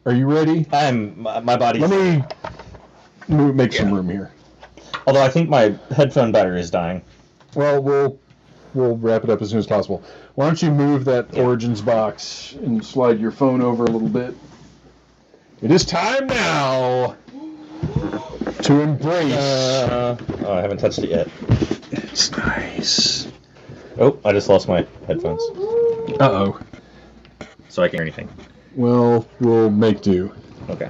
[0.06, 0.66] are you ready?
[0.72, 1.80] I'm my, my body.
[1.80, 2.24] Let me
[3.28, 4.32] move, make some room here.
[5.06, 7.02] Although I think my headphone battery is dying.
[7.56, 8.20] Well, we'll
[8.74, 10.04] we'll wrap it up as soon as possible.
[10.36, 14.36] Why don't you move that Origins box and slide your phone over a little bit?
[15.62, 17.18] It is time now
[18.64, 19.34] to embrace.
[19.34, 21.28] Uh, oh, I haven't touched it yet.
[21.92, 23.28] it's nice.
[24.00, 25.42] Oh, I just lost my headphones,
[26.20, 26.60] Uh oh.
[27.70, 28.30] so I can't hear anything.
[28.76, 30.34] Well, we'll make do.
[30.70, 30.90] Okay.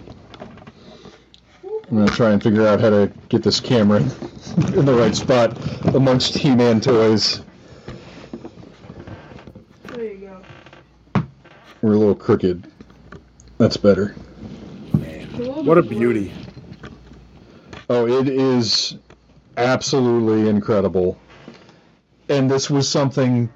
[1.64, 3.98] I'm gonna try and figure out how to get this camera
[4.74, 5.58] in the right spot
[5.94, 7.42] amongst He-Man toys.
[9.88, 10.18] There you
[11.16, 11.24] go.
[11.82, 12.72] We're a little crooked.
[13.58, 14.16] That's better.
[14.94, 15.28] Man,
[15.66, 16.32] what a beauty.
[17.94, 18.96] Oh, it is
[19.58, 21.20] absolutely incredible.
[22.30, 23.50] And this was something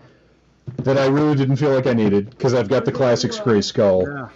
[0.80, 4.30] that I really didn't feel like I needed because I've got the classics Grayskull.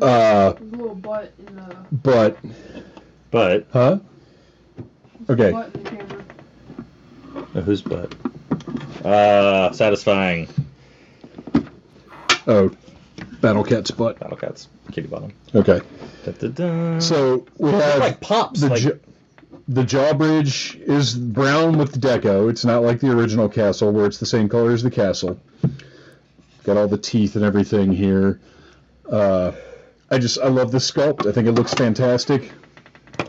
[0.00, 0.06] Yeah.
[0.06, 1.76] Uh, little butt in the.
[1.90, 2.36] but
[3.32, 3.98] But huh?
[5.28, 5.50] Okay.
[5.50, 6.24] Butt in camera.
[7.56, 8.14] uh, whose butt?
[9.04, 10.46] Ah, satisfying.
[12.46, 12.70] Oh,
[13.40, 14.20] Battle Cat's butt.
[14.20, 15.32] Battle cats, kitty bottom.
[15.56, 15.80] Okay.
[16.24, 16.98] Da, da, da.
[17.00, 18.60] So we They're have like pops.
[18.60, 18.90] the like, ja-
[19.68, 22.48] the jawbridge is brown with deco.
[22.50, 25.38] It's not like the original castle where it's the same color as the castle.
[26.64, 28.40] Got all the teeth and everything here.
[29.10, 29.52] Uh,
[30.10, 31.26] I just I love the sculpt.
[31.26, 32.50] I think it looks fantastic.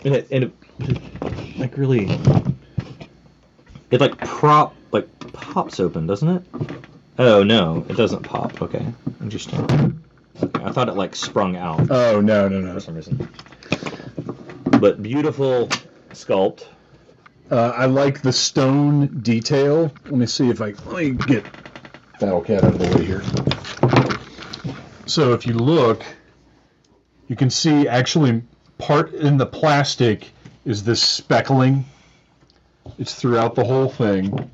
[0.06, 0.43] and it, and
[0.80, 2.09] it like really,
[3.92, 6.43] it like prop like pops open, doesn't it?
[7.18, 8.61] Oh no, it doesn't pop.
[8.61, 8.85] Okay,
[9.22, 10.01] interesting.
[10.42, 12.74] Okay, I thought it like sprung out Oh no no no!
[12.76, 13.27] for some reason.
[14.80, 15.69] But beautiful
[16.12, 16.66] sculpt.
[17.52, 19.92] Uh, I like the stone detail.
[20.06, 21.46] Let me see if I let me get
[22.20, 23.24] Battle Cat out of the way here.
[25.08, 26.04] So if you look,
[27.28, 28.44] you can see actually
[28.78, 30.32] part in the plastic
[30.66, 31.86] is this speckling.
[32.98, 34.52] It's throughout the whole thing.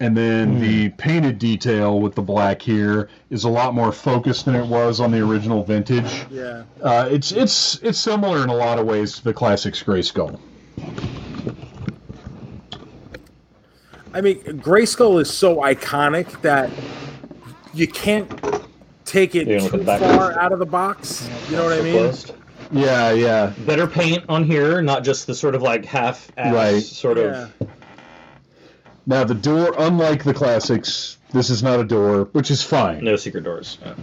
[0.00, 4.54] And then the painted detail with the black here is a lot more focused than
[4.54, 6.24] it was on the original vintage.
[6.30, 6.62] Yeah.
[6.80, 10.38] Uh, it's it's it's similar in a lot of ways to the classics Grayskull.
[14.14, 16.70] I mean, Grayskull is so iconic that
[17.74, 18.30] you can't
[19.04, 20.00] take it You too back.
[20.00, 21.28] far out of the box.
[21.50, 21.92] You know what I mean?
[21.94, 22.34] closed.
[22.70, 23.52] Yeah, yeah.
[23.66, 26.82] Better paint on here, not just the sort of like half ass Right.
[26.82, 27.48] sort Yeah.
[27.60, 27.68] of.
[29.08, 33.02] Now the door, unlike the classics, this is not a door, which is fine.
[33.02, 33.78] No secret doors.
[33.82, 33.94] Yeah.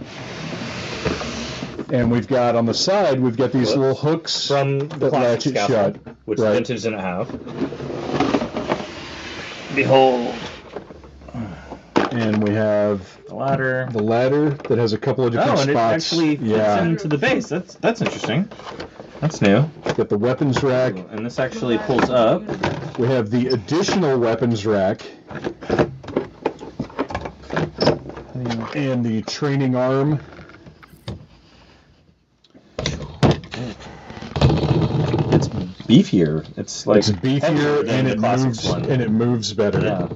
[1.92, 3.76] And we've got on the side, we've got these Whoops.
[3.78, 6.16] little hooks From the that classic latch it scaffold, shut.
[6.24, 6.54] which Right.
[6.54, 7.30] vintage didn't have.
[9.76, 10.34] Behold
[12.16, 13.88] And we have the ladder.
[13.92, 16.04] the ladder that has a couple of different Oh, and it spots.
[16.12, 16.82] actually fits yeah.
[16.84, 17.48] into the base.
[17.48, 18.48] That's that's interesting.
[19.20, 19.68] That's new.
[19.94, 20.94] Got the weapons rack.
[21.10, 22.42] And this actually pulls up.
[22.98, 25.02] We have the additional weapons rack.
[28.74, 30.20] And the training arm.
[35.32, 36.46] It's beefier.
[36.56, 38.84] It's like It's beefier and it moves one.
[38.86, 39.80] and it moves better.
[39.80, 40.08] yeah.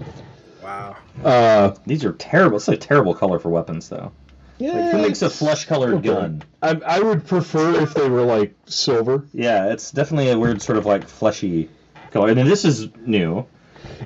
[1.23, 1.31] Wow.
[1.31, 2.57] Uh, These are terrible.
[2.57, 4.13] It's a terrible color for weapons, though.
[4.61, 6.09] Like, who makes a flesh-colored okay.
[6.09, 6.43] gun?
[6.61, 9.25] I, I would prefer if they were like silver.
[9.33, 11.71] Yeah, it's definitely a weird sort of like fleshy
[12.11, 12.29] color.
[12.29, 13.47] And then this is new.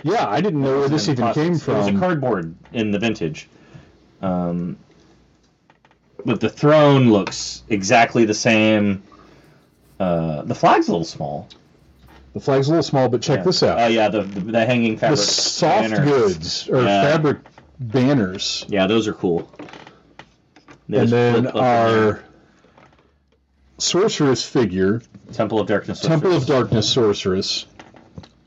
[0.04, 1.74] Yeah, I didn't know where this And even came from.
[1.74, 3.48] It was a cardboard in the vintage.
[4.22, 4.76] Um,
[6.24, 9.02] but the throne looks exactly the same.
[9.98, 11.48] Uh, the flag's a little small.
[12.34, 13.44] The flag's a little small, but check Yeah.
[13.44, 13.78] this out.
[13.80, 16.04] Oh yeah, the, the the hanging the soft banners.
[16.08, 17.02] goods or Yeah.
[17.12, 17.38] fabric
[17.80, 19.48] banners, Yeah, those are cool.
[20.92, 22.24] And then flip up in our
[23.78, 25.00] sorceress figure,
[25.32, 26.00] Temple of Darkness.
[26.00, 26.46] Temple of sorceress.
[26.60, 27.66] Darkness sorceress,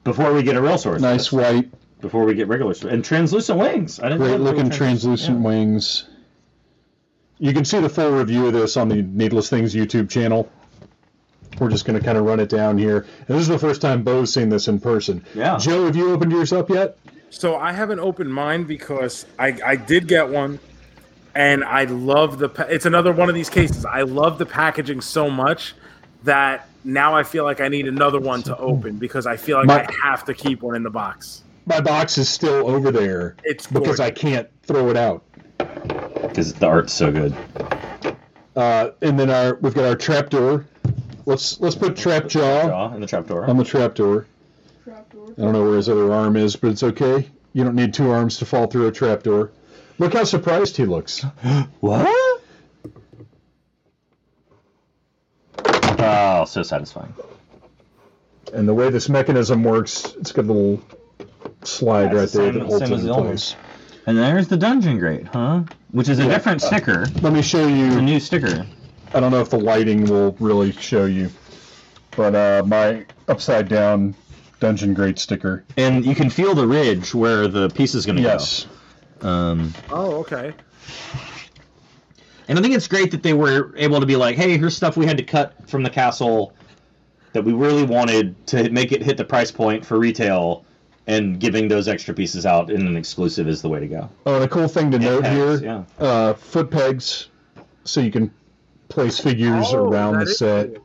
[0.04, 1.02] Before we get a real sorceress.
[1.02, 1.70] nice white,
[2.02, 2.74] Before we get regular.
[2.90, 4.00] And translucent wings.
[4.00, 5.46] I didn't great looking trans- translucent yeah.
[5.46, 6.06] wings.
[7.40, 10.50] You can see the full review of this on the Needless Things YouTube channel.
[11.60, 13.06] We're just going to kind of run it down here.
[13.28, 15.26] And this is the first time Bo's seen this in person.
[15.34, 15.58] Yeah.
[15.58, 16.98] Joe, have you opened yours up yet?
[17.30, 20.60] So I have an open mind because I, I did get one,
[21.36, 22.50] and I love the.
[22.50, 23.86] Pa- it's another one of these cases.
[23.86, 25.76] I love the packaging so much
[26.24, 29.68] that now I feel like I need another one to open because I feel like
[29.68, 31.44] My- I have to keep one in the box.
[31.66, 35.26] My box is still over there It's because I can't throw it out.
[35.58, 37.36] Because the art's so good.
[38.56, 40.66] Uh, and then our we've got our trapdoor.
[41.28, 43.46] Let's let's put trap jaw Jaw and the trapdoor.
[43.50, 44.26] on the trapdoor.
[44.86, 45.34] Trapdoor.
[45.38, 47.28] I don't know where his other arm is, but it's okay.
[47.52, 49.52] You don't need two arms to fall through a trapdoor.
[50.00, 51.26] Look how surprised he looks.
[51.82, 52.08] What?
[56.00, 57.14] Oh, so satisfying.
[58.54, 60.82] And the way this mechanism works, it's got a little
[61.64, 63.56] slide Yeah, right it's there the that holds same it as in the old place.
[64.06, 65.64] And there's the dungeon grate, huh?
[65.92, 66.30] Which is a Yeah.
[66.30, 67.06] different uh, sticker.
[67.22, 68.02] Let me show It's a you.
[68.02, 68.66] new sticker.
[69.14, 71.30] I don't know if the lighting will really show you,
[72.16, 74.16] but uh, my upside down
[74.60, 75.64] dungeon grate sticker.
[75.78, 78.66] And you can feel the ridge where the piece is going to Yes.
[79.22, 79.28] go.
[79.28, 80.54] Um, Oh, okay.
[82.48, 84.98] and I think it's great that they were able to be like, hey, here's stuff
[84.98, 86.54] we had to cut from the castle
[87.34, 90.64] that we really wanted to make it hit the price point for retail,
[91.08, 94.10] and giving those extra pieces out in an exclusive is the way to go.
[94.26, 97.30] Oh, and a cool thing to note pegs, here: uh, foot pegs,
[97.84, 98.32] so you can
[98.90, 100.74] place figures Oh, around the set.
[100.74, 100.84] cool.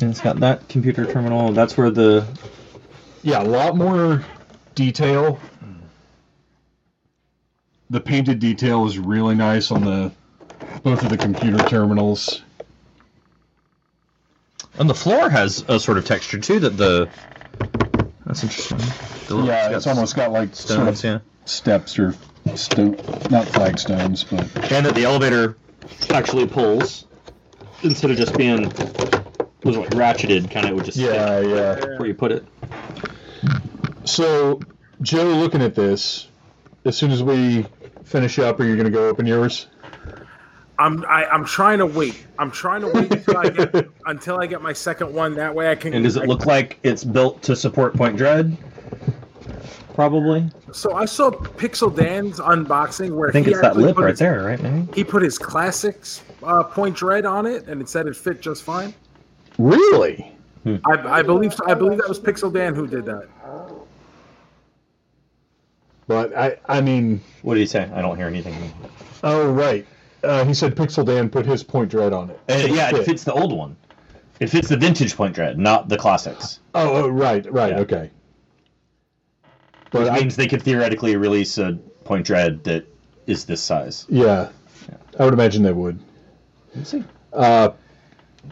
[0.00, 1.52] And it's got that computer terminal.
[1.52, 2.26] That's where the
[3.22, 4.24] Yeah, a lot more
[4.74, 5.38] detail.
[7.90, 10.12] The painted detail is really nice on the
[10.82, 12.42] both of the computer terminals.
[14.78, 16.60] and the floor has a sort of texture too.
[16.60, 17.08] That the
[18.24, 18.78] that's interesting.
[19.28, 21.02] The Yeah, got it's almost got like sort of.
[21.04, 21.18] Yeah.
[21.46, 22.14] steps or
[22.56, 22.90] sto-
[23.30, 24.40] not flagstones, but
[24.72, 25.56] and that the elevator
[26.10, 27.06] actually pulls
[27.82, 28.64] instead of just being
[29.64, 31.74] was like ratcheted kind of would just yeah, yeah.
[31.98, 32.44] where you put it
[34.04, 34.60] So,
[35.02, 36.28] Joe, looking at this,
[36.84, 37.66] as soon as we
[38.04, 39.66] finish up, are you going to go open yours?
[40.78, 42.26] I'm I, I'm trying to wait.
[42.38, 45.34] I'm trying to wait until I get until I get my second one.
[45.34, 45.92] That way I can.
[45.92, 48.56] and does it I- look like it's built to support point dread
[50.00, 54.02] probably So I saw Pixel Dan's unboxing where i think he it's that lip put
[54.04, 57.82] right his- there right maybe He put his classics uh, point dread on it, and
[57.82, 58.94] it said it fit just fine.
[59.58, 60.34] Really?
[60.66, 63.28] I, I believe I believe that was Pixel Dan who did that.
[66.06, 68.54] But I, I mean, what did he say i don't hear anything
[69.22, 69.86] oh right.
[70.24, 72.40] Uh, he said Pixel Dan put his point dread on it.
[72.48, 73.76] Uh, So yeah it fits the old one
[74.38, 77.80] it fits the vintage point dread not the classics Oh, oh, right, right, Yeah.
[77.80, 78.10] okay.
[79.92, 82.86] Which But I, means they could theoretically release a point dread that
[83.26, 84.06] is this size.
[84.08, 84.48] Yeah,
[85.18, 85.98] I would imagine they would.
[86.74, 87.04] let's see.
[87.32, 87.70] Uh,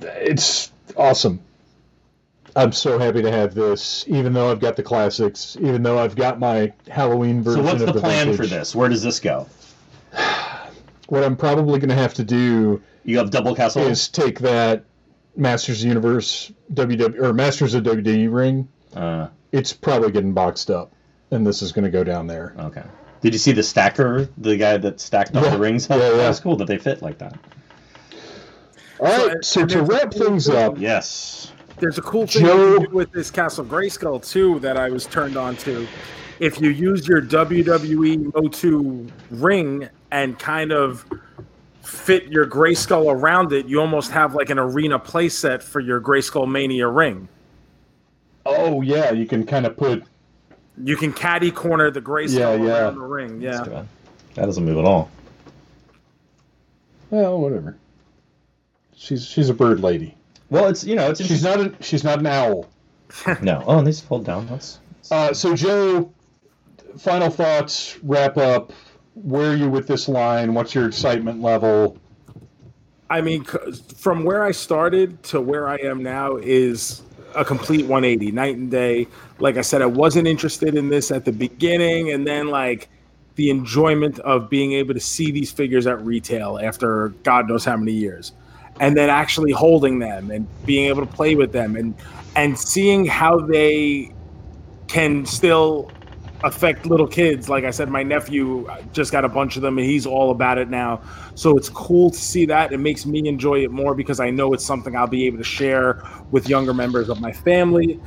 [0.02, 1.41] it's awesome.
[2.57, 6.17] I'm so happy to have this, even though I've got the classics, even though I've
[6.17, 7.65] got my Halloween version.
[7.65, 8.75] so what's of the plan for this?
[8.75, 9.47] Where does this go?
[11.08, 13.81] What I'm probably going to have to do you have double castle?
[13.86, 14.84] is take that
[15.36, 18.68] Masters of the Universe WW or Masters of WWE ring.
[18.94, 20.92] uh, It's probably getting boxed up,
[21.31, 22.55] and this is going to go down there.
[22.58, 22.84] Okay.
[23.20, 25.89] Did you see the stacker, the guy that stacked up Yeah, the rings?
[25.90, 26.10] yeah, yeah.
[26.16, 27.36] That's cool that they fit like that.
[29.00, 31.52] All right, so, and to wrap things thing- up, Yes.
[31.78, 34.89] There's a cool thing Joe- you can do with this Castle Grayskull too that I
[34.90, 35.86] was turned on to.
[36.40, 41.05] If you use your WWE Mo2 ring and kind of
[41.82, 46.50] fit your Grayskull around it, you almost have like an arena playset for your Grayskull
[46.50, 47.28] Mania ring.
[48.44, 50.02] oh yeah, you can kind of put
[50.82, 52.78] You can caddy corner the Grayskull Yeah, yeah.
[52.84, 53.40] around the ring.
[53.40, 53.84] Yeah.
[54.34, 55.10] That doesn't move at all.
[57.10, 57.76] well, whatever.
[58.94, 60.16] She's she's a bird lady.
[60.50, 62.68] Well, it's you know it's She's not a, she's not an owl.
[63.42, 63.62] no.
[63.66, 64.47] Oh, and these fold down.
[64.47, 64.78] That's
[65.10, 66.12] Uh, so Joe,
[66.98, 68.73] final thoughts, wrap up.
[69.15, 70.55] Where are you with this line?
[70.55, 71.97] What's your excitement level?
[73.10, 77.02] I mean, from where I started to where I am now is
[77.39, 79.07] a complete 180, night and day.
[79.39, 82.89] Like I said, I wasn't interested in this at the beginning, and then like
[83.36, 87.76] the enjoyment of being able to see these figures at retail after God knows how
[87.76, 88.33] many years,
[88.81, 91.94] and then actually holding them and being able to play with them and
[92.34, 94.12] and seeing how they
[94.89, 95.91] can still
[96.44, 97.49] affect little kids.
[97.49, 100.58] Like I said, my nephew just got a bunch of them and he's all about
[100.58, 101.00] it now.
[101.34, 102.73] So it's cool to see that.
[102.73, 105.44] It makes me enjoy it more because I know it's something I'll be able to
[105.44, 108.00] share with younger members of my family.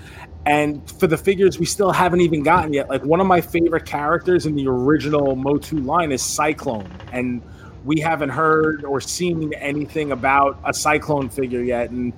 [0.45, 3.85] And for the figures we still haven't even gotten yet, like one of my favorite
[3.85, 6.89] characters in the original Motu line is Sy-Klone.
[7.11, 7.41] And
[7.83, 11.89] we haven't heard or seen anything about a Sy-Klone figure yet.
[11.89, 12.13] And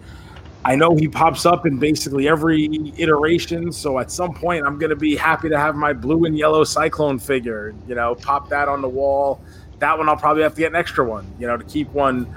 [0.66, 3.72] I know he pops up in basically every iteration.
[3.72, 6.64] So at some point, I'm going to be happy to have my blue and yellow
[6.64, 9.42] Sy-Klone figure, you know, pop that on the wall.
[9.80, 12.34] That one, I'll probably have to get an extra one, you know, to keep one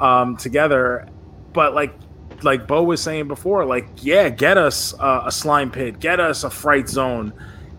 [0.00, 1.08] um, together.
[1.54, 1.94] But like,
[2.42, 6.44] like Bo was saying before, like, yeah, get us uh, a slime pit, get us
[6.44, 7.32] a fright zone,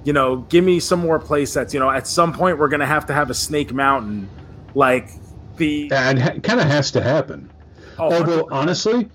[0.05, 1.73] you know, give me some more play sets.
[1.73, 4.27] You know, at some point, we're going to have to have a Snake Mountain.
[4.73, 5.09] Like,
[5.57, 5.91] the.
[5.93, 7.51] And it kind of has to happen.
[7.99, 9.09] Oh, Although honestly,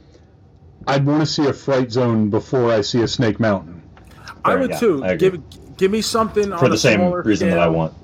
[0.89, 3.83] I'd want to see a Fright Zone before I see a Snake Mountain.
[4.45, 5.05] I would yeah, too.
[5.05, 5.17] I.
[5.17, 5.43] Give
[5.77, 7.95] give me something For on the a same smaller reason that I want.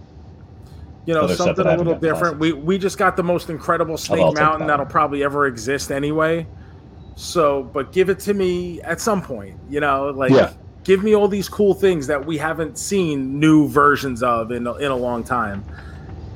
[1.06, 2.38] you know other something that I a haven't little different.
[2.38, 4.68] We we just got the most incredible Snake Mountain that.
[4.68, 6.46] that'll probably ever exist anyway.
[7.16, 9.58] So, but give it to me at some point.
[9.68, 10.52] You know, like Yeah.
[10.84, 14.74] give me all these cool things that we haven't seen new versions of in a,
[14.74, 15.64] in a long time.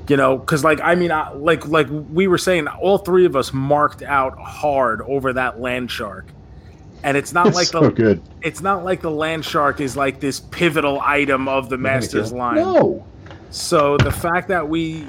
[0.09, 3.37] You know, because like I mean, I, like like we were saying, all three of
[3.37, 6.27] us marked out hard over that land shark,
[7.03, 8.23] and it's not It's like so the good.
[8.43, 12.57] it's not like the land shark is like this pivotal item of the Masters line.
[12.57, 13.05] No.
[13.51, 15.07] So the fact that we,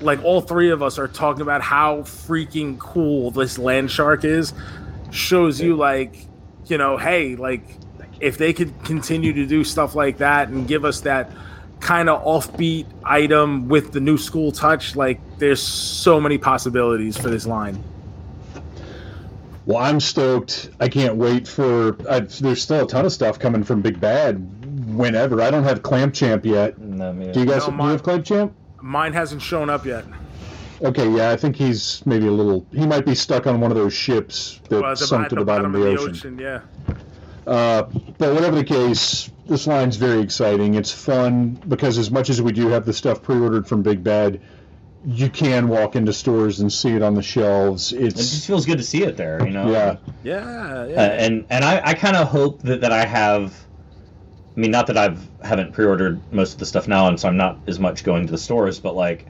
[0.00, 4.52] like all three of us, are talking about how freaking cool this land shark is,
[5.10, 6.26] shows you like,
[6.66, 7.62] you know, hey, like
[8.20, 11.30] if they could continue to do stuff like that and give us that
[11.80, 17.28] kind of offbeat item with the new school touch, like there's so many possibilities for
[17.30, 17.82] this line.
[19.66, 20.70] Well, I'm stoked.
[20.78, 21.96] I can't wait for.
[22.08, 24.94] I, there's still a ton of stuff coming from Big Bad.
[24.94, 26.78] Whenever I don't have Clamp Champ yet.
[26.78, 28.52] No, me Do you guys No, do you have Clamp Champ?
[28.82, 30.04] Mine hasn't shown up yet.
[30.82, 32.66] Okay, yeah, I think he's maybe a little.
[32.72, 35.40] He might be stuck on one of those ships that Well, the, sunk to the
[35.40, 36.38] the bottom, of the ocean.
[36.38, 36.60] yeah.
[37.46, 37.82] Uh,
[38.18, 40.74] but whatever the case, this line's very exciting.
[40.74, 44.40] It's fun because as much as we do have the stuff pre-ordered from Big Bad,
[45.06, 47.92] you can walk into stores and see it on the shelves.
[47.92, 49.70] It just feels good to see it there, you know.
[49.70, 51.02] yeah, Yeah, yeah.
[51.02, 53.54] Uh, and and I, I kind of hope that, that I have.
[54.56, 57.36] I mean, not that I've haven't pre-ordered most of the stuff now, and so I'm
[57.36, 58.78] not as much going to the stores.
[58.78, 59.26] But like,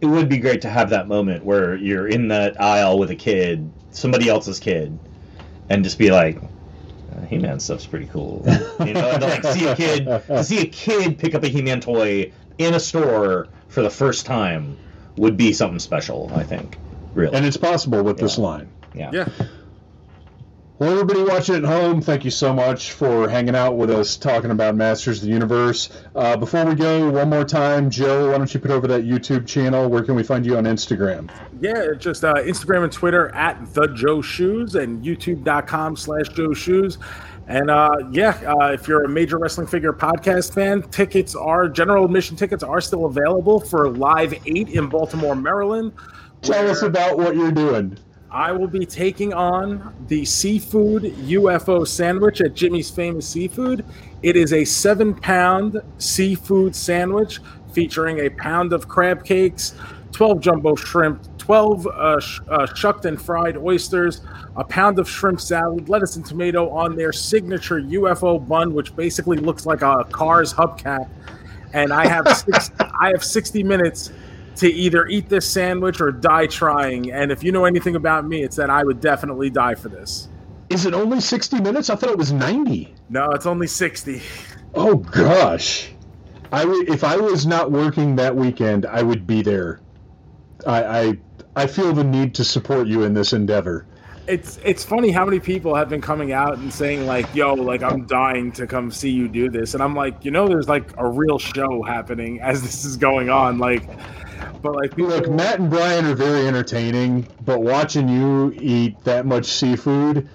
[0.00, 3.16] it would be great to have that moment where you're in that aisle with a
[3.16, 4.98] kid, somebody else's kid,
[5.68, 8.42] and just be like, uh, "He-Man stuff's pretty cool,"
[8.86, 9.10] you know.
[9.10, 12.32] And to, like see a kid, to see a kid pick up a He-Man toy
[12.56, 14.78] in a store for the first time
[15.20, 16.30] would be something special.
[16.34, 16.76] I think,
[17.14, 17.36] really.
[17.36, 18.68] and it's possible with this line.
[18.94, 19.10] yeah.
[19.12, 19.28] yeah.
[20.80, 24.50] Well, everybody watching at home, thank you so much for hanging out with us, talking
[24.50, 25.90] about Masters of the Universe.
[26.16, 29.46] Uh, before we go, one more time, Joe, why don't you put over that YouTube
[29.46, 29.90] channel?
[29.90, 31.30] Where can we find you on Instagram?
[31.60, 36.96] Yeah, just uh, Instagram and Twitter at the Joe Shoes and YouTube.com slash Joe Shoes.
[37.50, 42.04] And uh, yeah, uh, if you're a major wrestling figure podcast fan, tickets are general
[42.04, 45.92] admission tickets are still available for Live Eight in Baltimore, Maryland.
[46.42, 47.98] Tell us about what you're doing.
[48.30, 53.84] I will be taking on the seafood UFO sandwich at Jimmy's Famous Seafood.
[54.22, 57.40] It is a seven pound seafood sandwich
[57.72, 59.74] featuring a pound of crab cakes,
[60.12, 64.22] 12 jumbo shrimp, 12 uh, sh- uh, shucked and fried oysters,
[64.56, 69.38] a pound of shrimp salad, lettuce and tomato on their signature UFO bun, which basically
[69.38, 71.08] looks like a car's hubcap.
[71.72, 74.12] And I have six, I have 60 minutes
[74.56, 77.12] to either eat this sandwich or die trying.
[77.12, 80.28] And if you know anything about me, it's that I would definitely die for this.
[80.68, 81.90] Is it only 60 minutes?
[81.90, 82.94] I thought it was 90.
[83.08, 84.22] No, it's only 60.
[84.74, 85.90] Oh, gosh.
[86.52, 89.80] I would, if I was not working that weekend, I would be there.
[90.66, 91.18] I, I,
[91.56, 93.86] I feel the need to support you in this endeavor.
[94.26, 97.82] It's it's funny how many people have been coming out and saying like, "Yo, like
[97.82, 100.92] I'm dying to come see you do this," and I'm like, you know, there's like
[100.98, 103.88] a real show happening as this is going on, like,
[104.62, 109.26] but like people, Look, Matt and Brian are very entertaining, but watching you eat that
[109.26, 110.28] much seafood,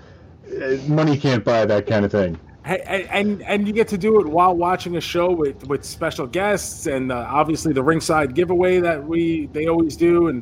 [0.51, 2.37] eh, money can't buy that kind of thing.
[2.65, 6.25] And, and and you get to do it while watching a show with with special
[6.25, 10.41] guests and uh, obviously the ringside giveaway that we they always do and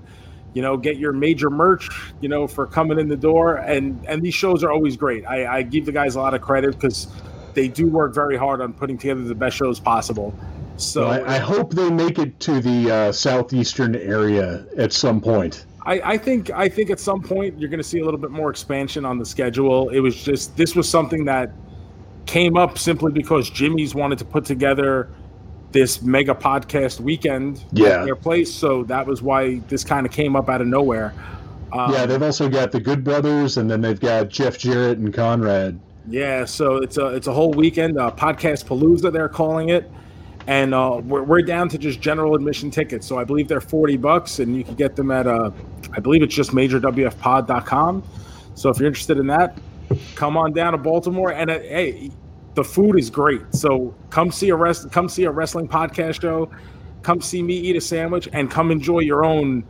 [0.54, 1.90] you know get your major merch
[2.22, 5.58] you know for coming in the door and and these shows are always great i,
[5.58, 7.08] I give the guys a lot of credit because
[7.56, 10.34] they do work very hard on putting together the best shows possible
[10.78, 15.66] so I, I hope they make it to the uh, southeastern area at some point.
[15.86, 18.32] I, I think I think at some point you're going to see a little bit
[18.32, 19.90] more expansion on the schedule.
[19.90, 21.52] It was just this was something that
[22.26, 25.10] came up simply because Jimmy's wanted to put together
[25.72, 27.88] this mega podcast weekend Yeah.
[28.02, 31.14] at their place, so that was why this kind of came up out of nowhere.
[31.72, 35.12] Um, yeah, they've also got the Good Brothers, and then they've got Jeff Jarrett and
[35.12, 35.80] Conrad.
[36.08, 39.90] Yeah, so it's a it's a whole weekend uh, podcast palooza they're calling it,
[40.46, 43.08] and uh, we're we're down to just general admission tickets.
[43.08, 45.50] So I believe they're forty bucks, and you can get them at uh,
[45.94, 48.04] I believe it's just majorwfpod.com.
[48.56, 49.58] So if you're interested in that,
[50.16, 51.32] come on down to Baltimore.
[51.32, 52.12] And uh, hey,
[52.56, 53.42] the food is great.
[53.52, 56.52] So come see a rest, come see a wrestling podcast show,
[57.02, 59.64] come see me eat a sandwich, and come enjoy your own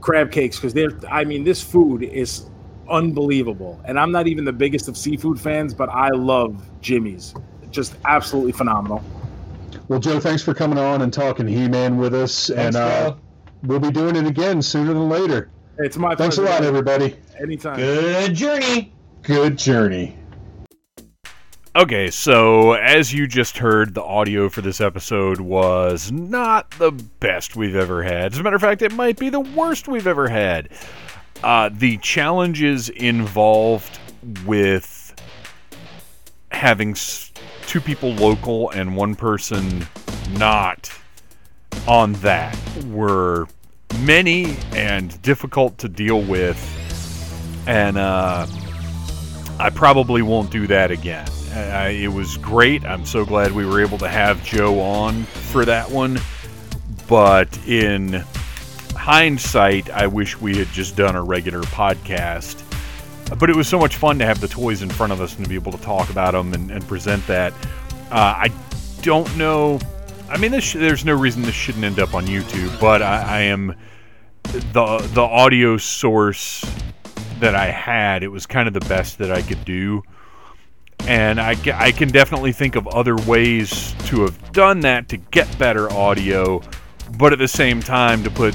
[0.00, 0.92] crab cakes because they're.
[1.10, 2.48] I mean, this food is
[2.88, 3.80] unbelievable.
[3.84, 7.34] And I'm not even the biggest of seafood fans, but I love Jimmy's.
[7.70, 9.02] Just absolutely phenomenal.
[9.88, 13.14] Well, Joe, thanks for coming on and talking He-Man with us, Thanks, and uh,
[13.62, 15.50] we'll be doing it again sooner than later.
[15.78, 17.16] It's my Thanks a lot, everybody.
[17.40, 17.76] Anytime.
[17.76, 18.92] Good journey.
[19.22, 20.16] Good journey.
[21.76, 26.90] Okay, so as you just heard, the audio for this episode was not the
[27.20, 28.32] best we've ever had.
[28.32, 30.70] As a matter of fact, it might be the worst we've ever had.
[31.44, 34.00] Uh, the challenges involved
[34.44, 35.14] with
[36.50, 36.96] having
[37.66, 39.86] two people local and one person
[40.32, 40.90] not
[41.86, 43.46] on that were
[44.00, 46.58] many and difficult to deal with.
[47.68, 48.46] And, uh,
[49.58, 51.28] I probably won't do that again.
[51.52, 52.84] It was great.
[52.84, 56.20] I'm so glad we were able to have Joe on for that one.
[57.08, 58.24] But in
[58.94, 62.62] hindsight, I wish we had just done a regular podcast.
[63.38, 65.44] But it was so much fun to have the toys in front of us and
[65.44, 67.52] to be able to talk about them and, and present that.
[68.10, 68.52] Uh, I
[69.02, 69.80] don't know.
[70.30, 73.40] I mean, sh- there's no reason this shouldn't end up on YouTube, but I, I
[73.40, 73.74] am
[74.42, 76.64] the the audio source
[77.40, 78.22] that I had.
[78.22, 80.02] It was kind of the best that I could do
[81.06, 85.58] and I, I can definitely think of other ways to have done that to get
[85.58, 86.60] better audio,
[87.16, 88.54] but at the same time to put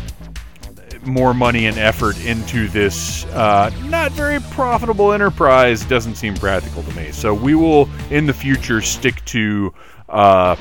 [1.03, 6.95] more money and effort into this uh, not very profitable enterprise doesn't seem practical to
[6.95, 7.11] me.
[7.11, 9.73] So we will in the future stick to
[10.07, 10.55] uh,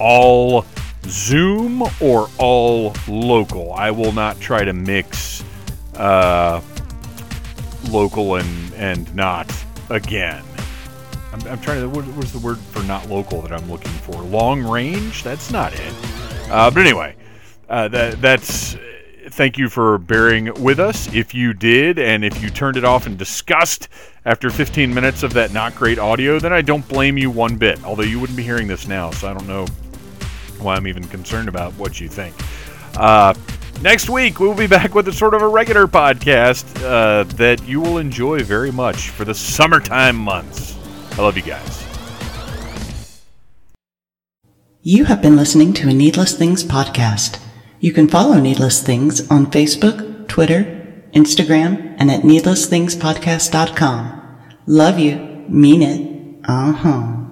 [0.00, 0.64] all
[1.06, 3.72] Zoom or all local.
[3.74, 5.44] I will not try to mix
[5.96, 6.62] uh,
[7.88, 9.52] local and and not
[9.90, 10.44] again.
[11.32, 11.88] I'm, I'm trying to.
[11.88, 14.14] What, what's the word for not local that I'm looking for?
[14.22, 15.22] Long range?
[15.22, 15.94] That's not it.
[16.50, 17.16] Uh, but anyway,
[17.68, 18.76] uh, that that's.
[19.26, 21.12] Thank you for bearing with us.
[21.12, 23.88] If you did, and if you turned it off in disgust
[24.26, 27.82] after 15 minutes of that not great audio, then I don't blame you one bit.
[27.84, 29.66] Although you wouldn't be hearing this now, so I don't know
[30.60, 32.34] why I'm even concerned about what you think.
[32.96, 33.34] Uh,
[33.84, 37.80] next week, we'll be back with a sort of a regular podcast uh, that you
[37.80, 40.76] will enjoy very much for the summertime months.
[41.12, 41.84] I love you guys.
[44.82, 47.38] You have been listening to a Needless Things podcast.
[47.80, 50.64] You can follow Needless Things on Facebook, Twitter,
[51.14, 54.20] Instagram, and at needlessthingspodcast.com.
[54.66, 55.16] Love you.
[55.48, 56.40] Mean it.
[56.46, 57.23] Uh huh.